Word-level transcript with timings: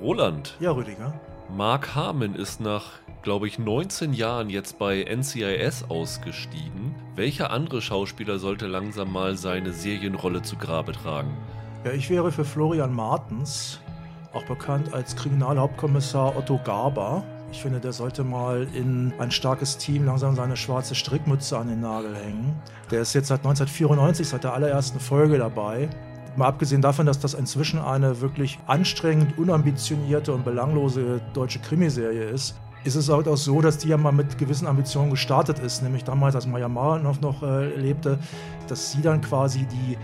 Roland. 0.00 0.56
Ja, 0.60 0.72
Rüdiger. 0.72 1.12
Mark 1.54 1.94
Harmon 1.94 2.34
ist 2.34 2.60
nach, 2.60 2.92
glaube 3.22 3.46
ich, 3.46 3.58
19 3.58 4.12
Jahren 4.12 4.50
jetzt 4.50 4.78
bei 4.78 5.04
NCIS 5.04 5.84
ausgestiegen. 5.88 6.94
Welcher 7.14 7.50
andere 7.50 7.80
Schauspieler 7.80 8.38
sollte 8.38 8.66
langsam 8.66 9.12
mal 9.12 9.36
seine 9.36 9.72
Serienrolle 9.72 10.42
zu 10.42 10.56
Grabe 10.56 10.92
tragen? 10.92 11.36
Ja, 11.84 11.92
ich 11.92 12.10
wäre 12.10 12.32
für 12.32 12.44
Florian 12.44 12.92
Martens, 12.92 13.80
auch 14.32 14.44
bekannt 14.44 14.92
als 14.92 15.14
Kriminalhauptkommissar 15.14 16.36
Otto 16.36 16.60
Garber. 16.64 17.22
Ich 17.52 17.62
finde, 17.62 17.78
der 17.78 17.92
sollte 17.92 18.24
mal 18.24 18.66
in 18.74 19.12
ein 19.18 19.30
starkes 19.30 19.78
Team 19.78 20.04
langsam 20.04 20.34
seine 20.34 20.56
schwarze 20.56 20.96
Strickmütze 20.96 21.56
an 21.56 21.68
den 21.68 21.80
Nagel 21.80 22.16
hängen. 22.16 22.60
Der 22.90 23.02
ist 23.02 23.14
jetzt 23.14 23.28
seit 23.28 23.38
1994, 23.38 24.28
seit 24.28 24.44
der 24.44 24.52
allerersten 24.52 24.98
Folge 24.98 25.38
dabei. 25.38 25.88
Mal 26.36 26.48
abgesehen 26.48 26.82
davon, 26.82 27.06
dass 27.06 27.18
das 27.18 27.32
inzwischen 27.32 27.78
eine 27.78 28.20
wirklich 28.20 28.58
anstrengend, 28.66 29.38
unambitionierte 29.38 30.34
und 30.34 30.44
belanglose 30.44 31.20
deutsche 31.32 31.60
Krimiserie 31.60 32.24
ist, 32.24 32.54
ist 32.84 32.94
es 32.94 33.08
halt 33.08 33.26
auch 33.26 33.36
so, 33.36 33.60
dass 33.60 33.78
die 33.78 33.88
ja 33.88 33.96
mal 33.96 34.12
mit 34.12 34.38
gewissen 34.38 34.66
Ambitionen 34.66 35.10
gestartet 35.10 35.58
ist. 35.58 35.82
Nämlich 35.82 36.04
damals, 36.04 36.34
als 36.34 36.46
Maya 36.46 36.68
Maranov 36.68 37.20
noch 37.20 37.42
äh, 37.42 37.74
lebte, 37.74 38.18
dass 38.68 38.92
sie 38.92 39.02
dann 39.02 39.20
quasi 39.20 39.66
die 39.66 39.96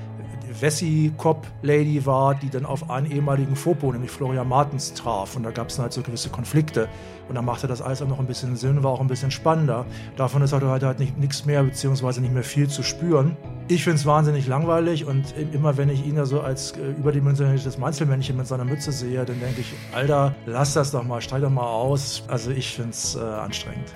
Wessi-Cop-Lady 0.62 2.06
war, 2.06 2.34
die 2.34 2.48
dann 2.48 2.64
auf 2.64 2.88
einen 2.88 3.10
ehemaligen 3.10 3.56
Fopo, 3.56 3.92
nämlich 3.92 4.10
Florian 4.10 4.48
Martens, 4.48 4.94
traf. 4.94 5.36
Und 5.36 5.42
da 5.42 5.50
gab 5.50 5.68
es 5.68 5.76
dann 5.76 5.84
halt 5.84 5.92
so 5.92 6.02
gewisse 6.02 6.30
Konflikte. 6.30 6.88
Und 7.28 7.34
dann 7.34 7.44
machte 7.44 7.66
das 7.66 7.82
alles 7.82 8.00
auch 8.02 8.08
noch 8.08 8.18
ein 8.18 8.26
bisschen 8.26 8.56
Sinn, 8.56 8.82
war 8.82 8.92
auch 8.92 9.00
ein 9.00 9.06
bisschen 9.06 9.30
spannender. 9.30 9.84
Davon 10.16 10.42
ist 10.42 10.52
halt, 10.52 10.62
halt, 10.62 10.82
halt 10.82 11.18
nichts 11.18 11.44
mehr, 11.44 11.62
beziehungsweise 11.62 12.20
nicht 12.20 12.32
mehr 12.32 12.42
viel 12.42 12.68
zu 12.68 12.82
spüren. 12.82 13.36
Ich 13.68 13.84
finde 13.84 13.96
es 13.96 14.06
wahnsinnig 14.06 14.46
langweilig 14.46 15.04
und 15.06 15.34
immer 15.52 15.76
wenn 15.76 15.88
ich 15.88 16.04
ihn 16.06 16.16
ja 16.16 16.26
so 16.26 16.40
als 16.40 16.72
äh, 16.72 16.90
überdimensioniertes 16.90 17.78
Meinzelmännchen 17.78 18.36
mit 18.36 18.46
seiner 18.46 18.64
Mütze 18.64 18.92
sehe, 18.92 19.24
dann 19.24 19.40
denke 19.40 19.60
ich, 19.60 19.72
Alter, 19.94 20.34
lass 20.46 20.74
das 20.74 20.90
doch 20.90 21.04
mal, 21.04 21.20
steig 21.20 21.42
doch 21.42 21.50
mal 21.50 21.66
aus. 21.66 22.24
Also 22.28 22.50
ich 22.50 22.74
finde 22.74 22.90
es 22.90 23.16
äh, 23.16 23.20
anstrengend. 23.20 23.92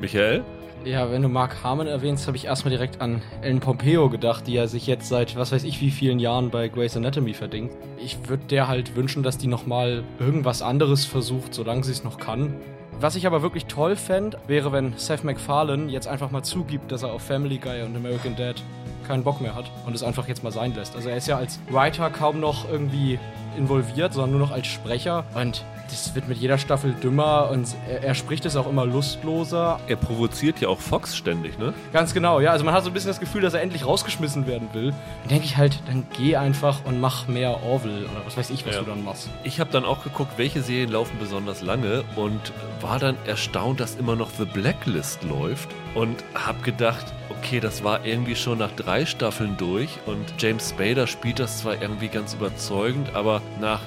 Michael? 0.00 0.42
Ja, 0.84 1.10
wenn 1.10 1.20
du 1.20 1.28
Mark 1.28 1.62
Harmon 1.62 1.86
erwähnst, 1.86 2.26
habe 2.26 2.38
ich 2.38 2.46
erstmal 2.46 2.70
direkt 2.70 3.02
an 3.02 3.20
Ellen 3.42 3.60
Pompeo 3.60 4.08
gedacht, 4.08 4.46
die 4.46 4.54
ja 4.54 4.66
sich 4.66 4.86
jetzt 4.86 5.08
seit 5.08 5.36
was 5.36 5.52
weiß 5.52 5.64
ich 5.64 5.80
wie 5.82 5.90
vielen 5.90 6.18
Jahren 6.18 6.48
bei 6.48 6.68
Grey's 6.68 6.96
Anatomy 6.96 7.34
verdingt. 7.34 7.72
Ich 7.98 8.28
würde 8.28 8.44
der 8.48 8.66
halt 8.66 8.96
wünschen, 8.96 9.22
dass 9.22 9.36
die 9.36 9.46
nochmal 9.46 10.04
irgendwas 10.18 10.62
anderes 10.62 11.04
versucht, 11.04 11.52
solange 11.52 11.84
sie 11.84 11.92
es 11.92 12.02
noch 12.02 12.18
kann. 12.18 12.54
Was 12.98 13.14
ich 13.14 13.26
aber 13.26 13.42
wirklich 13.42 13.66
toll 13.66 13.94
fände, 13.94 14.38
wäre, 14.46 14.72
wenn 14.72 14.94
Seth 14.96 15.22
MacFarlane 15.22 15.90
jetzt 15.90 16.08
einfach 16.08 16.30
mal 16.30 16.42
zugibt, 16.42 16.90
dass 16.90 17.02
er 17.02 17.12
auf 17.12 17.22
Family 17.22 17.58
Guy 17.58 17.82
und 17.82 17.94
American 17.94 18.34
Dad 18.36 18.62
keinen 19.06 19.22
Bock 19.22 19.40
mehr 19.42 19.54
hat 19.54 19.70
und 19.86 19.94
es 19.94 20.02
einfach 20.02 20.28
jetzt 20.28 20.42
mal 20.42 20.52
sein 20.52 20.74
lässt. 20.74 20.96
Also 20.96 21.10
er 21.10 21.16
ist 21.16 21.28
ja 21.28 21.36
als 21.36 21.60
Writer 21.68 22.08
kaum 22.08 22.40
noch 22.40 22.70
irgendwie 22.70 23.18
involviert, 23.56 24.14
sondern 24.14 24.30
nur 24.30 24.40
noch 24.40 24.52
als 24.52 24.66
Sprecher 24.66 25.24
und 25.34 25.62
das 25.90 26.14
wird 26.14 26.28
mit 26.28 26.38
jeder 26.38 26.58
Staffel 26.58 26.94
dümmer 26.94 27.50
und 27.50 27.68
er, 27.88 28.02
er, 28.02 28.14
spricht 28.14 28.44
es 28.46 28.56
auch 28.56 28.68
immer 28.68 28.86
lustloser. 28.86 29.80
Er 29.86 29.96
provoziert 29.96 30.60
ja 30.60 30.68
auch 30.68 30.80
Fox 30.80 31.16
ständig, 31.16 31.58
ne? 31.58 31.74
Ganz 31.92 32.14
genau, 32.14 32.40
ja. 32.40 32.52
Also 32.52 32.64
man 32.64 32.74
hat 32.74 32.84
so 32.84 32.90
ein 32.90 32.92
bisschen 32.92 33.08
das 33.10 33.20
Gefühl, 33.20 33.42
dass 33.42 33.54
er 33.54 33.62
endlich 33.62 33.86
rausgeschmissen 33.86 34.46
werden 34.46 34.68
will. 34.72 34.92
Dann 35.22 35.28
denke 35.28 35.44
ich 35.44 35.56
halt, 35.56 35.80
dann 35.86 36.06
geh 36.16 36.36
einfach 36.36 36.84
und 36.84 37.00
mach 37.00 37.28
mehr 37.28 37.62
Orville 37.62 38.04
oder 38.04 38.24
was 38.24 38.36
weiß 38.36 38.50
ich, 38.50 38.66
was 38.66 38.74
ja. 38.74 38.80
du 38.80 38.86
dann 38.86 39.04
machst. 39.04 39.28
Ich 39.44 39.60
habe 39.60 39.70
dann 39.70 39.84
auch 39.84 40.02
geguckt, 40.02 40.32
welche 40.36 40.62
Serien 40.62 40.90
laufen 40.90 41.16
besonders 41.18 41.62
lange 41.62 42.04
und 42.16 42.52
war 42.80 42.98
dann 42.98 43.16
erstaunt, 43.26 43.80
dass 43.80 43.96
immer 43.96 44.16
noch 44.16 44.30
The 44.30 44.44
Blacklist 44.44 45.22
läuft 45.24 45.68
und 45.94 46.24
habe 46.34 46.60
gedacht, 46.62 47.12
okay, 47.30 47.60
das 47.60 47.82
war 47.82 48.04
irgendwie 48.04 48.36
schon 48.36 48.58
nach 48.58 48.72
drei 48.72 49.06
Staffeln 49.06 49.56
durch 49.56 49.98
und 50.06 50.34
James 50.38 50.70
Spader 50.70 51.06
spielt 51.06 51.38
das 51.38 51.58
zwar 51.58 51.80
irgendwie 51.80 52.08
ganz 52.08 52.34
überzeugend, 52.34 53.14
aber 53.14 53.42
nach 53.60 53.80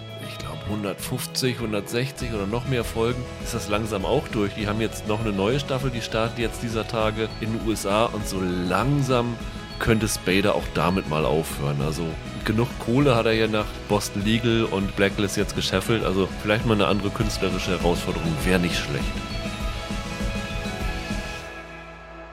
150, 0.74 1.58
160 1.58 2.34
oder 2.34 2.48
noch 2.48 2.68
mehr 2.68 2.84
Folgen 2.84 3.24
ist 3.44 3.54
das 3.54 3.70
langsam 3.70 4.06
auch 4.06 4.28
durch. 4.30 4.54
Die 4.56 4.68
haben 4.68 4.82
jetzt 4.82 5.08
noch 5.08 5.22
eine 5.22 5.32
neue 5.32 5.60
Staffel, 5.60 5.92
die 5.92 6.02
startet 6.02 6.40
jetzt 6.40 6.64
dieser 6.64 6.88
Tage 6.88 7.30
in 7.42 7.54
den 7.54 7.68
USA 7.68 8.06
und 8.06 8.28
so 8.28 8.40
langsam 8.42 9.38
könnte 9.80 10.08
Spader 10.08 10.56
auch 10.56 10.64
damit 10.74 11.09
mal 11.09 11.25
aufhören. 11.25 11.81
Also 11.81 12.03
genug 12.46 12.68
Kohle 12.80 13.16
hat 13.16 13.25
er 13.25 13.34
ja 13.34 13.47
nach 13.47 13.66
Boston 13.88 14.24
Legal 14.24 14.64
und 14.64 14.96
Blacklist 14.96 15.38
jetzt 15.38 15.56
gescheffelt. 15.56 16.03
Also 16.03 16.28
vielleicht 16.42 16.66
mal 16.66 16.74
eine 16.74 16.88
andere 16.88 17.09
künstlerische 17.09 17.72
Herausforderung 17.72 18.34
wäre 18.44 18.59
nicht 18.59 18.78
schlecht. 18.78 19.03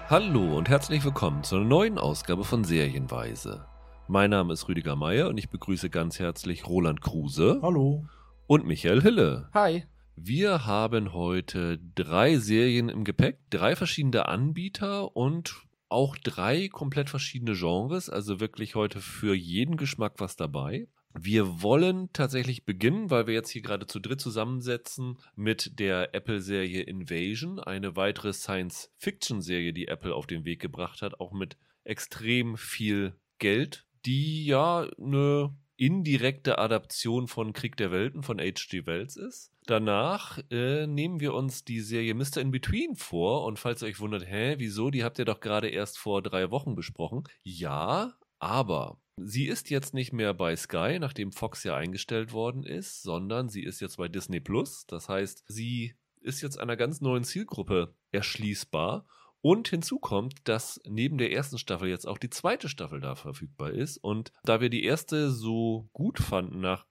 Hallo 0.09 0.57
und 0.57 0.69
herzlich 0.69 1.05
willkommen 1.05 1.45
zu 1.45 1.57
einer 1.57 1.65
neuen 1.65 1.99
Ausgabe 1.99 2.45
von 2.45 2.65
Serienweise. 2.65 3.65
Mein 4.09 4.31
Name 4.31 4.55
ist 4.55 4.67
Rüdiger 4.67 4.97
Meier 4.97 5.29
und 5.29 5.39
ich 5.39 5.51
begrüße 5.51 5.89
ganz 5.89 6.19
herzlich 6.19 6.67
Roland 6.67 7.01
Kruse. 7.01 7.61
Hallo 7.63 8.07
und 8.51 8.67
Michael 8.67 9.01
Hille. 9.01 9.49
Hi. 9.55 9.85
Wir 10.17 10.67
haben 10.67 11.13
heute 11.13 11.79
drei 11.95 12.37
Serien 12.37 12.89
im 12.89 13.05
Gepäck, 13.05 13.39
drei 13.49 13.77
verschiedene 13.77 14.27
Anbieter 14.27 15.15
und 15.15 15.55
auch 15.89 16.17
drei 16.17 16.67
komplett 16.67 17.11
verschiedene 17.11 17.55
Genres, 17.55 18.11
also 18.11 18.41
wirklich 18.41 18.75
heute 18.75 19.01
für 19.01 19.37
jeden 19.37 19.77
Geschmack 19.77 20.15
was 20.17 20.35
dabei. 20.35 20.89
Wir 21.15 21.63
wollen 21.63 22.13
tatsächlich 22.13 22.65
beginnen, 22.65 23.09
weil 23.09 23.29
wir 23.29 23.35
jetzt 23.35 23.51
hier 23.51 23.63
gerade 23.63 23.87
zu 23.87 24.01
dritt 24.01 24.21
zusammensetzen 24.21 25.19
mit 25.37 25.79
der 25.79 26.13
Apple-Serie 26.13 26.83
Invasion, 26.83 27.61
eine 27.61 27.95
weitere 27.95 28.33
Science-Fiction-Serie, 28.33 29.73
die 29.73 29.87
Apple 29.87 30.13
auf 30.13 30.27
den 30.27 30.45
Weg 30.45 30.59
gebracht 30.59 31.03
hat, 31.03 31.21
auch 31.21 31.31
mit 31.31 31.57
extrem 31.85 32.57
viel 32.57 33.15
Geld, 33.39 33.87
die 34.05 34.45
ja 34.45 34.89
eine 34.99 35.55
indirekte 35.81 36.59
Adaption 36.59 37.27
von 37.27 37.55
Krieg 37.55 37.75
der 37.79 37.91
Welten 37.91 38.23
von 38.23 38.39
H.G. 38.39 38.85
Wells 38.85 39.17
ist. 39.17 39.51
Danach 39.65 40.39
äh, 40.51 40.87
nehmen 40.87 41.21
wir 41.21 41.33
uns 41.33 41.65
die 41.65 41.81
Serie 41.81 42.15
Mr. 42.15 42.37
In 42.39 42.51
Between 42.51 42.97
vor 42.97 43.47
und 43.47 43.59
falls 43.59 43.81
ihr 43.81 43.89
euch 43.89 43.99
wundert, 43.99 44.27
hä, 44.27 44.57
wieso, 44.59 44.91
die 44.91 45.05
habt 45.05 45.19
ihr 45.19 45.25
doch 45.25 45.41
gerade 45.41 45.69
erst 45.69 45.99
vor 45.99 46.21
drei 46.21 46.51
Wochen 46.51 46.75
besprochen. 46.75 47.25
Ja, 47.43 48.13
aber 48.39 49.01
sie 49.17 49.47
ist 49.47 49.71
jetzt 49.71 49.95
nicht 49.95 50.13
mehr 50.13 50.35
bei 50.35 50.55
Sky, 50.55 50.99
nachdem 51.01 51.33
Fox 51.33 51.65
ja 51.65 51.77
eingestellt 51.77 52.35
worden 52.35 52.63
ist, 52.63 53.03
sondern 53.03 53.49
sie 53.49 53.63
ist 53.63 53.81
jetzt 53.81 53.97
bei 53.97 54.09
Disney 54.09 54.41
Plus. 54.41 54.85
Das 54.87 55.09
heißt, 55.09 55.45
sie 55.49 55.95
ist 56.21 56.43
jetzt 56.43 56.61
einer 56.61 56.77
ganz 56.77 57.01
neuen 57.01 57.25
Zielgruppe 57.25 57.95
erschließbar 58.11 59.07
und 59.43 59.69
hinzu 59.69 59.99
kommt, 59.99 60.49
dass 60.49 60.81
neben 60.85 61.19
der 61.19 61.33
ersten 61.33 61.59
Staffel 61.59 61.89
jetzt 61.89 62.07
auch 62.07 62.19
die 62.19 62.31
zweite 62.31 62.69
Staffel 62.69 63.01
da 63.01 63.15
verfügbar 63.15 63.71
ist. 63.71 63.97
Und 63.97 64.33
da 64.45 64.61
wir 64.61 64.71
die 64.71 64.85
erste 64.85 65.31
so 65.31 65.89
gut 65.93 66.19
fanden 66.19 66.61
nach, 66.61 66.87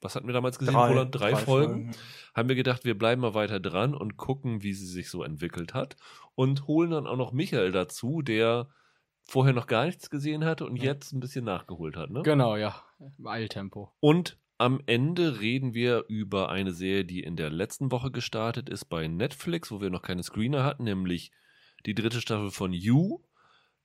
was 0.00 0.14
hatten 0.14 0.28
wir 0.28 0.34
damals 0.34 0.58
gesehen, 0.58 0.74
drei, 0.74 0.88
Roland? 0.88 1.14
Drei, 1.14 1.32
drei 1.32 1.36
Folgen, 1.36 1.72
Folgen, 1.72 1.90
haben 2.34 2.48
wir 2.48 2.56
gedacht, 2.56 2.84
wir 2.84 2.96
bleiben 2.96 3.20
mal 3.20 3.34
weiter 3.34 3.58
dran 3.58 3.94
und 3.94 4.16
gucken, 4.16 4.62
wie 4.62 4.72
sie 4.72 4.86
sich 4.86 5.10
so 5.10 5.24
entwickelt 5.24 5.74
hat. 5.74 5.96
Und 6.36 6.68
holen 6.68 6.92
dann 6.92 7.06
auch 7.06 7.16
noch 7.16 7.32
Michael 7.32 7.72
dazu, 7.72 8.22
der 8.22 8.68
vorher 9.24 9.52
noch 9.52 9.66
gar 9.66 9.86
nichts 9.86 10.08
gesehen 10.08 10.44
hatte 10.44 10.66
und 10.66 10.76
ja. 10.76 10.84
jetzt 10.84 11.12
ein 11.12 11.20
bisschen 11.20 11.44
nachgeholt 11.44 11.96
hat. 11.96 12.10
Ne? 12.10 12.22
Genau, 12.22 12.56
ja. 12.56 12.82
Eiltempo. 13.24 13.92
Und 14.00 14.38
am 14.56 14.80
Ende 14.86 15.40
reden 15.40 15.74
wir 15.74 16.04
über 16.08 16.48
eine 16.48 16.72
Serie, 16.72 17.04
die 17.04 17.22
in 17.22 17.36
der 17.36 17.50
letzten 17.50 17.92
Woche 17.92 18.10
gestartet 18.10 18.68
ist 18.68 18.86
bei 18.86 19.06
Netflix, 19.06 19.70
wo 19.70 19.80
wir 19.80 19.90
noch 19.90 20.02
keine 20.02 20.22
Screener 20.22 20.64
hatten, 20.64 20.84
nämlich 20.84 21.30
die 21.86 21.94
dritte 21.94 22.20
Staffel 22.20 22.50
von 22.50 22.72
You. 22.72 23.20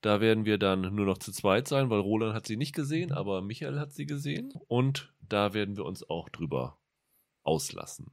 Da 0.02 0.20
werden 0.20 0.46
wir 0.46 0.58
dann 0.58 0.94
nur 0.94 1.06
noch 1.06 1.18
zu 1.18 1.32
zweit 1.32 1.68
sein, 1.68 1.90
weil 1.90 2.00
Roland 2.00 2.34
hat 2.34 2.46
sie 2.46 2.58
nicht 2.58 2.76
gesehen, 2.76 3.10
mhm. 3.10 3.16
aber 3.16 3.42
Michael 3.42 3.80
hat 3.80 3.94
sie 3.94 4.06
gesehen. 4.06 4.54
Und 4.68 5.14
da 5.22 5.54
werden 5.54 5.78
wir 5.78 5.86
uns 5.86 6.08
auch 6.10 6.30
drüber 6.30 6.78
auslassen. 7.44 8.12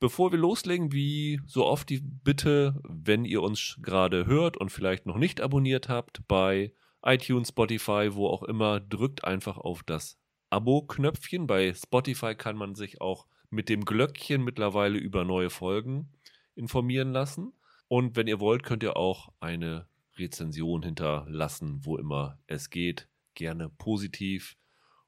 Bevor 0.00 0.30
wir 0.30 0.38
loslegen, 0.38 0.92
wie 0.92 1.40
so 1.46 1.66
oft 1.66 1.88
die 1.88 2.00
Bitte, 2.00 2.80
wenn 2.84 3.24
ihr 3.24 3.42
uns 3.42 3.78
gerade 3.82 4.26
hört 4.26 4.56
und 4.56 4.70
vielleicht 4.70 5.06
noch 5.06 5.16
nicht 5.16 5.40
abonniert 5.40 5.88
habt 5.88 6.26
bei 6.28 6.72
iTunes, 7.02 7.48
Spotify, 7.48 8.10
wo 8.12 8.28
auch 8.28 8.44
immer, 8.44 8.80
drückt 8.80 9.24
einfach 9.24 9.58
auf 9.58 9.82
das 9.82 10.18
Abo-Knöpfchen. 10.50 11.46
Bei 11.46 11.74
Spotify 11.74 12.34
kann 12.34 12.56
man 12.56 12.74
sich 12.74 13.00
auch 13.00 13.26
mit 13.50 13.68
dem 13.68 13.84
Glöckchen 13.84 14.44
mittlerweile 14.44 14.98
über 14.98 15.24
neue 15.24 15.50
Folgen 15.50 16.12
informieren 16.54 17.12
lassen. 17.12 17.52
Und 17.88 18.16
wenn 18.16 18.26
ihr 18.26 18.40
wollt, 18.40 18.62
könnt 18.62 18.82
ihr 18.82 18.96
auch 18.96 19.32
eine 19.40 19.88
Rezension 20.16 20.82
hinterlassen, 20.82 21.80
wo 21.84 21.96
immer 21.96 22.38
es 22.46 22.70
geht. 22.70 23.08
Gerne 23.34 23.68
positiv. 23.70 24.56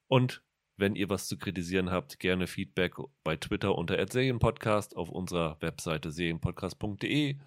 Und 0.07 0.43
wenn 0.77 0.95
ihr 0.95 1.09
was 1.09 1.27
zu 1.27 1.37
kritisieren 1.37 1.91
habt, 1.91 2.19
gerne 2.19 2.47
Feedback 2.47 2.95
bei 3.23 3.35
Twitter 3.35 3.75
unter 3.75 4.03
Serienpodcast 4.07 4.95
auf 4.97 5.09
unserer 5.09 5.61
Webseite 5.61 6.11
serienpodcast.de 6.11 7.37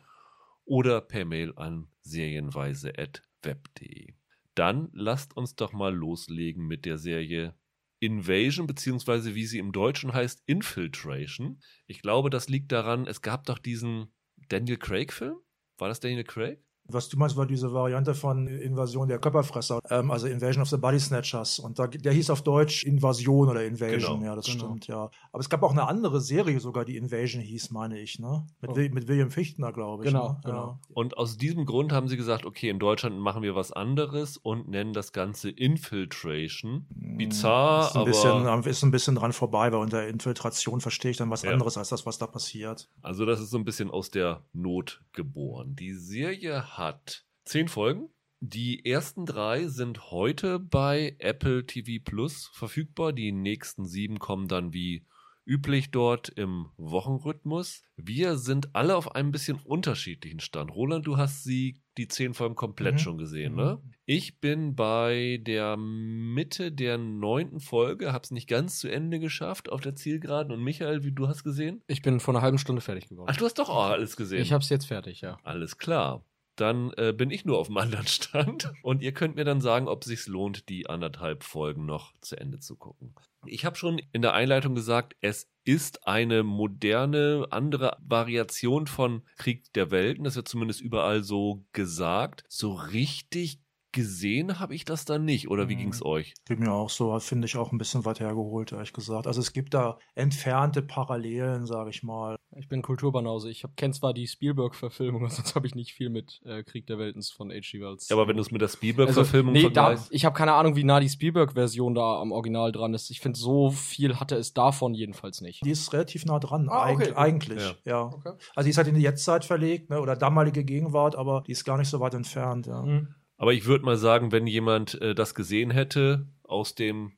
oder 0.64 1.00
per 1.00 1.24
Mail 1.24 1.52
an 1.56 1.88
serienweise.web.de. 2.02 4.14
Dann 4.54 4.88
lasst 4.92 5.36
uns 5.36 5.56
doch 5.56 5.72
mal 5.72 5.92
loslegen 5.92 6.64
mit 6.66 6.84
der 6.84 6.98
Serie 6.98 7.56
Invasion, 7.98 8.68
beziehungsweise 8.68 9.34
wie 9.34 9.46
sie 9.46 9.58
im 9.58 9.72
Deutschen 9.72 10.12
heißt, 10.12 10.44
Infiltration. 10.46 11.60
Ich 11.86 12.02
glaube, 12.02 12.30
das 12.30 12.48
liegt 12.48 12.70
daran, 12.70 13.08
es 13.08 13.20
gab 13.20 13.46
doch 13.46 13.58
diesen 13.58 14.13
Daniel 14.48 14.78
Craig-Film? 14.78 15.38
War 15.78 15.88
das 15.88 16.00
Daniel 16.00 16.24
Craig? 16.24 16.58
Was 16.86 17.08
du 17.08 17.16
meinst, 17.18 17.36
war 17.36 17.46
diese 17.46 17.72
Variante 17.72 18.14
von 18.14 18.46
Invasion 18.46 19.08
der 19.08 19.18
Körperfresser, 19.18 19.80
ähm, 19.90 20.10
also 20.10 20.26
Invasion 20.26 20.62
of 20.62 20.68
the 20.68 20.76
Body 20.76 21.00
Snatchers. 21.00 21.58
Und 21.58 21.78
da, 21.78 21.86
der 21.86 22.12
hieß 22.12 22.28
auf 22.30 22.42
Deutsch 22.42 22.84
Invasion 22.84 23.48
oder 23.48 23.64
Invasion, 23.64 24.20
Genau, 24.20 24.30
ja, 24.30 24.36
das 24.36 24.46
genau. 24.46 24.64
stimmt, 24.66 24.86
ja. 24.86 25.10
Aber 25.32 25.40
es 25.40 25.48
gab 25.48 25.62
auch 25.62 25.72
eine 25.72 25.88
andere 25.88 26.20
Serie 26.20 26.60
sogar, 26.60 26.84
die 26.84 26.96
Invasion 26.96 27.40
hieß, 27.42 27.70
meine 27.70 27.98
ich, 27.98 28.18
ne? 28.18 28.46
Mit, 28.60 28.70
Oh. 28.72 28.74
Mit 28.94 29.08
William 29.08 29.30
Fichtner, 29.30 29.72
glaube 29.72 30.04
ich. 30.04 30.10
Genau, 30.10 30.32
ne? 30.32 30.40
genau. 30.44 30.66
Ja. 30.66 30.80
Und 30.92 31.16
aus 31.16 31.36
diesem 31.38 31.64
Grund 31.64 31.92
haben 31.92 32.08
sie 32.08 32.16
gesagt, 32.16 32.44
okay, 32.44 32.68
in 32.68 32.78
Deutschland 32.78 33.18
machen 33.18 33.42
wir 33.42 33.54
was 33.54 33.72
anderes 33.72 34.36
und 34.36 34.68
nennen 34.68 34.92
das 34.92 35.12
Ganze 35.12 35.50
Infiltration. 35.50 36.86
Bizarr, 36.90 37.86
ist 37.86 37.94
ein, 37.94 38.00
aber 38.46 38.56
bisschen, 38.62 38.70
ist 38.70 38.82
ein 38.82 38.90
bisschen 38.90 39.14
dran 39.14 39.32
vorbei, 39.32 39.72
weil 39.72 39.80
unter 39.80 40.06
Infiltration 40.06 40.80
verstehe 40.80 41.10
ich 41.12 41.16
dann 41.16 41.30
was 41.30 41.42
Ja. 41.42 41.52
anderes 41.52 41.76
als 41.78 41.88
das, 41.88 42.04
was 42.06 42.18
da 42.18 42.26
passiert. 42.26 42.88
also 43.02 43.24
das 43.26 43.40
ist 43.40 43.50
so 43.50 43.58
ein 43.58 43.64
bisschen 43.64 43.90
aus 43.90 44.10
der 44.10 44.42
Not 44.52 45.02
geboren. 45.12 45.76
Die 45.76 45.92
Serie 45.94 46.73
hat 46.78 47.24
zehn 47.44 47.68
Folgen. 47.68 48.08
Die 48.40 48.84
ersten 48.84 49.24
drei 49.26 49.68
sind 49.68 50.10
heute 50.10 50.58
bei 50.58 51.16
Apple 51.18 51.64
TV 51.66 52.02
Plus 52.04 52.50
verfügbar. 52.52 53.12
Die 53.12 53.32
nächsten 53.32 53.86
sieben 53.86 54.18
kommen 54.18 54.48
dann 54.48 54.72
wie 54.74 55.06
üblich 55.46 55.90
dort 55.90 56.30
im 56.30 56.68
Wochenrhythmus. 56.78 57.82
Wir 57.96 58.36
sind 58.38 58.74
alle 58.74 58.96
auf 58.96 59.14
einem 59.14 59.30
bisschen 59.30 59.58
unterschiedlichen 59.62 60.40
Stand. 60.40 60.70
Roland, 60.74 61.06
du 61.06 61.16
hast 61.18 61.44
sie 61.44 61.82
die 61.98 62.08
zehn 62.08 62.32
Folgen 62.34 62.54
komplett 62.54 62.94
Mhm. 62.94 62.98
schon 62.98 63.18
gesehen, 63.18 63.52
Mhm. 63.52 63.58
ne? 63.58 63.82
Ich 64.06 64.40
bin 64.40 64.74
bei 64.74 65.38
der 65.42 65.76
Mitte 65.76 66.72
der 66.72 66.96
neunten 66.98 67.60
Folge, 67.60 68.12
hab's 68.12 68.30
nicht 68.30 68.48
ganz 68.48 68.78
zu 68.78 68.88
Ende 68.88 69.20
geschafft 69.20 69.70
auf 69.70 69.80
der 69.82 69.94
Zielgeraden. 69.94 70.50
Und 70.52 70.62
Michael, 70.62 71.04
wie 71.04 71.12
du 71.12 71.28
hast 71.28 71.44
gesehen? 71.44 71.82
Ich 71.88 72.00
bin 72.02 72.20
vor 72.20 72.34
einer 72.34 72.42
halben 72.42 72.58
Stunde 72.58 72.80
fertig 72.82 73.08
geworden. 73.08 73.28
Ach, 73.30 73.36
du 73.36 73.44
hast 73.44 73.58
doch 73.58 73.68
auch 73.68 73.84
alles 73.90 74.16
gesehen. 74.16 74.40
ich 74.42 74.52
hab's 74.52 74.70
jetzt 74.70 74.86
fertig, 74.86 75.20
ja. 75.20 75.38
Alles 75.44 75.76
klar. 75.78 76.24
Dann 76.56 76.92
äh, 76.96 77.12
bin 77.12 77.30
ich 77.30 77.44
nur 77.44 77.58
auf 77.58 77.66
dem 77.68 77.76
anderen 77.78 78.06
Stand 78.06 78.72
und 78.82 79.02
ihr 79.02 79.12
könnt 79.12 79.36
mir 79.36 79.44
dann 79.44 79.60
sagen, 79.60 79.88
ob 79.88 80.02
es 80.02 80.08
sich 80.08 80.26
lohnt, 80.26 80.68
die 80.68 80.88
anderthalb 80.88 81.42
Folgen 81.44 81.86
noch 81.86 82.12
zu 82.20 82.36
Ende 82.36 82.58
zu 82.60 82.76
gucken. 82.76 83.14
Ich 83.46 83.64
habe 83.64 83.76
schon 83.76 84.00
in 84.12 84.22
der 84.22 84.32
Einleitung 84.32 84.74
gesagt, 84.74 85.16
es 85.20 85.50
ist 85.64 86.06
eine 86.06 86.42
moderne, 86.42 87.46
andere 87.50 87.96
Variation 88.00 88.86
von 88.86 89.22
Krieg 89.36 89.70
der 89.74 89.90
Welten. 89.90 90.24
Das 90.24 90.36
wird 90.36 90.48
zumindest 90.48 90.80
überall 90.80 91.22
so 91.22 91.64
gesagt. 91.72 92.44
So 92.48 92.72
richtig 92.72 93.60
gesehen 93.92 94.58
habe 94.58 94.74
ich 94.74 94.84
das 94.84 95.04
dann 95.04 95.24
nicht. 95.24 95.48
Oder 95.48 95.68
wie 95.68 95.74
Mhm. 95.76 95.80
ging's 95.80 96.02
euch? 96.02 96.34
Geht 96.46 96.58
mir 96.58 96.72
auch 96.72 96.90
so, 96.90 97.16
finde 97.20 97.46
ich 97.46 97.56
auch 97.56 97.70
ein 97.70 97.78
bisschen 97.78 98.04
weit 98.04 98.18
hergeholt, 98.18 98.72
ehrlich 98.72 98.92
gesagt. 98.92 99.26
Also 99.28 99.40
es 99.40 99.52
gibt 99.52 99.72
da 99.72 99.98
entfernte 100.14 100.82
Parallelen, 100.82 101.64
sage 101.66 101.90
ich 101.90 102.02
mal. 102.02 102.36
Ich 102.56 102.68
bin 102.68 102.82
Kulturbanause. 102.82 103.50
Ich 103.50 103.64
kenne 103.76 103.92
zwar 103.92 104.14
die 104.14 104.26
Spielberg-Verfilmung, 104.26 105.28
sonst 105.28 105.54
habe 105.54 105.66
ich 105.66 105.74
nicht 105.74 105.92
viel 105.92 106.10
mit 106.10 106.40
äh, 106.44 106.62
Krieg 106.62 106.86
der 106.86 106.98
Weltens 106.98 107.30
von 107.30 107.50
H.G. 107.50 107.80
Wells. 107.80 108.10
Aber 108.10 108.28
wenn 108.28 108.36
du 108.36 108.42
es 108.42 108.50
mit 108.50 108.60
der 108.60 108.68
Spielberg-Verfilmung 108.68 109.54
also, 109.54 109.68
nee, 109.68 109.72
da, 109.72 109.86
vergleichst. 109.86 110.12
ich 110.12 110.24
habe 110.24 110.36
keine 110.36 110.52
Ahnung, 110.54 110.76
wie 110.76 110.84
nah 110.84 111.00
die 111.00 111.08
Spielberg-Version 111.08 111.94
da 111.94 112.20
am 112.20 112.32
Original 112.32 112.72
dran 112.72 112.94
ist. 112.94 113.10
Ich 113.10 113.20
finde, 113.20 113.38
so 113.38 113.70
viel 113.70 114.20
hatte 114.20 114.36
es 114.36 114.54
davon 114.54 114.94
jedenfalls 114.94 115.40
nicht. 115.40 115.64
Die 115.64 115.70
ist 115.70 115.92
relativ 115.92 116.24
nah 116.24 116.38
dran, 116.38 116.68
Ah, 116.68 116.90
okay, 116.90 117.10
eig 117.10 117.16
eigentlich. 117.16 117.76
Ja. 117.84 118.06
Okay. 118.06 118.32
Also 118.54 118.66
die 118.66 118.70
ist 118.70 118.78
halt 118.78 118.88
in 118.88 118.94
die 118.94 119.02
Jetztzeit 119.02 119.44
verlegt, 119.44 119.90
ne, 119.90 120.00
oder 120.00 120.16
damalige 120.16 120.64
Gegenwart, 120.64 121.16
aber 121.16 121.42
die 121.46 121.52
ist 121.52 121.64
gar 121.64 121.78
nicht 121.78 121.88
so 121.88 122.00
weit 122.00 122.14
entfernt, 122.14 122.66
ja. 122.66 122.82
Mhm. 122.82 123.14
Aber 123.36 123.52
ich 123.52 123.66
würde 123.66 123.84
mal 123.84 123.96
sagen, 123.96 124.32
wenn 124.32 124.46
jemand 124.46 125.00
äh, 125.00 125.14
das 125.14 125.34
gesehen 125.34 125.70
hätte 125.70 126.28
aus 126.44 126.74
dem 126.74 127.12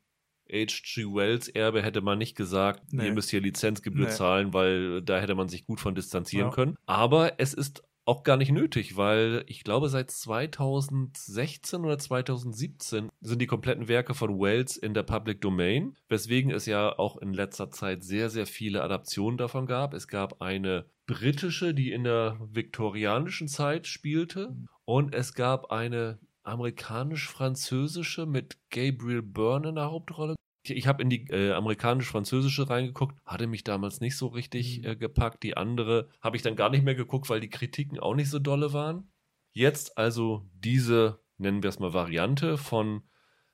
H.G. 0.50 1.04
Wells 1.14 1.48
Erbe, 1.48 1.82
hätte 1.82 2.00
man 2.00 2.19
nicht 2.19 2.37
gesagt, 2.37 2.93
Nee. 2.93 3.06
ihr 3.06 3.12
müsst 3.12 3.31
hier 3.31 3.40
Lizenzgebühr 3.40 4.06
Nee. 4.06 4.12
zahlen, 4.12 4.52
weil 4.54 5.02
da 5.02 5.19
hätte 5.20 5.34
man 5.34 5.48
sich 5.48 5.64
gut 5.66 5.81
von 5.81 5.94
distanzieren 5.94 6.48
Ja. 6.48 6.54
können. 6.54 6.76
Aber 6.87 7.38
es 7.40 7.52
ist 7.54 7.82
auch 8.08 8.22
gar 8.22 8.37
nicht 8.37 8.52
nötig, 8.52 8.96
weil 8.96 9.43
ich 9.48 9.64
glaube, 9.64 9.88
seit 9.88 10.12
2016 10.12 11.84
oder 11.84 11.98
2017 11.98 13.08
sind 13.20 13.43
die 13.43 13.46
kompletten 13.48 13.88
Werke 13.88 14.14
von 14.14 14.38
Wells 14.40 14.76
in 14.76 14.94
der 14.94 15.02
Public 15.02 15.40
Domain, 15.40 15.96
weswegen 16.08 16.50
es 16.52 16.66
ja 16.66 16.96
auch 16.98 17.16
in 17.16 17.32
letzter 17.32 17.70
Zeit 17.70 18.04
sehr, 18.04 18.31
sehr 18.31 18.46
viele 18.46 18.82
Adaptionen 18.82 19.38
davon 19.38 19.66
gab. 19.66 19.93
Es 19.94 20.06
gab 20.08 20.40
eine 20.40 20.87
britische, 21.06 21.75
die 21.75 21.90
in 21.93 22.04
der 22.04 22.38
viktorianischen 22.52 23.48
Zeit 23.48 23.87
spielte 23.87 24.54
und 24.84 25.14
es 25.14 25.34
gab 25.34 25.70
eine 25.72 26.19
amerikanisch-französische 26.46 28.26
mit 28.26 28.58
Gabriel 28.70 29.22
Byrne 29.22 29.70
in 29.70 29.75
der 29.76 29.90
Hauptrolle. 29.90 30.37
Ich, 30.64 30.70
ich 30.70 30.87
habe 30.87 31.02
in 31.02 31.10
die 31.10 31.26
äh, 31.28 31.52
amerikanisch-französische 31.52 32.69
reingeguckt, 32.69 33.19
hatte 33.25 33.46
mich 33.46 33.64
damals 33.64 34.00
nicht 34.00 34.16
so 34.16 34.28
richtig 34.28 34.78
Mhm. 34.78 34.84
äh, 34.84 34.96
gepackt. 34.96 35.43
Die 35.43 35.56
andere 35.56 36.08
habe 36.20 36.37
ich 36.37 36.43
dann 36.43 36.56
gar 36.56 36.70
nicht 36.70 36.84
mehr 36.84 36.94
geguckt, 36.94 37.28
weil 37.28 37.40
die 37.40 37.50
Kritiken 37.50 37.98
auch 37.98 38.14
nicht 38.14 38.31
so 38.31 38.38
dolle 38.38 38.72
waren. 38.72 39.10
Jetzt 39.52 39.96
also 39.96 40.48
diese, 40.54 41.20
nennen 41.38 41.62
wir 41.62 41.70
es 41.70 41.78
mal 41.78 41.94
Variante 41.94 42.58
von 42.58 43.02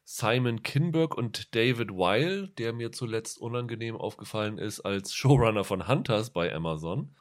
Simon 0.04 0.62
Kinberg 0.62 1.16
und 1.16 1.54
David 1.54 1.92
Weil, 1.92 2.48
der 2.48 2.72
mir 2.72 2.90
zuletzt 2.90 3.38
unangenehm 3.40 3.96
aufgefallen 3.96 4.58
ist 4.58 4.80
als 4.80 5.14
Showrunner 5.14 5.62
von 5.62 5.86
Hunters 5.86 6.32
bei 6.32 6.52
Amazon. 6.52 7.14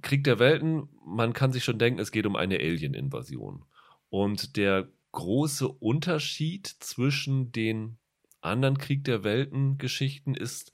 Krieg 0.00 0.24
der 0.24 0.38
Welten, 0.38 0.88
man 1.06 1.34
kann 1.34 1.52
sich 1.52 1.62
schon 1.62 1.78
denken, 1.78 2.00
es 2.00 2.10
geht 2.10 2.26
um 2.26 2.34
eine 2.34 2.56
Alien-Invasion. 2.56 3.66
Und 4.08 4.56
der 4.56 4.88
große 5.12 5.68
Unterschied 5.68 6.66
zwischen 6.66 7.52
den 7.52 7.98
anderen 8.40 8.78
Krieg 8.78 9.04
der 9.04 9.24
Welten-Geschichten 9.24 10.34
ist, 10.34 10.72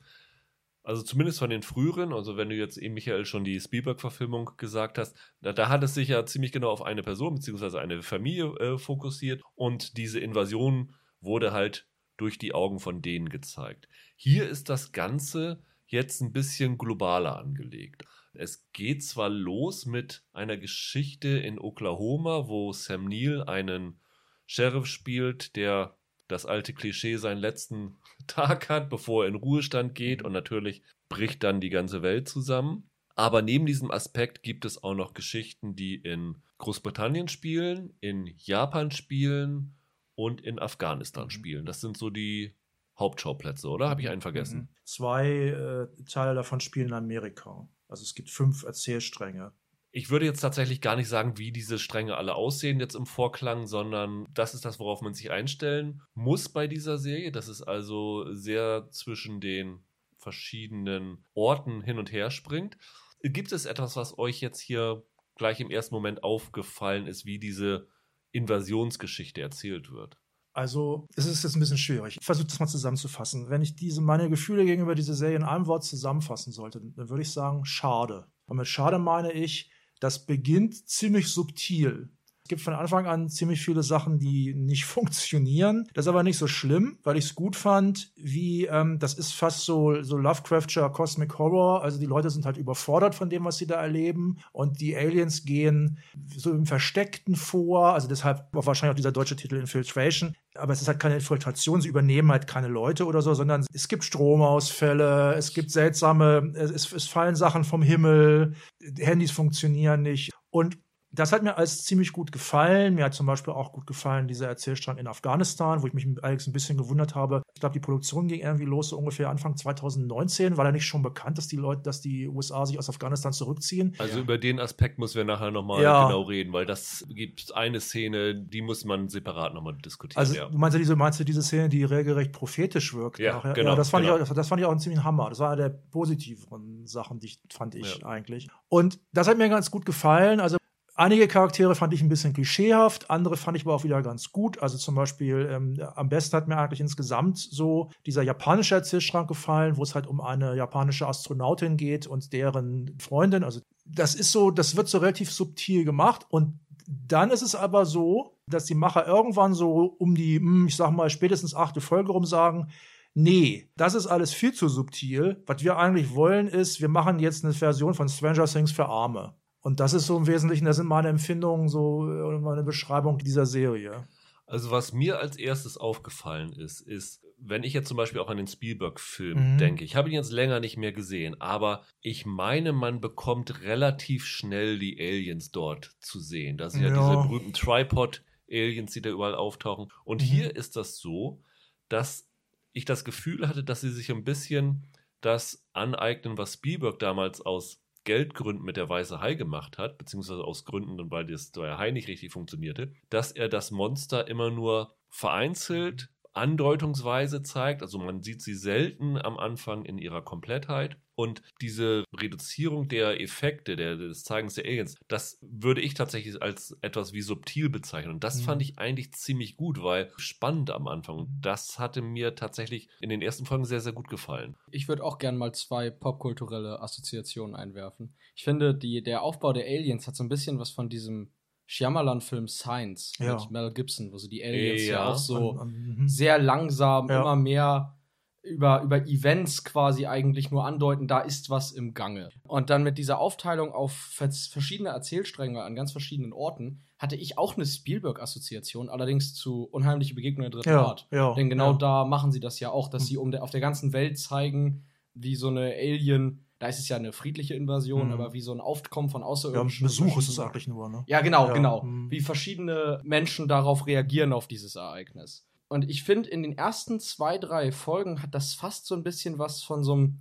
also 0.83 1.03
zumindest 1.03 1.39
von 1.39 1.51
den 1.51 1.63
früheren, 1.63 2.15
also 2.15 2.37
wenn 2.37 2.49
du 2.49 2.57
jetzt 2.57 2.79
eben, 2.79 2.95
Michael, 2.95 3.27
schon 3.27 3.45
die 3.45 3.61
Spielberg-Verfilmung 3.61 4.53
gesagt 4.57 4.97
hast, 4.97 5.15
da, 5.43 5.53
da 5.53 5.69
hat 5.69 5.85
es 5.85 5.95
sich 5.95 6.09
ja 6.09 6.25
ziemlich 6.25 6.51
genau 6.51 6.71
auf 6.71 6.83
eine 6.83 7.03
Person 7.03 7.35
bzw. 7.35 7.79
eine 7.79 8.03
Familie 8.03 8.55
äh, 8.59 8.79
fokussiert 8.79 9.43
und 9.55 9.99
diese 9.99 10.19
Invasion 10.19 10.95
wurde 11.21 11.53
halt 11.53 11.87
durch 12.17 12.39
die 12.39 12.55
Augen 12.55 12.81
von 12.81 13.03
denen 13.03 13.29
gezeigt. 13.29 13.89
Hier 14.17 14.49
ist 14.49 14.71
das 14.71 14.93
Ganze 14.93 15.63
jetzt 15.87 16.21
ein 16.21 16.33
bisschen 16.33 16.79
globaler 16.79 17.39
angelegt. 17.39 18.05
Es 18.33 18.71
geht 18.73 19.05
zwar 19.05 19.29
los 19.29 19.85
mit 19.85 20.25
einer 20.33 20.57
Geschichte 20.57 21.29
in 21.29 21.59
Oklahoma, 21.59 22.49
wo 22.49 22.73
Sam 22.73 23.07
Neill 23.07 23.43
einen 23.43 24.01
Sheriff 24.49 24.87
spielt, 24.87 25.55
der 25.55 25.97
das 26.27 26.45
alte 26.47 26.73
Klischee 26.73 27.17
seinen 27.17 27.39
letzten 27.39 27.97
Tag 28.27 28.69
hat, 28.69 28.91
bevor 28.91 29.25
er 29.25 29.29
in 29.29 29.35
Ruhestand 29.37 29.95
geht 29.95 30.23
und 30.23 30.33
natürlich 30.33 30.83
bricht 31.09 31.43
dann 31.45 31.61
die 31.61 31.71
ganze 31.71 32.03
Welt 32.03 32.29
zusammen. 32.29 32.91
Aber 33.15 33.43
neben 33.43 33.67
diesem 33.67 33.91
Aspekt 33.91 34.43
gibt 34.43 34.65
es 34.65 34.83
auch 34.83 34.95
noch 34.95 35.15
Geschichten, 35.15 35.75
die 35.77 35.97
in 35.97 36.37
Großbritannien 36.59 37.29
spielen, 37.29 37.95
in 38.01 38.33
Japan 38.39 38.91
spielen 38.91 39.77
und 40.15 40.41
in 40.41 40.59
Afghanistan 40.59 41.25
Mhm. 41.27 41.31
spielen. 41.31 41.67
Das 41.67 41.81
sind 41.81 41.97
so 41.97 42.11
die 42.11 42.55
Hauptschauplätze, 42.99 43.69
oder? 43.69 43.89
Habe 43.89 44.01
ich 44.03 44.09
einen 44.09 44.21
vergessen? 44.23 44.61
Mhm. 44.61 44.69
Zwei 44.85 45.29
äh, 45.29 46.05
Teile 46.05 46.35
davon 46.35 46.61
spielen 46.61 46.89
in 46.89 46.95
Amerika. 46.95 47.69
Also 47.89 48.03
es 48.03 48.15
gibt 48.15 48.31
fünf 48.31 48.65
Erzählstränge. 48.65 49.53
Ich 49.91 50.11
würde 50.11 50.27
jetzt 50.27 50.41
tatsächlich 50.41 50.81
gar 50.81 50.97
nicht 50.97 51.09
sagen, 51.09 51.39
wie 51.39 51.51
diese 51.51 51.79
Stränge 51.79 52.17
alle 52.17 52.35
aussehen 52.35 52.79
jetzt 52.79 52.95
im 52.95 53.07
Vorklang, 53.07 53.67
sondern 53.67 54.27
das 54.35 54.55
ist 54.55 54.65
das, 54.65 54.79
worauf 54.79 55.01
man 55.01 55.15
sich 55.15 55.31
einstellen 55.31 56.03
muss 56.15 56.49
bei 56.49 56.67
dieser 56.67 56.99
Serie. 56.99 57.33
Das 57.33 57.49
ist 57.49 57.63
also 57.63 58.33
sehr 58.35 58.89
zwischen 58.91 59.41
den 59.41 59.81
verschiedenen 60.19 61.25
Orten 61.35 61.81
hin 61.83 61.99
und 61.99 62.13
her 62.13 62.31
springt. 62.31 62.77
Gibt 63.23 63.53
es 63.53 63.65
etwas, 63.65 63.97
was 63.97 64.19
euch 64.19 64.41
jetzt 64.41 64.61
hier 64.61 65.05
gleich 65.37 65.61
im 65.61 65.71
ersten 65.71 65.95
Moment 65.95 66.23
aufgefallen 66.23 67.07
ist, 67.07 67.25
wie 67.25 67.39
diese 67.39 67.89
Invasionsgeschichte 68.33 69.41
erzählt 69.41 69.91
wird? 69.91 70.19
Also, 70.53 71.07
es 71.15 71.27
ist 71.27 71.45
jetzt 71.45 71.55
ein 71.55 71.61
bisschen 71.61 71.79
schwierig. 71.79 72.17
Ich 72.19 72.27
versuche 72.27 72.49
das 72.49 72.59
mal 72.59 72.67
zusammenzufassen. 72.67 73.49
Wenn 73.49 73.63
ich 73.63 73.77
diese, 73.77 74.01
meine 74.01 74.29
Gefühle 74.29 74.65
gegenüber 74.65 74.97
dieser 74.97 75.15
Serie 75.15 75.37
in 75.37 75.45
einem 75.45 75.67
Wort 75.67 75.85
zusammenfassen 75.85 76.53
sollte, 76.53 76.81
dann 76.81 77.09
würde 77.09 77.23
ich 77.23 77.31
sagen, 77.31 77.65
schade. 77.65 78.27
Und 78.47 78.57
mit 78.57 78.67
schade 78.67 78.99
meine 78.99 79.33
ich, 79.33 79.71
das 80.01 80.27
beginnt 80.27 80.89
ziemlich 80.89 81.29
subtil. 81.29 82.11
Gibt 82.49 82.63
von 82.63 82.75
Anfang 82.75 83.07
an 83.07 83.29
ziemlich 83.29 83.61
viele 83.61 83.83
Sachen, 83.83 84.19
die 84.19 84.55
nicht 84.55 84.85
funktionieren. 84.87 85.89
Das 85.95 86.07
ist 86.07 86.09
aber 86.09 86.23
nicht 86.23 86.39
so 86.39 86.47
schlimm, 86.47 86.99
weil 87.03 87.17
ich 87.17 87.27
es 87.27 87.35
gut 87.35 87.57
fand, 87.57 88.13
wie 88.17 88.67
ähm, 88.67 88.99
das 88.99 89.15
ist 89.15 89.33
fast 89.33 89.65
so, 89.65 90.03
so 90.03 90.17
Lovecraftscher 90.17 90.89
Cosmic 90.91 91.39
Horror. 91.39 91.83
Also 91.83 91.99
die 91.99 92.07
Leute 92.07 92.31
sind 92.31 92.47
halt 92.47 92.57
überfordert 92.57 93.15
von 93.15 93.31
dem, 93.31 93.45
was 93.45 93.59
sie 93.59 93.67
da 93.67 93.77
erleben. 93.77 94.39
Und 94.53 94.81
die 94.81 94.97
Aliens 94.97 95.45
gehen 95.45 95.99
so 96.37 96.53
im 96.53 96.67
Versteckten 96.67 97.37
vor. 97.37 97.95
Also 97.95 98.09
deshalb 98.09 98.55
auch 98.55 98.67
wahrscheinlich 98.67 98.93
auch 98.93 98.97
dieser 98.97 99.13
deutsche 99.13 99.37
Titel 99.37 99.57
Infiltration. 99.57 100.35
Aber 100.55 100.73
es 100.73 100.83
ist 100.83 100.89
halt 100.89 100.99
keine 100.99 101.17
Infiltration, 101.17 101.81
sie 101.81 101.89
übernehmen 101.89 102.33
halt 102.33 102.47
keine 102.47 102.69
Leute 102.69 103.07
oder 103.07 103.23
so, 103.23 103.35
sondern 103.35 103.65
es 103.73 103.87
gibt 103.89 104.03
Stromausfälle, 104.05 105.35
es 105.35 105.53
gibt 105.53 105.71
seltsame, 105.71 106.53
es, 106.57 106.93
es 106.93 107.07
fallen 107.07 107.37
Sachen 107.37 107.65
vom 107.65 107.83
Himmel, 107.83 108.55
Handys 108.99 109.31
funktionieren 109.31 110.03
nicht. 110.03 110.33
Und 110.51 110.79
das 111.11 111.33
hat 111.33 111.43
mir 111.43 111.57
alles 111.57 111.85
ziemlich 111.85 112.13
gut 112.13 112.33
gefallen. 112.33 112.95
Mir 112.95 113.05
hat 113.07 113.15
zum 113.15 113.27
Beispiel 113.27 113.55
auch 113.55 113.73
gut 113.73 113.87
gefallen 113.87 114.29
dieser 114.29 114.47
Erzählstrang 114.47 114.99
in 114.99 115.07
Afghanistan, 115.07 115.83
wo 115.83 115.87
ich 115.87 115.95
mich 115.95 116.07
allerdings 116.23 116.47
ein 116.47 116.53
bisschen 116.53 116.77
gewundert 116.77 117.15
habe. 117.15 117.43
Ich 117.55 117.61
glaube, 117.61 117.73
die 117.73 117.81
Produktion 117.81 118.29
ging 118.29 118.41
irgendwie 118.41 118.67
los 118.67 118.91
so 118.91 118.99
ungefähr 118.99 119.31
Anfang 119.31 119.57
2019. 119.57 120.57
War 120.57 120.65
da 120.65 120.73
nicht 120.73 120.85
schon 120.85 121.03
bekannt, 121.03 121.39
dass 121.39 121.49
die 121.49 121.57
Leute, 121.57 121.83
dass 121.83 122.01
die 122.03 122.29
USA 122.29 122.67
sich 122.67 122.79
aus 122.79 122.89
Afghanistan 122.91 123.33
zurückziehen? 123.33 123.95
Also 123.99 124.17
Ja. 124.17 124.23
über 124.23 124.37
den 124.39 124.61
Aspekt 124.61 124.99
müssen 124.99 125.17
wir 125.17 125.25
nachher 125.25 125.51
nochmal 125.51 125.83
Ja. 125.83 126.07
genau 126.07 126.23
reden, 126.23 126.53
weil 126.53 126.67
das 126.67 127.05
gibt 127.09 127.55
eine 127.55 127.81
Szene, 127.81 128.35
die 128.35 128.61
muss 128.61 128.85
man 128.85 129.09
separat 129.09 129.55
nochmal 129.55 129.77
diskutieren. 129.79 130.19
Also 130.21 130.35
ja. 130.35 130.49
du 130.49 130.59
meinst 130.59 130.75
ja 130.75 130.79
diese, 130.79 130.95
meinst 130.95 131.19
du 131.19 131.25
diese 131.25 131.43
Szene, 131.43 131.69
die 131.71 131.85
regelrecht 131.85 132.33
prophetisch 132.33 132.93
wirkt? 132.95 133.19
Ja, 133.19 133.35
nachher? 133.37 133.55
genau, 133.55 133.71
ja 133.71 133.77
das, 133.77 133.89
fand 133.91 134.05
genau. 134.05 134.17
ich 134.19 134.29
auch, 134.31 134.35
das 134.35 134.49
fand 134.49 134.61
ich 134.61 134.67
auch 134.67 134.71
einen 134.71 134.81
ziemlichen 134.81 135.05
Hammer. 135.05 135.31
Das 135.31 135.39
war 135.39 135.51
eine 135.53 135.63
der 135.63 135.69
positiveren 135.71 136.87
Sachen, 136.87 137.19
die 137.19 137.27
ich, 137.29 137.41
fand 137.51 137.75
ich 137.75 137.99
Ja. 138.01 138.07
eigentlich. 138.07 138.49
Und 138.69 139.01
das 139.13 139.27
hat 139.27 139.39
mir 139.39 139.49
ganz 139.49 139.71
gut 139.71 139.87
gefallen. 139.87 140.41
Also 140.41 140.59
Einige 141.01 141.29
Charaktere 141.29 141.77
fand 141.77 141.95
ich 141.95 142.03
ein 142.03 142.09
bisschen 142.09 142.33
klischeehaft, 142.33 143.09
andere 143.09 143.37
fand 143.37 143.57
ich 143.57 143.65
aber 143.65 143.73
auch 143.73 143.85
wieder 143.85 144.03
ganz 144.03 144.33
gut. 144.33 144.61
Also 144.61 144.77
zum 144.79 144.97
Beispiel, 144.97 145.49
ähm, 145.49 145.81
am 145.95 146.09
besten 146.09 146.35
hat 146.35 146.49
mir 146.49 146.57
eigentlich 146.57 146.81
insgesamt 146.81 147.39
so 147.39 147.93
dieser 148.05 148.23
japanische 148.23 148.75
Erzählstrang 148.75 149.29
gefallen, 149.29 149.77
wo 149.77 149.85
es 149.85 149.95
halt 149.95 150.09
um 150.09 150.21
eine 150.21 150.57
japanische 150.57 151.07
Astronautin 151.07 151.77
geht 151.77 152.09
und 152.09 152.33
deren 152.33 152.97
Freundin. 152.99 153.45
Also 153.45 153.61
das 153.85 154.17
ist 154.17 154.33
so, 154.33 154.51
das 154.51 154.75
wird 154.75 154.89
so 154.89 154.99
relativ 154.99 155.31
subtil 155.31 155.85
gemacht 155.85 156.27
und 156.31 156.59
dann 156.89 157.31
ist 157.31 157.43
es 157.43 157.55
aber 157.55 157.87
so, 157.87 158.35
dass 158.49 158.65
die 158.65 158.75
Macher 158.75 159.07
irgendwann 159.07 159.55
so 159.55 159.95
um 160.01 160.17
die, 160.17 160.41
hm, 160.41 160.67
ich 160.67 160.75
sag 160.75 160.91
mal, 160.91 161.11
spätestens 161.11 161.55
achte 161.55 161.81
Folge 161.81 162.11
rum 162.11 162.25
sagen, 162.25 162.73
nee, 163.15 163.71
das 163.77 163.95
ist 163.95 164.09
alles 164.09 164.33
viel 164.33 164.53
zu 164.53 164.69
subtil. 164.69 165.45
Was 165.47 165.63
wir 165.63 165.79
eigentlich 165.79 166.13
wollen 166.17 166.49
ist, 166.49 166.81
wir 166.81 166.89
machen 166.89 167.21
jetzt 167.21 167.45
eine 167.45 167.55
Version 167.55 167.95
von 167.95 168.09
Stranger 168.09 168.47
Things 168.47 168.73
für 168.73 168.87
Arme. 168.87 169.37
Und 169.61 169.81
das 169.81 169.93
ist 169.93 170.07
so 170.07 170.17
im 170.17 170.27
Wesentlichen, 170.27 170.65
das 170.65 170.77
sind 170.77 170.87
meine 170.87 171.09
Empfindungen, 171.09 171.69
so 171.69 172.07
äh, 172.11 172.39
meine 172.39 172.63
Beschreibung 172.63 173.19
dieser 173.19 173.45
Serie. 173.47 174.07
Also 174.47 174.71
was 174.71 174.93
mir 174.93 175.19
als 175.19 175.37
erstes 175.37 175.77
aufgefallen 175.77 176.53
ist, 176.55 176.81
ist, 176.81 177.23
wenn 177.37 177.65
ich 177.65 177.75
jetzt 177.75 177.89
zum 177.89 177.97
Beispiel 177.99 178.21
auch 178.21 178.31
an 178.31 178.39
den 178.39 178.47
Spielberg-Film 178.47 179.39
Mhm. 179.55 179.59
denke, 179.59 179.85
ich 179.85 179.95
habe 179.95 180.09
ihn 180.09 180.15
jetzt 180.15 180.33
länger 180.33 180.59
nicht 180.61 180.77
mehr 180.79 180.93
gesehen, 180.93 181.39
aber 181.41 181.85
ich 182.01 182.25
meine, 182.25 182.73
man 182.73 183.01
bekommt 183.01 183.61
relativ 183.63 184.25
schnell 184.25 184.79
die 184.79 184.99
Aliens 184.99 185.51
dort 185.51 185.97
zu 186.01 186.19
sehen. 186.19 186.57
Das 186.57 186.73
sind 186.73 186.83
ja, 186.83 186.89
Ja. 186.89 186.95
diese 186.95 187.19
berühmten 187.19 187.53
Tripod-Aliens, 187.53 188.93
die 188.93 189.03
da 189.03 189.11
überall 189.11 189.35
auftauchen. 189.35 189.93
Und 190.05 190.23
Mhm. 190.23 190.27
hier 190.27 190.57
ist 190.57 190.77
das 190.77 190.99
so, 190.99 191.43
dass 191.89 192.27
ich 192.73 192.85
das 192.85 193.05
Gefühl 193.05 193.47
hatte, 193.49 193.65
dass 193.65 193.81
sie 193.83 193.91
sich 193.91 194.11
ein 194.11 194.25
bisschen 194.25 194.87
das 195.21 195.67
aneignen, 195.73 196.39
was 196.39 196.55
Spielberg 196.55 196.99
damals 197.01 197.41
aus 197.41 197.83
Geldgründen 198.09 198.65
mit 198.65 198.79
der 198.79 198.89
Weiße 198.89 199.21
Hai 199.21 199.35
gemacht 199.35 199.77
hat, 199.77 199.99
beziehungsweise 199.99 200.43
aus 200.43 200.65
Gründen, 200.65 201.11
weil 201.11 201.27
das 201.27 201.53
der 201.53 201.77
Hai 201.77 201.91
nicht 201.91 202.09
richtig 202.09 202.33
funktionierte, 202.33 202.95
dass 203.11 203.33
er 203.33 203.51
das 203.51 203.71
Monster 203.71 204.27
immer 204.29 204.51
nur 204.51 204.97
vereinzelt, 205.11 206.09
andeutungsweise 206.33 207.43
zeigt. 207.43 207.83
Also 207.83 207.99
man 207.99 208.23
sieht 208.23 208.41
sie 208.41 208.55
selten 208.55 209.19
am 209.19 209.37
Anfang 209.37 209.85
in 209.85 209.99
ihrer 209.99 210.23
Komplettheit. 210.23 210.97
Und 211.19 211.43
diese 211.61 212.05
Reduzierung 212.17 212.87
der 212.87 213.21
Effekte, 213.21 213.75
der, 213.75 213.97
des 213.97 214.23
Zeigens 214.23 214.55
der 214.55 214.67
Aliens, 214.67 214.95
das 215.09 215.39
würde 215.43 215.81
ich 215.81 215.95
tatsächlich 215.95 216.41
als 216.41 216.79
etwas 216.81 217.13
wie 217.13 217.23
subtil 217.23 217.69
bezeichnen. 217.71 218.13
Und 218.15 218.23
das 218.23 218.37
Mhm. 218.41 218.45
fand 218.45 218.63
ich 218.63 218.79
eigentlich 218.79 219.13
ziemlich 219.15 219.57
gut, 219.57 219.83
weil 219.83 220.13
spannend 220.17 220.71
am 220.71 220.87
Anfang. 220.87 221.17
Und 221.19 221.41
das 221.41 221.81
hatte 221.81 222.03
mir 222.03 222.37
tatsächlich 222.37 222.89
in 223.01 223.09
den 223.09 223.21
ersten 223.21 223.47
Folgen 223.47 223.65
sehr, 223.65 223.81
sehr 223.81 223.93
gut 223.93 224.07
gefallen. 224.09 224.55
Ich 224.71 224.87
würde 224.87 225.03
auch 225.03 225.19
gern 225.19 225.37
mal 225.37 225.53
zwei 225.53 225.91
popkulturelle 225.91 226.81
Assoziationen 226.81 227.57
einwerfen. 227.57 228.15
Ich 228.37 228.45
finde, 228.45 228.73
die, 228.77 229.03
der 229.03 229.23
Aufbau 229.23 229.53
der 229.53 229.65
Aliens 229.65 230.07
hat 230.07 230.15
so 230.15 230.23
ein 230.23 230.29
bisschen 230.29 230.61
was 230.61 230.71
von 230.71 230.89
diesem 230.89 231.33
Shyamalan-Film 231.67 232.49
Science 232.49 233.13
Ja. 233.19 233.35
mit 233.35 233.51
Mel 233.51 233.73
Gibson, 233.75 234.11
wo 234.13 234.19
so 234.19 234.29
die 234.29 234.43
Aliens 234.45 234.83
ja, 234.87 234.93
Ja. 234.93 235.09
auch 235.09 235.17
so 235.19 235.51
An- 235.53 235.59
an- 235.69 235.97
mhm. 235.99 236.09
sehr 236.09 236.39
langsam 236.39 237.09
Ja. 237.09 237.21
immer 237.21 237.37
mehr 237.37 237.98
über, 238.43 238.83
über 238.83 239.07
Events 239.07 239.65
quasi 239.65 240.07
eigentlich 240.07 240.51
nur 240.51 240.65
andeuten, 240.65 241.07
da 241.09 241.21
ist 241.21 241.51
was 241.51 241.73
im 241.73 241.93
Gange. 241.93 242.31
Und 242.45 242.71
dann 242.71 242.83
mit 242.83 242.97
dieser 242.97 243.19
Aufteilung 243.19 243.73
auf 243.73 243.93
vers- 243.93 244.47
verschiedene 244.47 244.91
Erzählstränge 244.91 245.63
an 245.63 245.75
ganz 245.75 245.93
verschiedenen 245.93 246.33
Orten 246.33 246.81
hatte 246.99 247.17
ich 247.17 247.37
auch 247.37 247.57
eine 247.57 247.67
Spielberg-Assoziation, 247.67 248.89
allerdings 248.89 249.35
zu 249.35 249.65
Unheimliche 249.65 250.15
Begegnungen 250.15 250.51
der 250.51 250.61
dritten 250.61 250.71
Ja, 250.77 250.85
Art. 250.87 251.07
ja, 251.11 251.35
Denn 251.35 251.51
genau 251.51 251.73
ja. 251.73 251.79
da 251.79 252.05
machen 252.05 252.33
sie 252.33 252.41
das 252.41 252.61
ja 252.61 252.71
auch, 252.71 252.89
dass 252.89 253.03
Mhm. 253.05 253.07
sie 253.07 253.17
um 253.19 253.31
der, 253.31 253.43
auf 253.43 253.51
der 253.51 253.61
ganzen 253.61 253.93
Welt 253.93 254.19
zeigen, 254.19 254.85
wie 255.15 255.35
so 255.35 255.49
eine 255.49 255.73
Alien, 255.75 256.45
da 256.59 256.69
ist 256.69 256.79
es 256.79 256.89
ja 256.89 256.97
eine 256.97 257.13
friedliche 257.13 257.55
Invasion, 257.55 258.07
Mhm. 258.09 258.13
aber 258.13 258.33
wie 258.33 258.41
so 258.41 258.53
ein 258.53 258.61
Aufkommen 258.61 259.09
von 259.11 259.23
Ja, 259.23 259.27
Außerirdischen. 259.29 259.87
Besuch 259.87 260.19
ist 260.19 260.29
es 260.29 260.39
eigentlich 260.39 260.67
nur, 260.69 260.89
ne? 260.89 261.05
Ja, 261.07 261.21
genau, 261.21 261.49
Ja, 261.49 261.53
genau. 261.55 261.83
mhm. 261.83 262.11
Wie 262.11 262.21
verschiedene 262.21 263.01
Menschen 263.05 263.47
darauf 263.49 263.87
reagieren 263.87 264.33
auf 264.33 264.47
dieses 264.49 264.75
Ereignis. 264.77 265.45
Und 265.69 265.89
ich 265.89 266.03
finde, 266.03 266.31
in 266.31 266.43
den 266.43 266.57
ersten 266.57 266.99
zwei, 266.99 267.39
drei 267.39 267.73
Folgen 267.73 268.23
hat 268.23 268.35
das 268.35 268.55
fast 268.55 268.87
so 268.87 268.95
ein 268.95 269.03
bisschen 269.03 269.39
was 269.39 269.63
von 269.63 269.85
so 269.85 269.93
einem, 269.93 270.21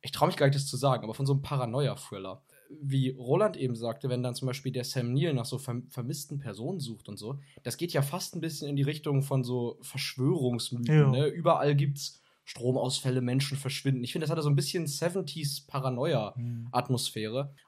ich 0.00 0.12
traue 0.12 0.28
mich 0.28 0.36
gar 0.36 0.46
nicht, 0.46 0.56
das 0.56 0.66
zu 0.66 0.76
sagen, 0.76 1.04
aber 1.04 1.14
von 1.14 1.26
so 1.26 1.32
einem 1.32 1.42
Paranoia-Thriller. 1.42 2.42
Wie 2.82 3.10
Roland 3.10 3.56
eben 3.56 3.76
sagte, 3.76 4.10
wenn 4.10 4.22
dann 4.22 4.34
zum 4.34 4.46
Beispiel 4.46 4.72
der 4.72 4.84
Sam 4.84 5.14
Neill 5.14 5.32
nach 5.32 5.46
so 5.46 5.56
verm 5.56 5.88
vermissten 5.88 6.38
Personen 6.38 6.80
sucht 6.80 7.08
und 7.08 7.16
so, 7.16 7.38
das 7.62 7.78
geht 7.78 7.92
ja 7.92 8.02
fast 8.02 8.34
ein 8.34 8.40
bisschen 8.40 8.68
in 8.68 8.76
die 8.76 8.82
Richtung 8.82 9.22
von 9.22 9.42
so 9.42 9.78
Verschwörungsmythen. 9.80 10.94
Ja. 10.94 11.10
Ne? 11.10 11.26
Überall 11.28 11.74
gibt's 11.74 12.20
Stromausfälle, 12.48 13.20
Menschen 13.20 13.58
verschwinden. 13.58 14.02
Ich 14.02 14.12
finde, 14.12 14.24
das 14.24 14.30
hatte 14.30 14.40
so 14.40 14.48
ein 14.48 14.56
bisschen 14.56 14.86
70s 14.86 15.66
Paranoia. 15.66 16.32
Mhm. 16.34 16.68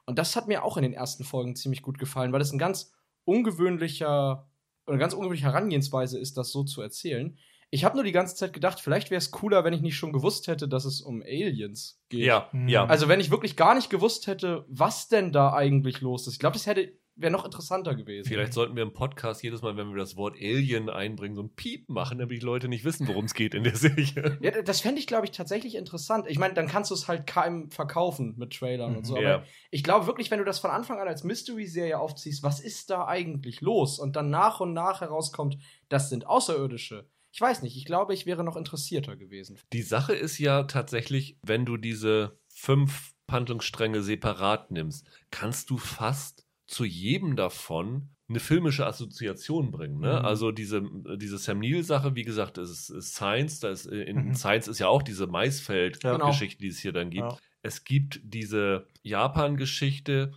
Und 0.05 0.17
das 0.17 0.35
hat 0.35 0.47
mir 0.47 0.63
auch 0.63 0.75
in 0.75 0.81
den 0.81 0.93
ersten 0.93 1.23
Folgen 1.23 1.55
ziemlich 1.55 1.83
gut 1.83 1.99
gefallen, 1.99 2.33
weil 2.33 2.41
es 2.41 2.51
ein 2.51 2.57
ganz 2.57 2.91
ungewöhnlicher, 3.23 4.49
eine 4.91 4.99
ganz 4.99 5.13
ungewöhnliche 5.13 5.45
Herangehensweise 5.47 6.19
ist, 6.19 6.37
das 6.37 6.51
so 6.51 6.63
zu 6.63 6.81
erzählen. 6.81 7.37
Ich 7.73 7.85
habe 7.85 7.95
nur 7.95 8.03
die 8.03 8.11
ganze 8.11 8.35
Zeit 8.35 8.51
gedacht, 8.51 8.81
vielleicht 8.81 9.11
wäre 9.11 9.19
es 9.19 9.31
cooler, 9.31 9.63
wenn 9.63 9.73
ich 9.73 9.81
nicht 9.81 9.95
schon 9.95 10.11
gewusst 10.11 10.47
hätte, 10.47 10.67
dass 10.67 10.83
es 10.83 10.99
um 11.01 11.21
Aliens 11.21 12.01
geht. 12.09 12.25
Ja, 12.25 12.49
Mhm. 12.51 12.67
ja. 12.67 12.85
Also 12.85 13.07
wenn 13.07 13.21
ich 13.21 13.31
wirklich 13.31 13.55
gar 13.55 13.75
nicht 13.75 13.89
gewusst 13.89 14.27
hätte, 14.27 14.65
was 14.67 15.07
denn 15.07 15.31
da 15.31 15.53
eigentlich 15.53 16.01
los 16.01 16.27
ist. 16.27 16.33
Ich 16.33 16.39
glaube, 16.39 16.53
das 16.55 16.65
hätte 16.65 16.91
wäre 17.21 17.31
noch 17.31 17.45
interessanter 17.45 17.95
gewesen. 17.95 18.27
Vielleicht 18.27 18.53
sollten 18.53 18.75
wir 18.75 18.83
im 18.83 18.93
Podcast 18.93 19.43
jedes 19.43 19.61
Mal, 19.61 19.77
wenn 19.77 19.89
wir 19.89 19.97
das 19.97 20.15
Wort 20.17 20.35
Alien 20.35 20.89
einbringen, 20.89 21.35
so 21.35 21.43
ein 21.43 21.53
Piep 21.55 21.89
machen, 21.89 22.19
damit 22.19 22.41
die 22.41 22.45
Leute 22.45 22.67
nicht 22.67 22.83
wissen, 22.83 23.07
worum 23.07 23.25
es 23.25 23.33
geht 23.33 23.53
in 23.53 23.63
der 23.63 23.75
Serie. 23.75 24.37
Ja, 24.41 24.61
das 24.61 24.81
fände 24.81 24.99
ich, 24.99 25.07
glaube 25.07 25.25
ich, 25.25 25.31
tatsächlich 25.31 25.75
interessant. 25.75 26.25
Ich 26.27 26.39
meine, 26.39 26.53
dann 26.53 26.67
kannst 26.67 26.91
du 26.91 26.95
es 26.95 27.07
halt 27.07 27.27
keinem 27.27 27.69
verkaufen 27.71 28.35
mit 28.37 28.53
Trailern 28.53 28.95
und 28.97 29.05
so. 29.05 29.15
Aber 29.15 29.23
Ja. 29.23 29.43
ich 29.69 29.83
glaube 29.83 30.07
wirklich, 30.07 30.31
wenn 30.31 30.39
du 30.39 30.45
das 30.45 30.59
von 30.59 30.71
Anfang 30.71 30.99
an 30.99 31.07
als 31.07 31.23
Mystery-Serie 31.23 31.99
aufziehst, 31.99 32.43
was 32.43 32.59
ist 32.59 32.89
da 32.89 33.05
eigentlich 33.07 33.61
los? 33.61 33.99
Und 33.99 34.15
dann 34.15 34.29
nach 34.29 34.59
und 34.59 34.73
nach 34.73 35.01
herauskommt, 35.01 35.57
das 35.89 36.09
sind 36.09 36.27
Außerirdische. 36.27 37.07
Ich 37.33 37.39
weiß 37.39 37.61
nicht, 37.61 37.77
ich 37.77 37.85
glaube, 37.85 38.13
ich 38.13 38.25
wäre 38.25 38.43
noch 38.43 38.57
interessierter 38.57 39.15
gewesen. 39.15 39.57
Die 39.71 39.81
Sache 39.83 40.13
ist 40.13 40.37
ja 40.37 40.63
tatsächlich, 40.63 41.37
wenn 41.43 41.65
du 41.65 41.77
diese 41.77 42.37
fünf 42.49 43.13
Handlungsstränge 43.29 44.01
separat 44.01 44.71
nimmst, 44.71 45.07
kannst 45.31 45.69
du 45.69 45.77
fast 45.77 46.45
zu 46.71 46.85
jedem 46.85 47.35
davon 47.35 48.09
eine 48.29 48.39
filmische 48.39 48.85
Assoziation 48.85 49.71
bringen. 49.71 49.99
Ne? 49.99 50.19
Mhm. 50.19 50.25
Also 50.25 50.51
diese, 50.53 50.81
diese 51.17 51.37
Sam 51.37 51.59
Neill-Sache, 51.59 52.15
wie 52.15 52.23
gesagt, 52.23 52.57
ist, 52.57 52.89
ist 52.89 53.13
Science, 53.13 53.59
da 53.59 53.69
ist, 53.71 53.87
äh, 53.87 54.03
in 54.03 54.27
Mhm. 54.29 54.35
Science 54.35 54.69
ist 54.69 54.79
ja 54.79 54.87
auch 54.87 55.01
diese 55.03 55.25
Ja. 55.25 55.31
Maisfeld-Geschichte, 55.31 56.61
die 56.61 56.69
es 56.69 56.79
hier 56.79 56.93
dann 56.93 57.09
gibt. 57.09 57.29
Ja. 57.29 57.37
Es 57.61 57.83
gibt 57.83 58.21
diese 58.23 58.87
Japan-Geschichte, 59.03 60.31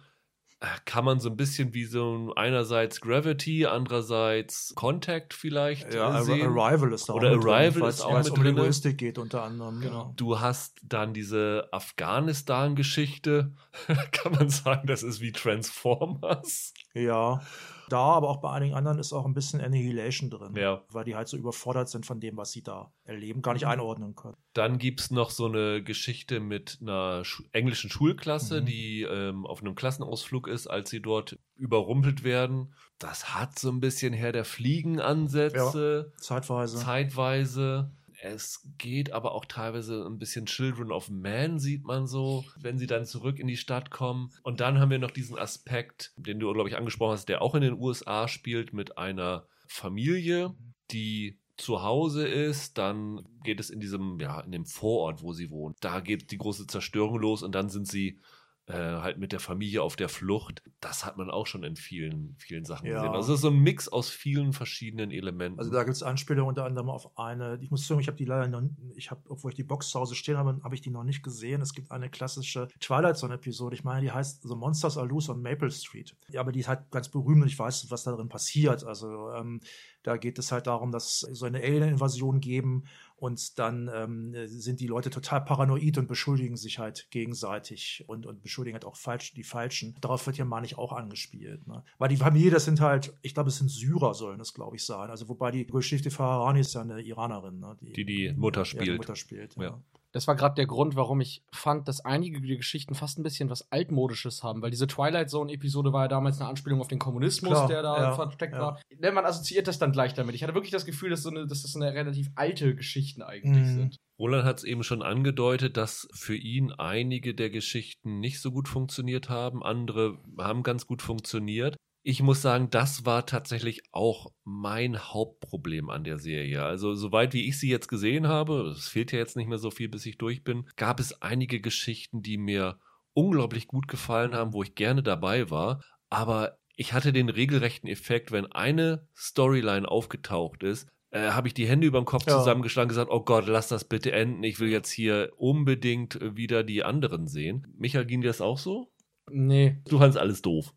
kann 0.84 1.04
man 1.04 1.20
so 1.20 1.30
ein 1.30 1.36
bisschen 1.36 1.74
wie 1.74 1.84
so 1.84 2.16
ein 2.16 2.32
einerseits 2.36 3.00
Gravity, 3.00 3.66
andererseits 3.66 4.72
Contact 4.74 5.34
vielleicht 5.34 5.94
Ja, 5.94 6.20
äh, 6.20 6.24
sehen. 6.24 6.46
Arrival 6.46 6.92
ist 6.92 7.08
da 7.08 7.14
Oder 7.14 7.32
auch 7.32 7.36
mit 7.36 7.44
Arrival 7.44 7.80
drin, 7.80 7.88
ist 7.88 8.00
auch 8.02 8.18
mit 8.18 8.30
um 8.30 8.34
drin. 8.36 8.56
Linguistik 8.56 8.98
geht 8.98 9.18
unter 9.18 9.42
anderem. 9.42 9.80
Genau. 9.80 10.12
Du 10.16 10.40
hast 10.40 10.80
dann 10.82 11.12
diese 11.12 11.68
Afghanistan-Geschichte. 11.72 13.52
Kann 14.12 14.32
man 14.32 14.48
sagen, 14.50 14.86
das 14.86 15.02
ist 15.02 15.20
wie 15.20 15.32
Transformers. 15.32 16.74
Ja. 16.94 17.40
Da, 17.88 17.98
aber 17.98 18.28
auch 18.30 18.40
bei 18.40 18.50
einigen 18.50 18.74
anderen 18.74 18.98
ist 18.98 19.12
auch 19.12 19.24
ein 19.26 19.34
bisschen 19.34 19.60
Annihilation 19.60 20.30
drin. 20.30 20.54
Ja. 20.56 20.82
Weil 20.90 21.04
die 21.04 21.14
halt 21.16 21.28
so 21.28 21.36
überfordert 21.36 21.88
sind 21.88 22.06
von 22.06 22.20
dem, 22.20 22.36
was 22.36 22.52
sie 22.52 22.62
da 22.62 22.92
erleben, 23.04 23.42
gar 23.42 23.52
Mhm. 23.52 23.56
nicht 23.56 23.66
einordnen 23.66 24.14
können. 24.14 24.36
Dann 24.54 24.78
gibt 24.78 25.00
es 25.00 25.10
noch 25.10 25.30
so 25.30 25.46
eine 25.46 25.82
Geschichte 25.82 26.40
mit 26.40 26.78
einer 26.80 27.24
Schu 27.24 27.42
englischen 27.52 27.90
Schulklasse, 27.90 28.60
Mhm. 28.60 28.66
die 28.66 29.02
ähm, 29.02 29.46
auf 29.46 29.60
einem 29.60 29.74
Klassenausflug 29.74 30.48
ist, 30.48 30.66
als 30.66 30.90
sie 30.90 31.00
dort 31.00 31.38
überrumpelt 31.56 32.24
werden. 32.24 32.74
Das 32.98 33.34
hat 33.34 33.58
so 33.58 33.70
ein 33.70 33.80
bisschen 33.80 34.12
Herr 34.12 34.32
der 34.32 34.44
Fliegen-Ansätze, 34.44 36.12
Zeitweise. 36.18 36.78
zeitweise. 36.78 37.90
Es 38.24 38.66
geht 38.78 39.12
aber 39.12 39.32
auch 39.32 39.44
teilweise 39.44 40.06
ein 40.06 40.18
bisschen 40.18 40.46
Children 40.46 40.90
of 40.90 41.10
Man, 41.10 41.58
sieht 41.58 41.84
man 41.84 42.06
so, 42.06 42.42
wenn 42.56 42.78
sie 42.78 42.86
dann 42.86 43.04
zurück 43.04 43.38
in 43.38 43.46
die 43.46 43.58
Stadt 43.58 43.90
kommen. 43.90 44.32
Und 44.42 44.60
dann 44.60 44.78
haben 44.78 44.90
wir 44.90 44.98
noch 44.98 45.10
diesen 45.10 45.38
Aspekt, 45.38 46.14
den 46.16 46.40
du, 46.40 46.50
glaube 46.54 46.70
ich, 46.70 46.76
angesprochen 46.78 47.12
hast, 47.12 47.28
der 47.28 47.42
auch 47.42 47.54
in 47.54 47.60
den 47.60 47.78
USA 47.78 48.26
spielt, 48.26 48.72
mit 48.72 48.96
einer 48.96 49.46
Familie, 49.68 50.54
die 50.90 51.38
zu 51.58 51.82
Hause 51.82 52.26
ist, 52.26 52.78
dann 52.78 53.28
geht 53.44 53.60
es 53.60 53.68
in 53.68 53.80
diesem, 53.80 54.18
ja, 54.18 54.40
in 54.40 54.52
dem 54.52 54.64
Vorort, 54.64 55.22
wo 55.22 55.34
sie 55.34 55.50
wohnt. 55.50 55.76
Da 55.80 56.00
geht 56.00 56.30
die 56.30 56.38
große 56.38 56.66
Zerstörung 56.66 57.18
los 57.18 57.42
und 57.42 57.54
dann 57.54 57.68
sind 57.68 57.86
sie 57.86 58.20
äh, 58.66 58.72
halt 58.72 59.18
mit 59.18 59.32
der 59.32 59.40
Familie 59.40 59.82
auf 59.82 59.94
der 59.94 60.08
Flucht, 60.08 60.62
das 60.80 61.04
hat 61.04 61.18
man 61.18 61.30
auch 61.30 61.46
schon 61.46 61.64
in 61.64 61.76
vielen, 61.76 62.34
vielen 62.38 62.64
Sachen 62.64 62.86
Ja. 62.86 62.94
gesehen. 62.94 63.14
Also 63.14 63.34
es 63.34 63.38
ist 63.38 63.42
so 63.42 63.48
ein 63.50 63.58
Mix 63.58 63.88
aus 63.88 64.08
vielen 64.08 64.54
verschiedenen 64.54 65.10
Elementen. 65.10 65.58
Also 65.58 65.70
da 65.70 65.84
gibt 65.84 65.94
es 65.96 66.02
Anspielungen 66.02 66.48
unter 66.48 66.64
anderem 66.64 66.88
auf 66.88 67.18
eine, 67.18 67.58
ich 67.60 67.70
muss 67.70 67.86
sagen, 67.86 68.00
ich 68.00 68.06
habe 68.06 68.16
die 68.16 68.24
leider 68.24 68.48
noch, 68.48 68.62
ich 68.96 69.10
habe, 69.10 69.20
obwohl 69.28 69.50
ich 69.50 69.56
die 69.56 69.64
Box 69.64 69.90
zu 69.90 70.00
Hause 70.00 70.14
stehen 70.14 70.38
habe, 70.38 70.58
habe 70.64 70.74
ich 70.74 70.80
die 70.80 70.88
noch 70.90 71.04
nicht 71.04 71.22
gesehen. 71.22 71.60
Es 71.60 71.74
gibt 71.74 71.90
eine 71.90 72.08
klassische 72.08 72.68
Twilight 72.80 73.18
Zone-Episode, 73.18 73.74
ich 73.76 73.84
meine, 73.84 74.00
die 74.00 74.12
heißt 74.12 74.42
The 74.48 74.54
Monsters 74.54 74.96
Are 74.96 75.06
Loose 75.06 75.30
on 75.30 75.42
Maple 75.42 75.70
Street. 75.70 76.16
Ja, 76.30 76.40
aber 76.40 76.52
die 76.52 76.60
ist 76.60 76.68
halt 76.68 76.90
ganz 76.90 77.10
berühmt 77.10 77.42
und 77.42 77.48
ich 77.48 77.58
weiß, 77.58 77.90
was 77.90 78.04
da 78.04 78.12
drin 78.12 78.30
passiert. 78.30 78.82
Also 78.84 79.30
ähm, 79.32 79.60
da 80.02 80.16
geht 80.16 80.38
es 80.38 80.52
halt 80.52 80.66
darum, 80.66 80.90
dass 80.90 81.20
so 81.20 81.44
eine 81.46 81.58
Alien-Invasion 81.58 82.40
geben 82.40 82.84
und 83.24 83.58
dann 83.58 83.90
ähm, 83.94 84.34
sind 84.44 84.80
die 84.80 84.86
Leute 84.86 85.08
total 85.08 85.42
paranoid 85.42 85.96
und 85.96 86.08
beschuldigen 86.08 86.58
sich 86.58 86.78
halt 86.78 87.10
gegenseitig 87.10 88.04
und, 88.06 88.26
und 88.26 88.42
beschuldigen 88.42 88.74
halt 88.74 88.84
auch 88.84 88.96
falsch, 88.96 89.32
die 89.32 89.44
Falschen. 89.44 89.96
Darauf 90.02 90.26
wird 90.26 90.36
ja 90.36 90.44
mal 90.44 90.60
nicht 90.60 90.76
auch 90.76 90.92
angespielt. 90.92 91.66
Ne? 91.66 91.82
Weil 91.96 92.10
die 92.10 92.18
Familie, 92.18 92.50
das 92.50 92.66
sind 92.66 92.82
halt, 92.82 93.14
ich 93.22 93.32
glaube, 93.32 93.48
es 93.48 93.56
sind 93.56 93.70
Syrer, 93.70 94.12
sollen 94.12 94.40
es, 94.40 94.52
glaube 94.52 94.76
ich, 94.76 94.84
sein. 94.84 95.08
Also 95.08 95.26
wobei 95.30 95.50
die 95.52 95.66
Geschichte 95.66 96.10
Farahani 96.10 96.60
ist 96.60 96.74
ja 96.74 96.82
eine 96.82 97.00
Iranerin, 97.00 97.60
ne? 97.60 97.78
Die 97.80 98.04
die 98.04 98.34
Mutter 98.34 98.60
Ja, 98.60 98.64
die 98.64 98.68
spielt. 98.82 98.98
Mutter 98.98 99.16
spielt, 99.16 99.56
ja. 99.56 99.62
Ja. 99.62 99.82
Das 100.14 100.28
war 100.28 100.36
gerade 100.36 100.54
der 100.54 100.66
Grund, 100.66 100.94
warum 100.94 101.20
ich 101.20 101.42
fand, 101.52 101.88
dass 101.88 102.04
einige 102.04 102.40
der 102.40 102.56
Geschichten 102.56 102.94
fast 102.94 103.18
ein 103.18 103.24
bisschen 103.24 103.50
was 103.50 103.72
Altmodisches 103.72 104.44
haben, 104.44 104.62
weil 104.62 104.70
diese 104.70 104.86
Twilight 104.86 105.28
Zone-Episode 105.28 105.92
war 105.92 106.02
ja 106.02 106.08
damals 106.08 106.40
eine 106.40 106.48
Anspielung 106.48 106.80
auf 106.80 106.86
den 106.86 107.00
Kommunismus, 107.00 107.50
Klar, 107.50 107.66
der 107.68 107.82
da 107.82 107.96
ja, 107.96 108.12
versteckt 108.12 108.54
ja. 108.54 108.60
war. 108.60 108.80
Denn 108.92 109.12
man 109.12 109.24
assoziiert 109.24 109.66
das 109.66 109.80
dann 109.80 109.90
gleich 109.90 110.14
damit. 110.14 110.36
Ich 110.36 110.44
hatte 110.44 110.54
wirklich 110.54 110.70
das 110.70 110.86
Gefühl, 110.86 111.10
dass, 111.10 111.22
so 111.24 111.30
eine, 111.30 111.48
dass 111.48 111.62
das 111.62 111.74
eine 111.74 111.92
relativ 111.92 112.30
alte 112.36 112.76
Geschichten 112.76 113.22
eigentlich 113.22 113.66
Mhm. 113.66 113.74
sind. 113.74 113.96
Roland 114.16 114.44
hat 114.44 114.58
es 114.58 114.64
eben 114.64 114.84
schon 114.84 115.02
angedeutet, 115.02 115.76
dass 115.76 116.06
für 116.14 116.36
ihn 116.36 116.70
einige 116.70 117.34
der 117.34 117.50
Geschichten 117.50 118.20
nicht 118.20 118.40
so 118.40 118.52
gut 118.52 118.68
funktioniert 118.68 119.28
haben, 119.28 119.64
andere 119.64 120.18
haben 120.38 120.62
ganz 120.62 120.86
gut 120.86 121.02
funktioniert. 121.02 121.76
Ich 122.06 122.22
muss 122.22 122.42
sagen, 122.42 122.68
das 122.68 123.06
war 123.06 123.24
tatsächlich 123.24 123.80
auch 123.90 124.30
mein 124.44 124.98
Hauptproblem 124.98 125.88
an 125.88 126.04
der 126.04 126.18
Serie. 126.18 126.62
Also, 126.62 126.94
soweit 126.94 127.32
wie 127.32 127.48
ich 127.48 127.58
sie 127.58 127.70
jetzt 127.70 127.88
gesehen 127.88 128.28
habe, 128.28 128.74
es 128.76 128.88
fehlt 128.88 129.10
ja 129.10 129.18
jetzt 129.18 129.36
nicht 129.36 129.48
mehr 129.48 129.56
so 129.56 129.70
viel, 129.70 129.88
bis 129.88 130.04
ich 130.04 130.18
durch 130.18 130.44
bin, 130.44 130.68
gab 130.76 131.00
es 131.00 131.22
einige 131.22 131.62
Geschichten, 131.62 132.20
die 132.20 132.36
mir 132.36 132.78
unglaublich 133.14 133.68
gut 133.68 133.88
gefallen 133.88 134.34
haben, 134.34 134.52
wo 134.52 134.62
ich 134.62 134.74
gerne 134.74 135.02
dabei 135.02 135.50
war. 135.50 135.82
Aber 136.10 136.58
ich 136.76 136.92
hatte 136.92 137.10
den 137.14 137.30
regelrechten 137.30 137.88
Effekt, 137.88 138.32
wenn 138.32 138.52
eine 138.52 139.08
Storyline 139.16 139.88
aufgetaucht 139.88 140.62
ist, 140.62 140.86
äh, 141.10 141.30
habe 141.30 141.48
ich 141.48 141.54
die 141.54 141.66
Hände 141.66 141.86
über 141.86 142.00
dem 142.02 142.04
Kopf 142.04 142.26
Ja. 142.26 142.36
zusammengeschlagen 142.38 142.88
und 142.88 142.96
gesagt, 142.96 143.10
oh 143.10 143.20
Gott, 143.24 143.46
lass 143.46 143.68
das 143.68 143.84
bitte 143.84 144.12
enden. 144.12 144.42
Ich 144.42 144.60
will 144.60 144.68
jetzt 144.68 144.90
hier 144.90 145.32
unbedingt 145.38 146.20
äh, 146.20 146.36
wieder 146.36 146.64
die 146.64 146.84
anderen 146.84 147.28
sehen. 147.28 147.66
Michael, 147.78 148.04
ging 148.04 148.20
dir 148.20 148.26
das 148.26 148.42
auch 148.42 148.58
so? 148.58 148.90
Nee. 149.30 149.78
Du 149.88 149.98
fandst 149.98 150.18
alles 150.18 150.42
doof. 150.42 150.74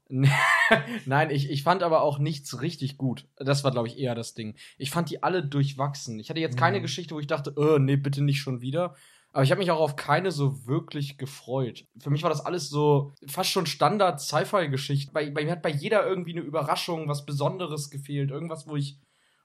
Nein, 1.06 1.30
ich, 1.30 1.50
ich 1.50 1.64
fand 1.64 1.84
aber 1.84 2.02
auch 2.02 2.20
nichts 2.20 2.62
richtig 2.62 2.98
gut. 2.98 3.28
Das 3.38 3.64
war, 3.64 3.72
glaube 3.72 3.88
ich, 3.88 3.98
eher 3.98 4.16
das 4.16 4.34
Ding. 4.34 4.56
Ich 4.78 4.92
fand 4.92 5.10
die 5.10 5.24
alle 5.24 5.44
durchwachsen. 5.44 6.20
Ich 6.20 6.30
hatte 6.30 6.40
jetzt 6.40 6.58
keine 6.58 6.80
Mhm. 6.80 6.84
Geschichte, 6.84 7.16
wo 7.16 7.20
ich 7.20 7.28
dachte, 7.28 7.54
äh, 7.58 7.80
nee, 7.80 7.96
bitte 7.98 8.24
nicht 8.24 8.40
schon 8.40 8.62
wieder. 8.62 8.96
Aber 9.34 9.44
ich 9.44 9.52
habe 9.52 9.60
mich 9.60 9.70
auch 9.72 9.80
auf 9.80 9.96
keine 9.96 10.32
so 10.32 10.66
wirklich 10.66 11.18
gefreut. 11.18 11.86
Für 12.00 12.10
mich 12.10 12.24
war 12.24 12.30
das 12.30 12.44
alles 12.46 12.70
so 12.70 13.14
fast 13.28 13.52
schon 13.52 13.66
Standard-Sci-Fi-Geschichte. 13.68 15.12
Bei, 15.12 15.30
bei 15.30 15.44
mir 15.46 15.52
hat 15.52 15.62
bei 15.62 15.70
jeder 15.70 16.06
irgendwie 16.06 16.32
eine 16.32 16.42
Überraschung, 16.42 17.08
was 17.08 17.26
Besonderes 17.26 17.90
gefehlt. 17.90 18.32
Irgendwas, 18.32 18.68
wo 18.68 18.76
ich, 18.76 19.00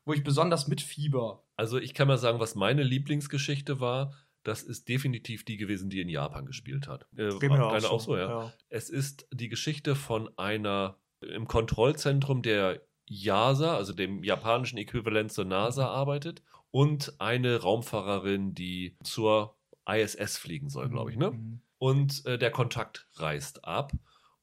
wo 0.05 0.13
ich 0.13 0.25
besonders 0.25 0.69
mitfieber. 0.69 1.45
Also 1.57 1.79
ich 1.79 1.95
kann 1.95 2.09
mal 2.09 2.19
sagen, 2.19 2.41
was 2.41 2.55
meine 2.55 2.83
Lieblingsgeschichte 2.83 3.81
war. 3.81 4.15
Das 4.45 4.63
ist 4.63 4.89
definitiv 4.89 5.45
die 5.45 5.57
gewesen, 5.57 5.89
die 5.89 6.01
in 6.01 6.09
Japan 6.09 6.47
gespielt 6.47 6.89
hat. 6.89 7.07
Äh, 7.17 7.31
deine 7.39 7.65
auch 7.91 8.01
so, 8.01 8.17
ja. 8.17 8.53
Es 8.69 8.91
ist 8.91 9.29
die 9.33 9.49
Geschichte 9.49 9.95
von 9.95 10.31
einer 10.37 10.97
im 11.23 11.47
Kontrollzentrum 11.47 12.43
der 12.43 12.83
JASA, 13.07 13.77
also 13.77 13.93
dem 13.93 14.25
japanischen 14.25 14.79
Äquivalent 14.79 15.33
zur 15.33 15.45
NASA, 15.45 15.87
arbeitet 15.87 16.43
und 16.71 17.21
eine 17.21 17.61
Raumfahrerin, 17.61 18.55
die 18.55 18.97
zur 19.03 19.57
ISS 19.87 20.39
fliegen 20.39 20.69
soll, 20.69 20.89
glaube 20.89 21.11
ich, 21.11 21.17
ne? 21.17 21.33
Mhm. 21.33 21.61
Und 21.79 22.25
äh, 22.27 22.39
der 22.39 22.53
Kontakt 22.53 23.09
reißt 23.15 23.65
ab 23.65 23.93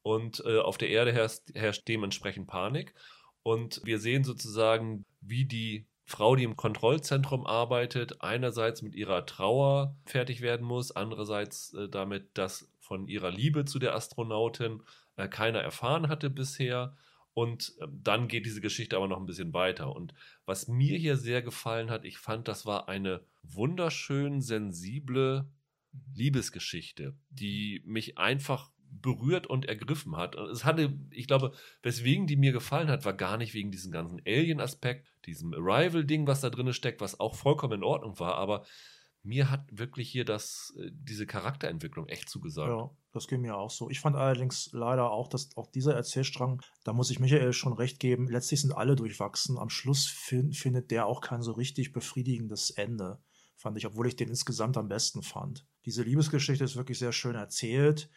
und 0.02 0.44
äh, 0.46 0.60
auf 0.60 0.78
der 0.78 0.90
Erde 0.90 1.14
herrscht, 1.14 1.44
herrscht 1.56 1.88
dementsprechend 1.88 2.48
Panik. 2.48 2.94
Und 3.44 3.82
wir 3.86 4.00
sehen 4.00 4.26
sozusagen, 4.26 5.06
wie 5.22 5.46
die 5.46 5.88
Frau, 6.04 6.36
die 6.36 6.44
im 6.44 6.58
Kontrollzentrum 6.58 7.46
arbeitet, 7.46 8.22
einerseits 8.22 8.82
mit 8.82 8.96
ihrer 8.96 9.26
Trauer 9.26 9.96
fertig 10.06 10.42
werden 10.42 10.66
muss, 10.66 10.92
andererseits 10.92 11.74
äh, 11.74 11.88
damit, 11.88 12.38
dass 12.38 12.70
von 12.80 13.08
ihrer 13.08 13.32
Liebe 13.32 13.66
zu 13.66 13.80
der 13.80 13.96
Astronautin 13.96 14.82
äh, 15.20 15.28
keiner 15.28 15.60
erfahren 15.60 16.08
hatte 16.08 16.30
bisher. 16.30 16.96
Und 17.34 17.74
äh, 17.80 17.88
dann 17.92 18.28
geht 18.28 18.46
diese 18.46 18.62
Geschichte 18.62 18.96
aber 18.96 19.08
noch 19.08 19.20
ein 19.20 19.26
bisschen 19.26 19.54
weiter. 19.54 19.96
Und 19.96 20.14
was 20.46 20.68
mir 20.68 20.98
hier 20.98 21.18
sehr 21.18 21.42
gefallen 21.42 21.90
hat, 21.90 22.06
ich 22.06 22.18
fand, 22.18 22.48
das 22.48 22.66
war 22.66 22.90
eine 22.90 23.22
wunderschön 23.44 24.42
sensible 24.42 25.52
Liebesgeschichte, 26.14 27.16
die 27.30 27.82
mich 27.86 28.18
einfach 28.18 28.72
berührt 28.92 29.48
und 29.48 29.66
ergriffen 29.66 30.16
hat. 30.18 30.36
Es 30.36 30.66
hatte, 30.66 30.98
ich 31.12 31.28
glaube, 31.28 31.54
weswegen 31.84 32.26
die 32.26 32.38
mir 32.38 32.52
gefallen 32.52 32.90
hat, 32.90 33.06
war 33.06 33.14
gar 33.14 33.38
nicht 33.38 33.54
wegen 33.54 33.72
diesem 33.72 33.92
ganzen 33.92 34.20
Alien-Aspekt, 34.26 35.08
diesem 35.26 35.54
Arrival-Ding, 35.54 36.26
was 36.26 36.42
da 36.42 36.50
drin 36.50 36.74
steckt, 36.74 37.02
was 37.02 37.20
auch 37.20 37.36
vollkommen 37.36 37.74
in 37.74 37.84
Ordnung 37.84 38.20
war, 38.20 38.36
aber 38.36 38.66
mir 39.22 39.52
hat 39.52 39.66
wirklich 39.72 40.10
hier 40.10 40.26
das, 40.26 40.74
äh, 40.80 40.90
diese 40.92 41.28
Charakterentwicklung 41.28 42.08
echt 42.08 42.30
zugesagt. 42.30 42.70
Ja, 42.70 42.90
das 43.12 43.28
ging 43.28 43.42
mir 43.42 43.58
auch 43.58 43.72
so. 43.72 43.90
Ich 43.90 44.00
fand 44.00 44.16
allerdings 44.16 44.70
leider 44.72 45.12
auch, 45.12 45.28
dass 45.28 45.56
auch 45.58 45.68
dieser 45.72 45.96
Erzählstrang, 45.96 46.62
da 46.84 46.94
muss 46.94 47.10
ich 47.10 47.20
Michael 47.20 47.54
schon 47.54 47.74
recht 47.74 48.00
geben, 48.00 48.28
letztlich 48.28 48.62
sind 48.62 48.74
alle 48.74 48.96
durchwachsen. 48.96 49.58
Am 49.58 49.70
Schluss 49.70 50.06
fin 50.06 50.54
findet 50.54 50.92
der 50.92 51.06
auch 51.06 51.22
kein 51.22 51.42
so 51.42 51.52
richtig 51.54 51.92
befriedigendes 51.92 52.70
Ende, 52.72 53.20
fand 53.56 53.78
ich, 53.78 53.88
obwohl 53.88 54.08
ich 54.08 54.16
den 54.16 54.30
insgesamt 54.30 54.78
am 54.78 54.88
besten 54.88 55.24
fand. 55.24 55.66
Diese 55.86 56.04
Liebesgeschichte 56.04 56.64
ist 56.64 56.76
wirklich 56.76 57.00
sehr 57.00 57.12
schön 57.12 57.36
erzählt. 57.36 58.10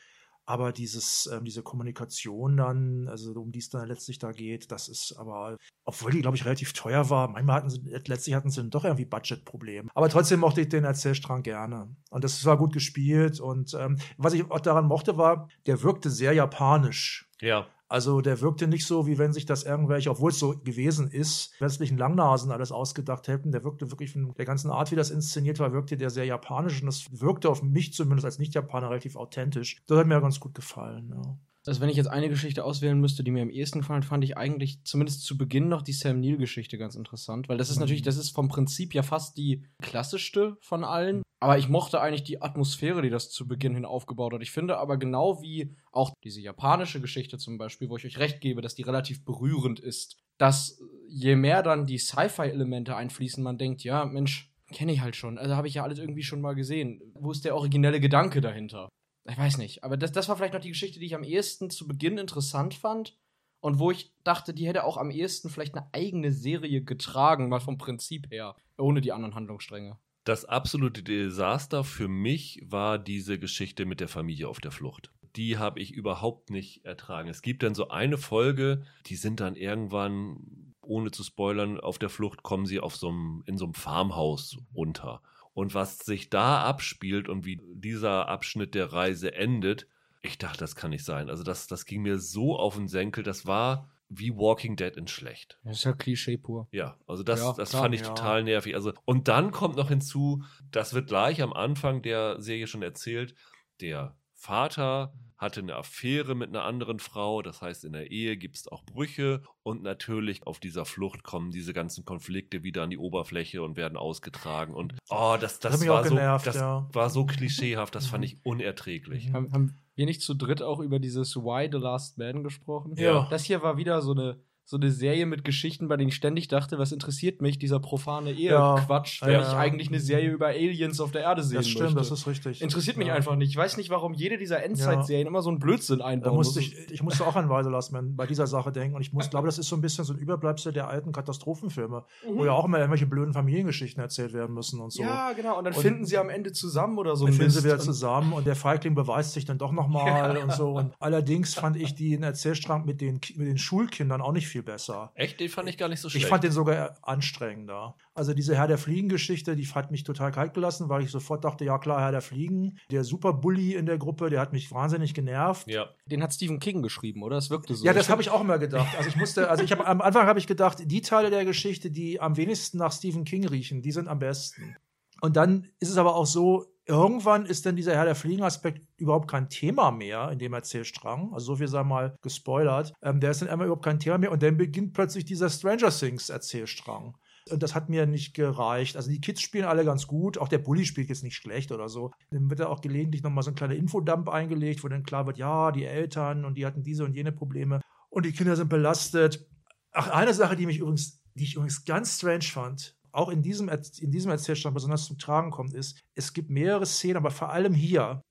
Aber 0.45 0.73
dieses, 0.73 1.29
ähm, 1.33 1.45
diese 1.45 1.63
Kommunikation 1.63 2.57
dann, 2.57 3.09
also 3.09 3.33
um 3.33 3.53
die 3.53 3.61
es 3.61 3.69
dann 3.69 3.87
letztlich 3.87 4.19
da 4.19 4.33
geht, 4.33 4.73
das 4.73 4.89
ist 4.89 5.15
aber, 5.17 5.57
obwohl 5.85 6.11
die, 6.11 6.21
glaube 6.21 6.37
ich, 6.37 6.45
relativ 6.45 6.73
teuer 6.73 7.11
war, 7.11 7.29
manchmal 7.29 7.57
hatten 7.57 7.71
sie, 7.71 7.81
letztlich 8.07 8.35
hatten 8.35 8.51
sie 8.51 8.69
doch 8.69 8.85
irgendwie 8.85 9.05
Budgetprobleme. 9.05 9.89
Aber 9.95 10.09
trotzdem 10.09 10.41
mochte 10.41 10.63
ich 10.63 10.69
den 10.69 10.85
Erzählstrang 10.85 11.43
gerne. 11.43 11.95
Und 12.11 12.25
das 12.25 12.45
war 12.45 12.59
gut 12.59 12.73
gespielt. 12.73 13.41
Und 13.41 13.75
ähm, 13.75 13.99
was 14.17 14.33
ich 14.33 14.51
auch 14.51 14.61
daran 14.61 14.87
mochte, 14.87 15.17
war, 15.17 15.49
der 15.67 15.83
wirkte 15.83 16.11
sehr 16.11 16.33
japanisch. 16.33 17.29
Ja, 17.41 17.67
Also 17.93 18.23
der 18.23 18.41
wirkte 18.41 18.69
nicht 18.69 18.87
so, 18.87 19.07
wie 19.07 19.19
wenn 19.19 19.35
sich 19.35 19.45
das 19.45 19.65
irgendwelche, 19.65 20.11
obwohl 20.11 20.31
es 20.31 20.39
so 20.39 20.57
gewesen 20.57 21.11
ist, 21.11 21.53
westlichen 21.61 21.99
Langnasen 21.99 22.51
alles 22.51 22.73
ausgedacht 22.73 23.29
hätten. 23.29 23.53
Der 23.53 23.65
wirkte 23.65 23.91
wirklich 23.91 24.15
von 24.15 24.33
der 24.33 24.47
ganzen 24.47 24.71
Art, 24.71 24.91
wie 24.93 24.97
das 24.97 25.11
inszeniert 25.11 25.59
war, 25.59 25.75
wirkte 25.75 25.99
der 25.99 26.09
sehr 26.09 26.25
japanisch 26.25 26.81
und 26.81 26.87
das 26.87 27.05
wirkte 27.13 27.51
auf 27.51 27.63
mich 27.63 27.93
zumindest 27.93 28.25
als 28.25 28.39
Nicht-Japaner 28.39 28.89
relativ 28.89 29.15
authentisch. 29.15 29.83
Das 29.87 29.99
hat 29.99 30.07
mir 30.07 30.23
ganz 30.23 30.41
gut 30.41 30.55
gefallen. 30.55 31.11
Ja. 31.15 31.37
Also 31.67 31.81
wenn 31.81 31.89
ich 31.89 31.97
jetzt 31.97 32.09
eine 32.09 32.29
Geschichte 32.29 32.65
auswählen 32.65 32.99
müsste, 33.01 33.23
die 33.23 33.31
mir 33.31 33.43
am 33.43 33.51
ehesten 33.51 33.81
gefallen, 33.81 34.03
fand 34.03 34.25
ich 34.25 34.37
eigentlich 34.37 34.83
zumindest 34.85 35.23
zu 35.25 35.39
Beginn 35.39 35.69
noch 35.69 35.83
die 35.83 35.93
Sam 35.93 36.21
Neill-Geschichte 36.21 36.77
ganz 36.77 36.97
interessant, 36.97 37.49
weil 37.49 37.57
das 37.59 37.71
ist 37.71 37.77
Mhm. 37.77 37.83
natürlich, 37.83 38.03
das 38.03 38.17
ist 38.17 38.31
vom 38.31 38.49
Prinzip 38.49 38.95
ja 38.95 39.03
fast 39.03 39.37
die 39.37 39.65
klassischste 39.81 40.57
von 40.61 40.83
allen. 40.85 41.23
Aber 41.41 41.59
ich 41.59 41.69
mochte 41.69 42.01
eigentlich 42.01 42.25
die 42.25 42.41
Atmosphäre, 42.41 43.03
die 43.03 43.11
das 43.11 43.31
zu 43.31 43.47
Beginn 43.49 43.75
hin 43.75 43.85
aufgebaut 43.85 44.33
hat. 44.33 44.43
Ich 44.43 44.51
finde 44.53 44.79
aber 44.79 44.97
genau 44.97 45.43
wie 45.43 45.77
auch 45.91 46.13
diese 46.25 46.41
japanische 46.41 47.01
Geschichte 47.01 47.37
zum 47.39 47.59
Beispiel, 47.59 47.89
wo 47.89 47.97
ich 47.97 48.07
euch 48.07 48.19
recht 48.19 48.41
gebe, 48.41 48.61
dass 48.63 48.75
die 48.77 48.83
relativ 48.83 49.25
berührend 49.25 49.81
ist, 49.81 50.19
dass 50.39 50.81
je 51.09 51.37
mehr 51.37 51.63
dann 51.63 51.87
die 51.87 51.99
Sci-Fi-Elemente 51.99 52.97
einfließen, 52.97 53.43
man 53.43 53.59
denkt, 53.59 53.85
ja, 53.85 54.05
Mensch, 54.05 54.53
kenne 54.73 54.93
ich 54.93 55.01
halt 55.01 55.17
schon. 55.17 55.37
Also 55.39 55.55
habe 55.57 55.69
ich 55.69 55.75
ja 55.75 55.83
alles 55.83 55.99
irgendwie 55.99 56.23
schon 56.23 56.41
mal 56.41 56.55
gesehen. 56.55 57.01
Wo 57.15 57.31
ist 57.31 57.45
der 57.45 57.55
originelle 57.57 58.01
Gedanke 58.01 58.41
dahinter? 58.41 58.89
Ich 59.25 59.39
weiß 59.39 59.59
nicht, 59.59 59.85
aber 59.85 59.97
das, 59.97 60.13
das 60.13 60.29
war 60.29 60.37
vielleicht 60.37 60.55
noch 60.55 60.61
die 60.61 60.71
Geschichte, 60.71 60.99
die 60.99 61.07
ich 61.07 61.15
am 61.15 61.23
ehesten 61.23 61.71
zu 61.71 61.87
Beginn 61.87 62.19
interessant 62.19 62.75
fand 62.75 63.17
und 63.61 63.79
wo 63.79 63.91
ich 63.91 64.13
dachte, 64.25 64.53
die 64.53 64.67
hätte 64.67 64.85
auch 64.85 64.97
am 64.97 65.11
ehesten 65.11 65.49
vielleicht 65.49 65.75
eine 65.75 65.87
eigene 65.93 66.33
Serie 66.33 66.83
getragen, 66.83 67.49
mal 67.49 67.61
vom 67.61 67.79
Prinzip 67.79 68.31
her, 68.31 68.57
ohne 68.77 69.01
die 69.01 69.13
anderen 69.13 69.35
Handlungsstränge. 69.35 69.99
Das 70.25 70.45
absolute 70.45 71.03
Desaster 71.03 71.85
für 71.85 72.09
mich 72.09 72.61
war 72.65 72.99
diese 72.99 73.39
Geschichte 73.39 73.87
mit 73.87 74.01
der 74.01 74.09
Familie 74.09 74.49
auf 74.49 74.61
der 74.61 74.71
Flucht. 74.71 75.13
Die 75.37 75.59
habe 75.59 75.81
ich 75.81 75.93
überhaupt 75.93 76.51
nicht 76.51 76.85
ertragen. 76.85 77.29
Es 77.29 77.43
gibt 77.43 77.63
dann 77.63 77.75
so 77.75 77.89
eine 77.89 78.19
Folge, 78.19 78.85
die 79.07 79.17
sind 79.17 79.41
dann 79.41 79.57
irgendwann, 79.57 80.75
ohne 80.83 81.11
zu 81.11 81.23
spoilern, 81.25 81.81
auf 81.81 81.99
der 81.99 82.09
Flucht 82.11 82.43
kommen 82.43 82.67
sie 82.67 82.81
auf 82.81 82.97
so 82.97 83.09
einem, 83.09 83.43
in 83.47 83.57
so 83.57 83.65
einem 83.65 83.75
Farmhaus 83.75 84.59
unter. 84.75 85.23
Und 85.55 85.75
was 85.75 85.99
sich 85.99 86.31
da 86.31 86.63
abspielt 86.63 87.29
und 87.29 87.45
wie 87.45 87.61
dieser 87.75 88.29
Abschnitt 88.29 88.75
der 88.75 88.93
Reise 88.93 89.35
endet, 89.35 89.87
ich 90.23 90.39
dachte, 90.39 90.59
das 90.59 90.77
kann 90.77 90.91
nicht 90.91 91.05
sein. 91.05 91.29
Also 91.29 91.43
das, 91.43 91.67
das 91.67 91.85
ging 91.85 92.03
mir 92.03 92.19
so 92.19 92.57
auf 92.57 92.77
den 92.77 92.89
Senkel. 92.89 93.25
Das 93.25 93.45
war 93.47 93.91
wie 94.09 94.35
Walking 94.37 94.77
Dead 94.77 94.97
in 94.97 95.09
schlecht. 95.09 95.59
Das 95.65 95.79
ist 95.79 95.85
ja 95.85 95.93
Klischee 95.93 96.37
pur. 96.37 96.69
Ja, 96.71 96.97
also 97.07 97.23
das, 97.23 97.41
Ja, 97.41 97.53
das 97.55 97.71
klar, 97.71 97.83
fand 97.83 97.95
ich 97.95 98.03
ja. 98.03 98.09
total 98.09 98.45
nervig. 98.45 98.75
Also, 98.75 98.93
und 99.05 99.29
dann 99.29 99.51
kommt 99.51 99.77
noch 99.77 99.89
hinzu, 99.89 100.45
das 100.71 100.95
wird 100.95 101.09
gleich 101.09 101.43
am 101.43 101.53
Anfang 101.53 102.03
der 102.03 102.41
Serie 102.41 102.67
schon 102.67 102.83
erzählt, 102.83 103.35
der 103.81 104.17
Vater 104.43 105.13
hatte 105.37 105.61
eine 105.61 105.77
Affäre 105.77 106.35
mit 106.35 106.49
einer 106.49 106.65
anderen 106.65 106.99
Frau. 106.99 107.43
Das 107.43 107.63
heißt, 107.63 107.85
in 107.85 107.93
der 107.93 108.11
Ehe 108.11 108.37
gibt 108.37 108.57
es 108.57 108.67
auch 108.67 108.85
Brüche. 108.85 109.43
Und 109.63 109.85
natürlich 109.85 110.45
auf 110.47 110.59
dieser 110.59 110.85
Flucht 110.85 111.23
kommen 111.23 111.53
diese 111.53 111.73
ganzen 111.73 112.05
Konflikte 112.05 112.65
wieder 112.65 112.83
an 112.83 112.91
die 112.91 112.99
Oberfläche 112.99 113.63
und 113.63 113.77
werden 113.77 113.97
ausgetragen. 113.97 114.75
Und 114.75 114.95
oh, 115.11 115.37
das, 115.41 115.61
das, 115.61 115.75
hat 115.75 115.81
mich 115.81 115.89
war, 115.89 116.01
auch 116.01 116.05
so, 116.05 116.11
genervt, 116.11 116.47
das 116.47 116.57
ja. 116.57 116.89
war 116.93 117.09
so 117.09 117.25
klischeehaft, 117.25 117.95
das 117.95 118.07
fand 118.07 118.23
Mhm. 118.23 118.25
ich 118.25 118.45
unerträglich. 118.45 119.33
Haben, 119.33 119.53
haben 119.53 119.77
wir 119.95 120.07
nicht 120.07 120.23
zu 120.23 120.35
dritt 120.35 120.61
auch 120.61 120.81
über 120.81 120.99
dieses 120.99 121.37
Why 121.37 121.69
the 121.71 121.79
Last 121.79 122.19
Man 122.19 122.43
gesprochen? 122.43 122.95
Ja. 122.97 123.29
Das 123.31 123.45
hier 123.45 123.63
war 123.63 123.77
wieder 123.77 124.03
so 124.03 124.13
eine, 124.13 124.41
so 124.73 124.79
eine 124.79 124.91
Serie 124.91 125.27
mit 125.27 125.45
Geschichten, 125.45 125.87
bei 125.87 125.99
denen 125.99 126.09
ich 126.09 126.15
ständig 126.15 126.49
dachte, 126.49 126.79
was 126.79 126.93
interessiert 126.93 127.43
mich, 127.43 127.59
dieser 127.59 127.79
profane. 127.79 128.33
Ehe-Quatsch, 128.33 129.21
Ja, 129.21 129.27
wenn 129.27 129.35
ja. 129.35 129.43
ich 129.43 129.55
eigentlich 129.55 129.89
eine 129.89 130.01
Serie 130.01 130.31
über 130.31 130.47
Aliens 130.47 130.99
auf 130.99 131.11
der 131.13 131.21
Erde 131.21 131.43
sehen 131.43 131.59
Das 131.59 131.69
stimmt, 131.69 131.95
möchte. 131.95 131.99
das 131.99 132.11
ist 132.11 132.27
richtig. 132.27 132.63
Interessiert 132.63 132.97
mich 132.97 133.11
einfach 133.13 133.37
nicht. 133.37 133.51
Ich 133.51 133.57
weiß 133.57 133.77
nicht, 133.77 133.91
warum 133.91 134.15
jede 134.15 134.39
dieser 134.39 134.65
Endzeitserien 134.65 135.27
immer 135.27 135.43
so 135.43 135.51
einen 135.51 135.59
Blödsinn 135.59 136.01
einbauen 136.01 136.37
muss. 136.37 136.57
ich, 136.57 136.75
ich 136.91 137.03
musste 137.03 137.27
auch 137.27 137.37
an 137.37 137.51
Weise 137.51 137.69
Lastman 137.69 138.17
bei 138.17 138.27
dieser 138.27 138.47
Sache 138.47 138.73
denken. 138.73 138.97
Und 138.97 139.03
ich 139.03 139.13
muss, 139.13 139.29
glaube, 139.29 139.47
das 139.47 139.59
ist 139.59 139.69
so 139.69 139.77
ein 139.77 139.83
bisschen 139.83 140.07
so 140.07 140.15
ein 140.15 140.19
Überbleibsel 140.19 140.73
der 140.73 140.89
alten 140.89 141.13
Katastrophenfilme, 141.13 142.05
wo 142.35 142.45
ja 142.47 142.53
auch 142.53 142.65
immer 142.65 142.79
irgendwelche 142.79 143.07
blöden 143.07 143.35
Familiengeschichten 143.35 144.03
erzählt 144.03 144.33
werden 144.33 144.55
müssen 144.55 144.81
und 144.81 144.91
so. 144.91 145.03
Mhm. 145.03 145.09
Ja, 145.09 145.33
genau. 145.35 145.59
Und 145.59 145.65
dann 145.65 145.75
Und- 145.75 145.83
finden 145.83 146.07
sie 146.07 146.17
am 146.17 146.31
Ende 146.31 146.53
zusammen 146.53 146.97
oder 146.99 147.15
so. 147.15 147.27
Dann 147.27 147.35
finden 147.35 147.51
sie 147.51 147.63
wieder 147.65 147.79
zusammen 147.79 148.33
und 148.33 148.47
der 148.47 148.57
Feigling 148.57 148.95
beweist 148.95 149.33
sich 149.35 149.45
dann 149.45 149.59
doch 149.59 149.73
nochmal 149.73 150.37
und 150.43 150.53
so. 150.53 150.71
Und 150.79 150.93
allerdings 150.99 151.53
fand 151.55 151.77
ich 151.77 151.95
den 151.95 152.23
Erzählstrang 152.23 152.87
mit 152.87 153.03
den, 153.03 153.21
mit 153.37 153.47
den 153.49 153.59
Schulkindern 153.59 154.23
auch 154.23 154.33
nicht 154.33 154.49
viel 154.49 154.62
besser. 154.65 155.13
Echt, 155.15 155.41
den 155.41 155.49
fand 155.49 155.69
ich 155.69 155.79
gar 155.79 155.89
nicht 155.89 156.01
so 156.01 156.09
schlecht. 156.09 156.25
Ich 156.25 156.29
fand 156.29 156.45
den 156.45 156.53
sogar 156.53 156.97
anstrengender. 157.03 157.97
Also 158.15 158.35
diese 158.35 158.57
Herr 158.57 158.69
der 158.69 158.79
Fliegen-Geschichte, 158.79 159.57
die 159.57 159.67
hat 159.67 159.91
mich 159.91 160.05
total 160.05 160.33
kalt 160.33 160.55
gelassen, 160.55 160.89
weil 160.89 161.03
ich 161.03 161.11
sofort 161.11 161.45
dachte, 161.45 161.65
ja 161.65 161.79
klar, 161.79 162.01
Herr 162.01 162.13
der 162.13 162.21
Fliegen. 162.21 162.79
Der 162.91 163.05
Superbully 163.05 163.75
in 163.75 163.87
der 163.87 163.99
Gruppe, 163.99 164.31
der 164.31 164.41
hat 164.41 164.53
mich 164.53 164.71
wahnsinnig 164.73 165.15
genervt. 165.15 165.67
ja. 165.69 165.89
Den 166.07 166.23
hat 166.23 166.35
Stephen 166.35 166.59
King 166.59 166.83
geschrieben, 166.83 167.23
oder? 167.23 167.37
Das 167.37 167.49
wirkte 167.49 167.75
so. 167.75 167.85
Ja, 167.85 167.93
das 167.93 168.09
habe 168.09 168.21
ich 168.23 168.31
auch 168.31 168.41
immer 168.41 168.59
gedacht. 168.59 168.97
Also 168.97 169.09
ich 169.09 169.17
musste, 169.17 169.49
also 169.49 169.63
ich 169.65 169.73
habe 169.73 169.87
am 169.87 170.01
Anfang 170.01 170.27
habe 170.27 170.39
ich 170.39 170.47
gedacht, 170.47 170.79
die 170.85 171.01
Teile 171.01 171.31
der 171.31 171.45
Geschichte, 171.45 171.91
die 171.91 172.21
am 172.21 172.37
wenigsten 172.37 172.79
nach 172.79 172.93
Stephen 172.93 173.25
King 173.25 173.47
riechen, 173.47 173.83
die 173.83 173.93
sind 173.93 174.09
am 174.09 174.19
besten. 174.19 174.77
Und 175.21 175.37
dann 175.37 175.69
ist 175.79 175.89
es 175.89 175.97
aber 175.97 176.17
auch 176.17 176.27
so, 176.27 176.67
irgendwann 176.87 177.47
ist 177.47 177.67
dann 177.67 177.77
dieser 177.77 177.95
Herr 177.95 178.05
der 178.05 178.15
Fliegen-Aspekt 178.15 178.87
überhaupt 178.97 179.31
kein 179.31 179.49
Thema 179.49 179.91
mehr 179.91 180.31
in 180.31 180.39
dem 180.39 180.53
Erzählstrang. 180.53 181.33
Also 181.33 181.47
so 181.47 181.57
viel 181.57 181.69
sei 181.69 181.83
mal 181.85 182.17
gespoilert. 182.23 182.93
Ähm, 183.03 183.21
der 183.21 183.31
ist 183.31 183.43
dann 183.43 183.49
einmal 183.49 183.67
überhaupt 183.67 183.85
kein 183.85 184.01
Thema 184.01 184.19
mehr 184.19 184.33
und 184.33 184.43
dann 184.43 184.57
beginnt 184.57 184.93
plötzlich 184.93 185.25
dieser 185.25 185.51
Stranger 185.51 185.91
Things 185.91 186.29
Erzählstrang. 186.29 187.17
Und 187.51 187.63
das 187.63 187.75
hat 187.75 187.89
mir 187.89 188.07
nicht 188.07 188.35
gereicht. 188.35 188.97
Also 188.97 189.11
die 189.11 189.21
Kids 189.21 189.41
spielen 189.41 189.65
alle 189.65 189.85
ganz 189.85 190.07
gut. 190.07 190.39
Auch 190.39 190.49
der 190.49 190.59
Bully 190.59 190.85
spielt 190.85 191.09
jetzt 191.09 191.25
nicht 191.25 191.37
schlecht 191.37 191.73
oder 191.73 191.89
so. 191.89 192.13
Dann 192.31 192.49
wird 192.49 192.61
da 192.61 192.69
auch 192.69 192.81
gelegentlich 192.81 193.23
nochmal 193.23 193.43
so 193.43 193.51
ein 193.51 193.57
kleiner 193.57 193.75
Infodump 193.75 194.29
eingelegt, 194.29 194.85
wo 194.85 194.89
dann 194.89 195.03
klar 195.03 195.27
wird, 195.27 195.39
ja, 195.39 195.73
die 195.73 195.85
Eltern 195.85 196.45
und 196.45 196.57
die 196.57 196.67
hatten 196.67 196.83
diese 196.83 197.05
und 197.05 197.15
jene 197.15 197.33
Probleme. 197.33 197.81
Und 198.11 198.27
die 198.27 198.33
Kinder 198.33 198.55
sind 198.55 198.69
belastet. 198.69 199.45
Ach, 199.93 200.09
eine 200.09 200.35
Sache, 200.35 200.55
die 200.55 200.67
mich 200.67 200.79
übrigens, 200.79 201.21
die 201.35 201.45
ich 201.45 201.55
übrigens 201.55 201.85
ganz 201.85 202.17
strange 202.17 202.45
fand, 202.45 202.95
auch 203.13 203.29
in 203.29 203.43
diesem, 203.43 203.69
in 203.69 204.11
diesem 204.11 204.31
Erzählstand 204.31 204.75
besonders 204.75 205.07
zum 205.07 205.19
Tragen 205.19 205.51
kommt, 205.51 205.75
ist, 205.75 206.01
es 206.15 206.33
gibt 206.33 206.51
mehrere 206.51 206.87
Szenen, 206.87 207.19
aber 207.19 207.31
vor 207.31 207.51
allem 207.51 207.75
hier. 207.75 208.23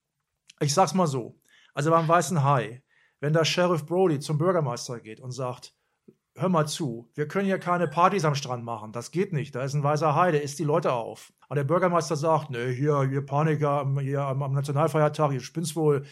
Ich 0.59 0.73
sag's 0.73 0.93
mal 0.93 1.07
so. 1.07 1.39
Also 1.73 1.91
beim 1.91 2.07
Weißen 2.07 2.43
Hai, 2.43 2.83
wenn 3.19 3.33
da 3.33 3.45
Sheriff 3.45 3.85
Brody 3.85 4.19
zum 4.19 4.37
Bürgermeister 4.37 4.99
geht 4.99 5.19
und 5.19 5.31
sagt, 5.31 5.73
hör 6.35 6.49
mal 6.49 6.67
zu, 6.67 7.09
wir 7.13 7.27
können 7.27 7.45
hier 7.45 7.59
keine 7.59 7.87
Partys 7.87 8.25
am 8.25 8.35
Strand 8.35 8.63
machen. 8.63 8.91
Das 8.91 9.11
geht 9.11 9.33
nicht. 9.33 9.55
Da 9.55 9.63
ist 9.63 9.73
ein 9.73 9.83
weißer 9.83 10.15
Hai, 10.15 10.31
der 10.31 10.43
isst 10.43 10.59
die 10.59 10.63
Leute 10.63 10.93
auf. 10.93 11.33
Und 11.49 11.57
der 11.57 11.63
Bürgermeister 11.63 12.15
sagt, 12.15 12.49
ne, 12.49 12.67
hier, 12.67 13.03
hier 13.03 13.25
Paniker 13.25 13.85
hier 13.99 14.21
am, 14.21 14.41
am 14.41 14.53
Nationalfeiertag, 14.53 15.33
ihr 15.33 15.41
spinnst 15.41 15.75
wohl. 15.75 16.05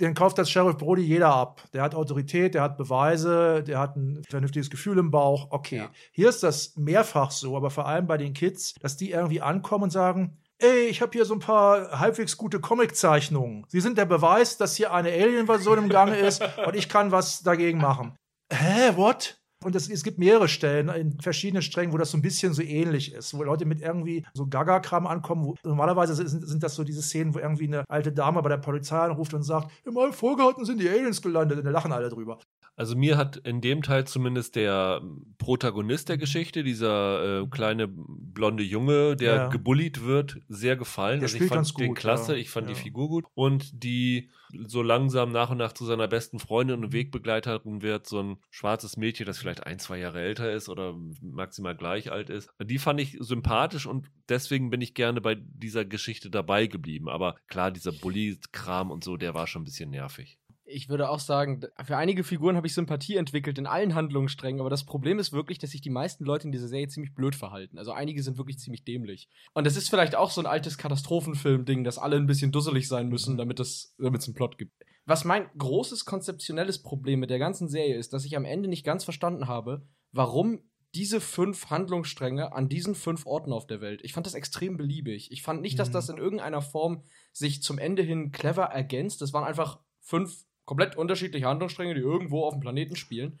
Den 0.00 0.14
kauft 0.14 0.38
das 0.38 0.50
Sheriff 0.50 0.76
Brody 0.76 1.02
jeder 1.02 1.34
ab. 1.34 1.62
Der 1.72 1.82
hat 1.82 1.94
Autorität, 1.94 2.54
der 2.54 2.62
hat 2.62 2.76
Beweise, 2.76 3.62
der 3.62 3.78
hat 3.78 3.96
ein 3.96 4.22
vernünftiges 4.28 4.70
Gefühl 4.70 4.98
im 4.98 5.10
Bauch. 5.10 5.48
Okay. 5.50 5.76
Ja. 5.78 5.90
Hier 6.12 6.28
ist 6.28 6.42
das 6.42 6.76
mehrfach 6.76 7.30
so, 7.30 7.56
aber 7.56 7.70
vor 7.70 7.86
allem 7.86 8.06
bei 8.06 8.16
den 8.16 8.32
Kids, 8.34 8.74
dass 8.80 8.96
die 8.96 9.10
irgendwie 9.10 9.40
ankommen 9.40 9.84
und 9.84 9.90
sagen, 9.90 10.38
ey, 10.58 10.86
ich 10.86 11.02
habe 11.02 11.12
hier 11.12 11.24
so 11.24 11.34
ein 11.34 11.40
paar 11.40 11.98
halbwegs 11.98 12.36
gute 12.36 12.60
Comiczeichnungen. 12.60 13.64
Sie 13.68 13.80
sind 13.80 13.98
der 13.98 14.06
Beweis, 14.06 14.56
dass 14.56 14.76
hier 14.76 14.92
eine 14.92 15.10
Alien-Version 15.10 15.78
im 15.78 15.88
Gange 15.88 16.16
ist 16.16 16.42
und 16.66 16.76
ich 16.76 16.88
kann 16.88 17.12
was 17.12 17.42
dagegen 17.42 17.78
machen. 17.78 18.16
Hä, 18.52 18.92
what? 18.96 19.38
Und 19.66 19.74
es, 19.74 19.90
es 19.90 20.04
gibt 20.04 20.20
mehrere 20.20 20.46
Stellen 20.46 20.88
in 20.90 21.20
verschiedenen 21.20 21.60
Strängen, 21.60 21.92
wo 21.92 21.98
das 21.98 22.12
so 22.12 22.16
ein 22.16 22.22
bisschen 22.22 22.52
so 22.54 22.62
ähnlich 22.62 23.12
ist, 23.12 23.36
wo 23.36 23.42
Leute 23.42 23.64
mit 23.64 23.80
irgendwie 23.80 24.24
so 24.32 24.46
Gaga-Kram 24.46 25.08
ankommen. 25.08 25.44
Wo, 25.44 25.56
normalerweise 25.64 26.14
sind, 26.14 26.28
sind 26.46 26.62
das 26.62 26.76
so 26.76 26.84
diese 26.84 27.02
Szenen, 27.02 27.34
wo 27.34 27.40
irgendwie 27.40 27.66
eine 27.66 27.82
alte 27.88 28.12
Dame 28.12 28.40
bei 28.42 28.48
der 28.48 28.58
Polizei 28.58 28.96
anruft 28.96 29.34
und 29.34 29.42
sagt, 29.42 29.72
in 29.84 29.92
meinem 29.94 30.12
Vorgarten 30.12 30.64
sind 30.64 30.80
die 30.80 30.88
Aliens 30.88 31.20
gelandet. 31.20 31.58
Und 31.58 31.64
da 31.64 31.72
lachen 31.72 31.90
alle 31.90 32.08
drüber. 32.10 32.38
Also 32.76 32.94
mir 32.94 33.16
hat 33.16 33.38
in 33.38 33.60
dem 33.60 33.82
Teil 33.82 34.06
zumindest 34.06 34.54
der 34.54 35.00
Protagonist 35.38 36.08
der 36.10 36.18
Geschichte, 36.18 36.62
dieser 36.62 37.42
äh, 37.42 37.46
kleine 37.48 37.88
blonde 37.88 38.62
Junge, 38.62 39.16
der 39.16 39.34
Ja. 39.34 39.48
gebullied 39.48 40.04
wird, 40.04 40.38
sehr 40.48 40.76
gefallen. 40.76 41.18
Der 41.20 41.26
also 41.28 41.36
ich 41.38 41.42
fand 41.48 41.52
ganz 41.58 41.74
den 41.74 41.88
gut, 41.88 41.96
klasse, 41.98 42.32
ja. 42.34 42.38
ich 42.38 42.50
fand 42.50 42.68
Ja. 42.68 42.74
die 42.74 42.80
Figur 42.80 43.08
gut. 43.08 43.24
Und 43.34 43.82
die 43.82 44.30
so 44.66 44.82
langsam 44.82 45.32
nach 45.32 45.50
und 45.50 45.58
nach 45.58 45.72
zu 45.72 45.84
seiner 45.84 46.08
besten 46.08 46.38
Freundin 46.38 46.84
und 46.84 46.92
Wegbegleiterin 46.92 47.82
wird, 47.82 48.06
so 48.06 48.22
ein 48.22 48.36
schwarzes 48.50 48.96
Mädchen, 48.96 49.26
das 49.26 49.38
vielleicht 49.38 49.66
ein, 49.66 49.78
zwei 49.78 49.98
Jahre 49.98 50.20
älter 50.20 50.52
ist 50.52 50.68
oder 50.68 50.94
maximal 51.20 51.76
gleich 51.76 52.10
alt 52.10 52.30
ist. 52.30 52.50
Die 52.62 52.78
fand 52.78 53.00
ich 53.00 53.16
sympathisch 53.20 53.86
und 53.86 54.10
deswegen 54.28 54.70
bin 54.70 54.80
ich 54.80 54.94
gerne 54.94 55.20
bei 55.20 55.34
dieser 55.34 55.84
Geschichte 55.84 56.30
dabei 56.30 56.66
geblieben. 56.66 57.08
Aber 57.08 57.36
klar, 57.48 57.70
dieser 57.70 57.92
Bully-Kram 57.92 58.90
und 58.90 59.04
so, 59.04 59.16
der 59.16 59.34
war 59.34 59.46
schon 59.46 59.62
ein 59.62 59.66
bisschen 59.66 59.90
nervig. 59.90 60.38
Ich 60.68 60.88
würde 60.88 61.08
auch 61.10 61.20
sagen, 61.20 61.60
für 61.84 61.96
einige 61.96 62.24
Figuren 62.24 62.56
habe 62.56 62.66
ich 62.66 62.74
Sympathie 62.74 63.16
entwickelt 63.16 63.56
in 63.58 63.66
allen 63.66 63.94
Handlungssträngen, 63.94 64.60
aber 64.60 64.70
das 64.70 64.84
Problem 64.84 65.18
ist 65.20 65.32
wirklich, 65.32 65.58
dass 65.58 65.70
sich 65.70 65.80
die 65.80 65.90
meisten 65.90 66.24
Leute 66.24 66.46
in 66.46 66.52
dieser 66.52 66.66
Serie 66.66 66.88
ziemlich 66.88 67.14
blöd 67.14 67.36
verhalten. 67.36 67.78
Also 67.78 67.92
einige 67.92 68.22
sind 68.22 68.36
wirklich 68.36 68.58
ziemlich 68.58 68.84
dämlich. 68.84 69.28
Und 69.54 69.64
das 69.64 69.76
ist 69.76 69.88
vielleicht 69.88 70.16
auch 70.16 70.30
so 70.30 70.40
ein 70.40 70.46
altes 70.46 70.76
Katastrophenfilm-Ding, 70.76 71.84
dass 71.84 71.98
alle 71.98 72.16
ein 72.16 72.26
bisschen 72.26 72.50
dusselig 72.50 72.88
sein 72.88 73.08
müssen, 73.08 73.36
damit 73.36 73.60
es 73.60 73.94
damit 73.98 74.22
es 74.22 74.26
einen 74.26 74.34
Plot 74.34 74.58
gibt. 74.58 74.72
Was 75.04 75.24
mein 75.24 75.48
großes 75.56 76.04
konzeptionelles 76.04 76.82
Problem 76.82 77.20
mit 77.20 77.30
der 77.30 77.38
ganzen 77.38 77.68
Serie 77.68 77.96
ist, 77.96 78.12
dass 78.12 78.24
ich 78.24 78.36
am 78.36 78.44
Ende 78.44 78.68
nicht 78.68 78.84
ganz 78.84 79.04
verstanden 79.04 79.46
habe, 79.46 79.86
warum 80.10 80.60
diese 80.94 81.20
fünf 81.20 81.70
Handlungsstränge 81.70 82.52
an 82.54 82.68
diesen 82.68 82.94
fünf 82.94 83.26
Orten 83.26 83.52
auf 83.52 83.66
der 83.66 83.80
Welt. 83.80 84.00
Ich 84.02 84.14
fand 84.14 84.26
das 84.26 84.34
extrem 84.34 84.76
beliebig. 84.76 85.30
Ich 85.30 85.42
fand 85.42 85.60
nicht, 85.60 85.78
dass 85.78 85.90
Mhm. 85.90 85.92
das 85.92 86.08
in 86.08 86.16
irgendeiner 86.18 86.62
Form 86.62 87.02
sich 87.32 87.62
zum 87.62 87.78
Ende 87.78 88.02
hin 88.02 88.32
clever 88.32 88.64
ergänzt. 88.64 89.20
Das 89.20 89.32
waren 89.32 89.44
einfach 89.44 89.78
fünf 90.00 90.44
komplett 90.66 90.96
unterschiedliche 90.96 91.46
Handlungsstränge, 91.46 91.94
die 91.94 92.00
irgendwo 92.00 92.44
auf 92.44 92.54
dem 92.54 92.60
Planeten 92.60 92.96
spielen. 92.96 93.40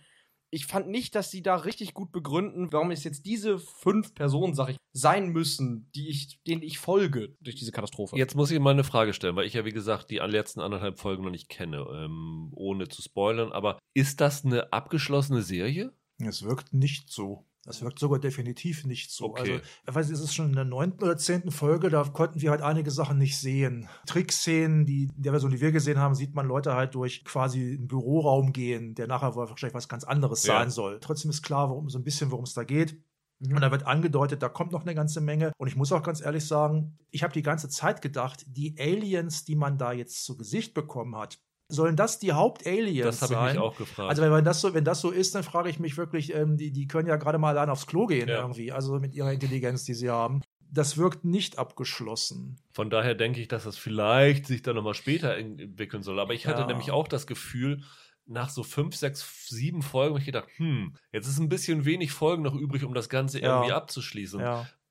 Ich 0.50 0.66
fand 0.66 0.88
nicht, 0.88 1.14
dass 1.14 1.30
sie 1.30 1.42
da 1.42 1.56
richtig 1.56 1.92
gut 1.92 2.12
begründen, 2.12 2.72
warum 2.72 2.90
es 2.92 3.04
jetzt 3.04 3.26
diese 3.26 3.58
fünf 3.58 4.14
Personen, 4.14 4.54
sag 4.54 4.70
ich, 4.70 4.76
sein 4.92 5.28
müssen, 5.28 5.90
die 5.94 6.08
ich, 6.08 6.42
denen 6.44 6.62
ich 6.62 6.78
folge 6.78 7.36
durch 7.40 7.56
diese 7.56 7.72
Katastrophe. 7.72 8.16
Jetzt 8.16 8.36
muss 8.36 8.50
ich 8.50 8.58
mal 8.60 8.70
eine 8.70 8.84
Frage 8.84 9.12
stellen, 9.12 9.36
weil 9.36 9.46
ich 9.46 9.54
ja, 9.54 9.64
wie 9.64 9.72
gesagt, 9.72 10.10
die 10.10 10.16
letzten 10.16 10.60
anderthalb 10.60 10.98
Folgen 10.98 11.24
noch 11.24 11.30
nicht 11.30 11.48
kenne, 11.48 11.84
ähm, 11.92 12.52
ohne 12.54 12.88
zu 12.88 13.02
spoilern. 13.02 13.52
Aber 13.52 13.78
ist 13.92 14.20
das 14.20 14.44
eine 14.44 14.72
abgeschlossene 14.72 15.42
Serie? 15.42 15.92
Es 16.18 16.42
wirkt 16.44 16.72
nicht 16.72 17.10
so. 17.10 17.45
Das 17.66 17.82
wirkt 17.82 17.98
sogar 17.98 18.18
definitiv 18.20 18.84
nicht 18.84 19.10
so. 19.10 19.26
Okay. 19.26 19.40
Also, 19.40 19.64
ich 19.88 19.94
weiß, 19.94 20.10
es 20.10 20.20
ist 20.20 20.34
schon 20.34 20.46
in 20.46 20.54
der 20.54 20.64
neunten 20.64 21.02
oder 21.02 21.16
zehnten 21.16 21.50
Folge, 21.50 21.90
da 21.90 22.04
konnten 22.04 22.40
wir 22.40 22.50
halt 22.50 22.62
einige 22.62 22.90
Sachen 22.90 23.18
nicht 23.18 23.36
sehen. 23.38 23.88
Trickszenen, 24.06 24.86
die 24.86 25.10
in 25.16 25.22
der 25.22 25.32
Version, 25.32 25.50
die 25.50 25.60
wir 25.60 25.72
gesehen 25.72 25.98
haben, 25.98 26.14
sieht 26.14 26.34
man 26.34 26.46
Leute 26.46 26.74
halt 26.74 26.94
durch 26.94 27.24
quasi 27.24 27.74
einen 27.76 27.88
Büroraum 27.88 28.52
gehen, 28.52 28.94
der 28.94 29.08
nachher 29.08 29.34
wohl 29.34 29.48
wahrscheinlich 29.48 29.74
was 29.74 29.88
ganz 29.88 30.04
anderes 30.04 30.44
Ja. 30.44 30.58
sein 30.60 30.70
soll. 30.70 30.98
Trotzdem 31.00 31.30
ist 31.30 31.42
klar, 31.42 31.68
worum, 31.68 31.90
so 31.90 31.98
ein 31.98 32.04
bisschen, 32.04 32.30
worum 32.30 32.44
es 32.44 32.54
da 32.54 32.64
geht. 32.64 33.02
Und 33.38 33.60
da 33.60 33.70
wird 33.70 33.84
angedeutet, 33.84 34.42
da 34.42 34.48
kommt 34.48 34.72
noch 34.72 34.82
eine 34.82 34.94
ganze 34.94 35.20
Menge. 35.20 35.52
Und 35.58 35.68
ich 35.68 35.76
muss 35.76 35.92
auch 35.92 36.02
ganz 36.02 36.22
ehrlich 36.22 36.46
sagen, 36.46 36.96
ich 37.10 37.22
habe 37.22 37.34
die 37.34 37.42
ganze 37.42 37.68
Zeit 37.68 38.00
gedacht, 38.00 38.46
die 38.48 38.76
Aliens, 38.78 39.44
die 39.44 39.56
man 39.56 39.76
da 39.76 39.92
jetzt 39.92 40.24
zu 40.24 40.38
Gesicht 40.38 40.72
bekommen 40.72 41.16
hat, 41.16 41.38
sollen 41.68 41.96
das 41.96 42.18
die 42.18 42.32
Hauptaliens 42.32 43.04
Das 43.18 43.22
habe 43.22 43.32
ich 43.34 43.38
sein? 43.38 43.52
mich 43.56 43.58
auch 43.62 43.76
gefragt. 43.76 44.08
Also 44.10 44.22
wenn 44.22 44.44
das 44.44 44.60
so, 44.60 44.74
wenn 44.74 44.84
das 44.84 45.00
so 45.00 45.10
ist, 45.10 45.34
dann 45.34 45.42
frage 45.42 45.68
ich 45.68 45.78
mich 45.80 45.96
wirklich, 45.96 46.34
ähm, 46.34 46.56
die, 46.56 46.70
die 46.72 46.86
können 46.86 47.08
ja 47.08 47.16
gerade 47.16 47.38
mal 47.38 47.50
allein 47.50 47.70
aufs 47.70 47.86
Klo 47.86 48.06
gehen 48.06 48.28
Ja. 48.28 48.40
irgendwie, 48.40 48.72
also 48.72 48.98
mit 49.00 49.14
ihrer 49.14 49.32
Intelligenz, 49.32 49.84
die 49.84 49.94
sie 49.94 50.10
haben. 50.10 50.42
Das 50.70 50.96
wirkt 50.96 51.24
nicht 51.24 51.58
abgeschlossen. 51.58 52.56
Von 52.72 52.90
daher 52.90 53.14
denke 53.14 53.40
ich, 53.40 53.48
dass 53.48 53.64
das 53.64 53.78
vielleicht 53.78 54.46
sich 54.46 54.62
dann 54.62 54.76
nochmal 54.76 54.94
später 54.94 55.36
en- 55.36 55.58
entwickeln 55.58 56.02
soll. 56.02 56.18
Aber 56.20 56.34
ich 56.34 56.46
hatte 56.46 56.60
Ja. 56.62 56.66
nämlich 56.66 56.90
auch 56.90 57.08
das 57.08 57.26
Gefühl, 57.26 57.82
nach 58.26 58.48
so 58.50 58.64
fünf, 58.64 58.96
sechs, 58.96 59.46
sieben 59.48 59.82
Folgen 59.82 60.10
habe 60.14 60.18
ich 60.20 60.26
gedacht, 60.26 60.48
hm, 60.56 60.96
jetzt 61.12 61.28
ist 61.28 61.38
ein 61.38 61.48
bisschen 61.48 61.84
wenig 61.84 62.10
Folgen 62.10 62.42
noch 62.42 62.54
übrig, 62.56 62.82
um 62.84 62.92
das 62.94 63.08
Ganze 63.08 63.40
Ja. 63.40 63.54
irgendwie 63.56 63.72
abzuschließen. 63.72 64.42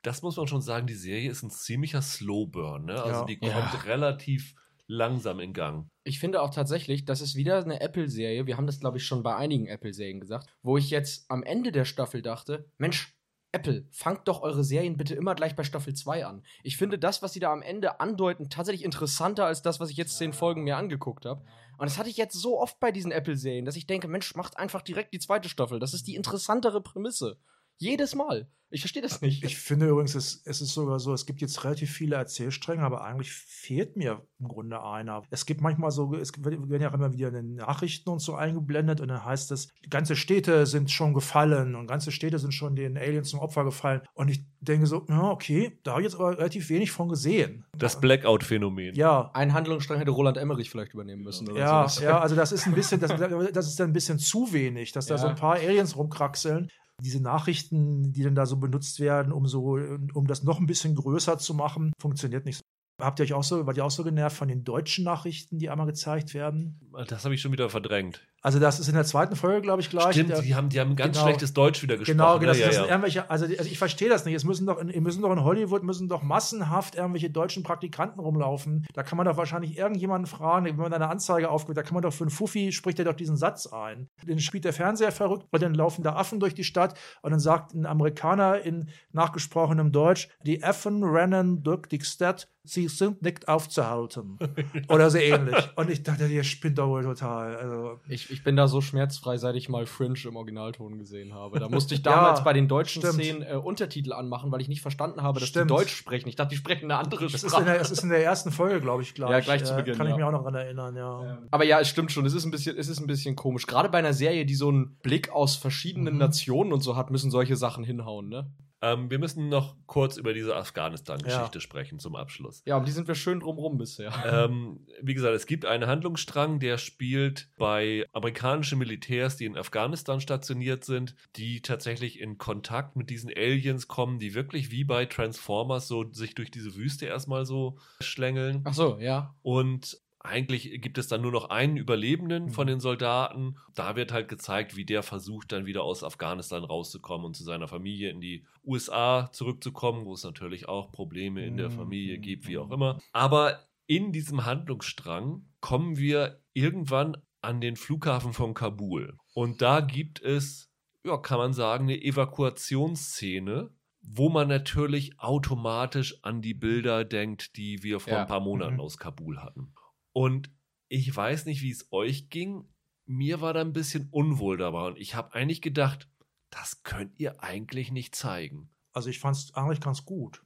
Das 0.01 0.21
muss 0.21 0.37
man 0.37 0.47
schon 0.47 0.61
sagen, 0.61 0.87
die 0.87 0.93
Serie 0.93 1.29
ist 1.29 1.43
ein 1.43 1.49
ziemlicher 1.49 2.01
Slowburn. 2.01 2.85
Ne? 2.85 2.93
Also 3.01 3.21
Ja. 3.21 3.25
die 3.25 3.39
Ja. 3.41 3.51
kommt 3.59 3.85
relativ 3.85 4.55
langsam 4.87 5.39
in 5.39 5.53
Gang. 5.53 5.89
Ich 6.03 6.19
finde 6.19 6.41
auch 6.41 6.49
tatsächlich, 6.49 7.05
das 7.05 7.21
ist 7.21 7.35
wieder 7.35 7.63
eine 7.63 7.81
Apple-Serie. 7.81 8.45
Wir 8.45 8.57
haben 8.57 8.67
das, 8.67 8.79
glaube 8.79 8.97
ich, 8.97 9.05
schon 9.05 9.23
bei 9.23 9.35
einigen 9.35 9.67
Apple-Serien 9.67 10.19
gesagt, 10.19 10.47
wo 10.61 10.77
ich 10.77 10.89
jetzt 10.89 11.29
am 11.29 11.43
Ende 11.43 11.71
der 11.71 11.85
Staffel 11.85 12.21
dachte: 12.21 12.69
Mensch, 12.77 13.15
Apple, 13.55 13.87
fangt 13.89 14.27
doch 14.27 14.41
eure 14.41 14.65
Serien 14.65 14.97
bitte 14.97 15.15
immer 15.15 15.33
gleich 15.33 15.55
bei 15.55 15.63
Staffel 15.63 15.93
2 15.93 16.25
an. 16.25 16.43
Ich 16.61 16.75
finde 16.75 16.99
das, 16.99 17.21
was 17.21 17.31
sie 17.31 17.39
da 17.39 17.53
am 17.53 17.61
Ende 17.61 18.01
andeuten, 18.01 18.49
tatsächlich 18.49 18.83
interessanter 18.83 19.45
als 19.45 19.61
das, 19.61 19.79
was 19.79 19.89
ich 19.89 19.95
jetzt 19.95 20.17
zehn 20.17 20.33
Folgen 20.33 20.65
mir 20.65 20.75
angeguckt 20.75 21.25
habe. 21.25 21.45
Und 21.77 21.89
das 21.89 21.97
hatte 21.97 22.09
ich 22.09 22.17
jetzt 22.17 22.39
so 22.39 22.59
oft 22.59 22.79
bei 22.81 22.91
diesen 22.91 23.13
Apple-Serien, 23.13 23.63
dass 23.63 23.77
ich 23.77 23.87
denke, 23.87 24.09
Mensch, 24.09 24.35
macht 24.35 24.57
einfach 24.57 24.81
direkt 24.81 25.13
die 25.13 25.19
zweite 25.19 25.47
Staffel. 25.47 25.79
Das 25.79 25.93
ist 25.93 26.05
die 26.05 26.15
interessantere 26.15 26.81
Prämisse. 26.81 27.39
Jedes 27.77 28.15
Mal. 28.15 28.47
Ich 28.71 28.81
verstehe 28.81 29.03
das 29.03 29.21
nicht. 29.21 29.43
Ich 29.43 29.57
finde 29.57 29.87
übrigens, 29.87 30.15
es, 30.15 30.41
es 30.43 30.59
ist 30.59 30.73
sogar 30.73 30.99
so, 30.99 31.13
es 31.13 31.25
gibt 31.25 31.39
jetzt 31.39 31.63
relativ 31.63 31.91
viele 31.91 32.15
Erzählstränge, 32.15 32.81
aber 32.81 33.03
eigentlich 33.05 33.31
fehlt 33.31 33.95
mir 33.95 34.23
im 34.39 34.47
Grunde 34.47 34.83
einer. 34.83 35.21
Es 35.29 35.45
gibt 35.45 35.61
manchmal 35.61 35.91
so, 35.91 36.13
es 36.15 36.31
werden 36.43 36.81
ja 36.81 36.89
immer 36.93 37.13
wieder 37.13 37.31
Nachrichten 37.41 38.09
und 38.09 38.19
so 38.19 38.33
eingeblendet 38.33 38.99
und 39.01 39.07
dann 39.09 39.23
heißt 39.23 39.51
es, 39.51 39.69
ganze 39.89 40.15
Städte 40.15 40.65
sind 40.65 40.89
schon 40.91 41.13
gefallen 41.13 41.75
und 41.75 41.87
ganze 41.87 42.11
Städte 42.11 42.39
sind 42.39 42.53
schon 42.53 42.75
den 42.75 42.97
Aliens 42.97 43.29
zum 43.29 43.39
Opfer 43.39 43.63
gefallen. 43.63 44.01
Und 44.13 44.29
ich 44.29 44.43
denke 44.59 44.87
so, 44.87 45.05
ja, 45.07 45.29
okay, 45.29 45.79
da 45.83 45.91
habe 45.91 46.01
ich 46.01 46.05
jetzt 46.05 46.15
aber 46.15 46.37
relativ 46.37 46.67
wenig 46.69 46.91
von 46.91 47.07
gesehen. 47.07 47.65
Das 47.77 48.01
Blackout-Phänomen. 48.01 48.95
Ja. 48.95 49.29
Ein 49.33 49.53
Handlungsstrang 49.53 49.99
hätte 49.99 50.11
Roland 50.11 50.37
Emmerich 50.37 50.69
vielleicht 50.71 50.93
übernehmen 50.93 51.21
müssen. 51.23 51.47
Oder 51.49 51.59
ja, 51.59 51.87
sowas. 51.87 51.99
ja, 52.03 52.19
also 52.19 52.35
das 52.35 52.51
ist 52.51 52.65
ein 52.65 52.73
bisschen, 52.73 52.99
das, 52.99 53.11
das 53.53 53.67
ist 53.67 53.79
dann 53.79 53.91
ein 53.91 53.93
bisschen 53.93 54.17
zu 54.19 54.51
wenig, 54.51 54.91
dass 54.91 55.05
da 55.05 55.15
Ja. 55.15 55.21
so 55.21 55.27
ein 55.27 55.35
paar 55.35 55.53
Aliens 55.55 55.95
rumkraxeln. 55.95 56.69
Diese 57.01 57.21
Nachrichten, 57.21 58.13
die 58.13 58.23
dann 58.23 58.35
da 58.35 58.45
so 58.45 58.57
benutzt 58.57 58.99
werden, 58.99 59.31
um 59.31 59.47
so, 59.47 59.77
um 60.13 60.27
das 60.27 60.43
noch 60.43 60.59
ein 60.59 60.65
bisschen 60.65 60.95
größer 60.95 61.37
zu 61.37 61.53
machen, 61.53 61.91
funktioniert 61.99 62.45
nicht. 62.45 62.61
Habt 63.01 63.19
ihr 63.19 63.23
euch 63.23 63.33
auch 63.33 63.43
so, 63.43 63.65
wart 63.67 63.75
ihr 63.75 63.85
auch 63.85 63.91
so 63.91 64.03
genervt 64.03 64.37
von 64.37 64.47
den 64.47 64.63
deutschen 64.63 65.03
Nachrichten, 65.03 65.59
die 65.59 65.69
einmal 65.69 65.87
gezeigt 65.87 66.33
werden? 66.33 66.79
Das 67.07 67.25
habe 67.25 67.35
ich 67.35 67.41
schon 67.41 67.51
wieder 67.51 67.69
verdrängt. 67.69 68.25
Also 68.45 68.59
das 68.59 68.79
ist 68.79 68.87
in 68.87 68.93
der 68.93 69.05
zweiten 69.05 69.35
Folge, 69.35 69.61
glaube 69.61 69.81
ich, 69.81 69.89
gleich. 69.89 70.11
Stimmt, 70.13 70.29
Der- 70.29 70.41
die 70.43 70.53
haben, 70.53 70.69
die 70.69 70.79
haben 70.79 70.95
ganz 70.95 71.13
Genau. 71.17 71.25
schlechtes 71.25 71.53
Deutsch 71.55 71.81
wieder 71.81 71.97
gesprochen. 71.97 72.17
Genau, 72.19 72.37
genau. 72.37 72.51
Das, 72.51 72.59
ja, 72.59 72.67
das 72.67 72.75
sind 72.75 72.83
ja. 72.85 72.89
irgendwelche, 72.91 73.27
also, 73.31 73.45
also 73.45 73.63
ich 73.63 73.79
verstehe 73.79 74.07
das 74.07 74.23
nicht. 74.23 74.35
Es 74.35 74.43
müssen 74.43 74.67
doch, 74.67 74.77
in, 74.79 75.01
müssen 75.01 75.23
doch 75.23 75.31
in 75.31 75.43
Hollywood 75.43 75.81
müssen 75.81 76.07
doch 76.07 76.21
massenhaft 76.21 76.93
irgendwelche 76.93 77.31
deutschen 77.31 77.63
Praktikanten 77.63 78.19
rumlaufen. 78.19 78.85
Da 78.93 79.01
kann 79.01 79.17
man 79.17 79.25
doch 79.25 79.35
wahrscheinlich 79.37 79.75
irgendjemanden 79.79 80.27
fragen, 80.27 80.65
wenn 80.67 80.75
man 80.75 80.93
eine 80.93 81.09
Anzeige 81.09 81.49
aufgibt, 81.49 81.75
da 81.75 81.81
kann 81.81 81.95
man 81.95 82.03
doch 82.03 82.13
für 82.13 82.23
einen 82.25 82.29
Fuffi 82.29 82.71
spricht 82.71 82.99
er 82.99 83.05
doch 83.05 83.15
diesen 83.15 83.35
Satz 83.35 83.65
ein. 83.65 84.09
Den 84.23 84.39
spielt 84.39 84.63
der 84.63 84.73
Fernseher 84.73 85.11
verrückt, 85.11 85.47
weil 85.49 85.59
dann 85.59 85.73
laufen 85.73 86.03
da 86.03 86.13
Affen 86.15 86.39
durch 86.39 86.53
die 86.53 86.63
Stadt 86.63 86.95
und 87.23 87.31
dann 87.31 87.39
sagt 87.39 87.73
ein 87.73 87.87
Amerikaner 87.87 88.61
in 88.61 88.89
nachgesprochenem 89.11 89.91
Deutsch, 89.91 90.29
die 90.45 90.63
Affen 90.63 91.03
rennen 91.03 91.63
durch 91.63 91.87
die 91.87 91.99
Stadt, 92.01 92.47
sie 92.63 92.87
sind 92.87 93.21
nicht 93.21 93.47
aufzuhalten. 93.47 94.37
Oder 94.89 95.09
so 95.09 95.17
ähnlich. 95.17 95.55
Und 95.75 95.89
ich 95.89 96.03
dachte, 96.03 96.27
ihr 96.27 96.43
spinnt 96.43 96.77
doch 96.77 96.87
wohl 96.89 97.03
total. 97.03 97.55
Also, 97.57 97.99
Ich, 98.07 98.29
ich 98.35 98.43
bin 98.43 98.55
da 98.55 98.67
so 98.67 98.81
schmerzfrei, 98.81 99.37
seit 99.37 99.55
ich 99.55 99.69
mal 99.69 99.85
Fringe 99.85 100.15
im 100.25 100.35
Originalton 100.35 100.97
gesehen 100.97 101.33
habe. 101.33 101.59
Da 101.59 101.69
musste 101.69 101.95
ich 101.95 102.01
damals 102.03 102.39
Ja, 102.39 102.45
bei 102.45 102.53
den 102.53 102.67
deutschen 102.67 103.01
stimmt. 103.01 103.15
Szenen 103.15 103.41
äh, 103.41 103.55
Untertitel 103.55 104.13
anmachen, 104.13 104.51
weil 104.51 104.61
ich 104.61 104.67
nicht 104.67 104.81
verstanden 104.81 105.21
habe, 105.23 105.39
dass 105.39 105.49
Stimmt. 105.49 105.71
die 105.71 105.75
Deutsch 105.75 105.95
sprechen. 105.95 106.27
Ich 106.29 106.35
dachte, 106.35 106.49
die 106.49 106.57
sprechen 106.57 106.85
eine 106.91 106.97
andere 106.99 107.23
das 107.25 107.33
ist, 107.35 107.43
in 107.43 107.49
Sprache. 107.49 107.65
der, 107.65 107.77
das 107.79 107.91
ist 107.91 108.03
in 108.03 108.09
der 108.09 108.23
ersten 108.23 108.51
Folge, 108.51 108.81
glaube 108.81 109.01
ich, 109.03 109.13
gleich. 109.13 109.31
Ja, 109.31 109.39
gleich 109.39 109.63
zu 109.63 109.73
Äh, 109.73 109.77
Beginn, 109.77 109.95
Kann 109.97 110.07
ich 110.07 110.11
ja. 110.11 110.17
mich 110.17 110.25
auch 110.25 110.31
noch 110.31 110.43
dran 110.43 110.55
erinnern, 110.55 110.95
ja. 110.95 111.39
Aber 111.51 111.63
ja, 111.63 111.79
es 111.79 111.87
stimmt 111.87 112.11
schon. 112.11 112.25
Es 112.25 112.33
ist 112.33 112.45
ein 112.45 112.51
bisschen, 112.51 112.77
es 112.77 112.87
ist 112.89 112.99
ein 112.99 113.07
bisschen 113.07 113.35
komisch. 113.35 113.65
Gerade 113.67 113.89
bei 113.89 113.97
einer 113.99 114.13
Serie, 114.13 114.45
die 114.45 114.55
so 114.55 114.69
einen 114.69 114.97
Blick 115.01 115.31
aus 115.31 115.55
verschiedenen 115.55 116.13
Mhm. 116.15 116.19
Nationen 116.19 116.73
und 116.73 116.81
so 116.81 116.95
hat, 116.95 117.09
müssen 117.11 117.31
solche 117.31 117.55
Sachen 117.55 117.83
hinhauen, 117.83 118.29
ne? 118.29 118.51
Ähm, 118.85 119.09
wir 119.09 119.19
müssen 119.19 119.49
noch 119.49 119.75
kurz 119.87 120.17
über 120.17 120.33
diese 120.33 120.55
Afghanistan-Geschichte 120.55 121.57
Ja. 121.57 121.61
sprechen 121.61 121.99
zum 121.99 122.15
Abschluss. 122.15 122.61
Ja, 122.65 122.77
um 122.77 122.85
die 122.85 122.91
sind 122.91 123.07
wir 123.07 123.15
schön 123.15 123.39
drumrum 123.39 123.77
bisher. 123.77 124.11
ähm, 124.25 124.85
wie 125.01 125.13
gesagt, 125.13 125.35
es 125.35 125.45
gibt 125.45 125.65
einen 125.65 125.87
Handlungsstrang, 125.87 126.59
der 126.59 126.77
spielt 126.77 127.49
bei 127.57 128.05
amerikanischen 128.13 128.77
Militärs, 128.79 129.37
die 129.37 129.45
in 129.45 129.57
Afghanistan 129.57 130.21
stationiert 130.21 130.83
sind, 130.83 131.15
die 131.35 131.61
tatsächlich 131.61 132.19
in 132.19 132.37
Kontakt 132.37 132.95
mit 132.95 133.09
diesen 133.09 133.31
Aliens 133.35 133.87
kommen, 133.87 134.19
die 134.19 134.33
wirklich 134.35 134.71
wie 134.71 134.83
bei 134.83 135.05
Transformers 135.05 135.87
so 135.87 136.11
sich 136.11 136.35
durch 136.35 136.51
diese 136.51 136.75
Wüste 136.75 137.05
erstmal 137.05 137.45
so 137.45 137.77
schlängeln. 138.01 138.61
Ach 138.65 138.73
so, 138.73 138.97
ja. 138.99 139.35
Und 139.41 139.97
eigentlich 140.25 140.81
gibt 140.81 140.97
es 140.97 141.07
dann 141.07 141.21
nur 141.21 141.31
noch 141.31 141.49
einen 141.49 141.77
Überlebenden 141.77 142.49
von 142.49 142.65
Mhm. 142.65 142.69
den 142.71 142.79
Soldaten. 142.79 143.57
Da 143.73 143.95
wird 143.95 144.11
halt 144.11 144.27
gezeigt, 144.27 144.75
wie 144.75 144.85
der 144.85 145.03
versucht, 145.03 145.51
dann 145.51 145.65
wieder 145.65 145.83
aus 145.83 146.03
Afghanistan 146.03 146.63
rauszukommen 146.63 147.25
und 147.25 147.35
zu 147.35 147.43
seiner 147.43 147.67
Familie 147.67 148.09
in 148.09 148.21
die 148.21 148.45
USA 148.63 149.29
zurückzukommen, 149.31 150.05
wo 150.05 150.13
es 150.13 150.23
natürlich 150.23 150.67
auch 150.67 150.91
Probleme 150.91 151.45
in 151.45 151.57
der 151.57 151.69
Mhm. 151.69 151.73
Familie 151.75 152.17
gibt, 152.19 152.47
wie 152.47 152.57
auch 152.57 152.71
immer. 152.71 152.99
Aber 153.13 153.59
in 153.87 154.11
diesem 154.11 154.45
Handlungsstrang 154.45 155.45
kommen 155.61 155.97
wir 155.97 156.41
irgendwann 156.53 157.17
an 157.41 157.61
den 157.61 157.75
Flughafen 157.75 158.33
von 158.33 158.53
Kabul. 158.53 159.17
Und 159.33 159.61
da 159.61 159.79
gibt 159.81 160.21
es, 160.21 160.71
ja, 161.03 161.17
kann 161.17 161.37
man 161.37 161.53
sagen, 161.53 161.83
eine 161.85 162.01
Evakuationsszene, 162.01 163.69
wo 164.01 164.29
man 164.29 164.47
natürlich 164.47 165.19
automatisch 165.19 166.23
an 166.23 166.41
die 166.41 166.53
Bilder 166.53 167.03
denkt, 167.05 167.57
die 167.57 167.81
wir 167.83 167.99
vor 167.99 168.13
Ja. 168.13 168.21
ein 168.21 168.27
paar 168.27 168.39
Monaten 168.39 168.75
Mhm. 168.75 168.79
aus 168.81 168.97
Kabul 168.97 169.39
hatten. 169.39 169.73
Und 170.15 170.49
ich 170.87 171.13
weiß 171.13 171.45
nicht, 171.45 171.61
wie 171.61 171.71
es 171.71 171.91
euch 171.91 172.29
ging. 172.29 172.69
Mir 173.05 173.41
war 173.41 173.53
da 173.53 173.59
ein 173.59 173.73
bisschen 173.73 174.07
unwohl 174.11 174.55
dabei 174.55 174.87
und 174.87 174.97
ich 174.97 175.13
habe 175.13 175.33
eigentlich 175.33 175.61
gedacht, 175.61 176.09
das 176.49 176.83
könnt 176.83 177.19
ihr 177.19 177.43
eigentlich 177.43 177.91
nicht 177.91 178.15
zeigen. 178.15 178.69
Also 178.93 179.09
ich 179.09 179.19
fand 179.19 179.35
es 179.35 179.53
eigentlich 179.55 179.81
ganz 179.81 180.05
gut, 180.05 180.41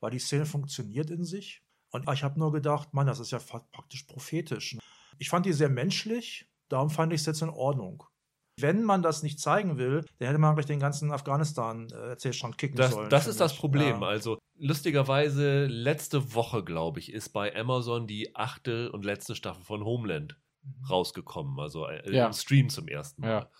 weil 0.00 0.10
die 0.10 0.18
Szene 0.18 0.46
funktioniert 0.46 1.10
in 1.10 1.24
sich. 1.24 1.62
Und 1.90 2.10
ich 2.10 2.24
habe 2.24 2.40
nur 2.40 2.50
gedacht, 2.50 2.92
Mann, 2.92 3.06
das 3.06 3.20
ist 3.20 3.30
ja 3.30 3.38
praktisch 3.38 4.02
prophetisch. 4.02 4.76
Ich 5.18 5.28
fand 5.28 5.46
die 5.46 5.52
sehr 5.52 5.68
menschlich, 5.68 6.50
darum 6.68 6.90
fand 6.90 7.12
ich 7.12 7.20
es 7.20 7.26
jetzt 7.26 7.42
in 7.42 7.50
Ordnung. 7.50 8.02
Wenn 8.60 8.84
man 8.84 9.02
das 9.02 9.22
nicht 9.22 9.40
zeigen 9.40 9.78
will, 9.78 10.04
dann 10.18 10.28
hätte 10.28 10.38
man 10.38 10.54
gleich 10.54 10.66
den 10.66 10.78
ganzen 10.80 11.10
Afghanistan-Erzählstrang 11.10 12.56
kicken 12.56 12.76
Das, 12.76 12.92
sollen. 12.92 13.10
das 13.10 13.26
ist 13.26 13.40
das. 13.40 13.56
Problem. 13.56 14.00
Ja. 14.02 14.06
Also 14.08 14.38
lustigerweise, 14.56 15.66
letzte 15.66 16.34
Woche, 16.34 16.62
glaube 16.62 17.00
ich, 17.00 17.12
ist 17.12 17.30
bei 17.30 17.54
Amazon 17.56 18.06
die 18.06 18.34
achte 18.36 18.92
und 18.92 19.04
letzte 19.04 19.34
Staffel 19.34 19.64
von 19.64 19.84
Homeland 19.84 20.38
rausgekommen. 20.88 21.58
Also 21.58 21.86
äh, 21.86 22.14
Ja. 22.14 22.26
im 22.26 22.32
Stream 22.32 22.68
zum 22.68 22.86
ersten 22.88 23.22
Mal. 23.22 23.28
Ja. 23.30 23.50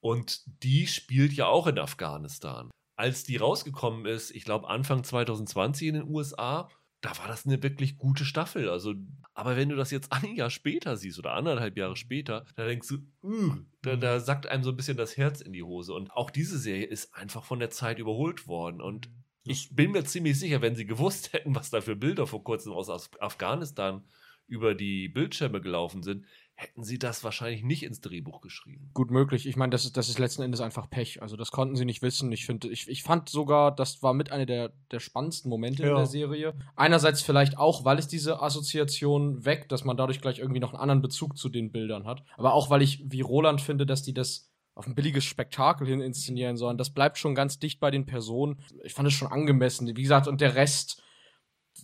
Und 0.00 0.42
die 0.62 0.86
spielt 0.86 1.32
ja 1.32 1.46
auch 1.48 1.66
in 1.66 1.78
Afghanistan. 1.78 2.70
Als 2.96 3.24
die 3.24 3.36
rausgekommen 3.36 4.06
ist, 4.06 4.30
ich 4.30 4.44
glaube 4.44 4.68
Anfang 4.68 5.02
2020 5.04 5.88
in 5.88 5.94
den 5.94 6.08
USA, 6.08 6.68
da 7.00 7.16
war 7.18 7.28
das 7.28 7.46
eine 7.46 7.62
wirklich 7.62 7.96
gute 7.96 8.24
Staffel. 8.24 8.68
Also, 8.68 8.94
aber 9.34 9.56
wenn 9.56 9.68
du 9.68 9.76
das 9.76 9.90
jetzt 9.90 10.12
ein 10.24 10.34
Jahr 10.34 10.50
später 10.50 10.96
siehst 10.96 11.18
oder 11.18 11.34
anderthalb 11.34 11.76
Jahre 11.76 11.96
später, 11.96 12.44
da 12.56 12.66
denkst 12.66 12.88
du, 12.88 12.96
uh, 13.22 13.54
da, 13.82 13.96
da 13.96 14.20
sackt 14.20 14.46
einem 14.46 14.64
so 14.64 14.70
ein 14.70 14.76
bisschen 14.76 14.96
das 14.96 15.16
Herz 15.16 15.40
in 15.40 15.52
die 15.52 15.62
Hose. 15.62 15.94
Und 15.94 16.10
auch 16.10 16.30
diese 16.30 16.58
Serie 16.58 16.86
ist 16.86 17.14
einfach 17.14 17.44
von 17.44 17.58
der 17.60 17.70
Zeit 17.70 17.98
überholt 17.98 18.46
worden. 18.48 18.80
Und 18.80 19.10
ich 19.44 19.74
bin 19.74 19.92
mir 19.92 20.04
ziemlich 20.04 20.38
sicher, 20.38 20.60
wenn 20.60 20.74
sie 20.74 20.86
gewusst 20.86 21.32
hätten, 21.32 21.54
was 21.54 21.70
da 21.70 21.80
für 21.80 21.96
Bilder 21.96 22.26
vor 22.26 22.42
kurzem 22.42 22.72
aus 22.72 22.88
Af- 22.90 23.18
Afghanistan 23.20 24.04
über 24.46 24.74
die 24.74 25.08
Bildschirme 25.08 25.60
gelaufen 25.60 26.02
sind, 26.02 26.24
hätten 26.60 26.82
sie 26.82 26.98
das 26.98 27.22
wahrscheinlich 27.22 27.62
nicht 27.62 27.84
ins 27.84 28.00
Drehbuch 28.00 28.40
geschrieben. 28.40 28.90
Gut 28.92 29.12
möglich. 29.12 29.46
Ich 29.46 29.54
meine, 29.54 29.70
das 29.70 29.84
ist, 29.84 29.96
das 29.96 30.08
ist 30.08 30.18
letzten 30.18 30.42
Endes 30.42 30.60
einfach 30.60 30.90
Pech. 30.90 31.22
Also 31.22 31.36
das 31.36 31.52
konnten 31.52 31.76
sie 31.76 31.84
nicht 31.84 32.02
wissen. 32.02 32.32
Ich 32.32 32.46
finde, 32.46 32.66
ich, 32.68 32.88
ich 32.88 33.04
fand 33.04 33.28
sogar, 33.28 33.72
das 33.72 34.02
war 34.02 34.12
mit 34.12 34.32
einer 34.32 34.44
der, 34.44 34.72
der 34.90 34.98
spannendsten 34.98 35.48
Momente 35.50 35.84
in 35.84 35.90
Ja. 35.90 35.94
der 35.94 36.06
Serie. 36.06 36.54
Einerseits 36.74 37.22
vielleicht 37.22 37.56
auch, 37.56 37.84
weil 37.84 37.96
es 38.00 38.08
diese 38.08 38.42
Assoziation 38.42 39.44
weckt, 39.44 39.70
dass 39.70 39.84
man 39.84 39.96
dadurch 39.96 40.20
gleich 40.20 40.40
irgendwie 40.40 40.58
noch 40.58 40.72
einen 40.72 40.80
anderen 40.80 41.00
Bezug 41.00 41.38
zu 41.38 41.48
den 41.48 41.70
Bildern 41.70 42.06
hat. 42.06 42.24
Aber 42.36 42.54
auch, 42.54 42.70
weil 42.70 42.82
ich, 42.82 43.04
wie 43.06 43.20
Roland 43.20 43.60
finde, 43.60 43.86
dass 43.86 44.02
die 44.02 44.12
das 44.12 44.50
auf 44.74 44.88
ein 44.88 44.96
billiges 44.96 45.24
Spektakel 45.24 45.86
hin 45.86 46.00
inszenieren 46.00 46.56
sollen. 46.56 46.76
Das 46.76 46.90
bleibt 46.90 47.18
schon 47.18 47.36
ganz 47.36 47.60
dicht 47.60 47.78
bei 47.78 47.92
den 47.92 48.04
Personen. 48.04 48.60
Ich 48.82 48.94
fand 48.94 49.06
es 49.06 49.14
schon 49.14 49.30
angemessen. 49.30 49.86
Wie 49.86 50.02
gesagt, 50.02 50.26
und 50.26 50.40
der 50.40 50.56
Rest, 50.56 51.02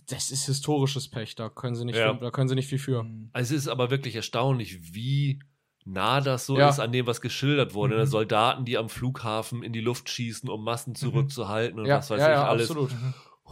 das 0.07 0.31
ist 0.31 0.45
historisches 0.45 1.07
Pech. 1.09 1.35
Da 1.35 1.49
können 1.49 1.75
sie 1.75 1.85
nicht, 1.85 1.97
Ja. 1.97 2.11
viel, 2.13 2.19
da 2.21 2.31
können 2.31 2.47
sie 2.49 2.55
nicht 2.55 2.67
viel 2.69 2.79
für. 2.79 3.03
Mhm. 3.03 3.29
Also 3.33 3.55
es 3.55 3.61
ist 3.63 3.67
aber 3.67 3.89
wirklich 3.91 4.15
erstaunlich, 4.15 4.93
wie 4.93 5.39
nah 5.85 6.19
das 6.21 6.45
so 6.45 6.57
Ja. 6.57 6.69
ist 6.69 6.79
an 6.79 6.91
dem, 6.91 7.05
was 7.07 7.21
geschildert 7.21 7.73
wurde. 7.73 7.95
Ne? 7.95 8.01
Mhm. 8.03 8.07
Soldaten, 8.07 8.65
die 8.65 8.77
am 8.77 8.89
Flughafen 8.89 9.63
in 9.63 9.71
die 9.73 9.81
Luft 9.81 10.09
schießen, 10.09 10.49
um 10.49 10.63
Massen 10.63 10.95
zurückzuhalten 10.95 11.79
und 11.79 11.85
Ja, 11.85 11.97
was 11.97 12.09
weiß 12.09 12.19
ja, 12.21 12.27
ich 12.27 12.33
ja, 12.33 12.47
alles. 12.47 12.69
absolut. 12.71 12.91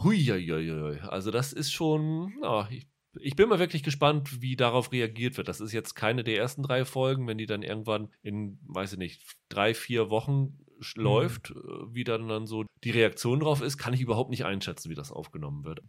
Huiuiuiui. 0.02 1.00
Also 1.08 1.30
das 1.30 1.52
ist 1.52 1.72
schon, 1.72 2.32
ja, 2.42 2.68
ich, 2.70 2.86
ich 3.20 3.36
bin 3.36 3.48
mal 3.48 3.58
wirklich 3.60 3.82
gespannt, 3.82 4.42
wie 4.42 4.56
darauf 4.56 4.92
reagiert 4.92 5.36
wird. 5.36 5.48
Das 5.48 5.60
ist 5.60 5.72
jetzt 5.72 5.94
keine 5.94 6.24
der 6.24 6.36
ersten 6.36 6.62
drei 6.62 6.84
Folgen, 6.84 7.26
wenn 7.26 7.38
die 7.38 7.46
dann 7.46 7.62
irgendwann 7.62 8.08
in, 8.22 8.58
weiß 8.66 8.94
ich 8.94 8.98
nicht, 8.98 9.22
drei, 9.48 9.72
vier 9.72 10.10
Wochen 10.10 10.58
sch- 10.80 11.00
läuft, 11.00 11.50
äh, 11.52 11.54
wie 11.92 12.04
dann 12.04 12.28
dann 12.28 12.46
so 12.46 12.64
die 12.82 12.90
Reaktion 12.90 13.40
drauf 13.40 13.62
ist, 13.62 13.78
kann 13.78 13.94
ich 13.94 14.00
überhaupt 14.00 14.30
nicht 14.30 14.44
einschätzen, 14.44 14.90
wie 14.90 14.94
das 14.96 15.12
aufgenommen 15.12 15.64
wird. 15.64 15.80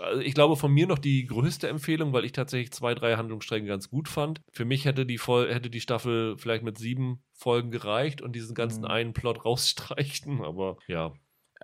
Also 0.00 0.20
ich 0.20 0.34
glaube 0.34 0.56
von 0.56 0.72
mir 0.72 0.86
noch 0.86 0.98
die 0.98 1.26
größte 1.26 1.68
Empfehlung, 1.68 2.12
weil 2.12 2.24
ich 2.24 2.32
tatsächlich 2.32 2.72
zwei, 2.72 2.94
drei 2.94 3.16
Handlungsstränge 3.16 3.68
ganz 3.68 3.88
gut 3.88 4.08
fand. 4.08 4.40
Für 4.52 4.64
mich 4.64 4.84
hätte 4.84 5.06
die, 5.06 5.18
Fol 5.18 5.52
hätte 5.52 5.70
die 5.70 5.80
Staffel 5.80 6.36
vielleicht 6.38 6.64
mit 6.64 6.78
sieben 6.78 7.22
Folgen 7.32 7.70
gereicht 7.70 8.20
und 8.22 8.34
diesen 8.34 8.54
ganzen 8.54 8.82
Mhm. 8.82 8.90
einen 8.90 9.12
Plot 9.12 9.44
rausstreichen, 9.44 10.42
aber 10.42 10.76
ja. 10.88 11.12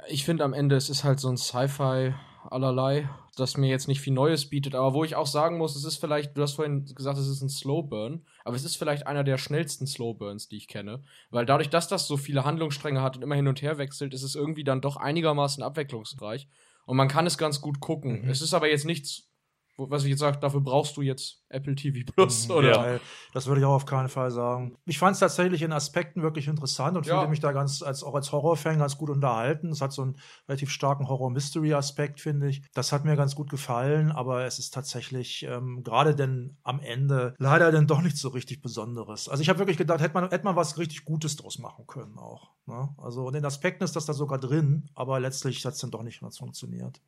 Ich 0.08 0.24
finde 0.24 0.44
am 0.44 0.54
Ende, 0.54 0.76
es 0.76 0.88
ist 0.88 1.04
halt 1.04 1.20
so 1.20 1.28
ein 1.28 1.36
Sci-Fi 1.36 2.14
allerlei, 2.48 3.08
das 3.36 3.56
mir 3.56 3.68
jetzt 3.68 3.86
nicht 3.88 4.00
viel 4.00 4.14
Neues 4.14 4.48
bietet, 4.48 4.74
aber 4.74 4.94
wo 4.94 5.04
ich 5.04 5.14
auch 5.14 5.26
sagen 5.26 5.58
muss, 5.58 5.76
es 5.76 5.84
ist 5.84 5.98
vielleicht, 5.98 6.36
du 6.36 6.42
hast 6.42 6.54
vorhin 6.54 6.86
gesagt, 6.86 7.18
es 7.18 7.28
ist 7.28 7.42
ein 7.42 7.50
Slow 7.50 7.82
Burn, 7.82 8.24
aber 8.44 8.56
es 8.56 8.64
ist 8.64 8.76
vielleicht 8.76 9.06
einer 9.06 9.24
der 9.24 9.36
schnellsten 9.36 9.86
Slow 9.86 10.14
Burns, 10.14 10.48
die 10.48 10.56
ich 10.56 10.68
kenne, 10.68 11.02
weil 11.30 11.44
dadurch, 11.44 11.68
dass 11.68 11.88
das 11.88 12.06
so 12.06 12.16
viele 12.16 12.44
Handlungsstränge 12.44 13.02
hat 13.02 13.16
und 13.16 13.22
immer 13.22 13.34
hin 13.34 13.48
und 13.48 13.60
her 13.60 13.76
wechselt, 13.76 14.14
ist 14.14 14.22
es 14.22 14.36
irgendwie 14.36 14.64
dann 14.64 14.80
doch 14.80 14.96
einigermaßen 14.96 15.62
abwechslungsreich 15.62 16.48
und 16.90 16.96
man 16.96 17.06
kann 17.06 17.24
es 17.24 17.38
ganz 17.38 17.60
gut 17.60 17.78
gucken. 17.78 18.22
Mhm. 18.22 18.30
Es 18.30 18.42
ist 18.42 18.52
aber 18.52 18.68
jetzt 18.68 18.84
nichts 18.84 19.29
was 19.76 20.04
ich 20.04 20.10
jetzt 20.10 20.20
sage, 20.20 20.38
dafür 20.38 20.60
brauchst 20.60 20.96
du 20.96 21.02
jetzt 21.02 21.42
Apple 21.48 21.74
TV 21.74 22.10
Plus, 22.12 22.48
mhm. 22.48 22.54
oder? 22.54 22.92
Ja, 22.94 23.00
das 23.32 23.46
würde 23.46 23.60
ich 23.60 23.66
auch 23.66 23.74
auf 23.74 23.86
keinen 23.86 24.08
Fall 24.08 24.30
sagen. 24.30 24.76
Ich 24.84 24.98
fand 24.98 25.14
es 25.14 25.20
tatsächlich 25.20 25.62
in 25.62 25.72
Aspekten 25.72 26.22
wirklich 26.22 26.48
interessant 26.48 26.96
und 26.96 27.06
ja. 27.06 27.14
fühlte 27.14 27.30
mich 27.30 27.40
da 27.40 27.52
ganz, 27.52 27.82
als, 27.82 28.02
auch 28.02 28.14
als 28.14 28.32
Horrorfan 28.32 28.78
ganz 28.78 28.98
gut 28.98 29.10
unterhalten. 29.10 29.70
Es 29.70 29.80
hat 29.80 29.92
so 29.92 30.02
einen 30.02 30.16
relativ 30.48 30.70
starken 30.70 31.08
Horror-Mystery-Aspekt, 31.08 32.20
finde 32.20 32.48
ich. 32.48 32.62
Das 32.74 32.92
hat 32.92 33.04
mir 33.04 33.16
ganz 33.16 33.34
gut 33.34 33.50
gefallen, 33.50 34.12
aber 34.12 34.44
es 34.44 34.58
ist 34.58 34.74
tatsächlich 34.74 35.44
ähm, 35.48 35.82
gerade 35.82 36.14
denn 36.14 36.58
am 36.62 36.80
Ende 36.80 37.34
leider 37.38 37.72
dann 37.72 37.86
doch 37.86 38.02
nichts 38.02 38.20
so 38.20 38.28
richtig 38.28 38.62
Besonderes. 38.62 39.28
Also 39.28 39.42
ich 39.42 39.48
habe 39.48 39.58
wirklich 39.58 39.78
gedacht, 39.78 40.00
hätte 40.00 40.14
man, 40.14 40.28
hätte 40.30 40.44
man 40.44 40.56
was 40.56 40.78
richtig 40.78 41.04
Gutes 41.04 41.36
draus 41.36 41.58
machen 41.58 41.86
können 41.86 42.18
auch. 42.18 42.50
Ne? 42.66 42.88
Also 42.98 43.26
in 43.28 43.34
den 43.34 43.44
Aspekten 43.44 43.84
ist 43.84 43.96
das 43.96 44.06
da 44.06 44.12
sogar 44.12 44.38
drin, 44.38 44.90
aber 44.94 45.20
letztlich 45.20 45.64
hat 45.64 45.74
es 45.74 45.80
dann 45.80 45.90
doch 45.90 46.02
nicht 46.02 46.22
mehr 46.22 46.30
funktioniert. 46.30 47.00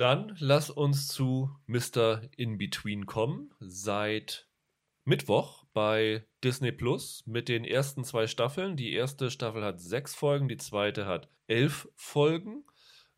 Dann 0.00 0.34
lass 0.38 0.70
uns 0.70 1.08
zu 1.08 1.50
Mr. 1.66 2.22
In-Between 2.38 3.04
kommen. 3.04 3.52
Seit 3.60 4.48
Mittwoch 5.04 5.66
bei 5.74 6.24
Disney 6.42 6.72
Plus 6.72 7.22
mit 7.26 7.50
den 7.50 7.66
ersten 7.66 8.02
zwei 8.04 8.26
Staffeln. 8.26 8.78
Die 8.78 8.94
erste 8.94 9.30
Staffel 9.30 9.62
hat 9.62 9.78
sechs 9.78 10.14
Folgen, 10.14 10.48
die 10.48 10.56
zweite 10.56 11.04
hat 11.04 11.28
elf 11.48 11.86
Folgen. 11.96 12.64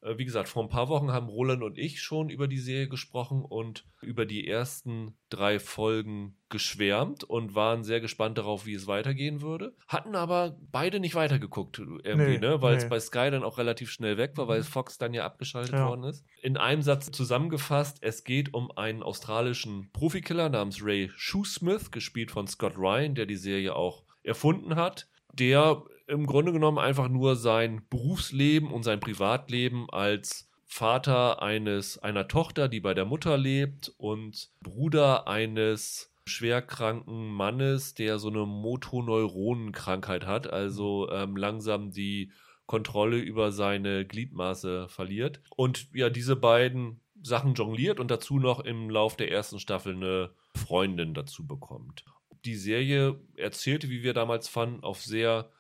Äh, 0.03 0.19
wie 0.19 0.25
gesagt, 0.25 0.49
vor 0.49 0.63
ein 0.63 0.69
paar 0.69 0.89
Wochen 0.89 1.13
haben 1.13 1.29
Roland 1.29 1.63
und 1.63 1.79
ich 1.79 2.03
schon 2.03 2.29
über 2.29 2.49
die 2.49 2.59
Serie 2.59 2.89
gesprochen 2.89 3.45
und 3.45 3.87
über 4.01 4.27
die 4.27 4.47
ersten 4.47 5.15
drei 5.31 5.59
Folgen 5.59 6.37
geschwärmt 6.49 7.25
und 7.25 7.55
waren 7.55 7.85
sehr 7.85 8.01
gespannt 8.01 8.37
darauf, 8.37 8.67
wie 8.67 8.75
es 8.75 8.87
weitergehen 8.87 9.41
würde. 9.41 9.75
Hatten 9.89 10.15
aber 10.15 10.59
beide 10.71 11.01
nicht 11.01 11.15
weitergeguckt, 11.15 11.79
irgendwie, 11.79 12.33
nee, 12.33 12.39
ne? 12.39 12.61
weil 12.61 12.77
nee. 12.77 12.83
es 12.83 12.89
bei 12.89 13.01
Sky 13.01 13.31
dann 13.31 13.45
auch 13.45 13.59
relativ 13.59 13.91
schnell 13.91 14.19
weg 14.19 14.37
war, 14.37 14.49
weil 14.49 14.61
mhm. 14.61 14.65
Fox 14.65 14.99
dann 14.99 15.15
ja 15.15 15.25
abgeschaltet 15.25 15.75
ja. 15.75 15.89
worden 15.89 16.05
ist. 16.05 16.27
In 16.43 16.57
einem 16.57 16.83
Satz 16.83 17.11
zusammengefasst, 17.11 17.99
es 18.03 18.25
geht 18.25 18.53
um 18.53 18.71
einen 18.73 19.03
australischen 19.03 19.91
Profikiller 19.93 20.49
namens 20.49 20.85
Ray 20.85 21.11
Shoesmith, 21.15 21.91
gespielt 21.91 22.31
von 22.31 22.47
Scott 22.47 22.77
Ryan, 22.77 23.15
der 23.15 23.27
die 23.27 23.37
Serie 23.37 23.75
auch 23.75 24.05
erfunden 24.23 24.77
hat, 24.77 25.09
der 25.33 25.83
im 26.13 26.27
Grunde 26.27 26.53
genommen 26.53 26.79
einfach 26.79 27.09
nur 27.09 27.37
sein 27.37 27.83
Berufsleben 27.89 28.71
und 28.71 28.83
sein 28.83 29.01
Privatleben 29.01 29.89
als 29.91 30.49
Vater 30.67 31.43
eines 31.43 31.99
einer 31.99 32.29
Tochter, 32.29 32.69
die 32.69 32.81
bei 32.81 32.95
der 32.95 33.05
Mutter 33.05 33.37
lebt 33.37 33.93
und 33.97 34.51
Bruder 34.61 35.27
eines 35.27 36.13
schwerkranken 36.27 37.29
Mannes, 37.29 37.95
der 37.95 38.19
so 38.19 38.29
eine 38.29 38.47
Motoneuronenkrankheit 38.47 40.27
hat, 40.27 40.51
also 40.51 41.11
ähm, 41.11 41.37
langsam 41.37 41.91
die 41.91 42.31
Kontrolle 42.67 43.19
über 43.19 43.51
seine 43.51 44.07
Gliedmaße 44.07 44.89
verliert. 44.89 45.41
Und 45.57 45.89
ja, 45.95 46.11
diese 46.11 46.37
beiden 46.37 47.01
Sachen 47.23 47.55
jongliert 47.55 48.01
und 48.01 48.11
dazu 48.11 48.39
noch 48.39 48.61
im 48.61 48.89
Lauf 48.89 49.17
der 49.17 49.31
ersten 49.31 49.59
Staffel 49.59 49.95
eine 49.95 50.31
Freundin 50.55 51.15
dazu 51.15 51.47
bekommt. 51.47 52.05
Die 52.45 52.57
Serie 52.57 53.19
erzählte, 53.37 53.89
wie 53.89 54.03
wir 54.03 54.15
damals 54.15 54.49
fanden, 54.49 54.83
auf 54.83 55.03
sehr 55.03 55.51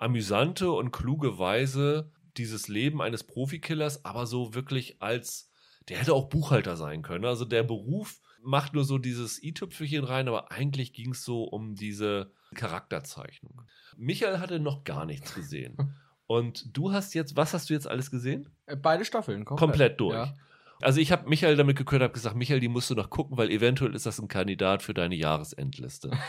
amüsante 0.00 0.72
und 0.72 0.90
kluge 0.90 1.38
Weise 1.38 2.10
dieses 2.36 2.68
Leben 2.68 3.02
eines 3.02 3.24
Profikillers, 3.24 4.04
aber 4.04 4.26
so 4.26 4.54
wirklich 4.54 5.00
als, 5.00 5.50
der 5.88 5.98
hätte 5.98 6.14
auch 6.14 6.28
Buchhalter 6.28 6.76
sein 6.76 7.02
können. 7.02 7.24
Also 7.24 7.44
der 7.44 7.62
Beruf 7.62 8.20
macht 8.42 8.72
nur 8.72 8.84
so 8.84 8.98
dieses 8.98 9.42
i-Tüpfelchen 9.42 10.04
rein, 10.04 10.28
aber 10.28 10.50
eigentlich 10.50 10.92
ging 10.92 11.10
es 11.10 11.24
so 11.24 11.44
um 11.44 11.74
diese 11.74 12.32
Charakterzeichnung. 12.54 13.62
Michael 13.96 14.38
hatte 14.38 14.58
noch 14.58 14.84
gar 14.84 15.04
nichts 15.04 15.34
gesehen. 15.34 15.76
Und 16.26 16.76
du 16.76 16.92
hast 16.92 17.14
jetzt, 17.14 17.36
was 17.36 17.52
hast 17.54 17.70
du 17.70 17.74
jetzt 17.74 17.88
alles 17.88 18.10
gesehen? 18.10 18.48
Äh, 18.66 18.76
beide 18.76 19.04
Staffeln, 19.04 19.44
komplett, 19.44 19.68
komplett 19.68 20.00
durch. 20.00 20.14
Ja. 20.14 20.36
Also 20.80 21.00
ich 21.00 21.12
habe 21.12 21.28
Michael 21.28 21.56
damit 21.56 21.76
gekürt, 21.76 22.02
habe 22.02 22.12
gesagt, 22.12 22.36
Michael, 22.36 22.60
die 22.60 22.68
musst 22.68 22.88
du 22.88 22.94
noch 22.94 23.10
gucken, 23.10 23.36
weil 23.36 23.50
eventuell 23.50 23.94
ist 23.94 24.06
das 24.06 24.20
ein 24.20 24.28
Kandidat 24.28 24.82
für 24.82 24.94
deine 24.94 25.16
Jahresendliste. 25.16 26.10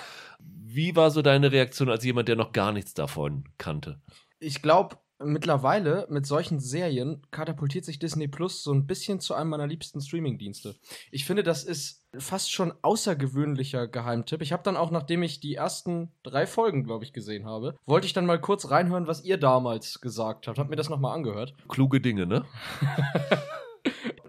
Wie 0.73 0.95
war 0.95 1.11
so 1.11 1.21
deine 1.21 1.51
Reaktion 1.51 1.89
als 1.89 2.05
jemand, 2.05 2.29
der 2.29 2.37
noch 2.37 2.53
gar 2.53 2.71
nichts 2.71 2.93
davon 2.93 3.43
kannte? 3.57 3.99
Ich 4.39 4.61
glaube, 4.61 4.95
mittlerweile 5.19 6.07
mit 6.09 6.25
solchen 6.25 6.61
Serien 6.61 7.27
katapultiert 7.29 7.83
sich 7.83 7.99
Disney 7.99 8.29
Plus 8.29 8.63
so 8.63 8.71
ein 8.71 8.87
bisschen 8.87 9.19
zu 9.19 9.33
einem 9.33 9.49
meiner 9.49 9.67
liebsten 9.67 9.99
Streaming-Dienste. 9.99 10.75
Ich 11.11 11.25
finde, 11.25 11.43
das 11.43 11.65
ist 11.65 12.07
fast 12.17 12.53
schon 12.53 12.73
außergewöhnlicher 12.81 13.87
Geheimtipp. 13.87 14.41
Ich 14.41 14.53
habe 14.53 14.63
dann 14.63 14.77
auch, 14.77 14.91
nachdem 14.91 15.23
ich 15.23 15.41
die 15.41 15.55
ersten 15.55 16.13
drei 16.23 16.47
Folgen, 16.47 16.85
glaube 16.85 17.03
ich, 17.03 17.11
gesehen 17.11 17.45
habe, 17.45 17.77
wollte 17.85 18.07
ich 18.07 18.13
dann 18.13 18.25
mal 18.25 18.39
kurz 18.39 18.71
reinhören, 18.71 19.07
was 19.07 19.25
ihr 19.25 19.37
damals 19.37 19.99
gesagt 19.99 20.47
habt. 20.47 20.57
Hab 20.57 20.69
mir 20.69 20.77
das 20.77 20.89
nochmal 20.89 21.15
angehört. 21.15 21.53
Kluge 21.67 21.99
Dinge, 21.99 22.25
ne? 22.25 22.45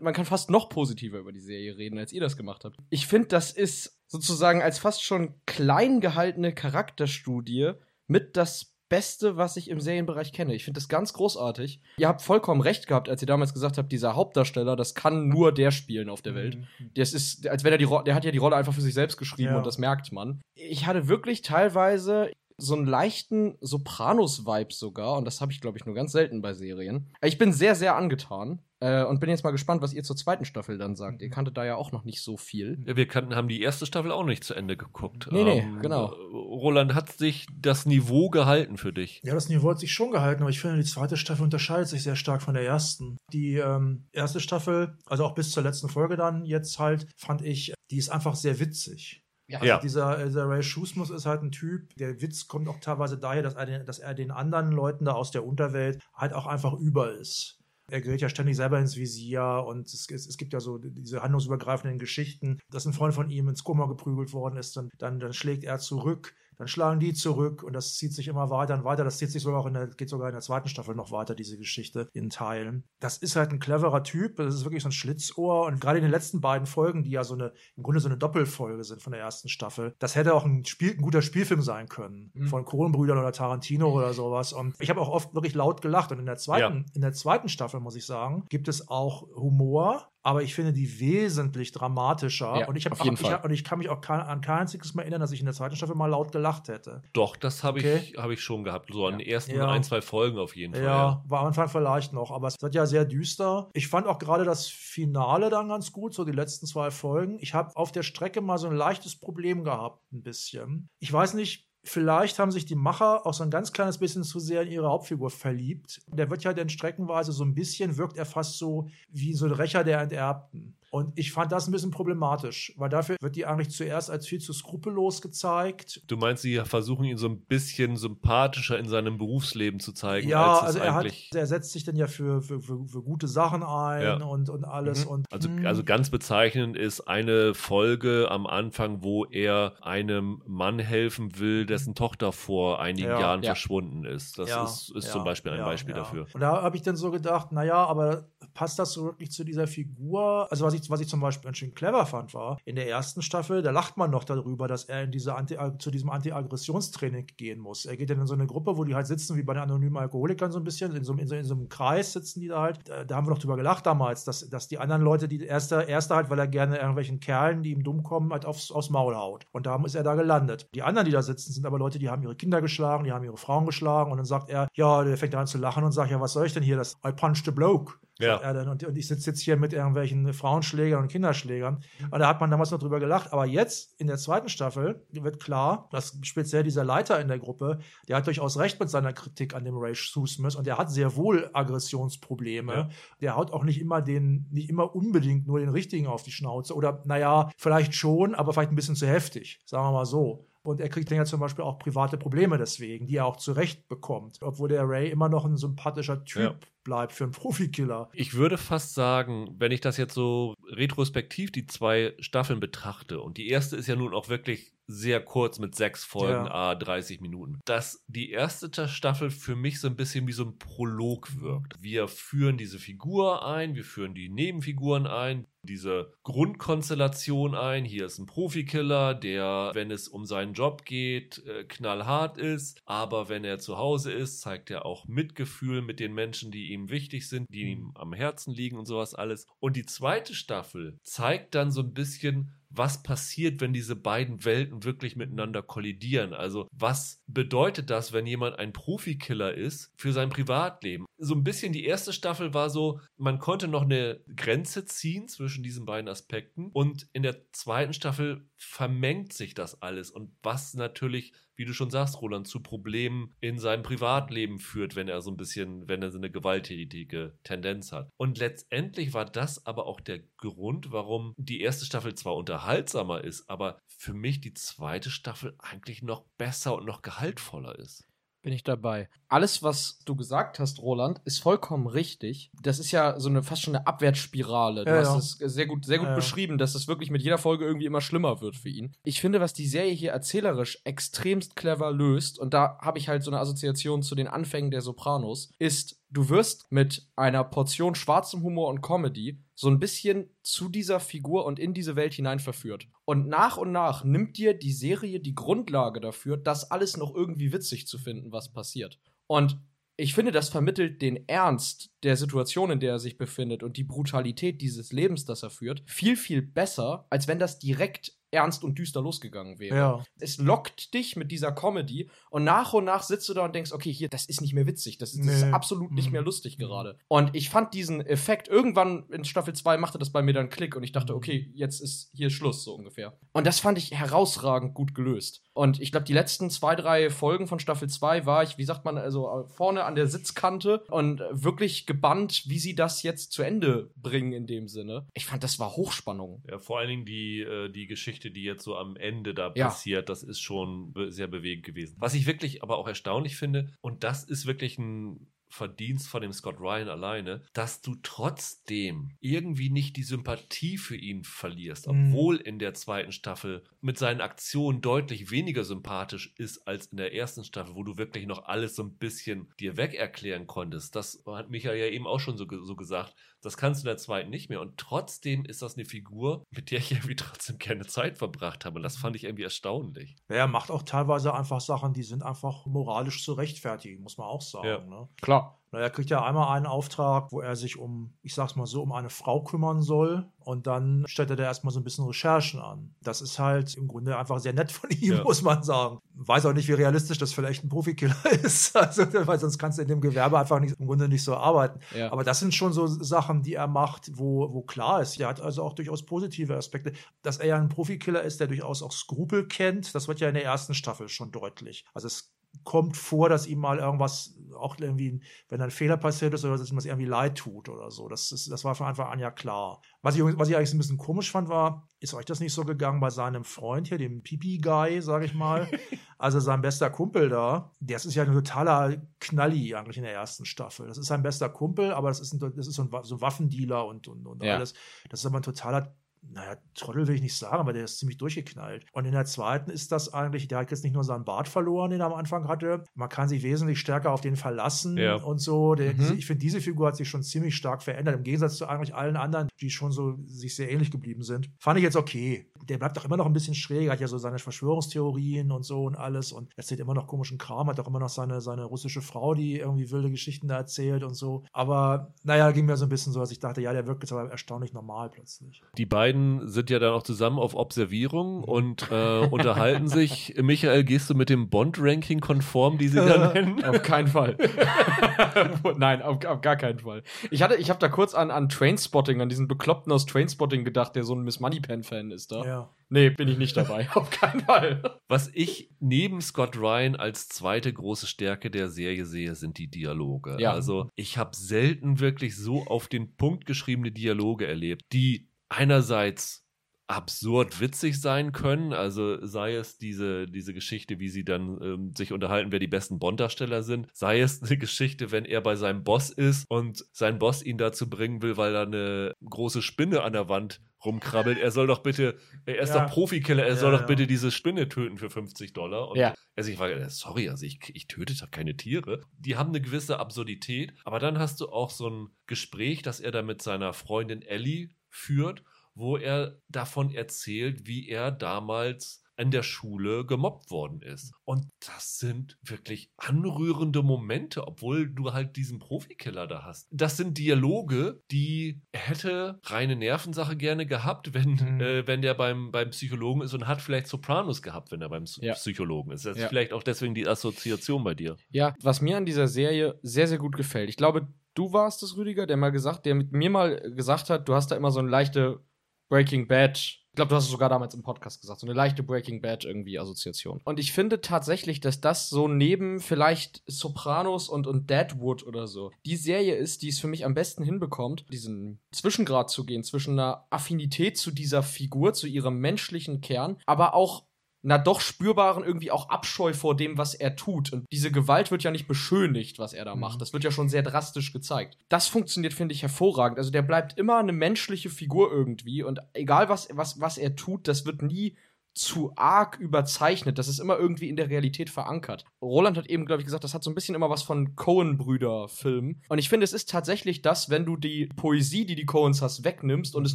Man 0.02 0.14
kann 0.14 0.24
fast 0.24 0.50
noch 0.50 0.68
positiver 0.68 1.18
über 1.18 1.32
die 1.32 1.40
Serie 1.40 1.76
reden, 1.76 1.98
als 1.98 2.12
ihr 2.12 2.20
das 2.20 2.36
gemacht 2.36 2.64
habt. 2.64 2.76
Ich 2.90 3.06
finde, 3.06 3.28
das 3.28 3.52
ist 3.52 4.00
sozusagen 4.06 4.62
als 4.62 4.78
fast 4.78 5.02
schon 5.02 5.34
klein 5.46 6.00
gehaltene 6.00 6.52
Charakterstudie 6.52 7.72
mit 8.06 8.36
das 8.36 8.72
Beste, 8.92 9.38
was 9.38 9.56
ich 9.56 9.70
im 9.70 9.80
Serienbereich 9.80 10.34
kenne. 10.34 10.54
Ich 10.54 10.64
finde 10.64 10.76
das 10.78 10.86
ganz 10.86 11.14
großartig. 11.14 11.80
Ihr 11.96 12.08
habt 12.08 12.20
vollkommen 12.20 12.60
recht 12.60 12.86
gehabt, 12.86 13.08
als 13.08 13.22
ihr 13.22 13.26
damals 13.26 13.54
gesagt 13.54 13.78
habt, 13.78 13.90
dieser 13.90 14.14
Hauptdarsteller, 14.14 14.76
das 14.76 14.94
kann 14.94 15.28
nur 15.28 15.50
der 15.50 15.70
spielen 15.70 16.10
auf 16.10 16.20
der 16.20 16.34
Welt. 16.34 16.58
Mhm. 16.58 16.90
Das 16.94 17.14
ist, 17.14 17.46
als 17.48 17.64
wenn 17.64 17.72
er 17.72 17.78
die 17.78 17.84
Rolle, 17.84 18.04
der 18.04 18.14
hat 18.14 18.26
ja 18.26 18.30
die 18.30 18.36
Rolle 18.36 18.54
einfach 18.54 18.74
für 18.74 18.82
sich 18.82 18.92
selbst 18.92 19.16
geschrieben 19.16 19.52
ja. 19.52 19.56
und 19.56 19.66
das 19.66 19.78
merkt 19.78 20.12
man. 20.12 20.42
Ich 20.54 20.86
hatte 20.86 21.08
wirklich 21.08 21.40
teilweise 21.40 22.30
so 22.62 22.74
einen 22.74 22.86
leichten 22.86 23.56
Sopranos-Vibe 23.60 24.72
sogar, 24.72 25.16
und 25.16 25.24
das 25.24 25.40
habe 25.40 25.52
ich, 25.52 25.60
glaube 25.60 25.78
ich, 25.78 25.84
nur 25.84 25.94
ganz 25.94 26.12
selten 26.12 26.42
bei 26.42 26.54
Serien. 26.54 27.12
Ich 27.22 27.38
bin 27.38 27.52
sehr, 27.52 27.74
sehr 27.74 27.96
angetan. 27.96 28.60
Äh, 28.82 29.04
und 29.04 29.20
bin 29.20 29.30
jetzt 29.30 29.44
mal 29.44 29.52
gespannt, 29.52 29.80
was 29.80 29.92
ihr 29.92 30.02
zur 30.02 30.16
zweiten 30.16 30.44
Staffel 30.44 30.76
dann 30.76 30.96
sagt. 30.96 31.22
Ihr 31.22 31.28
mhm. 31.28 31.32
kanntet 31.32 31.56
da 31.56 31.64
ja 31.64 31.76
auch 31.76 31.92
noch 31.92 32.02
nicht 32.02 32.20
so 32.20 32.36
viel. 32.36 32.82
Ja, 32.84 32.96
wir 32.96 33.06
kannten, 33.06 33.36
haben 33.36 33.46
die 33.46 33.62
erste 33.62 33.86
Staffel 33.86 34.10
auch 34.10 34.24
nicht 34.24 34.42
zu 34.42 34.54
Ende 34.54 34.76
geguckt. 34.76 35.28
Nee, 35.30 35.44
nee, 35.44 35.60
ähm, 35.60 35.78
genau. 35.80 36.06
Roland, 36.06 36.92
hat 36.92 37.12
sich 37.12 37.46
das 37.56 37.86
Niveau 37.86 38.28
gehalten 38.28 38.78
für 38.78 38.92
dich? 38.92 39.20
Ja, 39.22 39.34
das 39.34 39.48
Niveau 39.48 39.70
hat 39.70 39.78
sich 39.78 39.92
schon 39.92 40.10
gehalten, 40.10 40.42
aber 40.42 40.50
ich 40.50 40.58
finde, 40.58 40.78
die 40.78 40.88
zweite 40.88 41.16
Staffel 41.16 41.44
unterscheidet 41.44 41.86
sich 41.86 42.02
sehr 42.02 42.16
stark 42.16 42.42
von 42.42 42.54
der 42.54 42.64
ersten. 42.64 43.18
Die 43.32 43.54
ähm, 43.54 44.08
erste 44.10 44.40
Staffel, 44.40 44.98
also 45.06 45.26
auch 45.26 45.36
bis 45.36 45.52
zur 45.52 45.62
letzten 45.62 45.88
Folge 45.88 46.16
dann 46.16 46.44
jetzt 46.44 46.80
halt, 46.80 47.06
fand 47.16 47.42
ich, 47.42 47.74
die 47.92 47.98
ist 47.98 48.08
einfach 48.08 48.34
sehr 48.34 48.58
witzig. 48.58 49.21
Ja, 49.52 49.58
also 49.58 49.68
ja. 49.68 49.78
Dieser, 49.78 50.24
dieser 50.24 50.48
Ray 50.48 50.62
Schusmus 50.62 51.10
ist 51.10 51.26
halt 51.26 51.42
ein 51.42 51.52
Typ, 51.52 51.94
der 51.96 52.22
Witz 52.22 52.48
kommt 52.48 52.68
auch 52.68 52.80
teilweise 52.80 53.18
daher, 53.18 53.42
dass 53.42 53.54
er, 53.54 53.66
den, 53.66 53.84
dass 53.84 53.98
er 53.98 54.14
den 54.14 54.30
anderen 54.30 54.72
Leuten 54.72 55.04
da 55.04 55.12
aus 55.12 55.30
der 55.30 55.44
Unterwelt 55.44 56.02
halt 56.14 56.32
auch 56.32 56.46
einfach 56.46 56.72
über 56.74 57.12
ist 57.12 57.58
er 57.90 58.00
gerät 58.00 58.22
ja 58.22 58.30
ständig 58.30 58.56
selber 58.56 58.78
ins 58.78 58.96
Visier 58.96 59.64
und 59.66 59.86
es, 59.86 60.08
es, 60.08 60.26
es, 60.26 60.36
gibt 60.38 60.54
ja 60.54 60.60
so 60.60 60.78
diese 60.78 61.22
handlungsübergreifenden 61.22 61.98
Geschichten, 61.98 62.58
dass 62.70 62.86
ein 62.86 62.94
Freund 62.94 63.12
von 63.12 63.28
ihm 63.28 63.48
ins 63.48 63.64
Koma 63.64 63.86
geprügelt 63.86 64.32
worden 64.32 64.56
ist 64.56 64.78
und 64.78 64.90
dann, 64.98 65.20
dann 65.20 65.34
schlägt 65.34 65.64
er 65.64 65.78
zurück 65.78 66.34
dann 66.62 66.68
schlagen 66.68 67.00
die 67.00 67.12
zurück 67.12 67.64
und 67.64 67.72
das 67.72 67.96
zieht 67.96 68.14
sich 68.14 68.28
immer 68.28 68.48
weiter 68.48 68.74
und 68.74 68.84
weiter. 68.84 69.02
Das 69.02 69.18
zieht 69.18 69.32
sich 69.32 69.42
sogar 69.42 69.58
auch 69.60 69.66
in 69.66 69.74
der, 69.74 69.88
geht 69.88 70.08
sogar 70.08 70.28
in 70.28 70.32
der 70.32 70.42
zweiten 70.42 70.68
Staffel 70.68 70.94
noch 70.94 71.10
weiter, 71.10 71.34
diese 71.34 71.58
Geschichte 71.58 72.08
in 72.12 72.30
Teilen. 72.30 72.84
Das 73.00 73.18
ist 73.18 73.34
halt 73.34 73.50
ein 73.50 73.58
cleverer 73.58 74.04
Typ. 74.04 74.36
Das 74.36 74.54
ist 74.54 74.64
wirklich 74.64 74.84
so 74.84 74.88
ein 74.88 74.92
Schlitzohr. 74.92 75.66
Und 75.66 75.80
gerade 75.80 75.98
in 75.98 76.04
den 76.04 76.12
letzten 76.12 76.40
beiden 76.40 76.68
Folgen, 76.68 77.02
die 77.02 77.10
ja 77.10 77.24
so 77.24 77.34
eine, 77.34 77.52
im 77.76 77.82
Grunde 77.82 77.98
so 77.98 78.08
eine 78.08 78.16
Doppelfolge 78.16 78.84
sind 78.84 79.02
von 79.02 79.12
der 79.12 79.20
ersten 79.20 79.48
Staffel, 79.48 79.96
das 79.98 80.14
hätte 80.14 80.34
auch 80.34 80.44
ein, 80.44 80.64
Spiel, 80.64 80.92
ein 80.92 81.02
guter 81.02 81.20
Spielfilm 81.20 81.62
sein 81.62 81.88
können. 81.88 82.30
Mhm. 82.32 82.46
Von 82.46 82.64
Kohlenbrüdern 82.64 83.18
oder 83.18 83.32
Tarantino 83.32 83.90
oder 83.90 84.14
sowas. 84.14 84.52
Und 84.52 84.76
ich 84.78 84.88
habe 84.88 85.00
auch 85.00 85.08
oft 85.08 85.34
wirklich 85.34 85.54
laut 85.54 85.82
gelacht. 85.82 86.12
Und 86.12 86.20
in 86.20 86.26
der 86.26 86.36
zweiten, 86.36 86.84
ja. 86.86 86.94
in 86.94 87.00
der 87.00 87.12
zweiten 87.12 87.48
Staffel, 87.48 87.80
muss 87.80 87.96
ich 87.96 88.06
sagen, 88.06 88.44
gibt 88.50 88.68
es 88.68 88.86
auch 88.86 89.26
Humor, 89.34 90.11
aber 90.22 90.42
ich 90.42 90.54
finde 90.54 90.72
die 90.72 91.00
wesentlich 91.00 91.72
dramatischer. 91.72 92.60
Ja, 92.60 92.68
und, 92.68 92.76
ich 92.76 92.86
hab, 92.86 93.00
auch, 93.00 93.04
ich, 93.04 93.44
und 93.44 93.50
ich 93.50 93.64
kann 93.64 93.78
mich 93.78 93.88
auch 93.88 94.00
kein, 94.00 94.20
an 94.20 94.40
kein 94.40 94.60
einziges 94.60 94.94
Mal 94.94 95.02
erinnern, 95.02 95.20
dass 95.20 95.32
ich 95.32 95.40
in 95.40 95.46
der 95.46 95.54
zweiten 95.54 95.74
Staffel 95.74 95.96
mal 95.96 96.06
laut 96.06 96.32
gelacht 96.32 96.68
hätte. 96.68 97.02
Doch, 97.12 97.36
das 97.36 97.64
habe 97.64 97.80
okay. 97.80 97.96
ich, 97.96 98.16
hab 98.16 98.30
ich 98.30 98.40
schon 98.40 98.62
gehabt. 98.62 98.90
So 98.92 99.06
an 99.06 99.18
den 99.18 99.26
ersten 99.26 99.56
ja. 99.56 99.68
ein, 99.68 99.82
zwei 99.82 100.00
Folgen 100.00 100.38
auf 100.38 100.54
jeden 100.54 100.74
Fall. 100.74 100.84
Ja, 100.84 101.24
war 101.26 101.40
am 101.40 101.46
Anfang 101.48 101.68
vielleicht 101.68 102.12
noch, 102.12 102.30
aber 102.30 102.48
es 102.48 102.56
wird 102.60 102.74
ja 102.74 102.86
sehr 102.86 103.04
düster. 103.04 103.70
Ich 103.72 103.88
fand 103.88 104.06
auch 104.06 104.18
gerade 104.18 104.44
das 104.44 104.68
Finale 104.68 105.50
dann 105.50 105.68
ganz 105.68 105.92
gut, 105.92 106.14
so 106.14 106.24
die 106.24 106.32
letzten 106.32 106.66
zwei 106.66 106.90
Folgen. 106.90 107.38
Ich 107.40 107.54
habe 107.54 107.74
auf 107.76 107.90
der 107.90 108.02
Strecke 108.02 108.40
mal 108.40 108.58
so 108.58 108.68
ein 108.68 108.76
leichtes 108.76 109.16
Problem 109.18 109.64
gehabt, 109.64 110.12
ein 110.12 110.22
bisschen. 110.22 110.88
Ich 111.00 111.12
weiß 111.12 111.34
nicht, 111.34 111.71
Vielleicht 111.84 112.38
haben 112.38 112.52
sich 112.52 112.64
die 112.64 112.76
Macher 112.76 113.26
auch 113.26 113.34
so 113.34 113.42
ein 113.42 113.50
ganz 113.50 113.72
kleines 113.72 113.98
bisschen 113.98 114.22
zu 114.22 114.38
sehr 114.38 114.62
in 114.62 114.70
ihre 114.70 114.88
Hauptfigur 114.88 115.30
verliebt. 115.30 116.00
Der 116.06 116.30
wird 116.30 116.44
ja 116.44 116.52
dann 116.52 116.68
streckenweise 116.68 117.32
so 117.32 117.44
ein 117.44 117.54
bisschen, 117.54 117.96
wirkt 117.96 118.16
er 118.16 118.24
fast 118.24 118.56
so 118.58 118.88
wie 119.10 119.34
so 119.34 119.46
ein 119.46 119.52
Rächer 119.52 119.82
der 119.82 120.00
Enterbten. 120.00 120.76
Und 120.94 121.18
ich 121.18 121.32
fand 121.32 121.50
das 121.50 121.66
ein 121.66 121.72
bisschen 121.72 121.90
problematisch, 121.90 122.74
weil 122.76 122.90
dafür 122.90 123.16
wird 123.18 123.34
die 123.34 123.46
eigentlich 123.46 123.70
zuerst 123.70 124.10
als 124.10 124.26
viel 124.26 124.40
zu 124.40 124.52
skrupellos 124.52 125.22
gezeigt. 125.22 126.02
Du 126.06 126.18
meinst, 126.18 126.42
sie 126.42 126.56
versuchen 126.66 127.06
ihn 127.06 127.16
so 127.16 127.28
ein 127.28 127.40
bisschen 127.46 127.96
sympathischer 127.96 128.78
in 128.78 128.86
seinem 128.86 129.16
Berufsleben 129.16 129.80
zu 129.80 129.94
zeigen? 129.94 130.28
Ja, 130.28 130.58
also 130.58 130.80
er, 130.80 130.94
hat, 130.94 131.06
er 131.32 131.46
setzt 131.46 131.72
sich 131.72 131.84
dann 131.84 131.96
ja 131.96 132.08
für, 132.08 132.42
für, 132.42 132.60
für, 132.60 132.86
für 132.86 133.02
gute 133.02 133.26
Sachen 133.26 133.62
ein 133.62 134.02
ja. 134.02 134.22
und, 134.22 134.50
und 134.50 134.66
alles. 134.66 135.06
Mhm. 135.06 135.10
Und, 135.10 135.32
also, 135.32 135.48
hm. 135.48 135.64
also 135.64 135.82
ganz 135.82 136.10
bezeichnend 136.10 136.76
ist 136.76 137.00
eine 137.00 137.54
Folge 137.54 138.30
am 138.30 138.46
Anfang, 138.46 139.02
wo 139.02 139.24
er 139.24 139.72
einem 139.80 140.42
Mann 140.46 140.78
helfen 140.78 141.38
will, 141.38 141.64
dessen 141.64 141.94
Tochter 141.94 142.32
vor 142.32 142.82
einigen 142.82 143.08
ja. 143.08 143.18
Jahren 143.18 143.42
ja. 143.42 143.54
verschwunden 143.54 144.04
ist. 144.04 144.38
Das 144.38 144.50
ist, 144.50 144.94
ist 144.94 145.10
zum 145.10 145.24
Beispiel 145.24 145.52
ein 145.52 145.64
Beispiel 145.64 145.94
dafür. 145.94 146.26
Und 146.34 146.42
da 146.42 146.60
habe 146.60 146.76
ich 146.76 146.82
dann 146.82 146.96
so 146.96 147.10
gedacht, 147.10 147.50
naja, 147.50 147.82
aber 147.82 148.28
passt 148.54 148.78
das 148.78 148.92
so 148.92 149.04
wirklich 149.04 149.30
zu 149.30 149.44
dieser 149.44 149.66
Figur? 149.66 150.46
Also 150.50 150.64
was 150.64 150.74
ich, 150.74 150.88
was 150.90 151.00
ich 151.00 151.08
zum 151.08 151.20
Beispiel 151.20 151.46
ganz 151.46 151.58
schön 151.58 151.74
clever 151.74 152.06
fand, 152.06 152.34
war, 152.34 152.58
in 152.64 152.76
der 152.76 152.88
ersten 152.88 153.22
Staffel, 153.22 153.62
da 153.62 153.70
lacht 153.70 153.96
man 153.96 154.10
noch 154.10 154.24
darüber, 154.24 154.68
dass 154.68 154.84
er 154.84 155.04
in 155.04 155.10
diese 155.10 155.34
Anti 155.34 155.56
zu 155.78 155.90
diesem 155.90 156.10
Anti-Aggressionstraining 156.10 157.26
gehen 157.36 157.60
muss. 157.60 157.84
Er 157.86 157.96
geht 157.96 158.10
dann 158.10 158.20
in 158.20 158.26
so 158.26 158.34
eine 158.34 158.46
Gruppe, 158.46 158.76
wo 158.76 158.84
die 158.84 158.94
halt 158.94 159.06
sitzen, 159.06 159.36
wie 159.36 159.42
bei 159.42 159.54
den 159.54 159.62
anonymen 159.62 159.96
Alkoholikern 159.96 160.52
so 160.52 160.58
ein 160.58 160.64
bisschen, 160.64 160.94
in 160.94 161.04
so, 161.04 161.14
in 161.14 161.26
so, 161.26 161.34
in 161.34 161.44
so 161.44 161.54
einem 161.54 161.68
Kreis 161.68 162.12
sitzen 162.12 162.40
die 162.40 162.48
da 162.48 162.62
halt. 162.62 162.88
Da, 162.88 163.04
da, 163.04 163.16
haben 163.16 163.26
wir 163.26 163.30
noch 163.30 163.38
drüber 163.38 163.56
gelacht 163.56 163.86
damals, 163.86 164.24
dass, 164.24 164.48
dass 164.48 164.68
die 164.68 164.78
anderen 164.78 165.02
Leute, 165.02 165.28
die 165.28 165.44
erste, 165.44 165.82
erste 165.82 166.14
halt, 166.14 166.30
weil 166.30 166.38
er 166.38 166.48
gerne 166.48 166.76
irgendwelchen 166.76 167.20
Kerlen, 167.20 167.62
die 167.62 167.70
ihm 167.70 167.82
dumm 167.82 168.02
kommen, 168.02 168.32
halt 168.32 168.44
aufs, 168.44 168.70
aufs 168.70 168.90
Maul 168.90 169.14
haut. 169.16 169.46
Und 169.52 169.66
da 169.66 169.82
ist 169.84 169.94
er 169.94 170.02
da 170.02 170.14
gelandet. 170.14 170.68
Die 170.74 170.82
anderen, 170.82 171.06
die 171.06 171.12
da 171.12 171.22
sitzen, 171.22 171.52
sind 171.52 171.66
aber 171.66 171.78
Leute, 171.78 171.98
die 171.98 172.08
haben 172.08 172.22
ihre 172.22 172.36
Kinder 172.36 172.60
geschlagen, 172.60 173.04
die 173.04 173.12
haben 173.12 173.24
ihre 173.24 173.36
Frauen 173.36 173.66
geschlagen 173.66 174.10
und 174.10 174.18
dann 174.18 174.26
sagt 174.26 174.48
er, 174.48 174.68
ja, 174.74 175.02
der 175.04 175.16
fängt 175.16 175.34
an 175.34 175.46
zu 175.46 175.58
lachen 175.58 175.84
und 175.84 175.92
sagt, 175.92 176.10
ja, 176.10 176.20
was 176.20 176.32
soll 176.32 176.46
ich 176.46 176.54
denn 176.54 176.62
hier? 176.62 176.76
Das 176.76 176.96
I 177.06 177.12
punched 177.12 177.48
a 177.48 177.50
bloke. 177.50 177.94
Ja. 178.18 178.50
Und, 178.50 178.84
und, 178.84 178.96
ich 178.96 179.08
sitze 179.08 179.30
jetzt 179.30 179.40
hier 179.40 179.56
mit 179.56 179.72
irgendwelchen 179.72 180.32
Frauenschlägern 180.32 181.02
und 181.02 181.08
Kinderschlägern. 181.08 181.82
Und 182.10 182.18
da 182.18 182.28
hat 182.28 182.40
man 182.40 182.50
damals 182.50 182.70
noch 182.70 182.78
drüber 182.78 183.00
gelacht. 183.00 183.32
Aber 183.32 183.46
jetzt, 183.46 183.98
in 184.00 184.06
der 184.06 184.18
zweiten 184.18 184.48
Staffel, 184.48 185.04
wird 185.10 185.40
klar, 185.40 185.88
dass 185.90 186.18
speziell 186.22 186.62
dieser 186.62 186.84
Leiter 186.84 187.20
in 187.20 187.28
der 187.28 187.38
Gruppe, 187.38 187.78
der 188.08 188.16
hat 188.16 188.26
durchaus 188.26 188.58
recht 188.58 188.78
mit 188.78 188.90
seiner 188.90 189.12
Kritik 189.12 189.54
an 189.54 189.64
dem 189.64 189.76
Ray 189.76 189.94
Susmus 189.94 190.56
und 190.56 190.66
der 190.66 190.78
hat 190.78 190.90
sehr 190.90 191.16
wohl 191.16 191.50
Aggressionsprobleme. 191.52 192.72
Ja. 192.72 192.88
Der 193.20 193.36
haut 193.36 193.52
auch 193.52 193.64
nicht 193.64 193.80
immer 193.80 194.02
den, 194.02 194.46
nicht 194.50 194.68
immer 194.68 194.94
unbedingt 194.94 195.46
nur 195.46 195.58
den 195.58 195.70
richtigen 195.70 196.06
auf 196.06 196.22
die 196.22 196.32
Schnauze. 196.32 196.74
Oder, 196.74 197.02
naja, 197.06 197.50
vielleicht 197.56 197.94
schon, 197.94 198.34
aber 198.34 198.52
vielleicht 198.52 198.72
ein 198.72 198.76
bisschen 198.76 198.96
zu 198.96 199.06
heftig. 199.06 199.60
Sagen 199.64 199.86
wir 199.86 199.92
mal 199.92 200.06
so. 200.06 200.46
Und 200.62 200.80
er 200.80 200.88
kriegt 200.88 201.10
dann 201.10 201.18
ja 201.18 201.24
zum 201.24 201.40
Beispiel 201.40 201.64
auch 201.64 201.78
private 201.78 202.16
Probleme 202.16 202.56
deswegen, 202.56 203.06
die 203.06 203.16
er 203.16 203.26
auch 203.26 203.36
zurecht 203.36 203.88
bekommt. 203.88 204.38
Obwohl 204.42 204.68
der 204.68 204.88
Ray 204.88 205.10
immer 205.10 205.28
noch 205.28 205.44
ein 205.44 205.56
sympathischer 205.56 206.24
Typ 206.24 206.42
ja. 206.42 206.54
Bleibt 206.84 207.12
für 207.12 207.24
einen 207.24 207.32
Profikiller. 207.32 208.10
Ich 208.12 208.34
würde 208.34 208.58
fast 208.58 208.94
sagen, 208.94 209.54
wenn 209.58 209.72
ich 209.72 209.80
das 209.80 209.96
jetzt 209.96 210.14
so 210.14 210.54
retrospektiv 210.66 211.50
die 211.52 211.66
zwei 211.66 212.14
Staffeln 212.18 212.60
betrachte, 212.60 213.20
und 213.20 213.36
die 213.36 213.48
erste 213.48 213.76
ist 213.76 213.88
ja 213.88 213.96
nun 213.96 214.14
auch 214.14 214.28
wirklich 214.28 214.72
sehr 214.86 215.20
kurz 215.20 215.58
mit 215.58 215.74
sechs 215.74 216.04
Folgen, 216.04 216.46
ja. 216.46 216.52
a 216.52 216.74
30 216.74 217.20
Minuten. 217.20 217.60
Dass 217.64 218.04
die 218.08 218.30
erste 218.30 218.88
Staffel 218.88 219.30
für 219.30 219.56
mich 219.56 219.80
so 219.80 219.88
ein 219.88 219.96
bisschen 219.96 220.26
wie 220.26 220.32
so 220.32 220.44
ein 220.44 220.58
Prolog 220.58 221.40
wirkt. 221.40 221.82
Wir 221.82 222.08
führen 222.08 222.56
diese 222.58 222.78
Figur 222.78 223.46
ein, 223.46 223.74
wir 223.74 223.84
führen 223.84 224.14
die 224.14 224.28
Nebenfiguren 224.28 225.06
ein, 225.06 225.46
diese 225.62 226.12
Grundkonstellation 226.24 227.54
ein. 227.54 227.84
Hier 227.84 228.06
ist 228.06 228.18
ein 228.18 228.26
Profikiller, 228.26 229.14
der, 229.14 229.70
wenn 229.74 229.90
es 229.90 230.08
um 230.08 230.24
seinen 230.24 230.54
Job 230.54 230.84
geht, 230.84 231.44
äh, 231.46 231.64
knallhart 231.64 232.36
ist. 232.38 232.82
Aber 232.84 233.28
wenn 233.28 233.44
er 233.44 233.58
zu 233.58 233.78
Hause 233.78 234.12
ist, 234.12 234.40
zeigt 234.40 234.70
er 234.70 234.84
auch 234.84 235.06
Mitgefühl 235.06 235.82
mit 235.82 236.00
den 236.00 236.14
Menschen, 236.14 236.50
die 236.50 236.71
ihm 236.72 236.90
wichtig 236.90 237.28
sind, 237.28 237.46
die 237.50 237.72
ihm 237.72 237.92
am 237.94 238.12
Herzen 238.12 238.54
liegen 238.54 238.78
und 238.78 238.86
sowas 238.86 239.14
alles. 239.14 239.46
Und 239.60 239.76
die 239.76 239.86
zweite 239.86 240.34
Staffel 240.34 240.98
zeigt 241.02 241.54
dann 241.54 241.70
so 241.70 241.82
ein 241.82 241.94
bisschen, 241.94 242.52
was 242.74 243.02
passiert, 243.02 243.60
wenn 243.60 243.72
diese 243.72 243.96
beiden 243.96 244.44
Welten 244.44 244.84
wirklich 244.84 245.16
miteinander 245.16 245.62
kollidieren. 245.62 246.32
Also 246.32 246.68
was 246.72 247.22
bedeutet 247.26 247.90
das, 247.90 248.12
wenn 248.12 248.26
jemand 248.26 248.58
ein 248.58 248.72
Profikiller 248.72 249.54
ist 249.54 249.92
für 249.96 250.12
sein 250.12 250.30
Privatleben? 250.30 251.04
So 251.18 251.34
ein 251.34 251.44
bisschen 251.44 251.72
die 251.72 251.84
erste 251.84 252.12
Staffel 252.12 252.54
war 252.54 252.70
so, 252.70 253.00
man 253.16 253.38
konnte 253.38 253.68
noch 253.68 253.82
eine 253.82 254.20
Grenze 254.36 254.84
ziehen 254.86 255.28
zwischen 255.28 255.62
diesen 255.62 255.84
beiden 255.84 256.08
Aspekten 256.08 256.70
und 256.72 257.08
in 257.12 257.22
der 257.22 257.52
zweiten 257.52 257.92
Staffel 257.92 258.46
vermengt 258.56 259.32
sich 259.32 259.54
das 259.54 259.82
alles 259.82 260.10
und 260.10 260.32
was 260.42 260.74
natürlich 260.74 261.32
wie 261.56 261.64
du 261.64 261.72
schon 261.72 261.90
sagst, 261.90 262.20
Roland, 262.20 262.48
zu 262.48 262.60
Problemen 262.62 263.34
in 263.40 263.58
seinem 263.58 263.82
Privatleben 263.82 264.58
führt, 264.58 264.96
wenn 264.96 265.08
er 265.08 265.20
so 265.20 265.30
ein 265.30 265.36
bisschen, 265.36 265.88
wenn 265.88 266.02
er 266.02 266.10
so 266.10 266.18
eine 266.18 266.30
gewalttätige 266.30 267.38
Tendenz 267.44 267.92
hat. 267.92 268.08
Und 268.16 268.38
letztendlich 268.38 269.14
war 269.14 269.24
das 269.24 269.66
aber 269.66 269.86
auch 269.86 270.00
der 270.00 270.20
Grund, 270.38 270.92
warum 270.92 271.34
die 271.36 271.60
erste 271.60 271.84
Staffel 271.84 272.14
zwar 272.14 272.36
unterhaltsamer 272.36 273.24
ist, 273.24 273.48
aber 273.48 273.78
für 273.86 274.14
mich 274.14 274.40
die 274.40 274.54
zweite 274.54 275.10
Staffel 275.10 275.54
eigentlich 275.58 276.02
noch 276.02 276.24
besser 276.38 276.76
und 276.76 276.86
noch 276.86 277.02
gehaltvoller 277.02 277.78
ist 277.78 278.06
bin 278.42 278.52
ich 278.52 278.64
dabei. 278.64 279.08
Alles, 279.28 279.62
was 279.62 280.00
du 280.04 280.14
gesagt 280.14 280.58
hast, 280.58 280.80
Roland, 280.80 281.20
ist 281.24 281.42
vollkommen 281.42 281.86
richtig. 281.86 282.50
Das 282.62 282.78
ist 282.78 282.90
ja 282.90 283.18
so 283.18 283.28
eine 283.28 283.42
fast 283.42 283.62
schon 283.62 283.74
eine 283.74 283.86
Abwärtsspirale. 283.86 284.84
Du 284.84 284.90
ja, 284.90 284.98
hast 284.98 285.40
ja. 285.40 285.46
es 285.46 285.54
sehr 285.54 285.66
gut, 285.66 285.84
sehr 285.84 285.98
gut 285.98 286.08
ja, 286.08 286.14
beschrieben, 286.14 286.58
dass 286.58 286.74
es 286.74 286.88
wirklich 286.88 287.10
mit 287.10 287.22
jeder 287.22 287.38
Folge 287.38 287.64
irgendwie 287.64 287.86
immer 287.86 288.00
schlimmer 288.00 288.40
wird 288.40 288.56
für 288.56 288.68
ihn. 288.68 288.92
Ich 289.04 289.20
finde, 289.20 289.40
was 289.40 289.54
die 289.54 289.66
Serie 289.66 289.92
hier 289.92 290.10
erzählerisch 290.10 290.80
extremst 290.84 291.56
clever 291.56 291.92
löst, 291.92 292.38
und 292.38 292.52
da 292.52 292.78
habe 292.80 292.98
ich 292.98 293.08
halt 293.08 293.22
so 293.22 293.30
eine 293.30 293.40
Assoziation 293.40 294.02
zu 294.02 294.14
den 294.14 294.28
Anfängen 294.28 294.70
der 294.70 294.82
Sopranos, 294.82 295.50
ist 295.58 296.01
du 296.12 296.28
wirst 296.28 296.70
mit 296.70 297.08
einer 297.16 297.42
Portion 297.42 297.94
schwarzem 297.94 298.42
Humor 298.42 298.68
und 298.68 298.82
Comedy 298.82 299.42
so 299.54 299.68
ein 299.68 299.80
bisschen 299.80 300.30
zu 300.42 300.68
dieser 300.68 301.00
Figur 301.00 301.46
und 301.46 301.58
in 301.58 301.74
diese 301.74 301.96
Welt 301.96 302.14
hinein 302.14 302.38
verführt. 302.38 302.86
Und 303.04 303.28
nach 303.28 303.56
und 303.56 303.72
nach 303.72 304.04
nimmt 304.04 304.36
dir 304.36 304.54
die 304.54 304.72
Serie 304.72 305.20
die 305.20 305.34
Grundlage 305.34 306.00
dafür, 306.00 306.36
das 306.36 306.70
alles 306.70 306.96
noch 306.96 307.14
irgendwie 307.14 307.52
witzig 307.52 307.86
zu 307.86 307.98
finden, 307.98 308.30
was 308.30 308.52
passiert. 308.52 309.00
Und 309.26 309.58
ich 309.96 310.14
finde, 310.14 310.32
das 310.32 310.48
vermittelt 310.48 311.00
den 311.00 311.28
Ernst 311.28 311.90
der 312.02 312.16
Situation, 312.16 312.70
in 312.70 312.80
der 312.80 312.92
er 312.92 312.98
sich 312.98 313.18
befindet 313.18 313.62
und 313.62 313.76
die 313.76 313.84
Brutalität 313.84 314.60
dieses 314.60 314.92
Lebens, 314.92 315.24
das 315.24 315.42
er 315.42 315.50
führt, 315.50 315.82
viel, 315.86 316.16
viel 316.16 316.42
besser, 316.42 317.06
als 317.10 317.28
wenn 317.28 317.38
das 317.38 317.58
direkt 317.58 318.16
ernst 318.32 318.64
und 318.64 318.78
düster 318.78 319.00
losgegangen 319.00 319.58
wäre. 319.58 319.76
Ja. 319.76 320.04
Es 320.18 320.38
lockt 320.38 320.94
dich 320.94 321.16
mit 321.16 321.30
dieser 321.30 321.52
Comedy 321.52 322.10
und 322.30 322.44
nach 322.44 322.72
und 322.72 322.84
nach 322.84 323.02
sitzt 323.02 323.28
du 323.28 323.34
da 323.34 323.44
und 323.44 323.54
denkst, 323.54 323.72
okay, 323.72 323.92
hier, 323.92 324.08
das 324.08 324.26
ist 324.26 324.40
nicht 324.40 324.54
mehr 324.54 324.66
witzig, 324.66 324.98
das 324.98 325.12
ist, 325.12 325.20
nee. 325.20 325.26
das 325.26 325.42
ist 325.42 325.52
absolut 325.52 325.92
nicht 325.92 326.10
mehr 326.10 326.22
mhm. 326.22 326.26
lustig 326.26 326.58
mhm. 326.58 326.62
gerade. 326.62 326.98
Und 327.08 327.34
ich 327.34 327.50
fand 327.50 327.74
diesen 327.74 328.00
Effekt, 328.00 328.48
irgendwann 328.48 329.04
in 329.10 329.24
Staffel 329.24 329.54
2 329.54 329.76
machte 329.76 329.98
das 329.98 330.10
bei 330.10 330.22
mir 330.22 330.32
dann 330.32 330.48
Klick 330.48 330.74
und 330.74 330.82
ich 330.82 330.92
dachte, 330.92 331.14
okay, 331.14 331.50
jetzt 331.54 331.80
ist 331.80 332.10
hier 332.14 332.30
Schluss, 332.30 332.64
so 332.64 332.74
ungefähr. 332.74 333.18
Und 333.32 333.46
das 333.46 333.60
fand 333.60 333.78
ich 333.78 333.92
herausragend 333.92 334.74
gut 334.74 334.94
gelöst. 334.94 335.42
Und 335.54 335.80
ich 335.80 335.90
glaube, 335.90 336.04
die 336.04 336.14
letzten 336.14 336.48
zwei, 336.48 336.74
drei 336.74 337.10
Folgen 337.10 337.46
von 337.46 337.58
Staffel 337.58 337.88
2 337.88 338.24
war 338.24 338.42
ich, 338.42 338.56
wie 338.56 338.64
sagt 338.64 338.84
man, 338.84 338.96
also 338.96 339.44
vorne 339.54 339.84
an 339.84 339.94
der 339.94 340.06
Sitzkante 340.06 340.84
und 340.88 341.22
wirklich 341.30 341.86
gebannt, 341.86 342.44
wie 342.46 342.58
sie 342.58 342.74
das 342.74 343.02
jetzt 343.02 343.32
zu 343.32 343.42
Ende 343.42 343.90
bringen 343.96 344.32
in 344.32 344.46
dem 344.46 344.68
Sinne. 344.68 345.06
Ich 345.12 345.26
fand, 345.26 345.44
das 345.44 345.58
war 345.58 345.76
Hochspannung. 345.76 346.42
Ja, 346.48 346.58
vor 346.58 346.78
allen 346.78 346.88
Dingen 346.88 347.04
die, 347.04 347.40
äh, 347.40 347.70
die 347.70 347.86
Geschichte, 347.86 348.21
die 348.30 348.42
jetzt 348.42 348.64
so 348.64 348.76
am 348.76 348.96
Ende 348.96 349.34
da 349.34 349.52
ja. 349.54 349.66
passiert, 349.66 350.08
das 350.08 350.22
ist 350.22 350.40
schon 350.40 350.92
sehr 351.08 351.28
bewegend 351.28 351.64
gewesen. 351.64 351.96
Was 351.98 352.14
ich 352.14 352.26
wirklich 352.26 352.62
aber 352.62 352.78
auch 352.78 352.88
erstaunlich 352.88 353.36
finde, 353.36 353.72
und 353.80 354.04
das 354.04 354.24
ist 354.24 354.46
wirklich 354.46 354.78
ein 354.78 355.32
Verdienst 355.52 356.08
von 356.08 356.22
dem 356.22 356.32
Scott 356.32 356.58
Ryan 356.58 356.88
alleine, 356.88 357.42
dass 357.52 357.82
du 357.82 357.94
trotzdem 358.02 359.10
irgendwie 359.20 359.68
nicht 359.68 359.96
die 359.96 360.02
Sympathie 360.02 360.78
für 360.78 360.96
ihn 360.96 361.24
verlierst, 361.24 361.88
mhm. 361.88 362.08
obwohl 362.08 362.36
in 362.36 362.58
der 362.58 362.72
zweiten 362.72 363.12
Staffel 363.12 363.62
mit 363.82 363.98
seinen 363.98 364.22
Aktionen 364.22 364.80
deutlich 364.80 365.30
weniger 365.30 365.64
sympathisch 365.64 366.32
ist 366.38 366.66
als 366.66 366.86
in 366.86 366.96
der 366.96 367.14
ersten 367.14 367.44
Staffel, 367.44 367.74
wo 367.74 367.84
du 367.84 367.98
wirklich 367.98 368.26
noch 368.26 368.46
alles 368.46 368.74
so 368.74 368.82
ein 368.82 368.96
bisschen 368.96 369.52
dir 369.60 369.76
weg 369.76 369.92
erklären 369.92 370.46
konntest. 370.46 370.96
Das 370.96 371.22
hat 371.26 371.50
Michael 371.50 371.78
ja 371.78 371.86
eben 371.86 372.06
auch 372.06 372.20
schon 372.20 372.38
so, 372.38 372.46
so 372.48 372.74
gesagt. 372.74 373.14
Das 373.42 373.56
kannst 373.56 373.82
du 373.82 373.88
in 373.88 373.90
der 373.90 373.96
zweiten 373.98 374.30
nicht 374.30 374.48
mehr. 374.48 374.60
Und 374.60 374.78
trotzdem 374.78 375.44
ist 375.44 375.62
das 375.62 375.74
eine 375.74 375.84
Figur, 375.84 376.44
mit 376.50 376.70
der 376.70 376.78
ich 376.78 376.92
irgendwie 376.92 377.16
trotzdem 377.16 377.58
gerne 377.58 377.86
Zeit 377.86 378.18
verbracht 378.18 378.64
habe. 378.64 378.76
Und 378.76 378.82
das 378.82 378.96
fand 378.96 379.16
ich 379.16 379.24
irgendwie 379.24 379.44
erstaunlich. 379.44 380.16
Ja, 380.28 380.36
er 380.36 380.46
macht 380.46 380.70
auch 380.70 380.82
teilweise 380.82 381.34
einfach 381.34 381.60
Sachen, 381.60 381.92
die 381.92 382.04
sind 382.04 382.22
einfach 382.22 382.66
moralisch 382.66 383.24
zu 383.24 383.32
rechtfertigen, 383.32 384.02
muss 384.02 384.16
man 384.16 384.28
auch 384.28 384.42
sagen. 384.42 384.68
Ja. 384.68 384.78
Ne? 384.78 385.08
Klar. 385.20 385.61
Na, 385.72 385.78
er 385.78 385.88
kriegt 385.88 386.10
ja 386.10 386.22
einmal 386.22 386.54
einen 386.54 386.66
Auftrag, 386.66 387.32
wo 387.32 387.40
er 387.40 387.56
sich 387.56 387.78
um, 387.78 388.12
ich 388.22 388.34
sag's 388.34 388.56
mal 388.56 388.66
so, 388.66 388.82
um 388.82 388.92
eine 388.92 389.08
Frau 389.08 389.42
kümmern 389.42 389.80
soll. 389.80 390.26
Und 390.44 390.66
dann 390.66 391.04
stellt 391.06 391.30
er 391.30 391.36
da 391.36 391.44
erstmal 391.44 391.72
so 391.72 391.80
ein 391.80 391.84
bisschen 391.84 392.04
Recherchen 392.04 392.60
an. 392.60 392.94
Das 393.00 393.22
ist 393.22 393.38
halt 393.38 393.74
im 393.76 393.88
Grunde 393.88 394.18
einfach 394.18 394.38
sehr 394.38 394.52
nett 394.52 394.70
von 394.70 394.90
ihm, 394.90 395.14
ja. 395.14 395.22
muss 395.24 395.40
man 395.40 395.62
sagen. 395.62 395.98
Weiß 396.14 396.44
auch 396.44 396.52
nicht, 396.52 396.68
wie 396.68 396.74
realistisch 396.74 397.16
das 397.16 397.32
vielleicht 397.32 397.64
ein 397.64 397.70
Profikiller 397.70 398.16
ist. 398.42 398.76
Also, 398.76 399.04
weil 399.26 399.38
sonst 399.38 399.56
kannst 399.58 399.78
du 399.78 399.82
in 399.82 399.88
dem 399.88 400.00
Gewerbe 400.02 400.38
einfach 400.38 400.60
nicht, 400.60 400.78
im 400.78 400.86
Grunde 400.86 401.08
nicht 401.08 401.24
so 401.24 401.36
arbeiten. 401.36 401.80
Ja. 401.96 402.12
Aber 402.12 402.22
das 402.22 402.40
sind 402.40 402.54
schon 402.54 402.74
so 402.74 402.86
Sachen, 402.86 403.42
die 403.42 403.54
er 403.54 403.68
macht, 403.68 404.10
wo, 404.14 404.52
wo 404.52 404.62
klar 404.62 405.00
ist. 405.00 405.18
Er 405.18 405.28
hat 405.28 405.40
also 405.40 405.62
auch 405.62 405.72
durchaus 405.72 406.04
positive 406.04 406.54
Aspekte. 406.54 406.92
Dass 407.22 407.38
er 407.38 407.46
ja 407.46 407.56
ein 407.56 407.70
Profikiller 407.70 408.22
ist, 408.22 408.40
der 408.40 408.48
durchaus 408.48 408.82
auch 408.82 408.92
Skrupel 408.92 409.48
kennt, 409.48 409.94
das 409.94 410.06
wird 410.06 410.20
ja 410.20 410.28
in 410.28 410.34
der 410.34 410.44
ersten 410.44 410.74
Staffel 410.74 411.08
schon 411.08 411.30
deutlich. 411.30 411.86
Also 411.94 412.08
es 412.08 412.31
kommt 412.64 412.96
vor, 412.96 413.28
dass 413.28 413.46
ihm 413.46 413.58
mal 413.58 413.78
irgendwas 413.78 414.36
auch 414.56 414.76
irgendwie, 414.78 415.20
wenn 415.48 415.60
ein 415.60 415.70
Fehler 415.70 415.96
passiert 415.96 416.34
ist 416.34 416.44
oder 416.44 416.56
dass 416.56 416.70
ihm 416.70 416.76
das 416.76 416.84
irgendwie 416.84 417.06
leid 417.06 417.36
tut 417.36 417.68
oder 417.68 417.90
so. 417.90 418.08
Das, 418.08 418.32
ist, 418.32 418.50
das 418.50 418.64
war 418.64 418.74
von 418.74 418.86
Anfang 418.86 419.08
an 419.08 419.18
ja 419.18 419.30
klar. 419.30 419.80
Was 420.02 420.16
ich, 420.16 420.22
was 420.22 420.48
ich 420.48 420.56
eigentlich 420.56 420.72
ein 420.72 420.78
bisschen 420.78 420.98
komisch 420.98 421.30
fand, 421.30 421.48
war, 421.48 421.88
ist 422.00 422.14
euch 422.14 422.24
das 422.24 422.40
nicht 422.40 422.52
so 422.52 422.64
gegangen 422.64 423.00
bei 423.00 423.10
seinem 423.10 423.44
Freund 423.44 423.88
hier, 423.88 423.98
dem 423.98 424.22
Pipi-Guy, 424.22 425.00
sag 425.00 425.24
ich 425.24 425.34
mal? 425.34 425.68
also 426.18 426.40
sein 426.40 426.62
bester 426.62 426.90
Kumpel 426.90 427.28
da, 427.28 427.70
das 427.80 428.06
ist 428.06 428.14
ja 428.14 428.24
ein 428.24 428.32
totaler 428.32 428.96
Knalli 429.20 429.74
eigentlich 429.74 429.98
in 429.98 430.04
der 430.04 430.12
ersten 430.12 430.44
Staffel. 430.44 430.86
Das 430.86 430.98
ist 430.98 431.06
sein 431.06 431.22
bester 431.22 431.48
Kumpel, 431.48 431.92
aber 431.92 432.08
das 432.08 432.20
ist, 432.20 432.32
ein, 432.32 432.38
das 432.56 432.66
ist 432.66 432.74
so, 432.74 432.82
ein, 432.82 432.90
so 433.02 433.16
ein 433.16 433.20
Waffendealer 433.20 433.86
und, 433.86 434.08
und, 434.08 434.26
und 434.26 434.42
ja. 434.42 434.54
alles. 434.54 434.74
Das 435.08 435.20
ist 435.20 435.26
aber 435.26 435.38
ein 435.38 435.42
totaler 435.42 435.94
naja, 436.30 436.56
Trottel 436.74 437.06
will 437.06 437.14
ich 437.14 437.22
nicht 437.22 437.36
sagen, 437.36 437.56
aber 437.56 437.72
der 437.72 437.84
ist 437.84 437.98
ziemlich 437.98 438.16
durchgeknallt. 438.16 438.86
Und 438.92 439.04
in 439.04 439.12
der 439.12 439.24
zweiten 439.24 439.70
ist 439.70 439.92
das 439.92 440.12
eigentlich, 440.14 440.48
der 440.48 440.58
hat 440.58 440.70
jetzt 440.70 440.84
nicht 440.84 440.94
nur 440.94 441.04
seinen 441.04 441.24
Bart 441.24 441.48
verloren, 441.48 441.90
den 441.90 442.00
er 442.00 442.06
am 442.06 442.14
Anfang 442.14 442.48
hatte. 442.48 442.84
Man 442.94 443.08
kann 443.08 443.28
sich 443.28 443.42
wesentlich 443.42 443.78
stärker 443.78 444.12
auf 444.12 444.20
den 444.20 444.36
verlassen 444.36 444.96
ja. 444.96 445.16
und 445.16 445.38
so. 445.40 445.74
Der, 445.74 445.94
mhm. 445.94 446.14
Ich 446.16 446.26
finde, 446.26 446.40
diese 446.40 446.60
Figur 446.60 446.86
hat 446.86 446.96
sich 446.96 447.08
schon 447.08 447.22
ziemlich 447.22 447.54
stark 447.54 447.82
verändert, 447.82 448.16
im 448.16 448.22
Gegensatz 448.22 448.56
zu 448.56 448.66
eigentlich 448.66 448.94
allen 448.94 449.16
anderen, 449.16 449.48
die 449.60 449.70
schon 449.70 449.92
so 449.92 450.16
sich 450.26 450.54
sehr 450.56 450.70
ähnlich 450.70 450.90
geblieben 450.90 451.22
sind. 451.22 451.50
Fand 451.58 451.78
ich 451.78 451.84
jetzt 451.84 451.96
okay. 451.96 452.50
Der 452.68 452.78
bleibt 452.78 452.98
auch 452.98 453.04
immer 453.04 453.16
noch 453.16 453.26
ein 453.26 453.32
bisschen 453.32 453.54
schräg, 453.54 453.90
hat 453.90 454.00
ja 454.00 454.08
so 454.08 454.18
seine 454.18 454.38
Verschwörungstheorien 454.38 455.50
und 455.50 455.64
so 455.64 455.84
und 455.84 455.96
alles 455.96 456.32
und 456.32 456.50
erzählt 456.56 456.80
immer 456.80 456.94
noch 456.94 457.06
komischen 457.06 457.38
Kram, 457.38 457.68
hat 457.68 457.80
auch 457.80 457.88
immer 457.88 457.98
noch 457.98 458.08
seine, 458.08 458.40
seine 458.40 458.64
russische 458.64 459.02
Frau, 459.02 459.34
die 459.34 459.58
irgendwie 459.58 459.90
wilde 459.90 460.10
Geschichten 460.10 460.48
da 460.48 460.56
erzählt 460.56 461.02
und 461.02 461.14
so. 461.14 461.44
Aber 461.52 462.14
naja, 462.22 462.50
ging 462.52 462.66
mir 462.66 462.76
so 462.76 462.86
ein 462.86 462.88
bisschen 462.88 463.12
so, 463.12 463.20
dass 463.20 463.32
ich 463.32 463.40
dachte, 463.40 463.60
ja, 463.60 463.72
der 463.72 463.86
wirkt 463.86 464.02
jetzt 464.02 464.12
aber 464.12 464.30
erstaunlich 464.30 464.72
normal 464.72 465.10
plötzlich. 465.10 465.62
Die 465.76 465.86
beiden 465.86 466.11
beiden 466.12 466.48
sind 466.48 466.70
ja 466.70 466.78
dann 466.78 466.92
auch 466.92 467.02
zusammen 467.02 467.38
auf 467.38 467.54
Observierung 467.54 468.44
und 468.44 468.90
äh, 468.90 469.26
unterhalten 469.30 469.88
sich. 469.88 470.34
Michael, 470.40 470.84
gehst 470.84 471.10
du 471.10 471.14
mit 471.14 471.28
dem 471.28 471.48
Bond-Ranking 471.48 472.20
konform, 472.20 472.78
die 472.78 472.88
sie 472.88 472.96
da 472.96 473.32
nennen? 473.32 473.64
Auf 473.64 473.82
keinen 473.82 474.08
Fall. 474.08 474.36
Nein, 475.76 476.02
auf, 476.02 476.24
auf, 476.24 476.40
gar 476.40 476.56
keinen 476.56 476.80
Fall. 476.80 477.02
Ich 477.30 477.42
hatte, 477.42 477.56
ich 477.56 477.70
habe 477.70 477.80
da 477.80 477.88
kurz 477.88 478.14
an, 478.14 478.30
an 478.30 478.48
Trainspotting, 478.48 479.20
an 479.20 479.28
diesen 479.28 479.48
Bekloppten 479.48 479.92
aus 479.92 480.06
Trainspotting 480.06 480.64
gedacht, 480.64 480.94
der 480.96 481.04
so 481.04 481.14
ein 481.14 481.22
Miss 481.22 481.40
Moneypen-Fan 481.40 482.10
ist 482.10 482.32
da. 482.32 482.44
Ja. 482.44 482.70
Nee, 482.92 483.08
bin 483.08 483.26
ich 483.26 483.38
nicht 483.38 483.56
dabei. 483.56 483.88
Auf 483.94 484.10
keinen 484.10 484.40
Fall. 484.40 484.98
Was 485.08 485.30
ich 485.32 485.70
neben 485.80 486.20
Scott 486.20 486.58
Ryan 486.58 486.94
als 486.94 487.26
zweite 487.26 487.72
große 487.72 488.06
Stärke 488.06 488.50
der 488.50 488.68
Serie 488.68 489.06
sehe, 489.06 489.34
sind 489.34 489.56
die 489.56 489.68
Dialoge. 489.68 490.36
Ja. 490.38 490.52
Also, 490.52 490.90
ich 490.94 491.16
habe 491.16 491.34
selten 491.34 492.00
wirklich 492.00 492.36
so 492.36 492.66
auf 492.66 492.88
den 492.88 493.16
Punkt 493.16 493.46
geschriebene 493.46 493.92
Dialoge 493.92 494.46
erlebt, 494.46 494.82
die 494.92 495.31
einerseits 495.52 496.42
absurd 496.88 497.60
witzig 497.60 498.00
sein 498.00 498.32
können. 498.32 498.72
Also 498.72 499.24
sei 499.24 499.54
es 499.54 499.78
diese, 499.78 500.26
diese 500.26 500.52
Geschichte, 500.52 500.98
wie 500.98 501.08
sie 501.08 501.24
dann 501.24 501.58
ähm, 501.62 501.92
sich 501.94 502.12
unterhalten, 502.12 502.52
wer 502.52 502.58
die 502.58 502.66
besten 502.66 502.98
Bond-Darsteller 502.98 503.62
sind. 503.62 503.88
Sei 503.94 504.20
es 504.20 504.42
eine 504.42 504.58
Geschichte, 504.58 505.10
wenn 505.10 505.24
er 505.24 505.40
bei 505.40 505.56
seinem 505.56 505.84
Boss 505.84 506.10
ist 506.10 506.44
und 506.50 506.84
sein 506.92 507.18
Boss 507.18 507.42
ihn 507.42 507.56
dazu 507.56 507.88
bringen 507.88 508.20
will, 508.20 508.36
weil 508.36 508.52
da 508.52 508.62
eine 508.62 509.14
große 509.24 509.62
Spinne 509.62 510.02
an 510.02 510.12
der 510.12 510.28
Wand 510.28 510.60
rumkrabbelt. 510.84 511.38
Er 511.38 511.50
soll 511.50 511.68
doch 511.68 511.82
bitte, 511.82 512.18
er 512.44 512.58
ist 512.58 512.74
ja. 512.74 512.84
doch 512.84 512.92
Profikiller, 512.92 513.44
er 513.44 513.50
ja, 513.50 513.56
soll 513.56 513.72
doch 513.72 513.82
ja. 513.82 513.86
bitte 513.86 514.06
diese 514.06 514.30
Spinne 514.30 514.68
töten 514.68 514.98
für 514.98 515.08
50 515.08 515.52
Dollar. 515.52 515.88
Und 515.88 515.98
ja. 515.98 516.14
er 516.34 516.44
sich 516.44 516.56
fragt, 516.56 516.90
sorry, 516.90 517.28
also 517.28 517.46
ich, 517.46 517.60
ich 517.72 517.86
töte 517.86 518.14
doch 518.14 518.30
keine 518.30 518.56
Tiere. 518.56 519.00
Die 519.16 519.36
haben 519.36 519.50
eine 519.50 519.62
gewisse 519.62 519.98
Absurdität, 519.98 520.74
aber 520.84 520.98
dann 520.98 521.18
hast 521.18 521.40
du 521.40 521.48
auch 521.48 521.70
so 521.70 521.88
ein 521.88 522.08
Gespräch, 522.26 522.82
das 522.82 523.00
er 523.00 523.12
da 523.12 523.22
mit 523.22 523.40
seiner 523.40 523.72
Freundin 523.72 524.20
Ellie 524.22 524.70
führt 524.92 525.42
wo 525.74 525.96
er 525.96 526.38
davon 526.48 526.92
erzählt, 526.92 527.66
wie 527.66 527.88
er 527.88 528.10
damals 528.10 529.02
an 529.16 529.30
der 529.30 529.42
Schule 529.42 530.06
gemobbt 530.06 530.50
worden 530.50 530.80
ist. 530.80 531.12
Und 531.24 531.46
das 531.60 531.98
sind 531.98 532.38
wirklich 532.42 532.90
anrührende 532.96 533.82
Momente, 533.82 534.48
obwohl 534.48 534.88
du 534.88 535.12
halt 535.12 535.36
diesen 535.36 535.58
Profikiller 535.58 536.26
da 536.26 536.44
hast. 536.44 536.66
Das 536.70 536.96
sind 536.96 537.18
Dialoge, 537.18 538.00
die 538.10 538.62
hätte 538.72 539.38
reine 539.44 539.76
Nervensache 539.76 540.36
gerne 540.36 540.66
gehabt, 540.66 541.12
wenn, 541.12 541.32
mhm. 541.32 541.60
äh, 541.60 541.86
wenn 541.86 542.00
der 542.00 542.14
beim, 542.14 542.50
beim 542.52 542.70
Psychologen 542.70 543.20
ist 543.20 543.34
und 543.34 543.46
hat 543.46 543.60
vielleicht 543.60 543.86
Sopranos 543.86 544.40
gehabt, 544.40 544.72
wenn 544.72 544.80
er 544.80 544.88
beim 544.88 545.04
ja. 545.20 545.34
Psychologen 545.34 545.92
ist. 545.92 546.06
Das 546.06 546.16
ist 546.16 546.22
ja. 546.22 546.28
vielleicht 546.28 546.54
auch 546.54 546.62
deswegen 546.62 546.94
die 546.94 547.06
Assoziation 547.06 547.84
bei 547.84 547.94
dir. 547.94 548.16
Ja, 548.30 548.54
was 548.62 548.80
mir 548.80 548.96
an 548.96 549.06
dieser 549.06 549.28
Serie 549.28 549.78
sehr, 549.82 550.08
sehr 550.08 550.18
gut 550.18 550.36
gefällt. 550.36 550.70
Ich 550.70 550.76
glaube, 550.76 551.06
du 551.34 551.52
warst 551.52 551.82
es, 551.82 551.96
Rüdiger, 551.96 552.26
der 552.26 552.36
mal 552.36 552.50
gesagt, 552.50 552.86
der 552.86 552.94
mit 552.94 553.12
mir 553.12 553.30
mal 553.30 553.60
gesagt 553.74 554.10
hat, 554.10 554.28
du 554.28 554.34
hast 554.34 554.50
da 554.50 554.56
immer 554.56 554.70
so 554.70 554.80
eine 554.80 554.88
leichte 554.88 555.40
Breaking 555.88 556.26
Bad. 556.26 556.56
Ich 556.58 556.96
glaube, 556.96 557.10
du 557.10 557.16
hast 557.16 557.24
es 557.24 557.30
sogar 557.30 557.48
damals 557.48 557.74
im 557.74 557.82
Podcast 557.82 558.20
gesagt, 558.20 558.40
so 558.40 558.46
eine 558.46 558.54
leichte 558.54 558.82
Breaking 558.82 559.20
Bad 559.20 559.44
irgendwie 559.44 559.78
Assoziation. 559.78 560.40
Und 560.44 560.58
ich 560.58 560.72
finde 560.72 561.00
tatsächlich, 561.02 561.60
dass 561.60 561.80
das 561.80 562.08
so 562.08 562.28
neben 562.28 562.80
vielleicht 562.80 563.42
Sopranos 563.46 564.28
und, 564.28 564.46
und 564.46 564.70
Deadwood 564.70 565.26
oder 565.26 565.46
so 565.46 565.70
die 565.84 565.96
Serie 565.96 566.34
ist, 566.34 566.62
die 566.62 566.68
es 566.68 566.80
für 566.80 566.86
mich 566.88 567.04
am 567.04 567.14
besten 567.14 567.44
hinbekommt, 567.44 568.06
diesen 568.10 568.60
Zwischengrad 568.72 569.30
zu 569.30 569.44
gehen 569.44 569.64
zwischen 569.64 569.98
einer 569.98 570.26
Affinität 570.30 570.96
zu 570.96 571.10
dieser 571.10 571.42
Figur, 571.42 571.92
zu 571.92 572.06
ihrem 572.06 572.38
menschlichen 572.38 573.00
Kern, 573.00 573.38
aber 573.46 573.74
auch 573.74 574.04
na 574.42 574.58
doch 574.58 574.80
spürbaren 574.80 575.44
irgendwie 575.44 575.70
auch 575.70 575.88
Abscheu 575.88 576.32
vor 576.32 576.56
dem, 576.56 576.76
was 576.76 576.94
er 576.94 577.16
tut. 577.16 577.52
Und 577.52 577.64
diese 577.72 577.92
Gewalt 577.92 578.30
wird 578.30 578.42
ja 578.42 578.50
nicht 578.50 578.66
beschönigt, 578.66 579.38
was 579.38 579.52
er 579.52 579.64
da 579.64 579.76
macht. 579.76 579.96
Mhm. 579.96 580.00
Das 580.00 580.12
wird 580.12 580.24
ja 580.24 580.30
schon 580.30 580.48
sehr 580.48 580.62
drastisch 580.62 581.12
gezeigt. 581.12 581.56
Das 581.68 581.86
funktioniert, 581.88 582.34
finde 582.34 582.54
ich, 582.54 582.62
hervorragend. 582.62 583.18
Also 583.18 583.30
der 583.30 583.42
bleibt 583.42 583.78
immer 583.78 583.98
eine 583.98 584.12
menschliche 584.12 584.68
Figur 584.68 585.10
irgendwie 585.12 585.62
und 585.62 585.80
egal 585.92 586.28
was, 586.28 586.48
was, 586.52 586.80
was 586.80 586.98
er 586.98 587.14
tut, 587.14 587.46
das 587.46 587.64
wird 587.64 587.82
nie 587.82 588.16
zu 588.54 588.92
arg 588.96 589.38
überzeichnet. 589.38 590.18
Das 590.18 590.28
ist 590.28 590.38
immer 590.38 590.58
irgendwie 590.58 590.88
in 590.88 590.96
der 590.96 591.08
Realität 591.08 591.50
verankert. 591.50 592.04
Roland 592.20 592.56
hat 592.56 592.66
eben, 592.66 592.86
glaube 592.86 593.00
ich, 593.00 593.06
gesagt, 593.06 593.24
das 593.24 593.34
hat 593.34 593.42
so 593.42 593.50
ein 593.50 593.54
bisschen 593.54 593.74
immer 593.74 593.90
was 593.90 594.02
von 594.02 594.36
Cohen-Brüder-Filmen. 594.36 595.82
Und 595.88 595.98
ich 595.98 596.08
finde, 596.08 596.24
es 596.24 596.32
ist 596.32 596.50
tatsächlich 596.50 597.02
das, 597.02 597.30
wenn 597.30 597.44
du 597.44 597.56
die 597.56 597.86
Poesie, 597.96 598.44
die 598.44 598.54
die 598.54 598.66
Coens 598.66 599.02
hast, 599.02 599.24
wegnimmst 599.24 599.74
und 599.74 599.86
es 599.86 599.94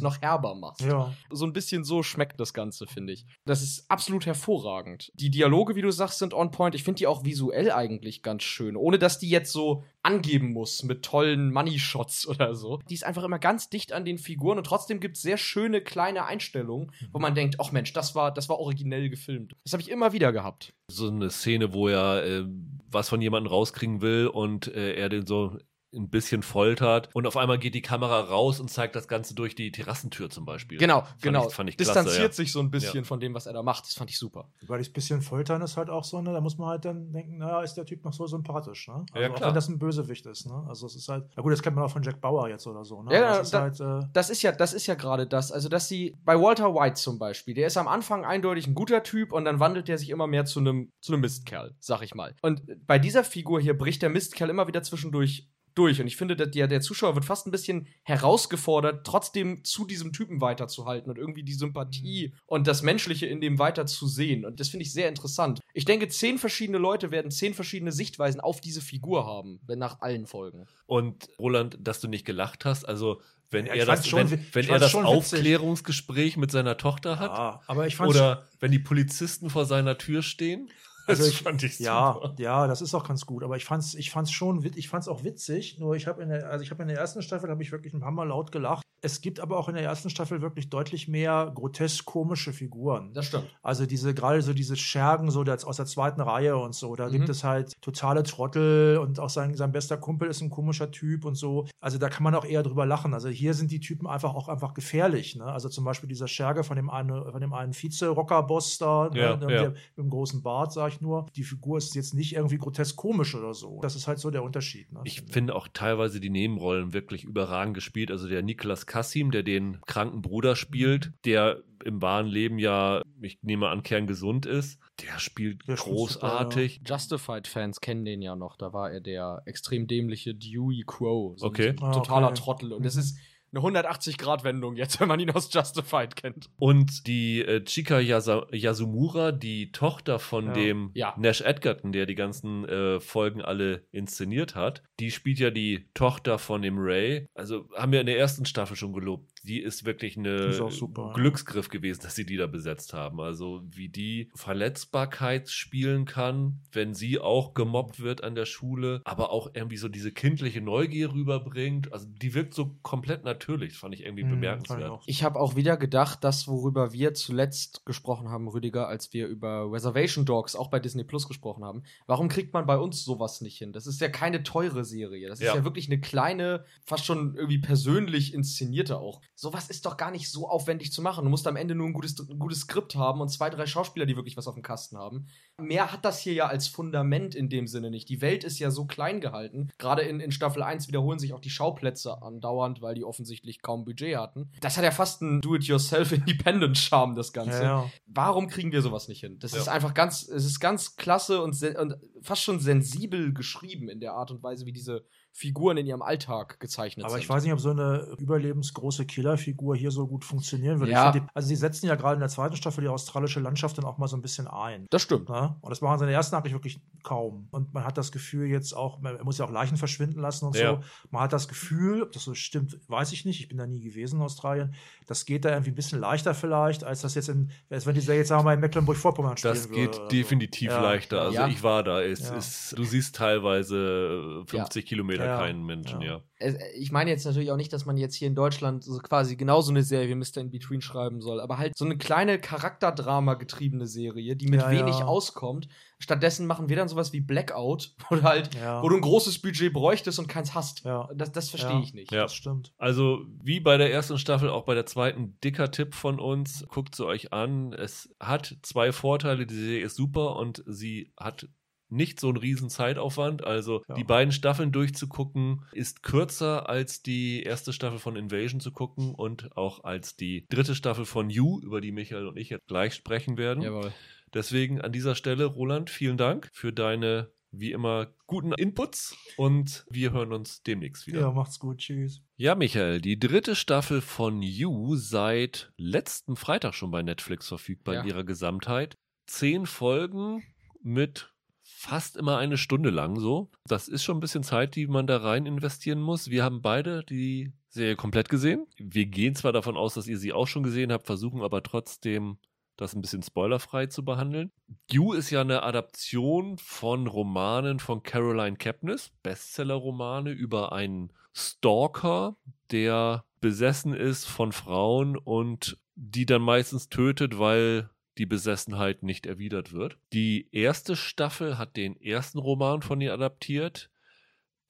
noch 0.00 0.20
herber 0.20 0.54
machst. 0.54 0.82
Ja. 0.82 1.14
So 1.30 1.46
ein 1.46 1.52
bisschen 1.52 1.84
so 1.84 2.02
schmeckt 2.02 2.40
das 2.40 2.52
Ganze, 2.52 2.86
finde 2.86 3.12
ich. 3.12 3.26
Das 3.44 3.62
ist 3.62 3.90
absolut 3.90 4.26
hervorragend. 4.26 5.12
Die 5.14 5.30
Dialoge, 5.30 5.76
wie 5.76 5.82
du 5.82 5.90
sagst, 5.90 6.18
sind 6.18 6.34
on 6.34 6.50
point. 6.50 6.74
Ich 6.74 6.84
finde 6.84 6.98
die 6.98 7.06
auch 7.06 7.24
visuell 7.24 7.70
eigentlich 7.70 8.22
ganz 8.22 8.42
schön. 8.42 8.76
Ohne 8.76 8.98
dass 8.98 9.18
die 9.18 9.30
jetzt 9.30 9.52
so 9.52 9.84
angeben 10.08 10.52
muss 10.54 10.82
mit 10.84 11.02
tollen 11.02 11.52
Money-Shots 11.52 12.26
oder 12.26 12.54
so. 12.54 12.80
Die 12.88 12.94
ist 12.94 13.04
einfach 13.04 13.24
immer 13.24 13.38
ganz 13.38 13.68
dicht 13.68 13.92
an 13.92 14.06
den 14.06 14.16
Figuren 14.16 14.56
und 14.56 14.64
trotzdem 14.64 15.00
gibt 15.00 15.16
es 15.16 15.22
sehr 15.22 15.36
schöne 15.36 15.82
kleine 15.82 16.24
Einstellungen, 16.24 16.90
wo 17.12 17.18
man 17.18 17.34
denkt, 17.34 17.56
ach 17.60 17.72
Mensch, 17.72 17.92
das 17.92 18.14
war, 18.14 18.32
das 18.32 18.48
war 18.48 18.58
originell 18.58 19.10
gefilmt. 19.10 19.54
Das 19.64 19.74
habe 19.74 19.82
ich 19.82 19.90
immer 19.90 20.14
wieder 20.14 20.32
gehabt. 20.32 20.72
So 20.90 21.08
eine 21.08 21.28
Szene, 21.28 21.74
wo 21.74 21.88
er 21.88 22.24
äh, 22.24 22.44
was 22.90 23.10
von 23.10 23.20
jemandem 23.20 23.52
rauskriegen 23.52 24.00
will 24.00 24.28
und 24.28 24.66
äh, 24.68 24.94
er 24.94 25.10
den 25.10 25.26
so 25.26 25.58
ein 25.94 26.10
bisschen 26.10 26.42
foltert 26.42 27.08
und 27.14 27.26
auf 27.26 27.36
einmal 27.36 27.58
geht 27.58 27.74
die 27.74 27.82
Kamera 27.82 28.20
raus 28.20 28.60
und 28.60 28.68
zeigt 28.68 28.94
das 28.94 29.08
Ganze 29.08 29.34
durch 29.34 29.54
die 29.54 29.72
Terrassentür 29.72 30.28
zum 30.28 30.44
Beispiel. 30.44 30.78
Genau, 30.78 31.00
fand 31.02 31.22
genau. 31.22 31.48
Ich, 31.48 31.54
fand 31.54 31.70
ich 31.70 31.76
Distanziert 31.76 32.14
klasse, 32.14 32.22
ja. 32.22 32.32
sich 32.32 32.52
so 32.52 32.60
ein 32.60 32.70
bisschen 32.70 32.96
ja. 32.96 33.04
von 33.04 33.20
dem, 33.20 33.34
was 33.34 33.46
er 33.46 33.54
da 33.54 33.62
macht. 33.62 33.86
Das 33.86 33.94
fand 33.94 34.10
ich 34.10 34.18
super. 34.18 34.50
Weil 34.66 34.78
das 34.78 34.90
bisschen 34.90 35.22
foltern 35.22 35.62
ist 35.62 35.76
halt 35.76 35.88
auch 35.88 36.04
so, 36.04 36.20
ne, 36.20 36.32
da 36.32 36.40
muss 36.40 36.58
man 36.58 36.68
halt 36.68 36.84
dann 36.84 37.12
denken, 37.12 37.38
naja, 37.38 37.62
ist 37.62 37.74
der 37.74 37.86
Typ 37.86 38.04
noch 38.04 38.12
so 38.12 38.26
sympathisch, 38.26 38.88
ne? 38.88 39.06
Also 39.12 39.22
ja, 39.22 39.28
klar. 39.28 39.36
auch 39.36 39.46
wenn 39.48 39.54
das 39.54 39.68
ein 39.68 39.78
Bösewicht 39.78 40.26
ist, 40.26 40.46
ne? 40.46 40.64
Also 40.68 40.86
es 40.86 40.94
ist 40.94 41.08
halt, 41.08 41.24
na 41.36 41.42
gut, 41.42 41.52
das 41.52 41.62
kennt 41.62 41.76
man 41.76 41.84
auch 41.84 41.90
von 41.90 42.02
Jack 42.02 42.20
Bauer 42.20 42.48
jetzt 42.48 42.66
oder 42.66 42.84
so, 42.84 43.02
ne? 43.02 43.14
Ja, 43.14 43.38
das, 43.38 43.46
ist 43.46 43.54
da, 43.54 43.60
halt, 43.62 43.80
äh 43.80 44.06
das 44.12 44.30
ist 44.30 44.42
ja, 44.42 44.52
das 44.52 44.74
ist 44.74 44.86
ja 44.86 44.94
gerade 44.94 45.26
das. 45.26 45.52
Also, 45.52 45.68
dass 45.68 45.88
sie 45.88 46.16
bei 46.24 46.38
Walter 46.38 46.74
White 46.74 46.96
zum 46.96 47.18
Beispiel, 47.18 47.54
der 47.54 47.66
ist 47.66 47.76
am 47.76 47.88
Anfang 47.88 48.24
eindeutig 48.24 48.66
ein 48.66 48.74
guter 48.74 49.02
Typ 49.02 49.32
und 49.32 49.44
dann 49.44 49.60
wandelt 49.60 49.88
er 49.88 49.96
sich 49.98 50.10
immer 50.10 50.26
mehr 50.26 50.44
zu 50.44 50.60
einem 50.60 50.92
zu 51.00 51.12
einem 51.12 51.22
Mistkerl, 51.22 51.74
sag 51.80 52.02
ich 52.02 52.14
mal. 52.14 52.34
Und 52.42 52.62
bei 52.86 52.98
dieser 52.98 53.24
Figur 53.24 53.60
hier 53.60 53.76
bricht 53.76 54.02
der 54.02 54.10
Mistkerl 54.10 54.50
immer 54.50 54.66
wieder 54.66 54.82
zwischendurch 54.82 55.48
durch. 55.78 56.00
Und 56.00 56.06
ich 56.06 56.16
finde, 56.16 56.36
der, 56.36 56.66
der 56.66 56.80
Zuschauer 56.80 57.14
wird 57.14 57.24
fast 57.24 57.46
ein 57.46 57.50
bisschen 57.50 57.86
herausgefordert, 58.02 59.06
trotzdem 59.06 59.64
zu 59.64 59.86
diesem 59.86 60.12
Typen 60.12 60.40
weiterzuhalten 60.40 61.10
und 61.10 61.18
irgendwie 61.18 61.44
die 61.44 61.54
Sympathie 61.54 62.28
mhm. 62.28 62.40
und 62.46 62.66
das 62.66 62.82
Menschliche 62.82 63.26
in 63.26 63.40
dem 63.40 63.58
weiter 63.58 63.86
zu 63.86 64.06
sehen. 64.06 64.44
Und 64.44 64.60
das 64.60 64.68
finde 64.68 64.84
ich 64.84 64.92
sehr 64.92 65.08
interessant. 65.08 65.60
Ich 65.72 65.84
denke, 65.84 66.08
zehn 66.08 66.38
verschiedene 66.38 66.78
Leute 66.78 67.10
werden 67.10 67.30
zehn 67.30 67.54
verschiedene 67.54 67.92
Sichtweisen 67.92 68.40
auf 68.40 68.60
diese 68.60 68.80
Figur 68.80 69.26
haben, 69.26 69.60
wenn 69.66 69.78
nach 69.78 70.00
allen 70.00 70.26
Folgen. 70.26 70.66
Und 70.86 71.28
Roland, 71.38 71.78
dass 71.80 72.00
du 72.00 72.08
nicht 72.08 72.24
gelacht 72.24 72.64
hast, 72.64 72.88
also 72.88 73.20
wenn 73.50 73.66
ja, 73.66 73.74
er 73.74 73.86
das, 73.86 74.06
schon, 74.06 74.30
wenn, 74.30 74.44
wenn 74.52 74.68
er 74.68 74.78
das 74.78 74.94
Aufklärungsgespräch 74.94 76.36
mit 76.36 76.50
seiner 76.50 76.76
Tochter 76.76 77.18
hat, 77.18 77.30
ja, 77.30 77.60
aber 77.66 77.86
ich 77.86 77.98
oder 77.98 78.46
wenn 78.60 78.72
die 78.72 78.78
Polizisten 78.78 79.48
vor 79.48 79.64
seiner 79.64 79.96
Tür 79.96 80.22
stehen. 80.22 80.70
Also 81.08 81.24
ich, 81.26 81.42
fand 81.42 81.62
ich 81.62 81.78
ja, 81.78 82.20
ja, 82.38 82.66
das 82.66 82.82
ist 82.82 82.94
auch 82.94 83.06
ganz 83.06 83.26
gut. 83.26 83.42
Aber 83.42 83.56
ich 83.56 83.64
fand's, 83.64 83.94
ich 83.94 84.10
fand's 84.10 84.30
schon, 84.30 84.62
ich 84.76 84.88
fand's 84.88 85.08
auch 85.08 85.24
witzig. 85.24 85.78
Nur 85.78 85.96
ich 85.96 86.06
habe 86.06 86.22
in 86.22 86.28
der, 86.28 86.48
also 86.50 86.62
ich 86.62 86.70
habe 86.70 86.82
in 86.82 86.88
der 86.88 86.98
ersten 86.98 87.22
Staffel 87.22 87.50
habe 87.50 87.62
ich 87.62 87.72
wirklich 87.72 87.94
ein 87.94 88.00
paar 88.00 88.10
Mal 88.12 88.28
laut 88.28 88.52
gelacht, 88.52 88.84
Es 89.00 89.20
gibt 89.20 89.38
aber 89.38 89.56
auch 89.58 89.68
in 89.68 89.74
der 89.76 89.84
ersten 89.84 90.10
Staffel 90.10 90.42
wirklich 90.42 90.70
deutlich 90.70 91.06
mehr 91.06 91.52
grotesk 91.54 92.04
komische 92.04 92.52
Figuren. 92.52 93.12
Das 93.14 93.26
stimmt. 93.26 93.46
Also 93.62 93.86
diese, 93.86 94.12
gerade 94.12 94.42
so 94.42 94.52
diese 94.52 94.74
Schergen 94.76 95.30
so 95.30 95.44
aus 95.44 95.76
der 95.76 95.86
zweiten 95.86 96.20
Reihe 96.20 96.56
und 96.56 96.74
so. 96.74 96.96
Da 96.96 97.06
Mhm. 97.06 97.12
gibt 97.12 97.28
es 97.28 97.44
halt 97.44 97.80
totale 97.80 98.24
Trottel 98.24 98.98
und 98.98 99.20
auch 99.20 99.30
sein, 99.30 99.54
sein 99.54 99.70
bester 99.70 99.96
Kumpel 99.98 100.28
ist 100.28 100.40
ein 100.40 100.50
komischer 100.50 100.90
Typ 100.90 101.24
und 101.24 101.36
so. 101.36 101.66
Also 101.80 101.98
da 101.98 102.08
kann 102.08 102.24
man 102.24 102.34
auch 102.34 102.44
eher 102.44 102.64
drüber 102.64 102.86
lachen. 102.86 103.14
Also 103.14 103.28
hier 103.28 103.54
sind 103.54 103.70
die 103.70 103.78
Typen 103.80 104.08
einfach 104.08 104.34
auch 104.34 104.48
einfach 104.48 104.74
gefährlich. 104.74 105.36
Ne? 105.36 105.44
Also 105.44 105.68
zum 105.68 105.84
Beispiel 105.84 106.08
dieser 106.08 106.26
Scherge 106.26 106.64
von 106.64 106.74
dem 106.76 106.90
einen, 106.90 107.30
von 107.30 107.40
dem 107.40 107.52
einen 107.54 107.72
Vize-Rocker-Boss 107.74 108.78
da, 108.78 109.10
Ja, 109.14 109.36
ne? 109.36 109.54
ja. 109.54 109.72
Dem 109.96 110.10
großen 110.10 110.42
Bart, 110.42 110.72
sag 110.72 110.92
ich 110.92 110.97
nur. 111.02 111.26
Die 111.36 111.44
Figur 111.44 111.78
ist 111.78 111.94
jetzt 111.94 112.14
nicht 112.14 112.34
irgendwie 112.34 112.58
grotesk 112.58 112.96
komisch 112.96 113.34
oder 113.34 113.54
so. 113.54 113.80
Das 113.82 113.96
ist 113.96 114.06
halt 114.08 114.18
so 114.18 114.30
der 114.30 114.42
Unterschied. 114.42 114.92
Ne? 114.92 115.00
Ich 115.04 115.22
finde 115.22 115.54
auch 115.54 115.68
teilweise 115.72 116.20
die 116.20 116.30
Nebenrollen 116.30 116.92
wirklich 116.92 117.24
überragend 117.24 117.74
gespielt. 117.74 118.10
Also 118.10 118.28
der 118.28 118.42
Niklas 118.42 118.86
Kassim, 118.86 119.30
der 119.30 119.42
den 119.42 119.80
kranken 119.86 120.22
Bruder 120.22 120.56
spielt, 120.56 121.12
der 121.24 121.62
im 121.84 122.02
wahren 122.02 122.26
Leben 122.26 122.58
ja, 122.58 123.02
ich 123.20 123.38
nehme 123.42 123.68
an, 123.68 123.82
kerngesund 123.84 124.46
ist, 124.46 124.80
der 125.00 125.18
spielt 125.20 125.66
Der 125.68 125.76
spielt 125.76 125.94
großartig. 125.96 126.80
Justified-Fans 126.86 127.80
kennen 127.80 128.04
den 128.04 128.20
ja 128.20 128.34
noch. 128.34 128.56
Da 128.56 128.72
war 128.72 128.90
er 128.90 129.00
der 129.00 129.42
extrem 129.46 129.86
dämliche 129.86 130.34
Dewey 130.34 130.82
Crow. 130.86 131.38
So 131.38 131.46
Okay. 131.46 131.70
ein 131.70 131.82
Ah, 131.82 131.92
totaler 131.92 132.28
okay. 132.28 132.40
Trottel. 132.40 132.72
Und 132.72 132.84
das 132.84 132.96
ist 132.96 133.16
eine 133.52 133.60
180-Grad-Wendung 133.60 134.76
jetzt, 134.76 135.00
wenn 135.00 135.08
man 135.08 135.20
ihn 135.20 135.30
aus 135.30 135.52
Justified 135.52 136.16
kennt. 136.16 136.48
Und 136.58 137.06
die 137.06 137.40
äh, 137.40 137.64
Chika 137.64 137.98
Yasa 138.00 138.46
Yasumura, 138.52 139.32
die 139.32 139.72
Tochter 139.72 140.18
von 140.18 140.46
Ja. 140.46 140.52
dem 140.52 140.90
Ja. 140.94 141.14
Nash 141.18 141.40
Edgerton, 141.40 141.92
der 141.92 142.06
die 142.06 142.14
ganzen 142.14 142.68
äh, 142.68 143.00
Folgen 143.00 143.42
alle 143.42 143.86
inszeniert 143.90 144.54
hat, 144.54 144.82
die 145.00 145.10
spielt 145.10 145.38
ja 145.38 145.50
die 145.50 145.86
Tochter 145.94 146.38
von 146.38 146.62
dem 146.62 146.76
Ray. 146.78 147.26
Also 147.34 147.68
haben 147.74 147.92
wir 147.92 148.00
in 148.00 148.06
der 148.06 148.18
ersten 148.18 148.44
Staffel 148.44 148.76
schon 148.76 148.92
gelobt. 148.92 149.30
Die 149.44 149.60
ist 149.60 149.84
wirklich 149.84 150.16
eine 150.16 150.30
ist 150.30 150.58
super, 150.78 151.08
ja. 151.08 151.12
Glücksgriff 151.14 151.68
gewesen, 151.68 152.02
dass 152.02 152.14
sie 152.14 152.26
die 152.26 152.36
da 152.36 152.46
besetzt 152.46 152.92
haben. 152.92 153.20
Also 153.20 153.62
wie 153.70 153.88
die 153.88 154.30
Verletzbarkeit 154.34 155.48
spielen 155.48 156.04
kann, 156.04 156.60
wenn 156.72 156.94
sie 156.94 157.18
auch 157.18 157.54
gemobbt 157.54 158.00
wird 158.00 158.24
an 158.24 158.34
der 158.34 158.46
Schule, 158.46 159.00
aber 159.04 159.30
auch 159.30 159.50
irgendwie 159.54 159.76
so 159.76 159.88
diese 159.88 160.12
kindliche 160.12 160.60
Neugier 160.60 161.12
rüberbringt. 161.12 161.92
Also 161.92 162.06
die 162.08 162.34
wirkt 162.34 162.54
so 162.54 162.76
komplett 162.82 163.24
natürlich. 163.24 163.70
Das 163.70 163.78
fand 163.78 163.94
ich 163.94 164.02
irgendwie 164.04 164.24
Mhm, 164.24 164.30
bemerkenswert. 164.30 165.02
Ich 165.06 165.22
habe 165.22 165.38
auch 165.38 165.56
wieder 165.56 165.76
gedacht, 165.76 166.24
das, 166.24 166.48
worüber 166.48 166.92
wir 166.92 167.14
zuletzt 167.14 167.86
gesprochen 167.86 168.28
haben, 168.28 168.48
Rüdiger, 168.48 168.88
als 168.88 169.12
wir 169.12 169.28
über 169.28 169.70
Reservation 169.70 170.24
Dogs 170.24 170.56
auch 170.56 170.68
bei 170.68 170.80
Disney 170.80 171.04
Plus 171.04 171.28
gesprochen 171.28 171.64
haben. 171.64 171.82
Warum 172.06 172.28
kriegt 172.28 172.52
man 172.52 172.66
bei 172.66 172.76
uns 172.76 173.04
sowas 173.04 173.40
nicht 173.40 173.58
hin? 173.58 173.72
Das 173.72 173.86
ist 173.86 174.00
ja 174.00 174.08
keine 174.08 174.42
teure 174.42 174.84
Serie. 174.88 175.28
Das 175.28 175.38
ist 175.40 175.46
Ja. 175.46 175.54
ja, 175.54 175.64
wirklich 175.64 175.86
eine 175.86 176.00
kleine, 176.00 176.64
fast 176.84 177.04
schon 177.04 177.34
irgendwie 177.36 177.58
persönlich 177.58 178.34
inszenierte 178.34 178.98
auch. 178.98 179.20
Sowas 179.34 179.70
ist 179.70 179.86
doch 179.86 179.96
gar 179.96 180.10
nicht 180.10 180.30
so 180.30 180.48
aufwendig 180.48 180.92
zu 180.92 181.02
machen. 181.02 181.24
Du 181.24 181.30
musst 181.30 181.46
am 181.46 181.56
Ende 181.56 181.74
nur 181.74 181.86
ein 181.86 181.92
gutes, 181.92 182.18
ein 182.18 182.38
gutes 182.38 182.60
Skript 182.60 182.96
haben 182.96 183.20
und 183.20 183.28
zwei, 183.28 183.50
drei 183.50 183.66
Schauspieler, 183.66 184.06
die 184.06 184.16
wirklich 184.16 184.36
was 184.36 184.48
auf 184.48 184.54
dem 184.54 184.62
Kasten 184.62 184.96
haben. 184.96 185.26
Mehr 185.60 185.92
hat 185.92 186.04
das 186.04 186.18
hier 186.20 186.32
ja 186.32 186.46
als 186.46 186.68
Fundament 186.68 187.34
in 187.34 187.48
dem 187.48 187.66
Sinne 187.66 187.90
nicht. 187.90 188.08
Die 188.08 188.20
Welt 188.20 188.44
ist 188.44 188.58
ja 188.58 188.70
so 188.70 188.86
klein 188.86 189.20
gehalten. 189.20 189.68
Gerade 189.78 190.02
in, 190.02 190.20
in 190.20 190.32
Staffel 190.32 190.62
1 190.62 190.88
wiederholen 190.88 191.18
sich 191.18 191.32
auch 191.34 191.40
die 191.40 191.50
Schauplätze 191.50 192.22
andauernd, 192.22 192.80
weil 192.80 192.94
die 192.94 193.04
offensichtlich 193.04 193.62
kaum 193.62 193.84
Budget 193.84 194.16
hatten. 194.16 194.50
Das 194.60 194.76
hat 194.76 194.84
ja 194.84 194.90
fast 194.90 195.20
einen 195.22 195.40
Do-it-yourself-Independent-Charme, 195.40 197.14
das 197.16 197.32
Ganze. 197.32 197.62
Ja, 197.62 197.82
ja. 197.82 197.90
Warum 198.06 198.48
kriegen 198.48 198.72
wir 198.72 198.82
sowas 198.82 199.08
nicht 199.08 199.20
hin? 199.20 199.38
Das 199.38 199.52
ist 199.52 199.68
einfach 199.68 199.94
ganz, 199.94 200.26
es 200.28 200.44
ist 200.44 200.60
ganz 200.60 200.96
klasse 200.96 201.42
und, 201.42 201.60
und 201.76 201.96
fast 202.22 202.42
schon 202.42 202.60
sensibel 202.60 203.32
geschrieben 203.32 203.88
in 203.88 204.00
der 204.00 204.14
Art 204.14 204.30
und 204.30 204.42
Weise, 204.42 204.66
wie 204.66 204.72
diese 204.72 205.04
Figuren 205.32 205.76
in 205.76 205.86
ihrem 205.86 206.02
Alltag 206.02 206.58
gezeichnet 206.58 207.04
Aber 207.04 207.12
sind. 207.14 207.22
ich 207.22 207.28
weiß 207.28 207.44
nicht, 207.44 207.52
ob 207.52 207.60
so 207.60 207.70
eine 207.70 208.16
überlebensgroße 208.18 209.06
Killerfigur 209.06 209.76
hier 209.76 209.90
so 209.92 210.06
gut 210.08 210.24
funktionieren 210.24 210.80
würde. 210.80 210.90
Ja. 210.92 211.12
Die, 211.12 211.22
also 211.32 211.46
sie 211.48 211.54
setzen 211.56 211.86
ja 211.86 211.94
gerade 211.94 212.14
in 212.14 212.20
der 212.20 212.28
zweiten 212.28 212.56
Staffel 212.56 212.82
die 212.82 212.88
australische 212.88 213.38
Landschaft 213.38 213.78
dann 213.78 213.84
auch 213.84 213.98
mal 213.98 214.08
so 214.08 214.16
ein 214.16 214.22
bisschen 214.22 214.48
ein. 214.48 214.86
Das 214.90 215.02
stimmt. 215.02 215.28
Ne? 215.28 215.56
Und 215.60 215.70
das 215.70 215.80
machen 215.80 215.98
sie 215.98 216.04
in 216.04 216.08
der 216.08 216.16
ersten 216.16 216.34
eigentlich 216.34 216.54
wirklich 216.54 216.80
kaum. 217.04 217.46
Und 217.52 217.72
man 217.72 217.84
hat 217.84 217.96
das 217.98 218.10
Gefühl 218.10 218.48
jetzt 218.48 218.72
auch, 218.74 219.00
man 219.00 219.16
muss 219.22 219.38
ja 219.38 219.44
auch 219.44 219.50
Leichen 219.50 219.76
verschwinden 219.76 220.20
lassen 220.20 220.46
und 220.46 220.56
Ja. 220.56 220.76
so. 220.76 220.80
Man 221.10 221.22
hat 221.22 221.32
das 221.32 221.46
Gefühl, 221.46 222.02
ob 222.02 222.10
das 222.12 222.24
so 222.24 222.34
stimmt, 222.34 222.78
weiß 222.88 223.12
ich 223.12 223.24
nicht. 223.24 223.38
Ich 223.40 223.48
bin 223.48 223.58
da 223.58 223.66
nie 223.66 223.80
gewesen 223.80 224.16
in 224.16 224.22
Australien. 224.22 224.74
Das 225.06 225.24
geht 225.24 225.44
da 225.44 225.50
irgendwie 225.50 225.70
ein 225.70 225.76
bisschen 225.76 226.00
leichter 226.00 226.34
vielleicht, 226.34 226.82
als 226.82 227.02
das 227.02 227.14
jetzt 227.14 227.28
in, 227.28 227.50
als 227.70 227.86
wenn 227.86 227.94
die 227.94 228.00
Serie 228.00 228.20
jetzt 228.20 228.28
sagen 228.28 228.40
wir 228.40 228.44
mal 228.46 228.54
in 228.54 228.60
Mecklenburg-Vorpommern 228.60 229.36
spielen 229.36 229.54
Das 229.54 229.68
würde 229.68 229.80
geht 229.82 229.94
so. 229.94 230.08
definitiv 230.08 230.68
Ja, 230.70 230.80
leichter. 230.82 231.22
Also 231.22 231.34
Ja. 231.34 231.46
ich 231.48 231.62
war 231.62 231.84
da. 231.84 232.02
Es 232.02 232.28
Ja. 232.28 232.36
ist, 232.36 232.76
du 232.76 232.82
siehst 232.84 233.14
teilweise 233.14 234.42
äh, 234.46 234.50
50 234.50 234.84
Kilometer 234.86 235.17
Ja. 235.24 235.38
keinen 235.38 235.64
Menschen, 235.64 236.00
ja. 236.00 236.22
Ja. 236.40 236.52
Ich 236.76 236.92
meine 236.92 237.10
jetzt 237.10 237.24
natürlich 237.26 237.50
auch 237.50 237.56
nicht, 237.56 237.72
dass 237.72 237.84
man 237.84 237.96
jetzt 237.96 238.14
hier 238.14 238.28
in 238.28 238.34
Deutschland 238.36 238.84
so 238.84 238.98
quasi 238.98 239.34
genauso 239.36 239.70
eine 239.72 239.82
Serie 239.82 240.08
wie 240.08 240.14
Mr. 240.14 240.38
In 240.40 240.50
Between 240.50 240.80
schreiben 240.80 241.20
soll, 241.20 241.40
aber 241.40 241.58
halt 241.58 241.76
so 241.76 241.84
eine 241.84 241.98
kleine 241.98 242.38
Charakterdrama 242.38 243.34
getriebene 243.34 243.86
Serie, 243.86 244.36
die 244.36 244.46
mit 244.46 244.60
Ja, 244.60 244.70
wenig 244.70 245.00
ja. 245.00 245.04
auskommt. 245.06 245.68
Stattdessen 245.98 246.46
machen 246.46 246.68
wir 246.68 246.76
dann 246.76 246.86
sowas 246.88 247.12
wie 247.12 247.20
Blackout, 247.20 247.94
wo 248.08 248.14
du 248.16 248.22
halt, 248.22 248.54
Ja. 248.54 248.82
wo 248.82 248.88
du 248.88 248.94
ein 248.94 249.00
großes 249.00 249.40
Budget 249.42 249.72
bräuchtest 249.72 250.18
und 250.20 250.28
keins 250.28 250.54
hast. 250.54 250.84
Ja. 250.84 251.08
Das, 251.14 251.32
das 251.32 251.50
verstehe 251.50 251.72
Ja. 251.72 251.80
ich 251.82 251.92
nicht. 251.94 252.12
Ja. 252.12 252.22
Das 252.22 252.34
stimmt. 252.34 252.72
Also 252.78 253.20
wie 253.42 253.58
bei 253.58 253.76
der 253.76 253.92
ersten 253.92 254.16
Staffel, 254.18 254.48
auch 254.50 254.64
bei 254.64 254.74
der 254.74 254.86
zweiten, 254.86 255.36
dicker 255.42 255.70
Tipp 255.72 255.94
von 255.94 256.20
uns. 256.20 256.64
Guckt 256.68 256.94
sie 256.94 257.04
euch 257.04 257.32
an. 257.32 257.72
Es 257.72 258.14
hat 258.20 258.56
zwei 258.62 258.92
Vorteile. 258.92 259.44
Die 259.46 259.54
Serie 259.54 259.84
ist 259.84 259.96
super 259.96 260.36
und 260.36 260.62
sie 260.66 261.12
hat 261.18 261.48
nicht 261.90 262.20
so 262.20 262.28
einen 262.28 262.36
riesen 262.36 262.68
Zeitaufwand. 262.70 263.44
Also 263.44 263.82
Ja. 263.88 263.94
die 263.94 264.04
beiden 264.04 264.32
Staffeln 264.32 264.72
durchzugucken 264.72 265.64
ist 265.72 266.02
kürzer 266.02 266.68
als 266.68 267.02
die 267.02 267.42
erste 267.42 267.72
Staffel 267.72 267.98
von 267.98 268.16
Invasion 268.16 268.60
zu 268.60 268.72
gucken 268.72 269.14
und 269.14 269.56
auch 269.56 269.84
als 269.84 270.16
die 270.16 270.46
dritte 270.48 270.74
Staffel 270.74 271.04
von 271.04 271.30
You, 271.30 271.60
über 271.60 271.80
die 271.80 271.92
Michael 271.92 272.26
und 272.26 272.36
ich 272.36 272.50
jetzt 272.50 272.66
gleich 272.68 272.94
sprechen 272.94 273.36
werden. 273.38 273.62
Jawohl. 273.62 273.92
Deswegen 274.34 274.80
an 274.80 274.92
dieser 274.92 275.14
Stelle, 275.14 275.46
Roland, 275.46 275.88
vielen 275.90 276.16
Dank 276.18 276.50
für 276.52 276.72
deine 276.72 277.30
wie 277.50 277.72
immer 277.72 278.08
guten 278.26 278.52
Inputs 278.52 279.16
und 279.38 279.86
wir 279.88 280.12
hören 280.12 280.34
uns 280.34 280.62
demnächst 280.62 281.06
wieder. 281.06 281.20
Ja, 281.20 281.30
macht's 281.30 281.58
gut. 281.58 281.78
Tschüss. 281.78 282.20
Ja, 282.36 282.54
Michael, 282.54 283.00
die 283.00 283.18
dritte 283.18 283.56
Staffel 283.56 284.02
von 284.02 284.42
You 284.42 284.96
seit 284.96 285.72
letzten 285.78 286.36
Freitag 286.36 286.74
schon 286.74 286.90
bei 286.90 287.02
Netflix 287.02 287.48
verfügbar 287.48 287.94
Ja. 287.94 288.00
in 288.02 288.08
ihrer 288.08 288.24
Gesamtheit. 288.24 288.96
Zehn 289.26 289.64
Folgen 289.64 290.42
mit 290.82 291.32
fast 291.78 292.16
immer 292.16 292.38
eine 292.38 292.58
Stunde 292.58 292.90
lang 292.90 293.20
so. 293.20 293.50
Das 293.64 293.86
ist 293.86 294.02
schon 294.02 294.16
ein 294.16 294.20
bisschen 294.20 294.42
Zeit, 294.42 294.74
die 294.74 294.88
man 294.88 295.06
da 295.06 295.18
rein 295.18 295.46
investieren 295.46 296.00
muss. 296.00 296.28
Wir 296.28 296.42
haben 296.42 296.60
beide 296.60 297.04
die 297.04 297.52
Serie 297.68 297.94
komplett 297.94 298.28
gesehen. 298.28 298.66
Wir 298.78 299.06
gehen 299.06 299.36
zwar 299.36 299.52
davon 299.52 299.76
aus, 299.76 299.94
dass 299.94 300.08
ihr 300.08 300.18
sie 300.18 300.32
auch 300.32 300.48
schon 300.48 300.64
gesehen 300.64 300.90
habt, 300.90 301.06
versuchen 301.06 301.40
aber 301.40 301.62
trotzdem 301.62 302.38
das 302.76 302.94
ein 302.94 303.00
bisschen 303.00 303.22
spoilerfrei 303.22 303.86
zu 303.86 304.04
behandeln. 304.04 304.50
You 304.90 305.12
ist 305.12 305.30
ja 305.30 305.40
eine 305.40 305.62
Adaption 305.62 306.58
von 306.58 307.06
Romanen 307.06 307.78
von 307.78 308.02
Caroline 308.02 308.56
Kepnes, 308.56 309.12
Bestseller-Romane 309.22 310.30
über 310.30 310.72
einen 310.72 311.12
Stalker, 311.32 312.36
der 312.72 313.24
besessen 313.40 313.94
ist 313.94 314.24
von 314.24 314.50
Frauen 314.50 315.16
und 315.16 315.78
die 315.94 316.26
dann 316.26 316.42
meistens 316.42 316.88
tötet, 316.88 317.38
weil 317.38 317.88
die 318.18 318.26
Besessenheit 318.26 319.02
nicht 319.02 319.26
erwidert 319.26 319.72
wird. 319.72 319.98
Die 320.12 320.48
erste 320.52 320.96
Staffel 320.96 321.56
hat 321.56 321.76
den 321.76 322.00
ersten 322.00 322.38
Roman 322.38 322.82
von 322.82 323.00
ihr 323.00 323.14
adaptiert, 323.14 323.90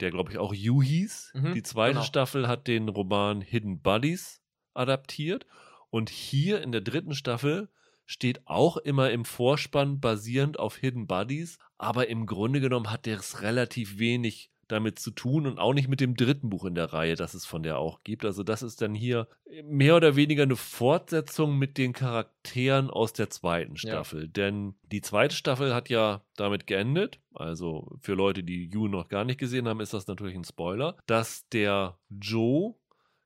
der 0.01 0.11
glaube 0.11 0.31
ich 0.31 0.39
auch 0.39 0.55
You 0.55 0.83
hieß. 0.83 1.33
Mhm, 1.35 1.55
die 1.55 1.63
zweite 1.63 1.95
genau. 1.95 2.05
Staffel 2.05 2.47
hat 2.47 2.69
den 2.69 2.89
Roman 2.89 3.41
Hidden 3.41 3.81
Buddies 3.81 4.43
adaptiert 4.75 5.47
und 5.91 6.11
hier 6.11 6.63
in 6.63 6.73
der 6.73 6.83
dritten 6.83 7.15
Staffel 7.15 7.69
steht 8.07 8.47
auch 8.47 8.77
immer 8.77 9.11
im 9.11 9.25
Vorspann 9.25 10.01
basierend 10.01 10.59
auf 10.59 10.77
Hidden 10.77 11.07
Buddies, 11.07 11.59
aber 11.77 12.09
im 12.09 12.27
Grunde 12.27 12.61
genommen 12.61 12.91
hat 12.91 13.07
der 13.07 13.19
es 13.19 13.43
relativ 13.43 13.99
wenig 13.99 14.51
damit 14.69 14.99
zu 14.99 15.11
tun 15.11 15.47
und 15.47 15.59
auch 15.59 15.75
nicht 15.75 15.89
mit 15.89 16.01
dem 16.01 16.15
dritten 16.15 16.51
Buch 16.51 16.65
in 16.65 16.75
der 16.75 16.93
Reihe, 16.93 17.17
das 17.17 17.35
es 17.35 17.47
von 17.47 17.63
der 17.63 17.79
auch 17.79 18.05
gibt. 18.05 18.25
Also 18.25 18.43
das 18.43 18.63
ist 18.63 18.81
dann 18.83 18.95
hier 18.95 19.29
mehr 19.65 19.97
oder 19.97 20.15
weniger 20.15 20.45
eine 20.45 20.57
Fortsetzung 20.57 21.59
mit 21.59 21.79
den 21.79 21.93
Charakteren 21.93 22.91
aus 22.91 23.13
der 23.13 23.31
zweiten 23.31 23.73
Ja. 23.73 23.79
Staffel. 23.79 24.29
Denn 24.29 24.75
die 24.83 25.01
zweite 25.01 25.35
Staffel 25.35 25.75
hat 25.75 25.89
ja 25.89 26.23
damit 26.37 26.67
geendet, 26.67 27.21
also 27.35 27.97
für 28.01 28.15
Leute, 28.15 28.45
die 28.45 28.69
You 28.71 28.89
noch 28.89 29.09
gar 29.09 29.25
nicht 29.25 29.41
gesehen 29.41 29.67
haben, 29.69 29.81
ist 29.81 29.95
das 29.95 30.07
natürlich 30.07 30.37
ein 30.37 30.45
Spoiler, 30.45 30.97
dass 31.07 31.49
der 31.49 31.99
Joe, 32.11 32.75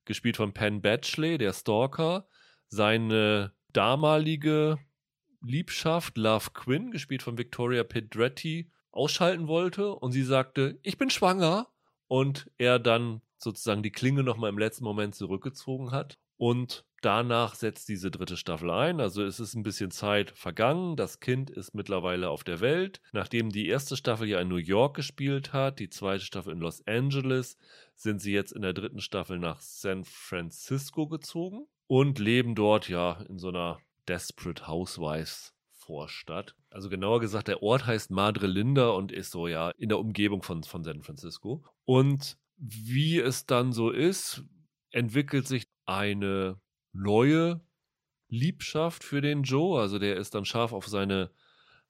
gespielt 0.05 0.37
von 0.37 0.53
Penn 0.53 0.81
Badgley, 0.81 1.39
der 1.39 1.53
Stalker, 1.53 2.27
seine 2.69 3.53
damalige 3.73 4.79
Liebschaft 5.43 6.17
Love 6.17 6.51
Quinn, 6.55 6.91
gespielt 6.91 7.23
von 7.23 7.39
Victoria 7.39 7.85
Pedretti, 7.85 8.71
ausschalten 8.93 9.49
wollte 9.49 9.95
und 9.95 10.13
sie 10.13 10.23
sagte, 10.23 10.79
ich 10.83 10.99
bin 10.99 11.11
schwanger 11.11 11.69
und 12.09 12.51
er 12.59 12.79
dann 12.79 13.23
sozusagen 13.39 13.83
die 13.83 13.91
Klinge 13.93 14.23
nochmal 14.23 14.51
im 14.51 14.59
letzten 14.59 14.85
Moment 14.85 15.15
zurückgezogen 15.15 15.91
hat 15.91 16.19
Und 16.43 16.85
danach 17.03 17.55
setzt 17.55 17.89
diese 17.89 18.11
dritte 18.11 18.37
Staffel 18.37 18.71
ein. 18.71 19.01
Also 19.01 19.23
es 19.23 19.39
ist 19.39 19.55
ein 19.55 19.63
bisschen 19.63 19.93
Zeit 19.93 20.33
vergangen. 20.33 20.97
Das 20.97 21.21
Kind 21.21 21.51
ist 21.51 21.73
mittlerweile 21.73 22.31
auf 22.31 22.43
der 22.43 22.61
Welt. 22.61 23.01
Nachdem 23.13 23.51
die 23.51 23.69
erste 23.69 23.97
Staffel 23.97 24.29
ja 24.29 24.41
in 24.41 24.49
New 24.49 24.57
York 24.57 24.97
gespielt 24.97 25.53
hat, 25.53 25.79
die 25.79 25.89
zweite 25.89 26.25
Staffel 26.25 26.53
in 26.53 26.59
Los 26.59 26.85
Angeles, 26.87 27.59
sind 27.95 28.21
sie 28.21 28.33
jetzt 28.33 28.53
in 28.53 28.63
der 28.63 28.73
dritten 28.73 29.01
Staffel 29.01 29.39
nach 29.39 29.61
San 29.61 30.05
Francisco 30.05 31.07
gezogen 31.07 31.67
und 31.87 32.19
leben 32.19 32.57
dort 32.57 32.89
ja 32.89 33.21
in 33.29 33.39
so 33.39 33.49
einer 33.49 33.79
Desperate 34.09 34.67
Housewives 34.67 35.55
Vorstadt. 35.93 36.57
Also 36.71 36.89
genauer 36.89 37.21
gesagt, 37.21 37.49
der 37.49 37.63
Ort 37.63 37.85
heißt 37.85 38.11
Madre 38.11 38.47
Linda 38.47 38.89
und 38.89 39.13
ist 39.13 39.31
so 39.31 39.47
ja 39.47 39.69
in 39.73 39.91
der 39.91 39.99
Umgebung 39.99 40.43
von, 40.43 40.63
von 40.63 40.85
San 40.85 41.03
Francisco. 41.03 41.63
Und 41.85 42.39
wie 42.57 43.19
es 43.19 43.45
dann 43.45 43.73
so 43.73 43.91
ist, 43.91 44.43
entwickelt 44.91 45.47
sich 45.47 45.69
eine 45.85 46.59
neue 46.95 47.61
Liebschaft 48.29 49.05
für 49.05 49.21
den 49.21 49.43
Joe. 49.43 49.79
Also 49.79 49.99
der 49.99 50.17
ist 50.17 50.35
dann 50.35 50.47
scharf 50.47 50.73
auf 50.73 50.89
seine 50.89 51.31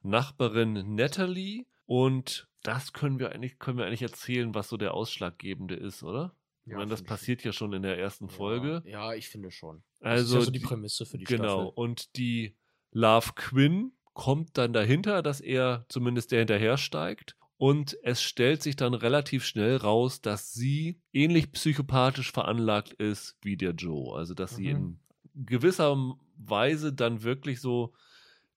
Nachbarin 0.03 0.96
Natalie. 0.96 1.66
Und 1.86 2.48
das 2.64 2.92
können 2.92 3.20
wir 3.20 3.30
eigentlich, 3.30 3.61
können 3.61 3.78
wir 3.78 3.86
eigentlich 3.86 4.03
erzählen, 4.03 4.53
was 4.53 4.68
so 4.68 4.76
der 4.76 4.94
Ausschlaggebende 4.94 5.76
ist, 5.76 6.03
oder? 6.03 6.34
Ja, 6.64 6.72
ich 6.72 6.76
meine, 6.76 6.90
das 6.90 7.05
passiert 7.05 7.44
ja 7.44 7.53
schon 7.53 7.72
in 7.72 7.82
der 7.82 7.98
ersten 7.98 8.28
Folge. 8.28 8.82
Ja, 8.84 9.11
ja 9.11 9.14
ich 9.14 9.28
finde 9.28 9.53
schon. 9.53 9.84
Also 10.00 10.22
das 10.22 10.28
ist 10.30 10.34
ja 10.34 10.40
so 10.46 10.50
die 10.50 10.59
Prämisse 10.59 11.07
für 11.07 11.18
die 11.18 11.24
genau. 11.24 11.44
Staffel. 11.44 11.59
Genau. 11.59 11.68
Und 11.70 12.16
die 12.16 12.57
Love 12.93 13.32
Quinn 13.34 13.93
kommt 14.14 14.59
dann 14.59 14.72
dahinter, 14.72 15.22
dass 15.22 15.40
er 15.40 15.84
zumindest 15.88 16.32
der 16.32 16.40
hinterher 16.40 16.76
steigt. 16.76 17.36
Und 17.57 17.97
es 18.03 18.20
stellt 18.20 18.62
sich 18.62 18.74
dann 18.74 18.93
relativ 18.93 19.45
schnell 19.45 19.76
raus, 19.76 20.20
dass 20.20 20.53
sie 20.53 21.01
ähnlich 21.12 21.53
psychopathisch 21.53 22.32
veranlagt 22.32 22.93
ist 22.95 23.36
wie 23.40 23.57
der 23.57 23.72
Joe. 23.72 24.16
Also, 24.16 24.34
dass 24.34 24.53
mhm. 24.53 24.57
sie 24.57 24.68
in 24.70 25.01
gewisser 25.34 25.97
Weise 26.36 26.93
dann 26.93 27.22
wirklich 27.22 27.61
so 27.61 27.93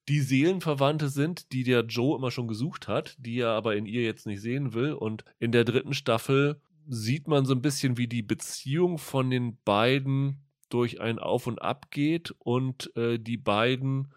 die 0.07 0.21
Seelenverwandte 0.21 1.09
sind, 1.09 1.51
die 1.51 1.63
der 1.63 1.81
Joe 1.85 2.17
immer 2.17 2.31
schon 2.31 2.47
gesucht 2.47 2.87
hat, 2.87 3.15
die 3.19 3.39
er 3.39 3.49
aber 3.49 3.75
in 3.75 3.85
ihr 3.85 4.03
jetzt 4.03 4.27
nicht 4.27 4.41
sehen 4.41 4.73
will. 4.73 4.93
Und 4.93 5.23
in 5.39 5.51
der 5.51 5.65
dritten 5.65 5.93
Staffel 5.93 6.59
sieht 6.87 7.27
man 7.27 7.45
so 7.45 7.53
ein 7.53 7.61
bisschen, 7.61 7.97
wie 7.97 8.07
die 8.07 8.21
Beziehung 8.21 8.97
von 8.97 9.29
den 9.29 9.57
beiden 9.63 10.43
durch 10.69 10.99
ein 10.99 11.19
Auf 11.19 11.47
und 11.47 11.61
Ab 11.61 11.91
geht 11.91 12.33
und 12.39 12.95
äh, 12.95 13.17
die 13.19 13.37
beiden 13.37 14.13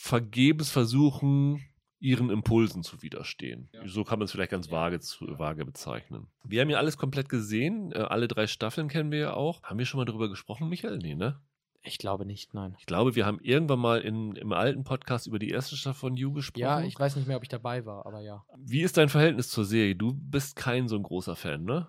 vergebens 0.00 0.70
versuchen, 0.70 1.62
ihren 1.98 2.30
Impulsen 2.30 2.82
zu 2.82 3.02
widerstehen. 3.02 3.68
Ja. 3.72 3.86
So 3.86 4.02
kann 4.02 4.18
man 4.18 4.24
es 4.24 4.32
vielleicht 4.32 4.50
ganz 4.50 4.66
ja. 4.66 4.72
vage, 4.72 5.00
zu, 5.00 5.38
vage 5.38 5.64
bezeichnen. 5.66 6.26
Wir 6.42 6.62
haben 6.62 6.70
ja 6.70 6.78
alles 6.78 6.96
komplett 6.96 7.28
gesehen. 7.28 7.92
Äh, 7.92 7.98
alle 7.98 8.26
drei 8.26 8.46
Staffeln 8.46 8.88
kennen 8.88 9.12
wir 9.12 9.18
ja 9.18 9.32
auch. 9.34 9.62
Haben 9.62 9.78
wir 9.78 9.84
schon 9.84 9.98
mal 9.98 10.06
darüber 10.06 10.30
gesprochen, 10.30 10.68
Michael? 10.68 10.98
Nee, 10.98 11.14
ne? 11.14 11.38
Ich 11.82 11.98
glaube 11.98 12.24
nicht, 12.24 12.54
nein. 12.54 12.74
Ich 12.78 12.86
glaube, 12.86 13.14
wir 13.14 13.26
haben 13.26 13.38
irgendwann 13.40 13.78
mal 13.78 14.00
in, 14.00 14.36
im 14.36 14.52
alten 14.52 14.84
Podcast 14.84 15.26
über 15.26 15.38
die 15.38 15.50
erste 15.50 15.76
Staffel 15.76 16.00
von 16.00 16.16
You 16.16 16.32
gesprochen. 16.32 16.62
Ja, 16.62 16.82
ich 16.82 16.98
weiß 16.98 17.16
nicht 17.16 17.28
mehr, 17.28 17.36
ob 17.36 17.42
ich 17.42 17.48
dabei 17.48 17.84
war, 17.84 18.06
aber 18.06 18.20
ja. 18.20 18.44
Wie 18.58 18.80
ist 18.80 18.96
dein 18.96 19.08
Verhältnis 19.08 19.48
zur 19.48 19.64
Serie? 19.64 19.96
Du 19.96 20.12
bist 20.14 20.56
kein 20.56 20.88
so 20.88 20.96
ein 20.96 21.02
großer 21.02 21.36
Fan, 21.36 21.64
ne? 21.64 21.88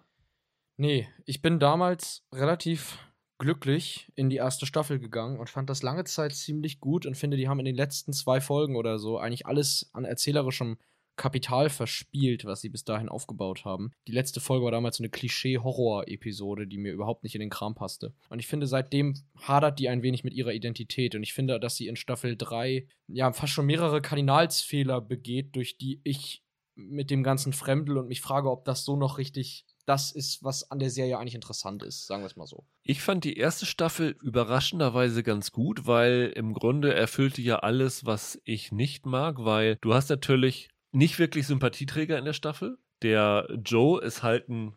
Nee, 0.78 1.08
ich 1.26 1.42
bin 1.42 1.60
damals 1.60 2.26
relativ 2.34 2.98
glücklich 3.42 4.08
in 4.16 4.30
die 4.30 4.36
erste 4.36 4.68
Staffel 4.68 5.00
gegangen 5.00 5.40
und 5.40 5.50
fand 5.50 5.68
das 5.68 5.82
lange 5.82 6.04
Zeit 6.04 6.34
ziemlich 6.34 6.80
gut 6.80 7.08
und 7.08 7.18
finde, 7.18 7.38
die 7.38 7.50
haben 7.50 7.58
in 7.58 7.66
den 7.66 7.76
letzten 7.76 8.14
zwei 8.14 8.40
Folgen 8.40 8.76
oder 8.76 9.00
so 9.00 9.18
eigentlich 9.18 9.48
alles 9.48 9.90
an 9.94 10.06
erzählerischem 10.06 10.78
Kapital 11.16 11.70
verspielt, 11.70 12.46
was 12.46 12.62
sie 12.62 12.70
bis 12.70 12.84
dahin 12.84 13.10
aufgebaut 13.10 13.66
haben. 13.66 13.92
Die 14.08 14.12
letzte 14.12 14.42
Folge 14.42 14.66
war 14.66 14.72
damals 14.72 14.98
so 14.98 15.04
eine 15.04 15.10
Klischee-Horror-Episode, 15.10 16.68
die 16.68 16.78
mir 16.78 16.94
überhaupt 16.94 17.24
nicht 17.24 17.34
in 17.34 17.42
den 17.42 17.50
Kram 17.50 17.74
passte. 17.74 18.14
Und 18.30 18.38
ich 18.38 18.48
finde, 18.48 18.68
seitdem 18.68 19.16
hadert 19.36 19.80
die 19.80 19.90
ein 19.90 20.04
wenig 20.04 20.24
mit 20.24 20.36
ihrer 20.36 20.54
Identität. 20.54 21.16
Und 21.16 21.24
ich 21.24 21.34
finde, 21.34 21.60
dass 21.60 21.76
sie 21.76 21.88
in 21.88 21.96
Staffel 21.96 22.38
3 22.38 22.88
ja 23.08 23.34
fast 23.34 23.54
schon 23.54 23.66
mehrere 23.66 24.04
Kardinalsfehler 24.04 25.02
begeht, 25.02 25.56
durch 25.56 25.80
die 25.80 26.00
ich 26.04 26.44
mit 26.76 27.10
dem 27.10 27.24
ganzen 27.24 27.54
Fremdel 27.54 27.98
und 27.98 28.08
mich 28.08 28.22
frage, 28.22 28.52
ob 28.52 28.66
das 28.66 28.86
so 28.86 28.96
noch 28.96 29.18
richtig 29.18 29.66
das 29.86 30.12
ist, 30.12 30.44
was 30.44 30.70
an 30.72 30.80
der 30.80 30.90
Serie 30.90 31.18
eigentlich 31.18 31.36
interessant 31.36 31.84
ist, 31.84 32.08
sagen 32.08 32.24
wir 32.24 32.28
es 32.28 32.36
mal 32.36 32.48
so. 32.48 32.66
Ich 32.84 33.02
fand 33.02 33.24
die 33.24 33.38
erste 33.38 33.66
Staffel 33.66 34.16
überraschenderweise 34.22 35.24
ganz 35.24 35.52
gut, 35.52 35.88
weil 35.88 36.32
im 36.36 36.54
Grunde 36.54 36.94
erfüllte 36.94 37.42
ja 37.42 37.60
alles, 37.60 38.06
was 38.06 38.40
ich 38.44 38.72
nicht 38.72 39.06
mag, 39.06 39.38
weil 39.40 39.78
du 39.82 39.94
hast 39.94 40.10
natürlich 40.10 40.70
nicht 40.92 41.20
wirklich 41.20 41.48
Sympathieträger 41.48 42.18
in 42.18 42.26
der 42.26 42.34
Staffel. 42.34 42.78
Der 43.02 43.48
Joe 43.64 44.02
ist 44.02 44.24
halt 44.24 44.50
ein 44.50 44.76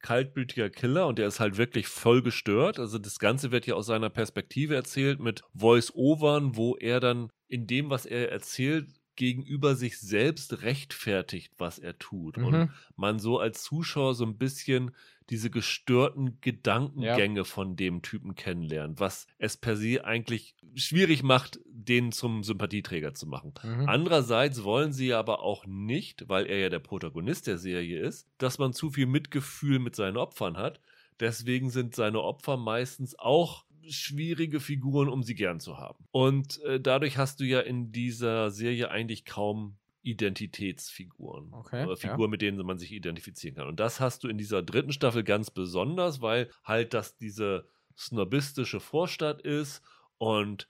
kaltblütiger 0.00 0.70
Killer 0.70 1.08
und 1.08 1.18
der 1.18 1.26
ist 1.26 1.40
halt 1.40 1.58
wirklich 1.58 1.88
voll 1.88 2.22
gestört. 2.22 2.78
Also 2.78 2.98
das 2.98 3.18
Ganze 3.18 3.50
wird 3.50 3.66
ja 3.66 3.74
aus 3.74 3.86
seiner 3.86 4.10
Perspektive 4.10 4.74
erzählt 4.74 5.20
mit 5.20 5.42
Voice-Overn, 5.54 6.56
wo 6.56 6.76
er 6.76 7.00
dann 7.00 7.30
in 7.48 7.66
dem, 7.66 7.90
was 7.90 8.06
er 8.06 8.30
erzählt, 8.30 8.88
gegenüber 9.16 9.74
sich 9.74 9.98
selbst 9.98 10.62
rechtfertigt, 10.62 11.52
was 11.58 11.78
er 11.78 11.98
tut. 11.98 12.36
Mhm. 12.36 12.44
Und 12.44 12.70
man 12.96 13.18
so 13.18 13.38
als 13.38 13.62
Zuschauer 13.62 14.14
so 14.14 14.24
ein 14.24 14.38
bisschen 14.38 14.92
diese 15.30 15.50
gestörten 15.50 16.40
Gedankengänge 16.40 17.40
ja. 17.40 17.44
von 17.44 17.76
dem 17.76 18.02
Typen 18.02 18.34
kennenlernt, 18.34 19.00
was 19.00 19.26
es 19.38 19.56
per 19.56 19.76
se 19.76 20.04
eigentlich 20.04 20.54
schwierig 20.74 21.22
macht, 21.22 21.58
den 21.66 22.12
zum 22.12 22.44
Sympathieträger 22.44 23.14
zu 23.14 23.26
machen. 23.26 23.54
Mhm. 23.62 23.88
Andererseits 23.88 24.62
wollen 24.62 24.92
sie 24.92 25.12
aber 25.12 25.42
auch 25.42 25.66
nicht, 25.66 26.28
weil 26.28 26.46
er 26.46 26.58
ja 26.58 26.68
der 26.68 26.78
Protagonist 26.78 27.46
der 27.46 27.58
Serie 27.58 28.00
ist, 28.00 28.28
dass 28.38 28.58
man 28.58 28.72
zu 28.72 28.90
viel 28.90 29.06
Mitgefühl 29.06 29.78
mit 29.78 29.96
seinen 29.96 30.16
Opfern 30.16 30.56
hat. 30.56 30.80
Deswegen 31.18 31.70
sind 31.70 31.94
seine 31.94 32.20
Opfer 32.20 32.56
meistens 32.56 33.18
auch 33.18 33.64
schwierige 33.90 34.60
Figuren, 34.60 35.08
um 35.08 35.22
sie 35.22 35.34
gern 35.34 35.60
zu 35.60 35.78
haben. 35.78 36.06
Und 36.10 36.60
äh, 36.62 36.80
dadurch 36.80 37.18
hast 37.18 37.40
du 37.40 37.44
ja 37.44 37.60
in 37.60 37.92
dieser 37.92 38.50
Serie 38.50 38.90
eigentlich 38.90 39.24
kaum 39.24 39.78
Identitätsfiguren. 40.02 41.52
Okay, 41.52 41.84
oder 41.84 41.96
Figuren, 41.96 42.22
ja. 42.22 42.28
mit 42.28 42.42
denen 42.42 42.64
man 42.64 42.78
sich 42.78 42.92
identifizieren 42.92 43.56
kann. 43.56 43.66
Und 43.66 43.80
das 43.80 44.00
hast 44.00 44.22
du 44.22 44.28
in 44.28 44.38
dieser 44.38 44.62
dritten 44.62 44.92
Staffel 44.92 45.24
ganz 45.24 45.50
besonders, 45.50 46.20
weil 46.20 46.48
halt 46.64 46.94
das 46.94 47.16
diese 47.16 47.66
snobistische 47.98 48.78
Vorstadt 48.78 49.42
ist 49.42 49.82
und 50.18 50.68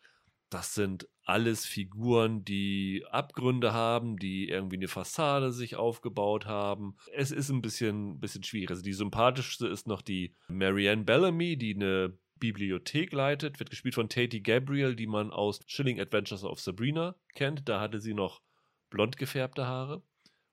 das 0.49 0.75
sind 0.75 1.09
alles 1.25 1.67
Figuren, 1.67 2.45
die 2.45 3.05
Abgründe 3.11 3.73
haben, 3.73 4.17
die 4.17 4.49
irgendwie 4.49 4.77
eine 4.77 4.89
Fassade 4.89 5.53
sich 5.53 5.75
aufgebaut 5.75 6.47
haben. 6.47 6.97
Es 7.13 7.33
ist 7.33 7.51
ein 7.51 7.63
bisschen, 7.63 8.21
bisschen 8.21 8.45
schwierig. 8.45 8.71
Also 8.71 8.83
die 8.83 8.93
sympathischste 8.93 9.67
ist 9.67 9.89
noch 9.89 10.03
die 10.03 10.35
Marianne 10.49 11.03
Bellamy, 11.03 11.57
die 11.57 11.75
eine 11.75 12.17
Bibliothek 12.39 13.13
leitet, 13.13 13.59
wird 13.59 13.71
gespielt 13.71 13.95
von 13.95 14.09
Tate 14.09 14.41
Gabriel, 14.41 14.95
die 14.95 15.07
man 15.07 15.31
aus 15.31 15.61
Chilling 15.67 16.01
Adventures 16.01 16.45
of 16.45 16.61
Sabrina 16.61 17.15
kennt. 17.35 17.69
Da 17.69 17.81
hatte 17.81 18.01
sie 18.01 18.15
noch 18.15 18.43
blond 18.91 19.17
gefärbte 19.17 19.67
Haare 19.67 20.03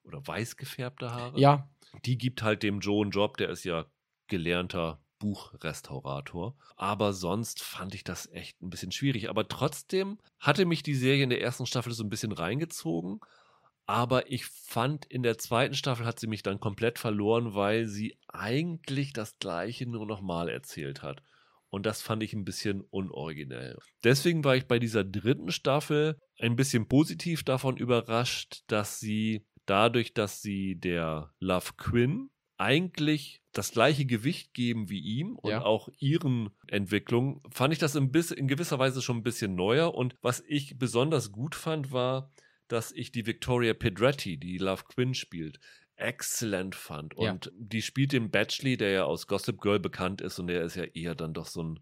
oder 0.03 0.25
weiß 0.25 0.57
gefärbte 0.57 1.11
Haare. 1.11 1.39
Ja. 1.39 1.69
Die 2.05 2.17
gibt 2.17 2.41
halt 2.41 2.63
dem 2.63 2.79
Joe 2.79 3.03
einen 3.03 3.11
Job, 3.11 3.37
der 3.37 3.49
ist 3.49 3.63
ja 3.63 3.85
gelernter 4.27 4.99
Buchrestaurator. 5.19 6.55
Aber 6.75 7.13
sonst 7.13 7.61
fand 7.61 7.95
ich 7.95 8.03
das 8.03 8.29
echt 8.31 8.61
ein 8.61 8.69
bisschen 8.69 8.91
schwierig. 8.91 9.29
Aber 9.29 9.47
trotzdem 9.47 10.17
hatte 10.39 10.65
mich 10.65 10.83
die 10.83 10.95
Serie 10.95 11.23
in 11.23 11.29
der 11.29 11.41
ersten 11.41 11.65
Staffel 11.65 11.93
so 11.93 12.03
ein 12.03 12.09
bisschen 12.09 12.31
reingezogen. 12.31 13.19
Aber 13.85 14.31
ich 14.31 14.45
fand, 14.45 15.05
in 15.05 15.23
der 15.23 15.37
zweiten 15.37 15.75
Staffel 15.75 16.05
hat 16.05 16.19
sie 16.19 16.27
mich 16.27 16.43
dann 16.43 16.59
komplett 16.59 16.99
verloren, 16.99 17.53
weil 17.53 17.85
sie 17.85 18.17
eigentlich 18.27 19.13
das 19.13 19.37
Gleiche 19.39 19.85
nur 19.85 20.05
nochmal 20.05 20.49
erzählt 20.49 21.01
hat. 21.03 21.21
Und 21.73 21.87
das 21.87 22.03
fand 22.03 22.21
ich 22.21 22.33
ein 22.33 22.45
bisschen 22.45 22.81
unoriginell. 22.81 23.79
Deswegen 24.03 24.43
war 24.43 24.55
ich 24.55 24.67
bei 24.67 24.77
dieser 24.77 25.03
dritten 25.03 25.51
Staffel 25.51 26.19
ein 26.37 26.55
bisschen 26.55 26.87
positiv 26.87 27.41
davon 27.41 27.77
überrascht, 27.77 28.61
dass 28.67 28.99
sie 28.99 29.47
dadurch, 29.65 30.13
dass 30.13 30.43
sie 30.43 30.75
der 30.75 31.33
Love 31.39 31.71
Quinn 31.77 32.29
eigentlich 32.57 33.41
das 33.53 33.71
gleiche 33.71 34.05
Gewicht 34.05 34.53
geben 34.53 34.91
wie 34.91 34.99
ihm 34.99 35.35
und 35.35 35.49
ja. 35.49 35.63
auch 35.63 35.89
ihren 35.97 36.51
Entwicklungen, 36.67 37.41
fand 37.49 37.73
ich 37.73 37.79
das 37.79 37.95
in, 37.95 38.11
in 38.11 38.47
gewisser 38.47 38.77
Weise 38.77 39.01
schon 39.01 39.17
ein 39.17 39.23
bisschen 39.23 39.55
neuer. 39.55 39.95
Und 39.95 40.15
was 40.21 40.43
ich 40.47 40.77
besonders 40.77 41.31
gut 41.31 41.55
fand, 41.55 41.91
war, 41.91 42.31
dass 42.67 42.91
ich 42.91 43.11
die 43.11 43.25
Victoria 43.25 43.73
Pedretti, 43.73 44.37
die 44.37 44.59
Love 44.59 44.83
Quinn 44.89 45.15
spielt, 45.15 45.59
exzellent 45.95 46.75
fand. 46.75 47.15
Und 47.15 47.45
ja. 47.45 47.51
die 47.55 47.81
spielt 47.81 48.11
den 48.11 48.31
Batchley, 48.31 48.77
der 48.77 48.91
ja 48.91 49.03
aus 49.03 49.27
Gossip 49.27 49.61
Girl 49.61 49.79
bekannt 49.79 50.21
ist 50.21 50.39
und 50.39 50.47
der 50.47 50.63
ist 50.63 50.75
ja 50.75 50.83
eher 50.83 51.15
dann 51.15 51.33
doch 51.33 51.47
so 51.47 51.63
ein 51.63 51.79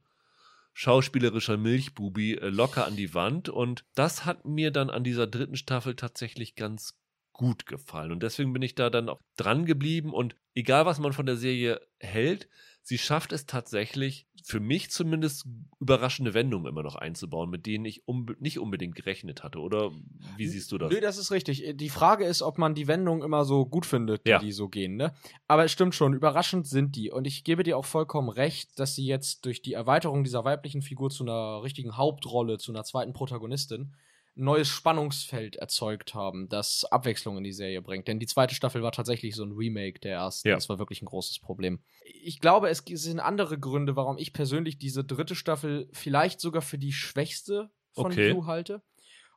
schauspielerischer 0.74 1.58
Milchbubi, 1.58 2.36
äh, 2.36 2.50
locker 2.50 2.86
an 2.86 2.96
die 2.96 3.14
Wand. 3.14 3.50
Und 3.50 3.86
das 3.96 4.26
hat 4.26 4.46
mir 4.46 4.72
dann 4.72 4.90
an 4.90 5.04
dieser 5.04 5.28
dritten 5.28 5.56
Staffel 5.56 5.96
tatsächlich 5.96 6.56
ganz 6.56 6.98
gut 7.34 7.66
gefallen. 7.66 8.12
Und 8.12 8.24
deswegen 8.24 8.54
bin 8.54 8.62
ich 8.62 8.76
da 8.76 8.90
dann 8.90 9.10
auch 9.10 9.20
dran 9.38 9.66
geblieben. 9.66 10.14
Und 10.14 10.36
egal, 10.54 10.86
was 10.86 11.00
man 11.00 11.14
von 11.14 11.26
der 11.26 11.38
Serie 11.38 11.82
hält, 12.00 12.48
sie 12.92 12.98
schafft 12.98 13.32
es 13.32 13.46
tatsächlich, 13.46 14.28
für 14.44 14.60
mich 14.60 14.92
zumindest, 14.92 15.46
überraschende 15.80 16.34
Wendungen 16.34 16.68
immer 16.68 16.84
noch 16.84 16.96
einzubauen, 16.96 17.50
mit 17.50 17.66
denen 17.66 17.86
ich 17.86 18.06
unbe 18.06 18.36
nicht 18.42 18.60
unbedingt 18.60 18.96
gerechnet 18.96 19.44
hatte. 19.44 19.60
Oder 19.60 19.92
wie 20.36 20.46
siehst 20.46 20.74
du 20.74 20.78
das? 20.78 20.92
Nö, 20.92 21.00
das 21.00 21.18
ist 21.18 21.32
richtig. 21.32 21.64
Die 21.76 21.88
Frage 21.90 22.26
ist, 22.26 22.42
ob 22.42 22.58
man 22.58 22.76
die 22.76 22.90
Wendungen 22.90 23.24
immer 23.24 23.46
so 23.46 23.66
gut 23.66 23.86
findet, 23.86 24.26
die, 24.26 24.32
Ja. 24.32 24.40
die 24.40 24.52
so 24.52 24.68
gehen, 24.68 24.98
ne? 24.98 25.14
Aber 25.48 25.64
es 25.64 25.72
stimmt 25.72 25.96
schon, 25.96 26.14
überraschend 26.14 26.68
sind 26.68 26.98
die. 26.98 27.12
Und 27.12 27.28
ich 27.28 27.46
gebe 27.46 27.64
dir 27.64 27.78
auch 27.78 27.86
vollkommen 27.86 28.28
recht, 28.28 28.78
dass 28.78 28.94
sie 28.94 29.06
jetzt 29.06 29.46
durch 29.46 29.62
die 29.62 29.72
Erweiterung 29.72 30.26
dieser 30.26 30.44
weiblichen 30.44 30.82
Figur 30.82 31.10
zu 31.12 31.24
einer 31.24 31.64
richtigen 31.64 31.96
Hauptrolle, 31.96 32.58
zu 32.58 32.74
einer 32.74 32.84
zweiten 32.84 33.14
Protagonistin, 33.14 33.94
ein 34.38 34.46
neues 34.46 34.70
Spannungsfeld 34.70 35.58
erzeugt 35.58 36.14
haben, 36.14 36.48
das 36.48 36.86
Abwechslung 36.86 37.38
in 37.38 37.44
die 37.44 37.52
Serie 37.52 37.82
bringt. 37.82 38.08
Denn 38.08 38.20
die 38.20 38.28
zweite 38.28 38.56
Staffel 38.56 38.82
war 38.82 38.92
tatsächlich 38.92 39.36
so 39.36 39.44
ein 39.44 39.52
Remake 39.52 40.00
der 40.00 40.14
ersten. 40.14 40.48
Ja. 40.48 40.56
Das 40.56 40.70
war 40.70 40.80
wirklich 40.80 41.02
ein 41.02 41.08
großes 41.08 41.40
Problem. 41.40 41.84
Ich 42.04 42.40
glaube, 42.40 42.70
es 42.70 42.84
sind 42.86 43.20
andere 43.20 43.60
Gründe, 43.60 43.96
warum 43.96 44.18
ich 44.18 44.34
persönlich 44.34 44.78
diese 44.78 45.04
dritte 45.04 45.36
Staffel 45.36 45.90
vielleicht 45.92 46.40
sogar 46.40 46.62
für 46.62 46.78
die 46.78 46.94
schwächste 46.94 47.72
von 47.94 48.12
Okay. 48.12 48.30
You 48.30 48.46
halte. 48.46 48.82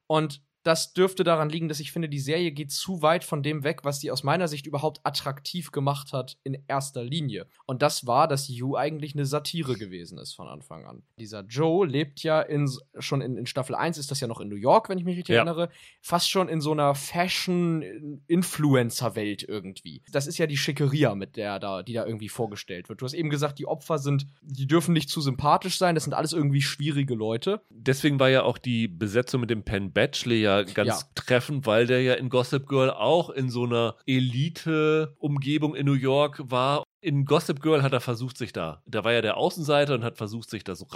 Und 0.07 0.43
das 0.65 0.93
dürfte 0.95 1.23
daran 1.25 1.51
liegen, 1.51 1.69
dass 1.69 1.79
ich 1.79 1.93
finde, 1.93 2.09
die 2.09 2.19
Serie 2.19 2.51
geht 2.51 2.73
zu 2.73 3.03
weit 3.03 3.23
von 3.23 3.43
dem 3.43 3.62
weg, 3.65 3.81
was 3.85 4.01
sie 4.01 4.11
aus 4.11 4.23
meiner 4.25 4.49
Sicht 4.49 4.67
überhaupt 4.67 5.01
attraktiv 5.05 5.71
gemacht 5.73 6.12
hat 6.12 6.39
in 6.43 6.57
erster 6.67 7.05
Linie. 7.05 7.47
Und 7.67 7.83
das 7.83 8.07
war, 8.07 8.27
dass 8.27 8.49
You 8.49 8.77
eigentlich 8.77 9.15
eine 9.15 9.27
Satire 9.27 9.77
gewesen 9.77 10.19
ist 10.19 10.33
von 10.35 10.49
Anfang 10.49 10.87
an. 10.87 11.03
Dieser 11.19 11.43
Joe 11.45 11.87
lebt 11.87 12.23
ja 12.23 12.41
in, 12.41 12.69
schon 12.99 13.21
in, 13.21 13.37
in 13.37 13.47
Staffel 13.47 13.75
1 13.77 13.99
ist 13.99 14.11
das 14.11 14.21
ja 14.21 14.27
noch 14.27 14.41
in 14.41 14.49
New 14.49 14.57
York, 14.57 14.89
wenn 14.89 14.99
ich 14.99 15.05
mich 15.05 15.17
richtig 15.19 15.35
Ja. 15.35 15.43
erinnere, 15.43 15.69
fast 16.01 16.31
schon 16.31 16.49
in 16.49 16.61
so 16.61 16.73
einer 16.73 16.95
Fashion-Influencer-Welt 16.95 19.43
irgendwie. 19.49 20.03
Das 20.11 20.27
ist 20.27 20.39
ja 20.39 20.47
die 20.47 20.57
Schickeria, 20.57 21.15
mit 21.15 21.37
der 21.37 21.59
da, 21.59 21.83
die 21.83 21.93
da 21.93 22.07
irgendwie 22.07 22.29
vorgestellt 22.29 22.89
wird. 22.89 23.01
Du 23.01 23.05
hast 23.05 23.15
eben 23.15 23.31
gesagt, 23.31 23.59
die 23.59 23.67
Opfer 23.67 23.99
sind, 23.99 24.27
die 24.43 24.67
dürfen 24.67 24.93
nicht 24.93 25.09
zu 25.11 25.21
sympathisch 25.21 25.79
sein, 25.79 25.95
das 25.95 26.05
sind 26.05 26.15
alles 26.15 26.33
irgendwie 26.33 26.62
schwierige 26.62 27.15
Leute. 27.15 27.61
Deswegen 27.71 28.19
war 28.19 28.31
ja 28.31 28.43
auch 28.45 28.59
die 28.59 28.89
Besetzung 28.89 29.41
mit 29.43 29.51
dem 29.51 29.62
Penn 29.65 29.93
Badgley 29.93 30.43
ja 30.43 30.54
ganz 30.63 30.89
Ja. 30.89 30.99
treffend, 31.17 31.67
weil 31.67 31.87
der 31.87 32.03
ja 32.03 32.15
in 32.15 32.29
Gossip 32.29 32.69
Girl 32.69 32.91
auch 32.91 33.31
in 33.31 33.51
so 33.51 33.65
einer 33.65 33.97
Elite-Umgebung 34.07 35.75
in 35.75 35.87
New 35.87 35.95
York 35.95 36.41
war. 36.51 36.85
In 37.01 37.25
Gossip 37.25 37.61
Girl 37.61 37.83
hat 37.83 37.93
er 37.93 38.01
versucht, 38.01 38.39
sich 38.39 38.53
da, 38.53 38.83
da 38.87 39.05
war 39.05 39.13
ja 39.13 39.21
der 39.21 39.37
Außenseiter 39.37 39.95
und 39.95 40.05
hat 40.05 40.17
versucht, 40.17 40.49
sich 40.49 40.65
da 40.65 40.75
so 40.75 40.87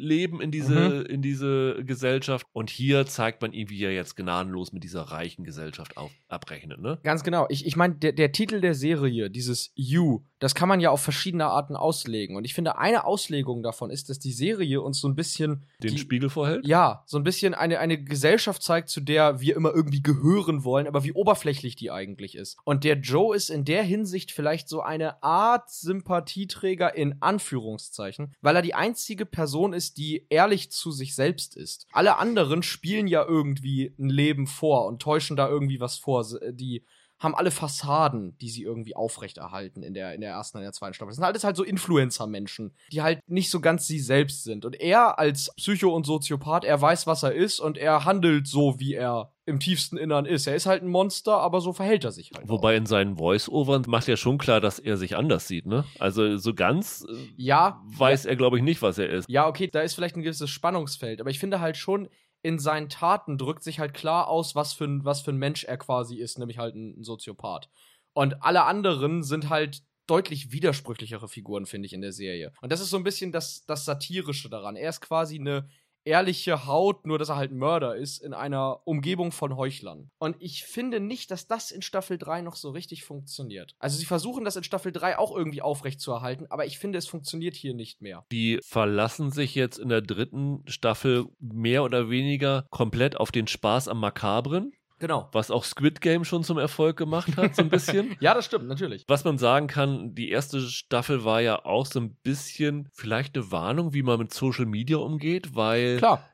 reinzuleben 0.00 0.40
in 0.40 0.50
diese, 0.50 0.74
Mhm. 0.74 1.06
in 1.06 1.22
diese 1.22 1.82
Gesellschaft. 1.84 2.46
Und 2.52 2.70
hier 2.70 3.06
zeigt 3.06 3.42
man 3.42 3.52
ihn, 3.52 3.68
wie 3.70 3.82
er 3.82 3.92
jetzt 3.92 4.16
gnadenlos 4.16 4.72
mit 4.72 4.84
dieser 4.84 5.02
reichen 5.02 5.44
Gesellschaft 5.44 5.96
auf, 5.96 6.10
abrechnet, 6.28 6.80
ne? 6.80 6.98
Ganz 7.02 7.22
genau. 7.24 7.46
Ich, 7.48 7.66
ich 7.66 7.76
meine, 7.76 7.94
der, 7.94 8.12
der 8.12 8.32
Titel 8.32 8.60
der 8.60 8.74
Serie, 8.74 9.30
dieses 9.30 9.72
You, 9.74 10.20
das 10.38 10.54
kann 10.54 10.68
man 10.68 10.80
ja 10.80 10.90
auf 10.90 11.02
verschiedene 11.02 11.46
Arten 11.46 11.76
auslegen. 11.76 12.36
Und 12.36 12.44
ich 12.44 12.54
finde, 12.54 12.78
eine 12.78 13.04
Auslegung 13.04 13.62
davon 13.62 13.90
ist, 13.90 14.08
dass 14.08 14.18
die 14.18 14.32
Serie 14.32 14.80
uns 14.80 15.00
so 15.00 15.08
ein 15.08 15.14
bisschen. 15.14 15.66
Den 15.82 15.92
die, 15.92 15.98
Spiegel 15.98 16.30
vorhält. 16.30 16.66
Ja, 16.66 17.02
so 17.06 17.18
ein 17.18 17.24
bisschen 17.24 17.54
eine, 17.54 17.78
eine 17.78 18.02
Gesellschaft 18.02 18.62
zeigt, 18.62 18.88
zu 18.88 19.00
der 19.00 19.40
wir 19.40 19.56
immer 19.56 19.72
irgendwie 19.74 20.02
gehören 20.02 20.64
wollen, 20.64 20.86
aber 20.86 21.04
wie 21.04 21.12
oberflächlich 21.12 21.76
die 21.76 21.90
eigentlich 21.90 22.34
ist. 22.36 22.56
Und 22.64 22.84
der 22.84 22.98
Joe 22.98 23.34
ist 23.36 23.50
in 23.50 23.64
der 23.64 23.82
Hinsicht 23.82 24.32
vielleicht 24.32 24.68
so 24.68 24.80
eine 24.80 25.22
Art 25.22 25.70
Sympathieträger 25.70 26.94
in 26.94 27.20
Anführungszeichen, 27.20 28.34
weil 28.40 28.56
er 28.56 28.62
die 28.62 28.74
einzige 28.74 29.26
Person 29.26 29.72
ist, 29.72 29.79
die 29.94 30.26
ehrlich 30.28 30.70
zu 30.70 30.90
sich 30.90 31.14
selbst 31.14 31.56
ist. 31.56 31.86
Alle 31.92 32.18
anderen 32.18 32.62
spielen 32.62 33.06
ja 33.06 33.24
irgendwie 33.24 33.94
ein 33.98 34.10
Leben 34.10 34.46
vor 34.46 34.86
und 34.86 35.00
täuschen 35.00 35.36
da 35.36 35.48
irgendwie 35.48 35.80
was 35.80 35.98
vor. 35.98 36.24
Die 36.52 36.84
haben 37.20 37.34
alle 37.34 37.50
Fassaden, 37.50 38.36
die 38.38 38.48
sie 38.48 38.62
irgendwie 38.62 38.96
aufrechterhalten 38.96 39.82
in 39.82 39.92
der, 39.92 40.14
in 40.14 40.22
der 40.22 40.30
ersten 40.30 40.56
und 40.56 40.62
der 40.62 40.72
zweiten 40.72 40.94
Staffel. 40.94 41.10
Das 41.10 41.16
sind 41.16 41.24
alles 41.24 41.44
halt 41.44 41.56
so 41.56 41.62
Influencer-Menschen, 41.62 42.74
die 42.90 43.02
halt 43.02 43.20
nicht 43.28 43.50
so 43.50 43.60
ganz 43.60 43.86
sie 43.86 44.00
selbst 44.00 44.42
sind. 44.42 44.64
Und 44.64 44.80
er 44.80 45.18
als 45.18 45.50
Psycho 45.56 45.94
und 45.94 46.06
Soziopath, 46.06 46.64
er 46.64 46.80
weiß, 46.80 47.06
was 47.06 47.22
er 47.22 47.34
ist 47.34 47.60
und 47.60 47.76
er 47.76 48.06
handelt 48.06 48.48
so, 48.48 48.80
wie 48.80 48.94
er 48.94 49.32
im 49.50 49.60
tiefsten 49.60 49.96
Innern 49.96 50.24
ist. 50.24 50.46
Er 50.46 50.54
ist 50.54 50.66
halt 50.66 50.82
ein 50.82 50.88
Monster, 50.88 51.38
aber 51.38 51.60
so 51.60 51.72
verhält 51.72 52.04
er 52.04 52.12
sich 52.12 52.32
halt. 52.34 52.48
Wobei 52.48 52.74
auch. 52.74 52.78
in 52.78 52.86
seinen 52.86 53.16
Voice-Overn 53.16 53.84
macht 53.86 54.08
er 54.08 54.16
schon 54.16 54.38
klar, 54.38 54.60
dass 54.60 54.78
er 54.78 54.96
sich 54.96 55.16
anders 55.16 55.46
sieht, 55.46 55.66
ne? 55.66 55.84
Also 55.98 56.36
so 56.38 56.54
ganz 56.54 57.04
äh, 57.08 57.14
ja, 57.36 57.82
weiß 57.84 58.24
er, 58.24 58.36
glaube 58.36 58.56
ich, 58.56 58.62
nicht, 58.62 58.80
was 58.80 58.98
er 58.98 59.10
ist. 59.10 59.28
Ja, 59.28 59.46
okay, 59.46 59.68
da 59.70 59.80
ist 59.80 59.94
vielleicht 59.94 60.16
ein 60.16 60.22
gewisses 60.22 60.50
Spannungsfeld, 60.50 61.20
aber 61.20 61.30
ich 61.30 61.38
finde 61.38 61.60
halt 61.60 61.76
schon, 61.76 62.08
in 62.42 62.58
seinen 62.58 62.88
Taten 62.88 63.36
drückt 63.36 63.62
sich 63.62 63.80
halt 63.80 63.92
klar 63.92 64.28
aus, 64.28 64.54
was 64.54 64.72
für 64.72 64.84
ein, 64.84 65.04
was 65.04 65.20
für 65.20 65.32
ein 65.32 65.36
Mensch 65.36 65.64
er 65.64 65.76
quasi 65.76 66.16
ist, 66.16 66.38
nämlich 66.38 66.58
halt 66.58 66.74
ein, 66.74 67.00
ein 67.00 67.04
Soziopath. 67.04 67.68
Und 68.14 68.42
alle 68.42 68.64
anderen 68.64 69.22
sind 69.22 69.50
halt 69.50 69.82
deutlich 70.06 70.50
widersprüchlichere 70.50 71.28
Figuren, 71.28 71.66
finde 71.66 71.86
ich, 71.86 71.92
in 71.92 72.00
der 72.00 72.12
Serie. 72.12 72.52
Und 72.60 72.72
das 72.72 72.80
ist 72.80 72.90
so 72.90 72.96
ein 72.96 73.04
bisschen 73.04 73.30
das, 73.30 73.64
das 73.66 73.84
Satirische 73.84 74.48
daran. 74.48 74.74
Er 74.74 74.88
ist 74.88 75.00
quasi 75.00 75.38
eine 75.38 75.68
ehrliche 76.10 76.66
Haut, 76.66 77.06
nur 77.06 77.18
dass 77.20 77.28
er 77.28 77.36
halt 77.36 77.52
Mörder 77.52 77.94
ist, 77.94 78.18
in 78.18 78.34
einer 78.34 78.80
Umgebung 78.84 79.30
von 79.30 79.56
Heuchlern. 79.56 80.10
Und 80.18 80.34
ich 80.40 80.64
finde 80.64 80.98
nicht, 80.98 81.30
dass 81.30 81.46
das 81.46 81.70
in 81.70 81.82
Staffel 81.82 82.18
3 82.18 82.42
noch 82.42 82.56
so 82.56 82.70
richtig 82.70 83.04
funktioniert. 83.04 83.76
Also 83.78 83.96
sie 83.96 84.06
versuchen 84.06 84.44
das 84.44 84.56
in 84.56 84.64
Staffel 84.64 84.90
3 84.90 85.18
auch 85.18 85.34
irgendwie 85.34 85.62
aufrechtzuerhalten, 85.62 86.46
aber 86.50 86.66
ich 86.66 86.80
finde, 86.80 86.98
es 86.98 87.06
funktioniert 87.06 87.54
hier 87.54 87.74
nicht 87.74 88.02
mehr. 88.02 88.26
Die 88.32 88.58
verlassen 88.62 89.30
sich 89.30 89.54
jetzt 89.54 89.78
in 89.78 89.88
der 89.88 90.02
dritten 90.02 90.64
Staffel 90.66 91.26
mehr 91.38 91.84
oder 91.84 92.10
weniger 92.10 92.66
komplett 92.70 93.16
auf 93.16 93.30
den 93.30 93.46
Spaß 93.46 93.86
am 93.86 94.00
Makabren, 94.00 94.72
Genau. 95.00 95.28
was 95.32 95.50
auch 95.50 95.64
Squid 95.64 96.00
Game 96.00 96.24
schon 96.24 96.44
zum 96.44 96.58
Erfolg 96.58 96.96
gemacht 96.96 97.36
hat, 97.36 97.56
so 97.56 97.62
ein 97.62 97.70
bisschen. 97.70 98.16
Ja, 98.20 98.34
das 98.34 98.44
stimmt, 98.44 98.68
natürlich. 98.68 99.04
Was 99.08 99.24
man 99.24 99.38
sagen 99.38 99.66
kann, 99.66 100.14
die 100.14 100.30
erste 100.30 100.60
Staffel 100.60 101.24
war 101.24 101.40
ja 101.40 101.64
auch 101.64 101.86
so 101.86 102.00
ein 102.00 102.14
bisschen 102.22 102.88
vielleicht 102.92 103.34
eine 103.34 103.50
Warnung, 103.50 103.94
wie 103.94 104.02
man 104.02 104.18
mit 104.18 104.32
Social 104.34 104.66
Media 104.66 104.98
umgeht, 104.98 105.54
weil 105.56 105.96
Klar. 105.96 106.28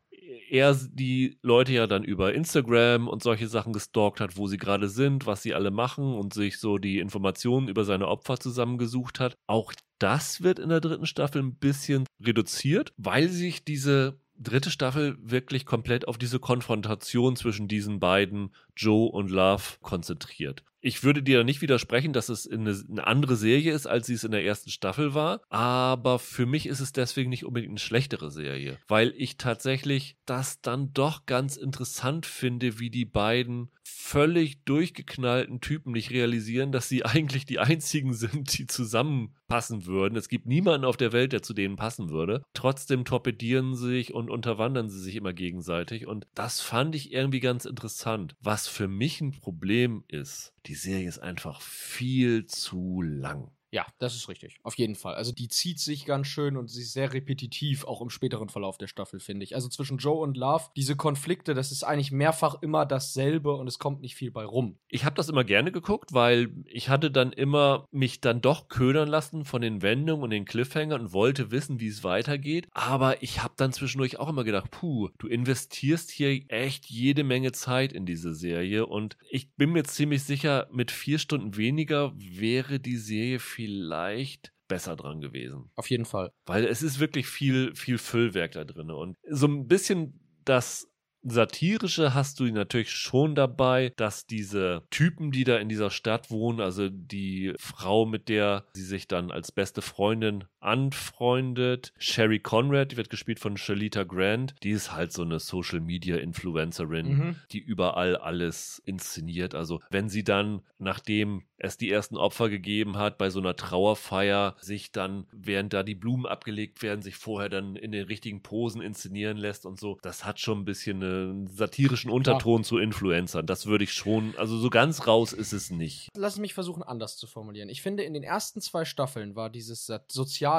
er 0.51 0.75
die 0.75 1.39
Leute 1.43 1.73
ja 1.73 1.87
dann 1.87 2.03
über 2.03 2.35
Instagram 2.35 3.07
und 3.07 3.23
solche 3.23 3.47
Sachen 3.47 3.73
gestalkt 3.73 4.21
hat, 4.21 4.37
wo 4.37 4.49
sie 4.49 4.57
gerade 4.59 4.89
sind, 4.89 5.27
was 5.27 5.43
sie 5.43 5.55
alle 5.55 5.71
machen 5.71 6.15
und 6.15 6.35
sich 6.35 6.59
so 6.59 6.79
die 6.79 6.99
Informationen 6.99 7.69
über 7.69 7.85
seine 7.85 8.09
Opfer 8.09 8.39
zusammengesucht 8.39 9.21
hat. 9.21 9.37
Auch 9.47 9.73
das 9.99 10.43
wird 10.43 10.59
in 10.59 10.71
der 10.71 10.81
dritten 10.81 11.07
Staffel 11.07 11.41
ein 11.43 11.55
bisschen 11.55 12.05
reduziert, 12.21 12.93
weil 12.97 13.29
sich 13.29 13.65
diese 13.65 14.19
dritte 14.39 14.71
Staffel 14.71 15.17
wirklich 15.21 15.67
komplett 15.67 16.09
auf 16.09 16.19
diese 16.19 16.39
Konfrontation 16.39 17.37
zwischen 17.37 17.69
diesen 17.69 18.01
beiden, 18.01 18.55
Joe 18.77 19.11
und 19.11 19.31
Love, 19.31 19.63
konzentriert. 19.83 20.63
Ich 20.81 21.03
würde 21.03 21.23
dir 21.23 21.43
nicht 21.43 21.63
widersprechen, 21.63 22.13
dass 22.13 22.29
es 22.29 22.49
eine, 22.49 22.81
eine 22.89 23.07
andere 23.07 23.35
Serie 23.35 23.73
ist, 23.73 23.87
als 23.87 24.07
sie 24.07 24.15
es 24.15 24.23
in 24.23 24.31
der 24.31 24.45
ersten 24.45 24.71
Staffel 24.71 25.15
war, 25.15 25.41
aber 25.49 26.19
für 26.21 26.47
mich 26.47 26.67
ist 26.67 26.79
es 26.79 26.93
deswegen 26.93 27.31
nicht 27.31 27.45
unbedingt 27.45 27.73
eine 27.73 27.81
schlechtere 27.81 28.31
Serie, 28.31 28.79
weil 28.87 29.13
ich 29.17 29.37
tatsächlich 29.37 30.17
das 30.27 30.61
dann 30.61 30.93
doch 30.93 31.27
ganz 31.27 31.57
interessant 31.57 32.25
finde, 32.25 32.79
wie 32.79 32.91
die 32.91 33.05
beiden 33.05 33.71
völlig 33.89 34.65
durchgeknallten 34.65 35.61
Typen 35.61 35.93
nicht 35.93 36.11
realisieren, 36.11 36.73
dass 36.73 36.89
sie 36.89 37.05
eigentlich 37.07 37.47
die 37.47 37.59
einzigen 37.59 38.15
sind, 38.15 38.59
die 38.59 38.67
zusammenpassen 38.67 39.87
würden. 39.87 40.17
Es 40.17 40.29
gibt 40.29 40.47
niemanden 40.47 40.85
auf 40.85 40.97
der 40.97 41.13
Welt, 41.13 41.33
der 41.33 41.43
zu 41.43 41.55
denen 41.55 41.77
passen 41.77 42.11
würde. 42.11 42.43
Trotzdem 42.53 43.05
torpedieren 43.05 43.75
sie 43.75 43.87
sich 43.87 44.15
und 44.15 44.31
unterwandern 44.31 44.91
sie 44.91 45.01
sich 45.01 45.15
immer 45.15 45.33
gegenseitig 45.33 46.07
und 46.07 46.27
das 46.35 46.61
fand 46.61 46.95
ich 46.95 47.13
irgendwie 47.13 47.41
ganz 47.41 47.65
interessant. 47.65 48.35
Was 48.41 48.67
für 48.67 48.89
mich 48.89 49.21
ein 49.21 49.33
Problem 49.33 50.05
ist, 50.09 50.53
die 50.67 50.75
Serie 50.75 51.09
ist 51.09 51.21
einfach 51.21 51.61
viel 51.61 52.47
zu 52.47 53.03
lang. 53.03 53.51
Ja, 53.77 53.85
das 53.99 54.17
ist 54.17 54.31
richtig. 54.31 54.59
Auf 54.63 54.79
jeden 54.79 54.95
Fall. 54.95 55.17
Also 55.17 55.33
die 55.33 55.49
zieht 55.49 55.81
sich 55.81 56.07
ganz 56.07 56.29
schön 56.29 56.57
und 56.57 56.71
sie 56.71 56.81
ist 56.81 56.95
sehr 56.95 57.13
repetitiv, 57.13 57.85
auch 57.85 58.01
im 58.01 58.09
späteren 58.09 58.49
Verlauf 58.49 58.79
der 58.79 58.87
Staffel, 58.87 59.21
finde 59.21 59.45
ich. 59.45 59.55
Also 59.55 59.69
zwischen 59.69 59.99
Joe 59.99 60.23
und 60.23 60.39
Love, 60.39 60.71
diese 60.75 60.97
Konflikte, 60.97 61.53
das 61.53 61.73
ist 61.73 61.85
eigentlich 61.85 62.11
mehrfach 62.11 62.63
immer 62.63 62.87
dasselbe 62.87 63.53
und 63.53 63.67
es 63.67 63.79
kommt 63.79 64.01
nicht 64.01 64.15
viel 64.15 64.31
bei 64.31 64.47
rum. 64.47 64.79
Ich 64.89 65.05
habe 65.05 65.15
das 65.15 65.29
immer 65.29 65.45
gerne 65.45 65.73
geguckt, 65.73 66.15
weil 66.15 66.49
ich 66.65 66.89
hatte 66.89 67.11
dann 67.11 67.33
immer 67.33 67.87
mich 67.91 68.23
dann 68.23 68.41
doch 68.41 68.69
ködern 68.69 69.09
lassen 69.09 69.45
von 69.45 69.61
den 69.61 69.83
Wendungen 69.83 70.25
und 70.25 70.31
den 70.31 70.47
Cliffhangern 70.47 71.03
und 71.03 71.13
wollte 71.13 71.51
wissen, 71.51 71.79
wie 71.79 71.89
es 71.89 72.03
weitergeht. 72.03 72.69
Aber 72.73 73.23
ich 73.23 73.43
habe 73.43 73.53
dann 73.59 73.75
zwischendurch 73.75 74.19
auch 74.19 74.31
immer 74.31 74.45
gedacht, 74.45 74.71
puh, 74.71 75.11
du 75.19 75.27
investierst 75.27 76.11
hier 76.11 76.41
echt 76.49 76.87
jede 76.87 77.25
Menge 77.25 77.53
Zeit 77.53 77.93
in 77.93 78.07
diese 78.07 78.33
Serie 78.33 78.87
und 78.87 79.19
ich 79.29 79.53
bin 79.57 79.73
mir 79.73 79.85
ziemlich 79.85 80.23
sicher, 80.23 80.67
mit 80.73 80.91
vier 80.91 81.19
Stunden 81.19 81.59
weniger 81.59 82.15
wäre 82.17 82.81
die 82.81 82.97
Serie 82.97 83.39
vielleicht 83.67 84.53
besser 84.69 84.97
dran 84.97 85.21
gewesen. 85.21 85.71
Auf 85.77 85.91
jeden 85.91 86.05
Fall. 86.05 86.31
Weil 86.47 86.65
es 86.65 86.83
ist 86.83 86.99
wirklich 86.99 87.27
viel, 87.27 87.75
viel 87.75 87.99
Füllwerk 87.99 88.53
da 88.53 88.65
drin. 88.65 88.91
Und 88.91 89.17
so 89.29 89.47
ein 89.47 89.67
bisschen 89.67 90.21
das 90.45 90.89
Satirische 91.29 92.15
hast 92.15 92.39
du 92.39 92.45
natürlich 92.45 92.91
schon 92.93 93.35
dabei, 93.35 93.93
dass 93.97 94.27
diese 94.27 94.87
Typen, 94.91 95.33
die 95.33 95.43
da 95.43 95.57
in 95.57 95.69
dieser 95.69 95.91
Stadt 95.91 96.31
wohnen, 96.31 96.61
also 96.61 96.89
die 96.89 97.53
Frau, 97.59 98.07
mit 98.07 98.29
der 98.29 98.65
sie 98.75 98.85
sich 98.85 99.09
dann 99.09 99.33
als 99.33 99.51
beste 99.51 99.83
Freundin 99.83 100.45
anfreundet. 100.67 101.93
Sherry 101.99 102.39
Conrad, 102.41 102.93
die 102.93 102.97
wird 102.97 103.11
gespielt 103.11 103.39
von 103.41 103.57
Shalita 103.57 104.05
Grant. 104.05 104.55
Die 104.63 104.71
ist 104.71 104.93
halt 104.93 105.13
so 105.13 105.23
eine 105.23 105.39
Social 105.41 105.81
Media 105.81 106.17
Influencerin, 106.17 107.07
Mhm. 107.09 107.37
die 107.53 107.59
überall 107.59 108.17
alles 108.17 108.81
inszeniert. 108.85 109.55
Also 109.55 109.81
wenn 109.91 110.09
sie 110.09 110.25
dann, 110.25 110.63
nachdem 110.79 111.43
es 111.59 111.79
die 111.79 111.91
ersten 111.91 112.17
Opfer 112.19 112.51
gegeben 112.51 112.99
hat, 112.99 113.17
bei 113.17 113.31
so 113.31 113.41
einer 113.41 113.57
Trauerfeier 113.57 114.57
sich 114.61 114.93
dann, 114.93 115.27
während 115.33 115.73
da 115.73 115.83
die 115.83 115.95
Blumen 115.95 116.27
abgelegt 116.27 116.83
werden, 116.83 117.01
sich 117.01 117.17
vorher 117.17 117.49
dann 117.49 117.77
in 117.77 117.93
den 117.93 118.05
richtigen 118.05 118.43
Posen 118.43 118.83
inszenieren 118.83 119.39
lässt 119.39 119.65
und 119.65 119.81
so, 119.81 119.99
das 120.03 120.25
hat 120.27 120.39
schon 120.39 120.61
ein 120.61 120.65
bisschen 120.67 121.03
einen 121.03 121.47
satirischen 121.47 122.11
Unterton 122.11 122.63
zu 122.63 122.77
Influencern. 122.79 123.47
Das 123.47 123.67
würde 123.67 123.85
ich 123.85 123.93
schon, 123.95 124.35
also 124.37 124.59
so 124.59 124.69
ganz 124.69 125.07
raus 125.07 125.33
ist 125.33 125.53
es 125.53 125.71
nicht. 125.71 126.09
Lass 126.15 126.39
mich 126.39 126.53
versuchen, 126.53 126.83
anders 126.83 127.17
zu 127.17 127.27
formulieren. 127.27 127.71
Ich 127.71 127.81
finde, 127.81 128.03
in 128.03 128.13
den 128.13 128.23
ersten 128.23 128.61
zwei 128.61 128.85
Staffeln 128.85 129.35
war 129.35 129.49
dieses 129.49 129.87
sat- 129.87 130.13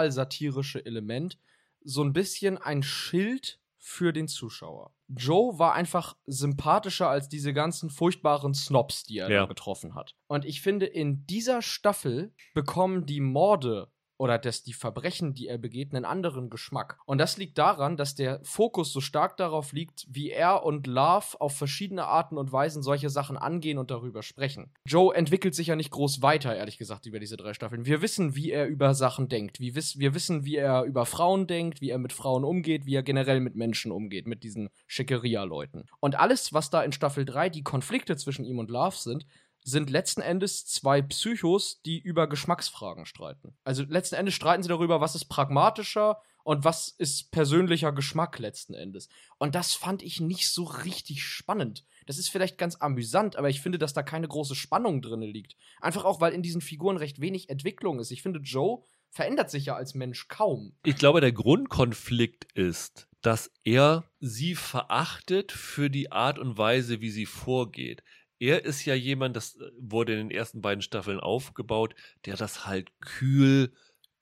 sozial-satirische 0.05 0.85
Element 0.85 1.39
so 1.83 2.03
ein 2.03 2.13
bisschen 2.13 2.57
ein 2.57 2.83
Schild 2.83 3.59
für 3.77 4.11
den 4.11 4.27
Zuschauer. 4.27 4.93
Joe 5.07 5.57
war 5.57 5.73
einfach 5.73 6.17
sympathischer 6.25 7.07
als 7.09 7.29
diese 7.29 7.53
ganzen 7.53 7.89
furchtbaren 7.89 8.53
Snobs, 8.53 9.03
die 9.05 9.19
er 9.19 9.29
Ja. 9.31 9.41
da 9.41 9.45
getroffen 9.45 9.95
hat. 9.95 10.15
Und 10.27 10.43
ich 10.43 10.61
finde, 10.61 10.85
in 10.85 11.25
dieser 11.25 11.61
Staffel 11.61 12.33
bekommen 12.53 13.05
die 13.05 13.21
Morde 13.21 13.89
oder 14.18 14.38
dass 14.38 14.63
die 14.63 14.74
Verbrechen, 14.74 15.34
die 15.34 15.47
er 15.47 15.57
begeht, 15.57 15.93
einen 15.93 16.05
anderen 16.05 16.49
Geschmack. 16.49 16.99
Und 17.05 17.20
das 17.20 17.38
liegt 17.38 17.57
daran, 17.57 17.97
dass 17.97 18.15
der 18.15 18.39
Fokus 18.43 18.91
so 18.91 19.01
stark 19.01 19.38
darauf 19.38 19.74
liegt, 19.74 20.05
wie 20.09 20.32
er 20.32 20.63
und 20.63 20.88
Love 20.88 21.39
auf 21.39 21.55
verschiedene 21.55 22.05
Arten 22.05 22.38
und 22.38 22.51
Weisen 22.51 22.82
solche 22.82 23.09
Sachen 23.09 23.38
angehen 23.38 23.78
und 23.78 23.91
darüber 23.91 24.24
sprechen. 24.24 24.72
Joe 24.86 25.15
entwickelt 25.15 25.55
sich 25.55 25.68
ja 25.68 25.76
nicht 25.76 25.91
groß 25.91 26.22
weiter, 26.22 26.55
ehrlich 26.55 26.78
gesagt, 26.78 27.05
über 27.05 27.20
diese 27.20 27.38
drei 27.38 27.53
Staffeln. 27.53 27.86
Wir 27.86 28.01
wissen, 28.01 28.36
wie 28.36 28.51
er 28.51 28.68
über 28.68 28.93
Sachen 28.93 29.30
denkt. 29.30 29.59
Wir, 29.59 29.76
wiss, 29.76 29.99
wir 29.99 30.13
wissen, 30.13 30.45
wie 30.45 30.55
er 30.55 30.84
über 30.84 31.05
Frauen 31.05 31.47
denkt, 31.47 31.82
wie 31.82 31.89
er 31.89 31.99
mit 31.99 32.13
Frauen 32.13 32.43
umgeht, 32.43 32.86
wie 32.86 32.95
er 32.95 33.03
generell 33.03 33.39
mit 33.39 33.55
Menschen 33.55 33.91
umgeht, 33.91 34.28
mit 34.28 34.43
diesen 34.43 34.70
Schickeria-Leuten. 34.88 35.86
Und 35.99 36.15
alles, 36.15 36.53
was 36.53 36.70
da 36.70 36.82
in 36.82 36.91
Staffel 36.91 37.26
3 37.26 37.49
die 37.49 37.63
Konflikte 37.63 38.18
zwischen 38.18 38.45
ihm 38.45 38.59
und 38.59 38.72
Love 38.72 38.95
sind, 38.95 39.26
sind 39.68 39.89
letzten 39.89 40.22
Endes 40.22 40.65
zwei 40.65 41.01
Psychos, 41.01 41.82
die 41.86 41.99
über 41.99 42.30
Geschmacksfragen 42.30 43.05
streiten. 43.05 43.53
Also 43.65 43.84
letzten 43.84 44.15
Endes 44.15 44.34
streiten 44.34 44.63
sie 44.63 44.70
darüber, 44.70 45.01
was 45.01 45.13
ist 45.13 45.26
pragmatischer 45.26 46.22
und 46.45 46.63
was 46.63 46.88
ist 46.88 47.32
persönlicher 47.32 47.91
Geschmack 47.91 48.39
letzten 48.39 48.74
Endes. 48.74 49.09
Und 49.38 49.55
das 49.55 49.74
fand 49.74 50.03
ich 50.03 50.22
nicht 50.22 50.49
so 50.49 50.63
richtig 50.63 51.26
spannend. 51.26 51.84
Das 52.05 52.18
ist 52.18 52.30
vielleicht 52.30 52.57
ganz 52.57 52.78
amüsant, 52.78 53.36
aber 53.36 53.49
ich 53.49 53.59
finde, 53.59 53.78
dass 53.78 53.93
da 53.93 54.03
keine 54.03 54.30
große 54.30 54.55
Spannung 54.55 55.01
drin 55.01 55.22
liegt. 55.22 55.57
Einfach 55.82 56.05
auch, 56.05 56.22
weil 56.22 56.32
in 56.32 56.43
diesen 56.43 56.61
Figuren 56.61 56.95
recht 56.95 57.20
wenig 57.20 57.49
Entwicklung 57.49 57.99
ist. 57.99 58.11
Ich 58.11 58.22
finde, 58.22 58.39
Joe 58.39 58.84
verändert 59.09 59.49
sich 59.49 59.65
ja 59.65 59.76
als 59.76 59.95
Mensch 59.95 60.30
kaum. 60.30 60.78
Ich 60.86 60.95
glaube, 60.95 61.20
der 61.20 61.34
Grundkonflikt 61.34 62.53
ist, 62.53 63.09
dass 63.22 63.51
er 63.65 64.05
sie 64.22 64.55
verachtet 64.55 65.51
für 65.51 65.89
die 65.89 66.13
Art 66.13 66.39
und 66.39 66.57
Weise, 66.57 67.01
wie 67.01 67.09
sie 67.09 67.26
vorgeht. 67.26 68.01
Er 68.39 68.65
ist 68.65 68.85
ja 68.85 68.93
jemand, 68.95 69.35
das 69.35 69.55
äh, 69.55 69.69
wurde 69.79 70.13
in 70.13 70.29
den 70.29 70.31
ersten 70.31 70.61
beiden 70.61 70.81
Staffeln 70.81 71.19
aufgebaut, 71.19 71.95
der 72.25 72.35
das 72.38 72.65
halt 72.65 72.91
kühl, 73.01 73.73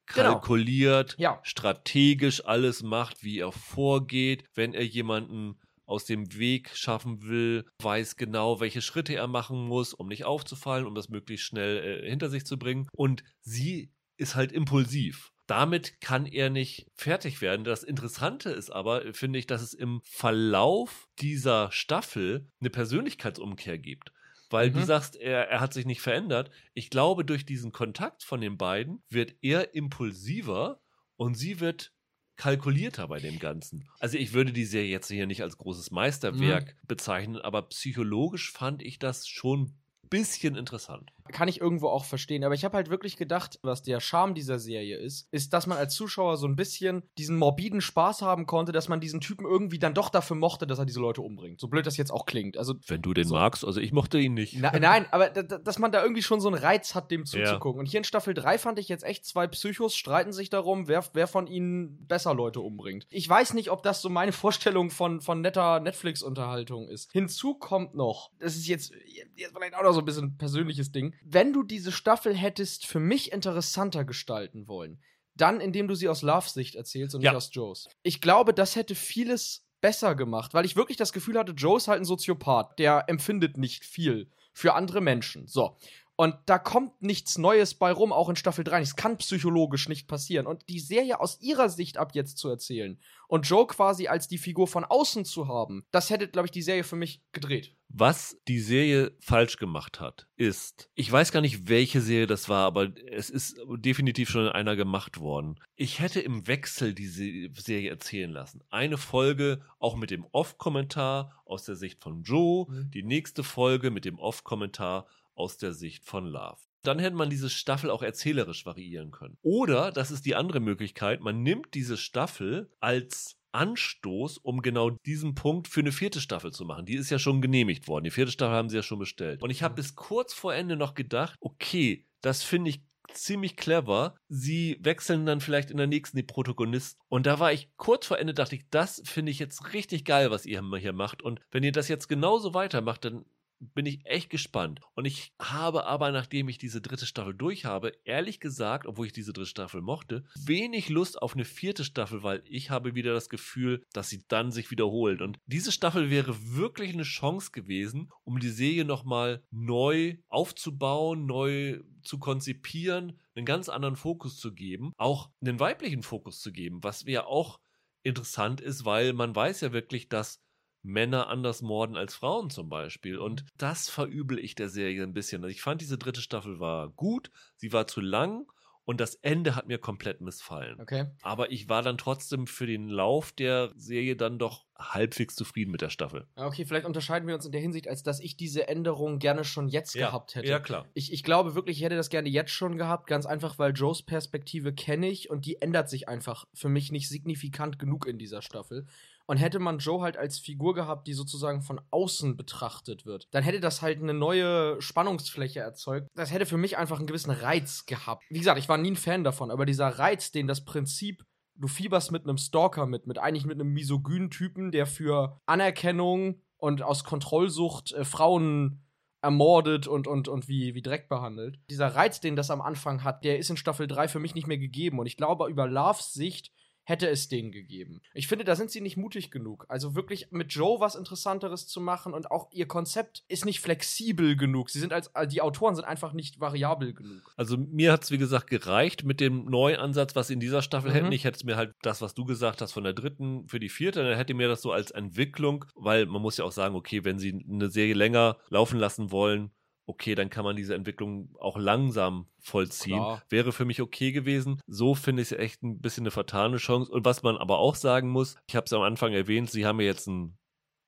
Genau. 0.07 0.33
kalkuliert, 0.33 1.15
Ja. 1.17 1.39
strategisch 1.43 2.45
alles 2.45 2.83
macht, 2.83 3.23
wie 3.23 3.39
er 3.39 3.51
vorgeht, 3.51 4.43
wenn 4.53 4.73
er 4.75 4.85
jemanden 4.85 5.59
aus 5.87 6.05
dem 6.05 6.37
Weg 6.37 6.69
schaffen 6.75 7.23
will, 7.23 7.65
weiß 7.81 8.15
genau, 8.15 8.59
welche 8.59 8.81
Schritte 8.81 9.15
er 9.15 9.27
machen 9.27 9.65
muss, 9.67 9.93
um 9.95 10.07
nicht 10.07 10.23
aufzufallen, 10.25 10.85
um 10.85 10.93
das 10.95 11.09
möglichst 11.09 11.45
schnell 11.47 12.03
äh, 12.03 12.09
hinter 12.09 12.29
sich 12.29 12.45
zu 12.45 12.57
bringen. 12.59 12.87
Und 12.93 13.23
sie 13.41 13.91
ist 14.17 14.35
halt 14.35 14.51
impulsiv. 14.51 15.31
Damit 15.47 16.01
kann 16.01 16.25
er 16.25 16.49
nicht 16.49 16.87
fertig 16.95 17.41
werden. 17.41 17.63
Das 17.63 17.83
Interessante 17.83 18.49
ist 18.49 18.71
aber, 18.71 19.13
finde 19.13 19.37
ich, 19.39 19.45
dass 19.45 19.61
es 19.61 19.73
im 19.73 20.01
Verlauf 20.03 21.07
dieser 21.19 21.71
Staffel 21.71 22.47
eine 22.59 22.69
Persönlichkeitsumkehr 22.71 23.77
gibt. 23.77 24.11
Weil 24.49 24.71
du 24.71 24.79
Mhm. 24.79 24.85
sagst, 24.85 25.15
er, 25.15 25.49
er 25.49 25.59
hat 25.59 25.73
sich 25.73 25.85
nicht 25.85 26.01
verändert. 26.01 26.51
Ich 26.73 26.89
glaube, 26.89 27.25
durch 27.25 27.45
diesen 27.45 27.71
Kontakt 27.71 28.23
von 28.23 28.41
den 28.41 28.57
beiden 28.57 29.03
wird 29.09 29.35
er 29.41 29.73
impulsiver 29.75 30.81
und 31.15 31.35
sie 31.35 31.59
wird 31.59 31.93
kalkulierter 32.37 33.07
bei 33.07 33.19
dem 33.19 33.39
Ganzen. 33.39 33.87
Also 33.99 34.17
ich 34.17 34.33
würde 34.33 34.51
die 34.51 34.65
Serie 34.65 34.89
jetzt 34.89 35.07
hier 35.07 35.25
nicht 35.25 35.41
als 35.41 35.57
großes 35.57 35.91
Meisterwerk 35.91 36.75
bezeichnen, 36.87 37.37
aber 37.37 37.63
psychologisch 37.69 38.51
fand 38.51 38.81
ich 38.81 38.99
das 38.99 39.27
schon 39.27 39.61
ein 40.03 40.09
bisschen 40.09 40.55
interessant. 40.55 41.11
Kann 41.31 41.47
ich 41.47 41.59
irgendwo 41.59 41.87
auch 41.89 42.05
verstehen. 42.05 42.43
Aber 42.43 42.53
ich 42.53 42.63
habe 42.63 42.77
halt 42.77 42.89
wirklich 42.89 43.17
gedacht, 43.17 43.59
was 43.63 43.81
der 43.81 43.99
Charme 43.99 44.35
dieser 44.35 44.59
Serie 44.59 44.97
ist, 44.97 45.27
ist, 45.31 45.53
dass 45.53 45.65
man 45.67 45.77
als 45.77 45.95
Zuschauer 45.95 46.37
so 46.37 46.47
ein 46.47 46.55
bisschen 46.55 47.03
diesen 47.17 47.35
morbiden 47.37 47.81
Spaß 47.81 48.21
haben 48.21 48.45
konnte, 48.45 48.71
dass 48.71 48.89
man 48.89 48.99
diesen 48.99 49.21
Typen 49.21 49.45
irgendwie 49.45 49.79
dann 49.79 49.93
doch 49.95 50.09
dafür 50.09 50.35
mochte, 50.35 50.67
dass 50.67 50.77
er 50.79 50.85
diese 50.85 50.99
Leute 50.99 51.21
umbringt. 51.21 51.59
So 51.59 51.67
blöd 51.67 51.85
das 51.87 51.97
jetzt 51.97 52.11
auch 52.11 52.25
klingt. 52.25 52.57
Also 52.57 52.75
Wenn 52.87 53.01
du 53.01 53.13
den 53.13 53.27
So. 53.27 53.33
magst, 53.35 53.65
also 53.65 53.79
ich 53.81 53.91
mochte 53.91 54.19
ihn 54.19 54.35
nicht. 54.35 54.55
Na, 54.59 54.77
nein, 54.77 55.07
aber 55.11 55.29
da- 55.29 55.41
da- 55.43 55.57
dass 55.57 55.79
man 55.79 55.91
da 55.91 56.01
irgendwie 56.03 56.21
schon 56.21 56.39
so 56.41 56.47
einen 56.47 56.57
Reiz 56.57 56.93
hat, 56.93 57.09
dem 57.09 57.25
zuzugucken. 57.25 57.79
Und 57.79 57.87
hier 57.87 57.97
in 57.99 58.03
Staffel 58.03 58.33
3 58.35 58.57
fand 58.59 58.77
ich 58.77 58.87
jetzt 58.87 59.03
echt 59.03 59.25
zwei 59.25 59.47
Psychos 59.47 59.95
streiten 59.95 60.31
sich 60.31 60.49
darum, 60.51 60.87
wer, 60.87 61.03
wer 61.13 61.27
von 61.27 61.47
ihnen 61.47 62.05
besser 62.07 62.33
Leute 62.35 62.61
umbringt. 62.61 63.07
Ich 63.09 63.27
weiß 63.27 63.55
nicht, 63.55 63.71
ob 63.71 63.81
das 63.81 64.01
so 64.01 64.09
meine 64.09 64.31
Vorstellung 64.31 64.91
von, 64.91 65.21
von 65.21 65.41
netter 65.41 65.79
Netflix-Unterhaltung 65.79 66.87
ist. 66.87 67.11
Hinzu 67.11 67.55
kommt 67.55 67.95
noch, 67.95 68.31
das 68.39 68.55
ist 68.55 68.67
jetzt, 68.67 68.93
jetzt 69.35 69.53
vielleicht 69.55 69.75
auch 69.75 69.83
noch 69.83 69.93
so 69.93 69.99
ein 69.99 70.05
bisschen 70.05 70.25
ein 70.25 70.37
persönliches 70.37 70.91
Ding, 70.91 71.13
wenn 71.23 71.53
du 71.53 71.63
diese 71.63 71.91
Staffel 71.91 72.35
hättest 72.35 72.85
für 72.85 72.99
mich 72.99 73.31
interessanter 73.31 74.05
gestalten 74.05 74.67
wollen, 74.67 74.99
dann 75.35 75.59
indem 75.59 75.87
du 75.87 75.95
sie 75.95 76.07
aus 76.09 76.21
Loves 76.21 76.53
Sicht 76.53 76.75
erzählst 76.75 77.15
und 77.15 77.21
Ja. 77.21 77.31
nicht 77.31 77.37
aus 77.37 77.49
Joes. 77.53 77.87
Ich 78.03 78.21
glaube, 78.21 78.53
das 78.53 78.75
hätte 78.75 78.95
vieles 78.95 79.65
besser 79.81 80.15
gemacht, 80.15 80.53
weil 80.53 80.65
ich 80.65 80.75
wirklich 80.75 80.97
das 80.97 81.13
Gefühl 81.13 81.37
hatte, 81.37 81.51
Joe 81.51 81.77
ist 81.77 81.87
halt 81.87 82.01
ein 82.01 82.05
Soziopath, 82.05 82.79
der 82.79 83.05
empfindet 83.07 83.57
nicht 83.57 83.85
viel 83.85 84.29
für 84.53 84.73
andere 84.73 85.01
Menschen. 85.01 85.47
So. 85.47 85.77
Und 86.17 86.35
da 86.45 86.57
kommt 86.57 87.01
nichts 87.01 87.37
Neues 87.37 87.73
bei 87.73 87.91
rum, 87.91 88.13
auch 88.13 88.29
in 88.29 88.37
Staffel 88.37 88.63
3. 88.63 88.79
Es 88.81 88.95
kann 88.95 89.17
psychologisch 89.17 89.89
nicht 89.89 90.07
passieren. 90.07 90.47
Und 90.47 90.69
die 90.69 90.79
Serie 90.79 91.19
aus 91.19 91.41
ihrer 91.41 91.67
Sicht 91.69 91.97
ab 91.97 92.11
jetzt 92.13 92.37
zu 92.37 92.47
erzählen 92.47 92.97
und 93.27 93.49
Joe 93.49 93.67
quasi 93.67 94.07
als 94.07 94.27
die 94.27 94.37
Figur 94.37 94.67
von 94.67 94.85
außen 94.85 95.25
zu 95.25 95.47
haben, 95.47 95.83
das 95.91 96.09
hätte, 96.09 96.27
glaube 96.27 96.45
ich, 96.47 96.51
die 96.51 96.61
Serie 96.61 96.83
für 96.85 96.95
mich 96.95 97.21
gedreht. 97.33 97.75
Was 97.89 98.37
die 98.47 98.59
Serie 98.59 99.15
falsch 99.19 99.57
gemacht 99.57 99.99
hat, 99.99 100.27
ist, 100.37 100.89
ich 100.95 101.11
weiß 101.11 101.31
gar 101.31 101.41
nicht, 101.41 101.67
welche 101.69 102.01
Serie 102.01 102.27
das 102.27 102.49
war, 102.49 102.65
aber 102.65 102.91
es 103.11 103.29
ist 103.29 103.57
definitiv 103.77 104.29
schon 104.29 104.43
in 104.47 104.51
einer 104.51 104.75
gemacht 104.75 105.19
worden. 105.19 105.59
Ich 105.75 105.99
hätte 105.99 106.19
im 106.21 106.47
Wechsel 106.47 106.93
diese 106.93 107.23
Serie 107.53 107.89
erzählen 107.89 108.31
lassen. 108.31 108.61
Eine 108.69 108.97
Folge 108.97 109.61
auch 109.79 109.95
mit 109.95 110.11
dem 110.11 110.25
Off-Kommentar 110.31 111.41
aus 111.45 111.63
der 111.65 111.75
Sicht 111.75 112.01
von 112.01 112.23
Joe, 112.23 112.65
Mhm. 112.69 112.91
die 112.91 113.03
nächste 113.03 113.43
Folge 113.43 113.91
mit 113.91 114.05
dem 114.05 114.17
Off-Kommentar 114.19 115.07
aus 115.35 115.57
der 115.57 115.73
Sicht 115.73 116.05
von 116.05 116.25
Love. 116.25 116.57
Dann 116.83 116.99
hätte 116.99 117.15
man 117.15 117.29
diese 117.29 117.49
Staffel 117.49 117.89
auch 117.89 118.03
erzählerisch 118.03 118.65
variieren 118.65 119.11
können. 119.11 119.37
Oder, 119.41 119.91
das 119.91 120.11
ist 120.11 120.25
die 120.25 120.35
andere 120.35 120.59
Möglichkeit, 120.59 121.21
man 121.21 121.41
nimmt 121.41 121.73
diese 121.73 121.97
Staffel 121.97 122.71
als 122.79 123.37
Anstoß, 123.51 124.37
um 124.37 124.61
genau 124.61 124.89
diesen 124.89 125.33
Punkt 125.33 125.67
für 125.67 125.79
eine 125.79 125.93
vierte 125.93 126.19
Staffel 126.19 126.51
zu 126.51 126.65
machen. 126.65 126.85
Die 126.85 126.95
ist 126.95 127.09
ja 127.09 127.19
schon 127.19 127.41
genehmigt 127.41 127.87
worden. 127.87 128.03
Die 128.03 128.11
vierte 128.11 128.31
Staffel 128.31 128.55
haben 128.55 128.69
sie 128.69 128.75
ja 128.75 128.83
schon 128.83 128.99
bestellt. 128.99 129.41
Und 129.41 129.49
ich 129.49 129.63
habe 129.63 129.75
bis 129.75 129.95
kurz 129.95 130.33
vor 130.33 130.53
Ende 130.53 130.75
noch 130.75 130.93
gedacht, 130.93 131.37
okay, 131.39 132.05
das 132.21 132.43
finde 132.43 132.69
ich 132.69 132.83
ziemlich 133.13 133.55
clever. 133.55 134.15
Sie 134.27 134.77
wechseln 134.81 135.25
dann 135.25 135.41
vielleicht 135.41 135.71
in 135.71 135.77
der 135.77 135.87
nächsten 135.87 136.17
die 136.17 136.23
Protagonisten. 136.23 136.99
Und 137.07 137.25
da 137.25 137.39
war 137.39 137.53
ich 137.53 137.69
kurz 137.77 138.05
vor 138.05 138.19
Ende, 138.19 138.33
dachte 138.33 138.55
ich, 138.55 138.69
das 138.69 139.01
finde 139.05 139.31
ich 139.31 139.39
jetzt 139.39 139.73
richtig 139.73 140.05
geil, 140.05 140.31
was 140.31 140.45
ihr 140.45 140.61
hier 140.79 140.93
macht. 140.93 141.21
Und 141.21 141.39
wenn 141.51 141.63
ihr 141.63 141.71
das 141.71 141.87
jetzt 141.87 142.09
genauso 142.09 142.53
weitermacht, 142.53 143.05
dann 143.05 143.25
bin 143.59 143.85
ich 143.85 144.05
echt 144.05 144.29
gespannt. 144.29 144.81
Und 144.95 145.05
ich 145.05 145.33
habe 145.41 145.85
aber, 145.85 146.11
nachdem 146.11 146.49
ich 146.49 146.57
diese 146.57 146.81
dritte 146.81 147.05
Staffel 147.05 147.33
durch 147.33 147.65
habe, 147.65 147.93
ehrlich 148.03 148.39
gesagt, 148.39 148.87
obwohl 148.87 149.07
ich 149.07 149.13
diese 149.13 149.33
dritte 149.33 149.49
Staffel 149.49 149.81
mochte, 149.81 150.23
wenig 150.35 150.89
Lust 150.89 151.21
auf 151.21 151.33
eine 151.33 151.45
vierte 151.45 151.83
Staffel, 151.83 152.23
weil 152.23 152.43
ich 152.45 152.69
habe 152.69 152.95
wieder 152.95 153.13
das 153.13 153.29
Gefühl, 153.29 153.83
dass 153.93 154.09
sie 154.09 154.23
dann 154.27 154.51
sich 154.51 154.71
wiederholt. 154.71 155.21
Und 155.21 155.39
diese 155.45 155.71
Staffel 155.71 156.09
wäre 156.09 156.55
wirklich 156.55 156.93
eine 156.93 157.03
Chance 157.03 157.51
gewesen, 157.51 158.09
um 158.23 158.39
die 158.39 158.49
Serie 158.49 158.85
nochmal 158.85 159.43
neu 159.51 160.17
aufzubauen, 160.27 161.25
neu 161.25 161.81
zu 162.01 162.19
konzipieren, 162.19 163.19
einen 163.35 163.45
ganz 163.45 163.69
anderen 163.69 163.95
Fokus 163.95 164.37
zu 164.37 164.53
geben, 164.53 164.93
auch 164.97 165.29
einen 165.41 165.59
weiblichen 165.59 166.03
Fokus 166.03 166.39
zu 166.39 166.51
geben, 166.51 166.83
was 166.83 167.03
ja 167.05 167.25
auch 167.25 167.59
interessant 168.03 168.61
ist, 168.61 168.85
weil 168.85 169.13
man 169.13 169.35
weiß 169.35 169.61
ja 169.61 169.73
wirklich, 169.73 170.07
dass 170.09 170.39
Männer 170.85 171.27
anders 171.27 171.61
morden 171.61 171.97
als 171.97 172.15
Frauen 172.15 172.49
zum 172.49 172.69
Beispiel. 172.69 173.17
Und 173.17 173.45
das 173.57 173.89
verübel 173.89 174.39
ich 174.39 174.55
der 174.55 174.69
Serie 174.69 175.03
ein 175.03 175.13
bisschen. 175.13 175.43
Also 175.43 175.51
ich 175.51 175.61
fand, 175.61 175.81
diese 175.81 175.97
dritte 175.97 176.21
Staffel 176.21 176.59
war 176.59 176.89
gut, 176.89 177.31
sie 177.55 177.73
war 177.73 177.87
zu 177.87 178.01
lang 178.01 178.45
Und 178.87 179.01
das 179.01 179.15
Ende 179.15 179.55
hat 179.55 179.67
mir 179.67 179.79
komplett 179.79 180.21
missfallen. 180.21 180.79
Okay. 180.79 181.07
Aber 181.23 181.51
ich 181.51 181.67
war 181.69 181.81
dann 181.81 181.97
trotzdem 181.97 182.45
für 182.45 182.67
den 182.67 182.87
Lauf 182.87 183.31
der 183.31 183.71
Serie 183.75 184.15
dann 184.15 184.37
doch 184.37 184.67
halbwegs 184.77 185.33
zufrieden 185.35 185.71
mit 185.71 185.81
der 185.81 185.89
Staffel. 185.89 186.27
Okay, 186.35 186.65
vielleicht 186.65 186.85
unterscheiden 186.85 187.27
wir 187.27 187.33
uns 187.33 187.47
in 187.47 187.51
der 187.51 187.61
Hinsicht, 187.61 187.87
als 187.87 188.03
dass 188.03 188.19
ich 188.19 188.37
diese 188.37 188.67
Änderung 188.67 189.17
gerne 189.17 189.43
schon 189.43 189.69
jetzt 189.69 189.95
Ja, 189.95 190.07
gehabt 190.09 190.35
hätte. 190.35 190.47
ja, 190.49 190.59
klar. 190.59 190.85
Ich, 190.93 191.11
ich 191.11 191.23
glaube 191.23 191.55
wirklich, 191.55 191.77
ich 191.77 191.83
hätte 191.83 191.95
das 191.95 192.09
gerne 192.11 192.29
jetzt 192.29 192.51
schon 192.51 192.77
gehabt, 192.77 193.07
ganz 193.07 193.25
einfach, 193.25 193.57
weil 193.57 193.73
Joes 193.73 194.03
Perspektive 194.03 194.71
kenne 194.71 195.09
ich 195.09 195.31
und 195.31 195.47
die 195.47 195.61
ändert 195.63 195.89
sich 195.89 196.07
einfach 196.07 196.45
für 196.53 196.69
mich 196.69 196.91
nicht 196.91 197.09
signifikant 197.09 197.79
genug 197.79 198.05
in 198.05 198.19
dieser 198.19 198.43
Staffel. 198.43 198.85
Und 199.27 199.37
hätte 199.37 199.59
man 199.59 199.79
Joe 199.79 200.01
halt 200.01 200.17
als 200.17 200.39
Figur 200.39 200.73
gehabt, 200.75 201.07
die 201.07 201.13
sozusagen 201.13 201.61
von 201.61 201.81
außen 201.91 202.37
betrachtet 202.37 203.05
wird, 203.05 203.27
dann 203.31 203.43
hätte 203.43 203.59
das 203.59 203.81
halt 203.81 204.01
eine 204.01 204.13
neue 204.13 204.79
Spannungsfläche 204.81 205.59
erzeugt. 205.59 206.07
Das 206.15 206.31
hätte 206.31 206.45
für 206.45 206.57
mich 206.57 206.77
einfach 206.77 206.97
einen 206.97 207.07
gewissen 207.07 207.31
Reiz 207.31 207.85
gehabt. 207.85 208.23
Wie 208.29 208.39
gesagt, 208.39 208.59
ich 208.59 208.69
war 208.69 208.77
nie 208.77 208.91
ein 208.91 208.95
Fan 208.95 209.23
davon, 209.23 209.51
aber 209.51 209.65
dieser 209.65 209.87
Reiz, 209.87 210.31
den 210.31 210.47
das 210.47 210.63
Prinzip 210.63 211.25
du 211.57 211.67
fieberst 211.67 212.11
mit 212.11 212.23
einem 212.23 212.37
Stalker 212.37 212.85
mit, 212.85 213.07
mit 213.07 213.17
eigentlich 213.17 213.45
mit 213.45 213.59
einem 213.59 213.73
misogynen 213.73 214.29
Typen, 214.29 214.71
der 214.71 214.85
für 214.85 215.39
Anerkennung 215.45 216.41
und 216.57 216.81
aus 216.81 217.03
Kontrollsucht 217.03 217.93
äh, 217.93 218.05
Frauen 218.05 218.81
ermordet 219.21 219.87
und, 219.87 220.07
und, 220.07 220.27
und 220.27 220.47
wie, 220.47 220.75
wie 220.75 220.81
Dreck 220.83 221.09
behandelt. 221.09 221.59
Dieser 221.69 221.87
Reiz, 221.87 222.19
den 222.19 222.35
das 222.35 222.51
am 222.51 222.61
Anfang 222.61 223.03
hat, 223.03 223.23
der 223.23 223.39
ist 223.39 223.49
in 223.49 223.57
Staffel 223.57 223.87
3 223.87 224.07
für 224.07 224.19
mich 224.19 224.35
nicht 224.35 224.45
mehr 224.45 224.59
gegeben. 224.59 224.99
Und 224.99 225.07
ich 225.07 225.17
glaube, 225.17 225.49
über 225.49 225.67
Loves 225.67 226.13
Sicht 226.13 226.51
hätte 226.85 227.09
es 227.09 227.27
den 227.27 227.51
gegeben. 227.51 228.01
Ich 228.13 228.27
finde, 228.27 228.45
da 228.45 228.55
sind 228.55 228.71
sie 228.71 228.79
nicht 228.81 228.95
mutig 228.95 229.31
genug. 229.31 229.65
Also 229.67 229.95
wirklich 229.95 230.27
mit 230.31 230.53
Joe 230.53 230.79
was 230.79 230.95
Interessanteres 230.95 231.67
zu 231.67 231.81
machen 231.81 232.13
und 232.13 232.31
auch 232.31 232.47
ihr 232.51 232.67
Konzept 232.67 233.23
ist 233.27 233.43
nicht 233.45 233.59
flexibel 233.59 234.35
genug. 234.37 234.69
Sie 234.69 234.79
sind 234.79 234.93
als, 234.93 235.07
äh, 235.15 235.27
die 235.27 235.41
Autoren 235.41 235.75
sind 235.75 235.85
einfach 235.85 236.13
nicht 236.13 236.39
variabel 236.39 236.93
genug. 236.93 237.33
Also 237.35 237.57
mir 237.57 237.91
hat 237.91 238.03
es, 238.03 238.11
wie 238.11 238.17
gesagt, 238.17 238.49
gereicht 238.49 239.03
mit 239.03 239.19
dem 239.19 239.45
neuen 239.45 239.77
Ansatz, 239.77 240.15
was 240.15 240.27
sie 240.27 240.33
in 240.35 240.39
dieser 240.39 240.61
Staffel 240.61 240.91
Mhm. 240.91 240.95
hätten. 240.95 241.11
Ich 241.11 241.23
hätte 241.25 241.37
es 241.37 241.43
mir 241.43 241.55
halt 241.57 241.73
das, 241.81 242.01
was 242.01 242.13
du 242.13 242.23
gesagt 242.25 242.61
hast, 242.61 242.71
von 242.71 242.83
der 242.83 242.93
dritten 242.93 243.47
für 243.47 243.59
die 243.59 243.69
vierte, 243.69 244.03
dann 244.03 244.15
hätte 244.17 244.33
mir 244.33 244.47
das 244.47 244.61
so 244.61 244.71
als 244.71 244.91
Entwicklung, 244.91 245.65
weil 245.75 246.05
man 246.05 246.21
muss 246.21 246.37
ja 246.37 246.45
auch 246.45 246.51
sagen, 246.51 246.75
okay, 246.75 247.03
wenn 247.03 247.19
sie 247.19 247.43
eine 247.49 247.69
Serie 247.69 247.93
länger 247.95 248.37
laufen 248.49 248.79
lassen 248.79 249.11
wollen, 249.11 249.51
okay, 249.85 250.15
dann 250.15 250.29
kann 250.29 250.43
man 250.45 250.55
diese 250.55 250.73
Entwicklung 250.75 251.29
auch 251.39 251.57
langsam 251.57 252.27
vollziehen. 252.39 252.97
Klar. 252.97 253.23
Wäre 253.29 253.51
für 253.51 253.65
mich 253.65 253.81
okay 253.81 254.11
gewesen. 254.11 254.59
So 254.67 254.95
finde 254.95 255.21
ich 255.21 255.31
es 255.31 255.37
echt 255.37 255.63
ein 255.63 255.79
bisschen 255.79 256.03
eine 256.03 256.11
vertane 256.11 256.57
Chance. 256.57 256.91
Und 256.91 257.05
was 257.05 257.23
man 257.23 257.37
aber 257.37 257.59
auch 257.59 257.75
sagen 257.75 258.09
muss, 258.09 258.35
ich 258.47 258.55
habe 258.55 258.65
es 258.65 258.73
am 258.73 258.81
Anfang 258.81 259.13
erwähnt, 259.13 259.49
sie 259.51 259.65
haben 259.65 259.79
ja 259.79 259.85
jetzt 259.87 260.07
einen 260.07 260.37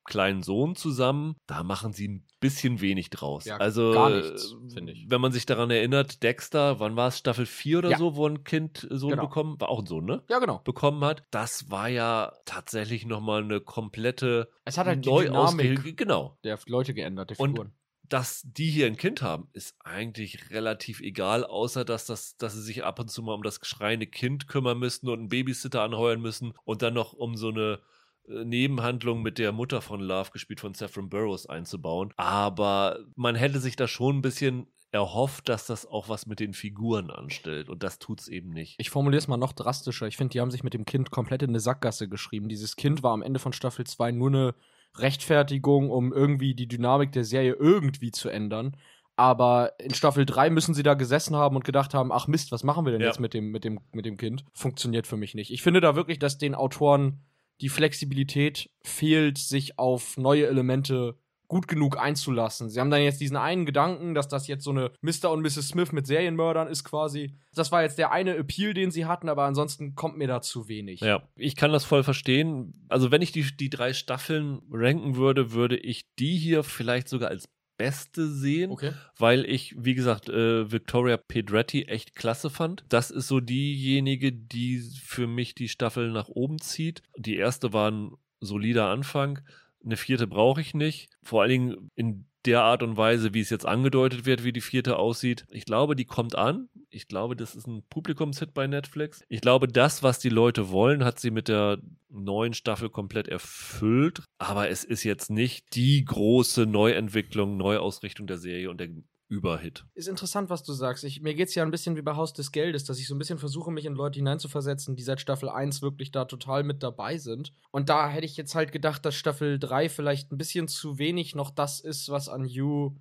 kleinen 0.04 0.42
Sohn 0.42 0.74
zusammen, 0.74 1.36
da 1.46 1.62
machen 1.62 1.92
sie 1.92 2.08
ein 2.08 2.26
bisschen 2.40 2.80
wenig 2.80 3.10
draus. 3.10 3.44
Ja, 3.44 3.58
also 3.58 3.92
gar 3.92 4.08
nichts, 4.08 4.54
finde 4.72 4.92
ich. 4.94 5.04
Wenn 5.10 5.20
man 5.20 5.32
sich 5.32 5.44
daran 5.44 5.70
erinnert, 5.70 6.22
Dexter, 6.22 6.80
wann 6.80 6.96
war 6.96 7.08
es 7.08 7.18
Staffel 7.18 7.44
4 7.44 7.78
oder 7.80 7.90
Ja. 7.90 7.98
so, 7.98 8.16
wo 8.16 8.26
ein 8.26 8.42
Kind 8.42 8.88
äh, 8.90 8.96
Sohn 8.96 9.10
Genau. 9.10 9.24
bekommen, 9.26 9.60
war 9.60 9.68
auch 9.68 9.80
ein 9.80 9.86
Sohn, 9.86 10.06
ne? 10.06 10.22
Ja, 10.30 10.38
genau. 10.38 10.60
Bekommen 10.64 11.04
hat, 11.04 11.24
das 11.30 11.70
war 11.70 11.88
ja 11.88 12.32
tatsächlich 12.46 13.04
nochmal 13.04 13.42
eine 13.42 13.60
komplette 13.60 14.48
Es 14.64 14.78
hat 14.78 14.86
halt 14.86 15.04
die. 15.04 15.10
Dynamik 15.10 15.94
Genau. 15.98 16.38
der 16.42 16.58
Leute 16.66 16.94
geändert, 16.94 17.28
der 17.28 17.40
Und- 17.40 17.50
Figuren. 17.50 17.72
Dass 18.08 18.42
die 18.44 18.70
hier 18.70 18.86
ein 18.86 18.96
Kind 18.96 19.22
haben, 19.22 19.48
ist 19.52 19.74
eigentlich 19.84 20.50
relativ 20.50 21.00
egal, 21.00 21.44
außer 21.44 21.84
dass, 21.84 22.06
das, 22.06 22.36
dass 22.36 22.54
sie 22.54 22.62
sich 22.62 22.84
ab 22.84 22.98
und 22.98 23.10
zu 23.10 23.22
mal 23.22 23.34
um 23.34 23.42
das 23.42 23.60
schreiende 23.62 24.06
Kind 24.06 24.48
kümmern 24.48 24.78
müssten 24.78 25.08
und 25.08 25.18
einen 25.18 25.28
Babysitter 25.28 25.82
anheuern 25.82 26.20
müssen 26.20 26.54
und 26.64 26.82
dann 26.82 26.94
noch 26.94 27.12
um 27.12 27.36
so 27.36 27.48
eine 27.48 27.80
äh, 28.28 28.44
Nebenhandlung 28.44 29.22
mit 29.22 29.38
der 29.38 29.52
Mutter 29.52 29.80
von 29.80 30.00
Love, 30.00 30.30
gespielt 30.30 30.60
von 30.60 30.74
Saffron 30.74 31.08
Burrows, 31.08 31.46
einzubauen. 31.46 32.12
Aber 32.16 32.98
man 33.14 33.34
hätte 33.34 33.60
sich 33.60 33.76
da 33.76 33.88
schon 33.88 34.18
ein 34.18 34.22
bisschen 34.22 34.68
erhofft, 34.90 35.48
dass 35.48 35.66
das 35.66 35.86
auch 35.86 36.08
was 36.08 36.26
mit 36.26 36.40
den 36.40 36.54
Figuren 36.54 37.10
anstellt. 37.10 37.68
Und 37.68 37.82
das 37.82 37.98
tut's 37.98 38.28
eben 38.28 38.50
nicht. 38.50 38.76
Ich 38.78 38.90
formuliere 38.90 39.18
es 39.18 39.28
mal 39.28 39.36
noch 39.36 39.52
drastischer. 39.52 40.06
Ich 40.06 40.16
finde, 40.16 40.32
die 40.32 40.40
haben 40.40 40.50
sich 40.50 40.64
mit 40.64 40.74
dem 40.74 40.86
Kind 40.86 41.10
komplett 41.10 41.42
in 41.42 41.50
eine 41.50 41.60
Sackgasse 41.60 42.08
geschrieben. 42.08 42.48
Dieses 42.48 42.76
Kind 42.76 43.02
war 43.02 43.12
am 43.12 43.22
Ende 43.22 43.38
von 43.38 43.52
Staffel 43.52 43.86
2 43.86 44.12
nur 44.12 44.28
eine 44.28 44.54
Rechtfertigung, 44.96 45.90
um 45.90 46.12
irgendwie 46.12 46.54
die 46.54 46.66
Dynamik 46.68 47.12
der 47.12 47.24
Serie 47.24 47.52
irgendwie 47.54 48.10
zu 48.10 48.28
ändern. 48.28 48.76
Aber 49.16 49.72
in 49.80 49.94
Staffel 49.94 50.24
3 50.24 50.48
müssen 50.50 50.74
sie 50.74 50.84
da 50.84 50.94
gesessen 50.94 51.34
haben 51.34 51.56
und 51.56 51.64
gedacht 51.64 51.92
haben, 51.92 52.12
ach 52.12 52.28
Mist, 52.28 52.52
was 52.52 52.62
machen 52.62 52.84
wir 52.84 52.92
denn 52.92 53.00
Ja. 53.00 53.08
jetzt 53.08 53.18
mit 53.18 53.34
dem, 53.34 53.50
mit, 53.50 53.64
dem, 53.64 53.80
mit 53.92 54.04
dem 54.06 54.16
Kind? 54.16 54.44
Funktioniert 54.54 55.08
für 55.08 55.16
mich 55.16 55.34
nicht. 55.34 55.50
Ich 55.50 55.62
finde 55.62 55.80
da 55.80 55.96
wirklich, 55.96 56.20
dass 56.20 56.38
den 56.38 56.54
Autoren 56.54 57.24
die 57.60 57.68
Flexibilität 57.68 58.70
fehlt, 58.82 59.38
sich 59.38 59.78
auf 59.78 60.16
neue 60.16 60.46
Elemente 60.46 61.18
gut 61.48 61.66
genug 61.66 61.98
einzulassen. 61.98 62.68
Sie 62.68 62.78
haben 62.78 62.90
dann 62.90 63.02
jetzt 63.02 63.20
diesen 63.20 63.36
einen 63.36 63.64
Gedanken, 63.66 64.14
dass 64.14 64.28
das 64.28 64.46
jetzt 64.46 64.64
so 64.64 64.70
eine 64.70 64.90
Mr. 65.00 65.30
und 65.30 65.40
Mrs. 65.40 65.68
Smith 65.68 65.92
mit 65.92 66.06
Serienmördern 66.06 66.68
ist 66.68 66.84
quasi. 66.84 67.34
Das 67.54 67.72
war 67.72 67.82
jetzt 67.82 67.98
der 67.98 68.12
eine 68.12 68.36
Appeal, 68.36 68.74
den 68.74 68.90
sie 68.90 69.06
hatten, 69.06 69.28
aber 69.28 69.44
ansonsten 69.44 69.94
kommt 69.94 70.18
mir 70.18 70.28
da 70.28 70.42
zu 70.42 70.68
wenig. 70.68 71.00
Ja, 71.00 71.22
ich 71.36 71.56
kann 71.56 71.72
das 71.72 71.84
voll 71.84 72.04
verstehen. 72.04 72.86
Also, 72.88 73.10
wenn 73.10 73.22
ich 73.22 73.32
die, 73.32 73.44
die 73.56 73.70
drei 73.70 73.92
Staffeln 73.94 74.60
ranken 74.70 75.16
würde, 75.16 75.52
würde 75.52 75.76
ich 75.76 76.04
die 76.18 76.36
hier 76.36 76.62
vielleicht 76.62 77.08
sogar 77.08 77.30
als 77.30 77.48
beste 77.78 78.28
sehen, 78.28 78.72
Okay. 78.72 78.92
weil 79.18 79.44
ich, 79.44 79.74
wie 79.78 79.94
gesagt, 79.94 80.28
äh, 80.28 80.70
Victoria 80.70 81.16
Pedretti 81.16 81.84
echt 81.84 82.14
klasse 82.16 82.50
fand. 82.50 82.84
Das 82.88 83.10
ist 83.12 83.28
so 83.28 83.38
diejenige, 83.40 84.32
die 84.32 84.80
für 85.04 85.26
mich 85.28 85.54
die 85.54 85.68
Staffel 85.68 86.10
nach 86.10 86.28
oben 86.28 86.58
zieht. 86.58 87.02
Die 87.16 87.36
erste 87.36 87.72
war 87.72 87.90
ein 87.90 88.10
solider 88.40 88.88
Anfang. 88.88 89.38
Eine 89.84 89.96
vierte 89.96 90.26
brauche 90.26 90.60
ich 90.60 90.74
nicht. 90.74 91.10
Vor 91.22 91.42
allen 91.42 91.50
Dingen 91.50 91.90
in 91.94 92.26
der 92.44 92.62
Art 92.62 92.82
und 92.82 92.96
Weise, 92.96 93.34
wie 93.34 93.40
es 93.40 93.50
jetzt 93.50 93.66
angedeutet 93.66 94.24
wird, 94.24 94.44
wie 94.44 94.52
die 94.52 94.60
vierte 94.60 94.96
aussieht. 94.96 95.44
Ich 95.50 95.64
glaube, 95.64 95.96
die 95.96 96.04
kommt 96.04 96.36
an. 96.36 96.68
Ich 96.88 97.08
glaube, 97.08 97.36
das 97.36 97.54
ist 97.54 97.66
ein 97.66 97.82
Publikumshit 97.90 98.54
bei 98.54 98.66
Netflix. 98.66 99.22
Ich 99.28 99.40
glaube, 99.40 99.68
das, 99.68 100.02
was 100.02 100.18
die 100.18 100.28
Leute 100.30 100.70
wollen, 100.70 101.04
hat 101.04 101.18
sie 101.18 101.30
mit 101.30 101.48
der 101.48 101.78
neuen 102.08 102.54
Staffel 102.54 102.88
komplett 102.90 103.28
erfüllt. 103.28 104.22
Aber 104.38 104.70
es 104.70 104.84
ist 104.84 105.04
jetzt 105.04 105.30
nicht 105.30 105.74
die 105.74 106.04
große 106.04 106.64
Neuentwicklung, 106.66 107.56
Neuausrichtung 107.56 108.26
der 108.26 108.38
Serie 108.38 108.70
und 108.70 108.80
der 108.80 108.88
Überhit. 109.28 109.84
Ist 109.94 110.08
interessant, 110.08 110.48
was 110.48 110.62
du 110.62 110.72
sagst. 110.72 111.04
Ich, 111.04 111.20
mir 111.20 111.34
geht's 111.34 111.54
ja 111.54 111.62
ein 111.62 111.70
bisschen 111.70 111.96
wie 111.96 112.02
bei 112.02 112.16
Haus 112.16 112.32
des 112.32 112.50
Geldes, 112.50 112.84
dass 112.84 112.98
ich 112.98 113.06
so 113.06 113.14
ein 113.14 113.18
bisschen 113.18 113.38
versuche, 113.38 113.70
mich 113.70 113.84
in 113.84 113.94
Leute 113.94 114.18
hineinzuversetzen, 114.18 114.96
die 114.96 115.02
seit 115.02 115.20
Staffel 115.20 115.50
1 115.50 115.82
wirklich 115.82 116.10
da 116.10 116.24
total 116.24 116.64
mit 116.64 116.82
dabei 116.82 117.18
sind. 117.18 117.52
Und 117.70 117.90
da 117.90 118.08
hätte 118.08 118.24
ich 118.24 118.38
jetzt 118.38 118.54
halt 118.54 118.72
gedacht, 118.72 119.04
dass 119.04 119.14
Staffel 119.14 119.58
3 119.58 119.90
vielleicht 119.90 120.32
ein 120.32 120.38
bisschen 120.38 120.66
zu 120.66 120.98
wenig 120.98 121.34
noch 121.34 121.50
das 121.50 121.80
ist, 121.80 122.08
was 122.08 122.30
an 122.30 122.46
You 122.46 122.96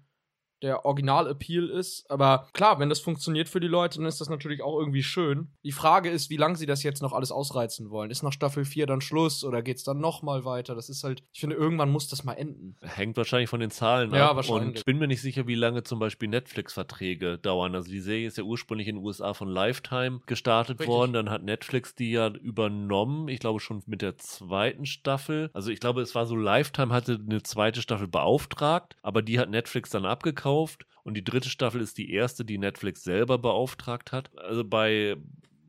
der 0.61 0.85
Original-Appeal 0.85 1.69
ist. 1.69 2.09
Aber 2.09 2.47
klar, 2.53 2.79
wenn 2.79 2.89
das 2.89 2.99
funktioniert 2.99 3.49
für 3.49 3.59
die 3.59 3.67
Leute, 3.67 3.99
dann 3.99 4.07
ist 4.07 4.19
das 4.21 4.29
natürlich 4.29 4.61
auch 4.61 4.77
irgendwie 4.79 5.03
schön. 5.03 5.51
Die 5.63 5.71
Frage 5.71 6.09
ist, 6.09 6.29
wie 6.29 6.37
lange 6.37 6.55
sie 6.55 6.65
das 6.65 6.83
jetzt 6.83 7.01
noch 7.01 7.13
alles 7.13 7.31
ausreizen 7.31 7.89
wollen. 7.89 8.09
Ist 8.11 8.23
nach 8.23 8.33
Staffel 8.33 8.65
4 8.65 8.87
dann 8.87 9.01
Schluss 9.01 9.43
oder 9.43 9.61
geht's 9.61 9.83
dann 9.83 9.99
nochmal 9.99 10.45
weiter? 10.45 10.75
Das 10.75 10.89
ist 10.89 11.03
halt, 11.03 11.23
ich 11.31 11.39
finde, 11.39 11.55
irgendwann 11.55 11.91
muss 11.91 12.07
das 12.07 12.23
mal 12.23 12.33
enden. 12.33 12.75
Hängt 12.81 13.17
wahrscheinlich 13.17 13.49
von 13.49 13.59
den 13.59 13.71
Zahlen 13.71 14.13
Ja, 14.13 14.29
ab. 14.31 14.37
wahrscheinlich. 14.37 14.77
Und 14.79 14.85
bin 14.85 14.97
mir 14.97 15.07
nicht 15.07 15.21
sicher, 15.21 15.47
wie 15.47 15.55
lange 15.55 15.83
zum 15.83 15.99
Beispiel 15.99 16.29
Netflix-Verträge 16.29 17.37
dauern. 17.37 17.75
Also 17.75 17.91
die 17.91 17.99
Serie 17.99 18.27
ist 18.27 18.37
ja 18.37 18.43
ursprünglich 18.43 18.87
in 18.87 18.95
den 18.95 19.05
USA 19.05 19.33
von 19.33 19.47
Lifetime 19.49 20.21
gestartet 20.25 20.79
Richtig. 20.79 20.87
worden. 20.87 21.13
Dann 21.13 21.29
hat 21.29 21.43
Netflix 21.43 21.93
die 21.95 22.11
ja 22.11 22.29
übernommen. 22.29 23.27
Ich 23.27 23.39
glaube 23.39 23.59
schon 23.59 23.83
mit 23.85 24.01
der 24.01 24.17
zweiten 24.17 24.85
Staffel. 24.85 25.49
Also 25.53 25.69
ich 25.71 25.79
glaube, 25.79 26.01
es 26.01 26.15
war 26.15 26.25
so, 26.25 26.35
Lifetime 26.35 26.93
hatte 26.93 27.19
eine 27.23 27.43
zweite 27.43 27.81
Staffel 27.81 28.07
beauftragt, 28.07 28.95
aber 29.01 29.21
die 29.21 29.39
hat 29.39 29.49
Netflix 29.49 29.89
dann 29.91 30.05
abgekauft. 30.05 30.46
Und 31.03 31.15
die 31.15 31.23
dritte 31.23 31.49
Staffel 31.49 31.81
ist 31.81 31.97
die 31.97 32.11
erste, 32.11 32.43
die 32.43 32.57
Netflix 32.57 33.03
selber 33.03 33.37
beauftragt 33.37 34.11
hat. 34.11 34.37
Also 34.37 34.63
bei 34.63 35.15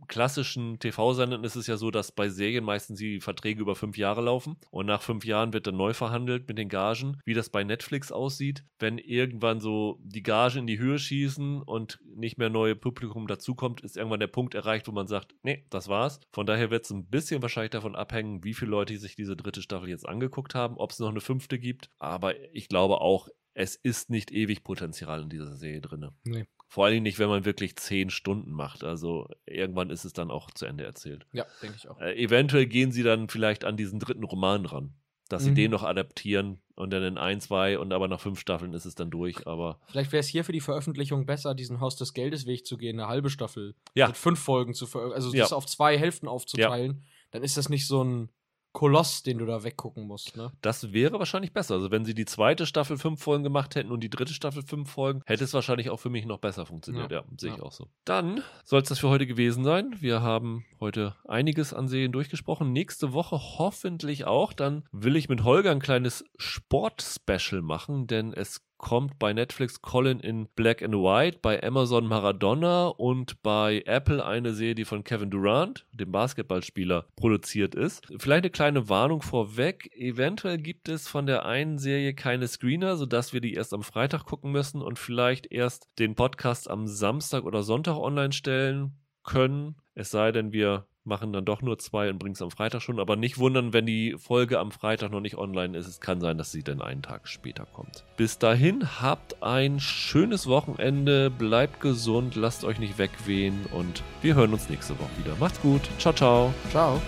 klassischen 0.08 0.78
TV-Sendern 0.78 1.44
ist 1.44 1.54
es 1.54 1.66
ja 1.66 1.76
so, 1.76 1.90
dass 1.90 2.10
bei 2.10 2.28
Serien 2.28 2.64
meistens 2.64 2.98
die 2.98 3.20
Verträge 3.20 3.60
über 3.60 3.76
fünf 3.76 3.96
Jahre 3.96 4.22
laufen 4.22 4.56
und 4.70 4.86
nach 4.86 5.02
fünf 5.02 5.24
Jahren 5.24 5.52
wird 5.52 5.66
dann 5.66 5.76
neu 5.76 5.92
verhandelt 5.92 6.48
mit 6.48 6.58
den 6.58 6.68
Gagen. 6.68 7.18
Wie 7.24 7.34
das 7.34 7.50
bei 7.50 7.62
Netflix 7.62 8.10
aussieht, 8.10 8.64
wenn 8.78 8.98
irgendwann 8.98 9.60
so 9.60 10.00
die 10.02 10.22
Gagen 10.22 10.60
in 10.60 10.66
die 10.66 10.78
Höhe 10.78 10.98
schießen 10.98 11.62
und 11.62 12.00
nicht 12.16 12.38
mehr 12.38 12.50
neue 12.50 12.74
Publikum 12.74 13.26
dazukommt, 13.26 13.82
ist 13.82 13.96
irgendwann 13.96 14.20
der 14.20 14.26
Punkt 14.26 14.54
erreicht, 14.54 14.88
wo 14.88 14.92
man 14.92 15.06
sagt, 15.06 15.34
nee, 15.42 15.66
das 15.70 15.88
war's. 15.88 16.20
Von 16.32 16.46
daher 16.46 16.70
wird 16.70 16.84
es 16.84 16.90
ein 16.90 17.06
bisschen 17.06 17.42
wahrscheinlich 17.42 17.70
davon 17.70 17.94
abhängen, 17.94 18.42
wie 18.42 18.54
viele 18.54 18.70
Leute 18.70 18.96
sich 18.98 19.14
diese 19.14 19.36
dritte 19.36 19.62
Staffel 19.62 19.88
jetzt 19.88 20.08
angeguckt 20.08 20.54
haben, 20.54 20.76
ob 20.78 20.90
es 20.90 20.98
noch 20.98 21.10
eine 21.10 21.20
fünfte 21.20 21.58
gibt. 21.58 21.90
Aber 21.98 22.34
ich 22.54 22.68
glaube 22.68 23.00
auch, 23.00 23.28
es 23.58 23.74
ist 23.74 24.08
nicht 24.08 24.30
ewig 24.30 24.62
Potenzial 24.62 25.22
in 25.22 25.28
dieser 25.28 25.56
Serie 25.56 25.80
drin. 25.80 26.08
Nee. 26.24 26.44
Vor 26.68 26.84
allen 26.84 26.92
Dingen 26.94 27.02
nicht, 27.02 27.18
wenn 27.18 27.28
man 27.28 27.44
wirklich 27.44 27.74
zehn 27.76 28.08
Stunden 28.10 28.52
macht. 28.52 28.84
Also 28.84 29.28
irgendwann 29.46 29.90
ist 29.90 30.04
es 30.04 30.12
dann 30.12 30.30
auch 30.30 30.50
zu 30.52 30.64
Ende 30.66 30.84
erzählt. 30.84 31.26
Ja, 31.32 31.44
denke 31.62 31.76
ich 31.76 31.88
auch. 31.88 31.98
Äh, 32.00 32.14
eventuell 32.22 32.66
gehen 32.66 32.92
sie 32.92 33.02
dann 33.02 33.28
vielleicht 33.28 33.64
an 33.64 33.76
diesen 33.76 33.98
dritten 33.98 34.22
Roman 34.24 34.64
ran. 34.64 34.94
Dass 35.28 35.42
sie 35.44 35.50
Mhm. 35.50 35.54
den 35.56 35.70
noch 35.72 35.82
adaptieren 35.82 36.62
und 36.74 36.90
dann 36.90 37.02
in 37.02 37.18
ein, 37.18 37.40
zwei 37.40 37.78
und 37.78 37.92
aber 37.92 38.06
nach 38.08 38.20
fünf 38.20 38.38
Staffeln 38.40 38.72
ist 38.74 38.86
es 38.86 38.94
dann 38.94 39.10
durch. 39.10 39.46
Aber 39.46 39.78
Vielleicht 39.88 40.12
wäre 40.12 40.20
es 40.20 40.28
hier 40.28 40.42
für 40.44 40.52
die 40.52 40.60
Veröffentlichung 40.60 41.26
besser, 41.26 41.54
diesen 41.54 41.80
Haus 41.80 41.96
des 41.96 42.14
Geldes 42.14 42.46
Weg 42.46 42.64
zu 42.64 42.78
gehen, 42.78 42.98
eine 42.98 43.08
halbe 43.08 43.28
Staffel 43.28 43.74
Ja. 43.94 44.06
mit 44.06 44.16
fünf 44.16 44.38
Folgen 44.38 44.72
zu 44.72 44.86
veröffentlichen, 44.86 45.24
also 45.24 45.36
Ja. 45.36 45.42
das 45.44 45.52
auf 45.52 45.66
zwei 45.66 45.98
Hälften 45.98 46.28
aufzuteilen. 46.28 47.02
Dann 47.32 47.42
ist 47.42 47.56
das 47.58 47.68
nicht 47.68 47.86
so 47.86 48.02
ein 48.04 48.30
Koloss, 48.72 49.22
den 49.22 49.38
du 49.38 49.46
da 49.46 49.64
weggucken 49.64 50.06
musst, 50.06 50.36
ne? 50.36 50.52
Das 50.60 50.92
wäre 50.92 51.18
wahrscheinlich 51.18 51.52
besser. 51.52 51.74
Also 51.74 51.90
wenn 51.90 52.04
sie 52.04 52.14
die 52.14 52.26
zweite 52.26 52.66
Staffel 52.66 52.98
fünf 52.98 53.22
Folgen 53.22 53.42
gemacht 53.42 53.74
hätten 53.74 53.90
und 53.90 54.00
die 54.00 54.10
dritte 54.10 54.34
Staffel 54.34 54.62
fünf 54.62 54.90
Folgen, 54.90 55.22
hätte 55.26 55.44
es 55.44 55.54
wahrscheinlich 55.54 55.90
auch 55.90 55.98
für 55.98 56.10
mich 56.10 56.26
noch 56.26 56.38
besser 56.38 56.66
funktioniert. 56.66 57.10
Ja, 57.10 57.18
ja 57.18 57.24
sehe 57.36 57.54
ich 57.54 57.62
auch 57.62 57.72
so. 57.72 57.88
Dann 58.04 58.42
soll 58.64 58.82
es 58.82 58.88
das 58.88 58.98
für 58.98 59.08
heute 59.08 59.26
gewesen 59.26 59.64
sein. 59.64 59.96
Wir 60.00 60.22
haben 60.22 60.64
heute 60.80 61.16
einiges 61.26 61.74
an 61.74 61.88
Serien 61.88 62.12
durchgesprochen. 62.12 62.72
Nächste 62.72 63.12
Woche 63.12 63.38
hoffentlich 63.58 64.26
auch. 64.26 64.52
Dann 64.52 64.84
will 64.92 65.16
ich 65.16 65.28
mit 65.28 65.44
Holger 65.44 65.70
ein 65.70 65.80
kleines 65.80 66.24
Sport-Special 66.36 67.62
machen, 67.62 68.06
denn 68.06 68.32
es 68.32 68.67
kommt 68.78 69.18
bei 69.18 69.32
Netflix 69.32 69.82
Colin 69.82 70.20
in 70.20 70.48
Black 70.56 70.82
and 70.82 70.94
White, 70.94 71.40
bei 71.42 71.62
Amazon 71.62 72.06
Maradona 72.06 72.88
und 72.88 73.42
bei 73.42 73.82
Apple 73.84 74.24
eine 74.24 74.54
Serie, 74.54 74.74
die 74.74 74.84
von 74.84 75.04
Kevin 75.04 75.30
Durant, 75.30 75.86
dem 75.92 76.10
Basketballspieler, 76.10 77.06
produziert 77.16 77.74
ist. 77.74 78.06
Vielleicht 78.18 78.44
eine 78.44 78.50
kleine 78.50 78.88
Warnung 78.88 79.22
vorweg. 79.22 79.90
Eventuell 79.94 80.58
gibt 80.58 80.88
es 80.88 81.08
von 81.08 81.26
der 81.26 81.44
einen 81.44 81.78
Serie 81.78 82.14
keine 82.14 82.48
Screener, 82.48 82.96
sodass 82.96 83.32
wir 83.32 83.40
die 83.40 83.54
erst 83.54 83.74
am 83.74 83.82
Freitag 83.82 84.24
gucken 84.24 84.52
müssen 84.52 84.80
und 84.80 84.98
vielleicht 84.98 85.52
erst 85.52 85.88
den 85.98 86.14
Podcast 86.14 86.70
am 86.70 86.86
Samstag 86.86 87.44
oder 87.44 87.62
Sonntag 87.62 87.96
online 87.96 88.32
stellen 88.32 88.96
können. 89.24 89.76
Es 89.94 90.10
sei 90.10 90.32
denn, 90.32 90.52
wir 90.52 90.87
machen 91.08 91.32
dann 91.32 91.44
doch 91.44 91.62
nur 91.62 91.78
zwei 91.78 92.10
und 92.10 92.18
bringen 92.18 92.34
es 92.34 92.42
am 92.42 92.50
Freitag 92.50 92.82
schon. 92.82 93.00
Aber 93.00 93.16
nicht 93.16 93.38
wundern, 93.38 93.72
wenn 93.72 93.86
die 93.86 94.16
Folge 94.18 94.58
am 94.58 94.70
Freitag 94.70 95.10
noch 95.10 95.20
nicht 95.20 95.36
online 95.36 95.76
ist. 95.76 95.86
Es 95.86 96.00
kann 96.00 96.20
sein, 96.20 96.38
dass 96.38 96.52
sie 96.52 96.62
dann 96.62 96.80
einen 96.80 97.02
Tag 97.02 97.26
später 97.26 97.66
kommt. 97.72 98.04
Bis 98.16 98.38
dahin, 98.38 99.00
habt 99.00 99.42
ein 99.42 99.80
schönes 99.80 100.46
Wochenende, 100.46 101.30
bleibt 101.30 101.80
gesund, 101.80 102.36
lasst 102.36 102.64
euch 102.64 102.78
nicht 102.78 102.98
wegwehen 102.98 103.66
und 103.72 104.02
wir 104.22 104.34
hören 104.34 104.52
uns 104.52 104.68
nächste 104.68 104.98
Woche 104.98 105.10
wieder. 105.24 105.36
Macht's 105.40 105.60
gut. 105.60 105.82
Ciao, 105.98 106.12
ciao. 106.12 106.54
Ciao. 106.70 107.00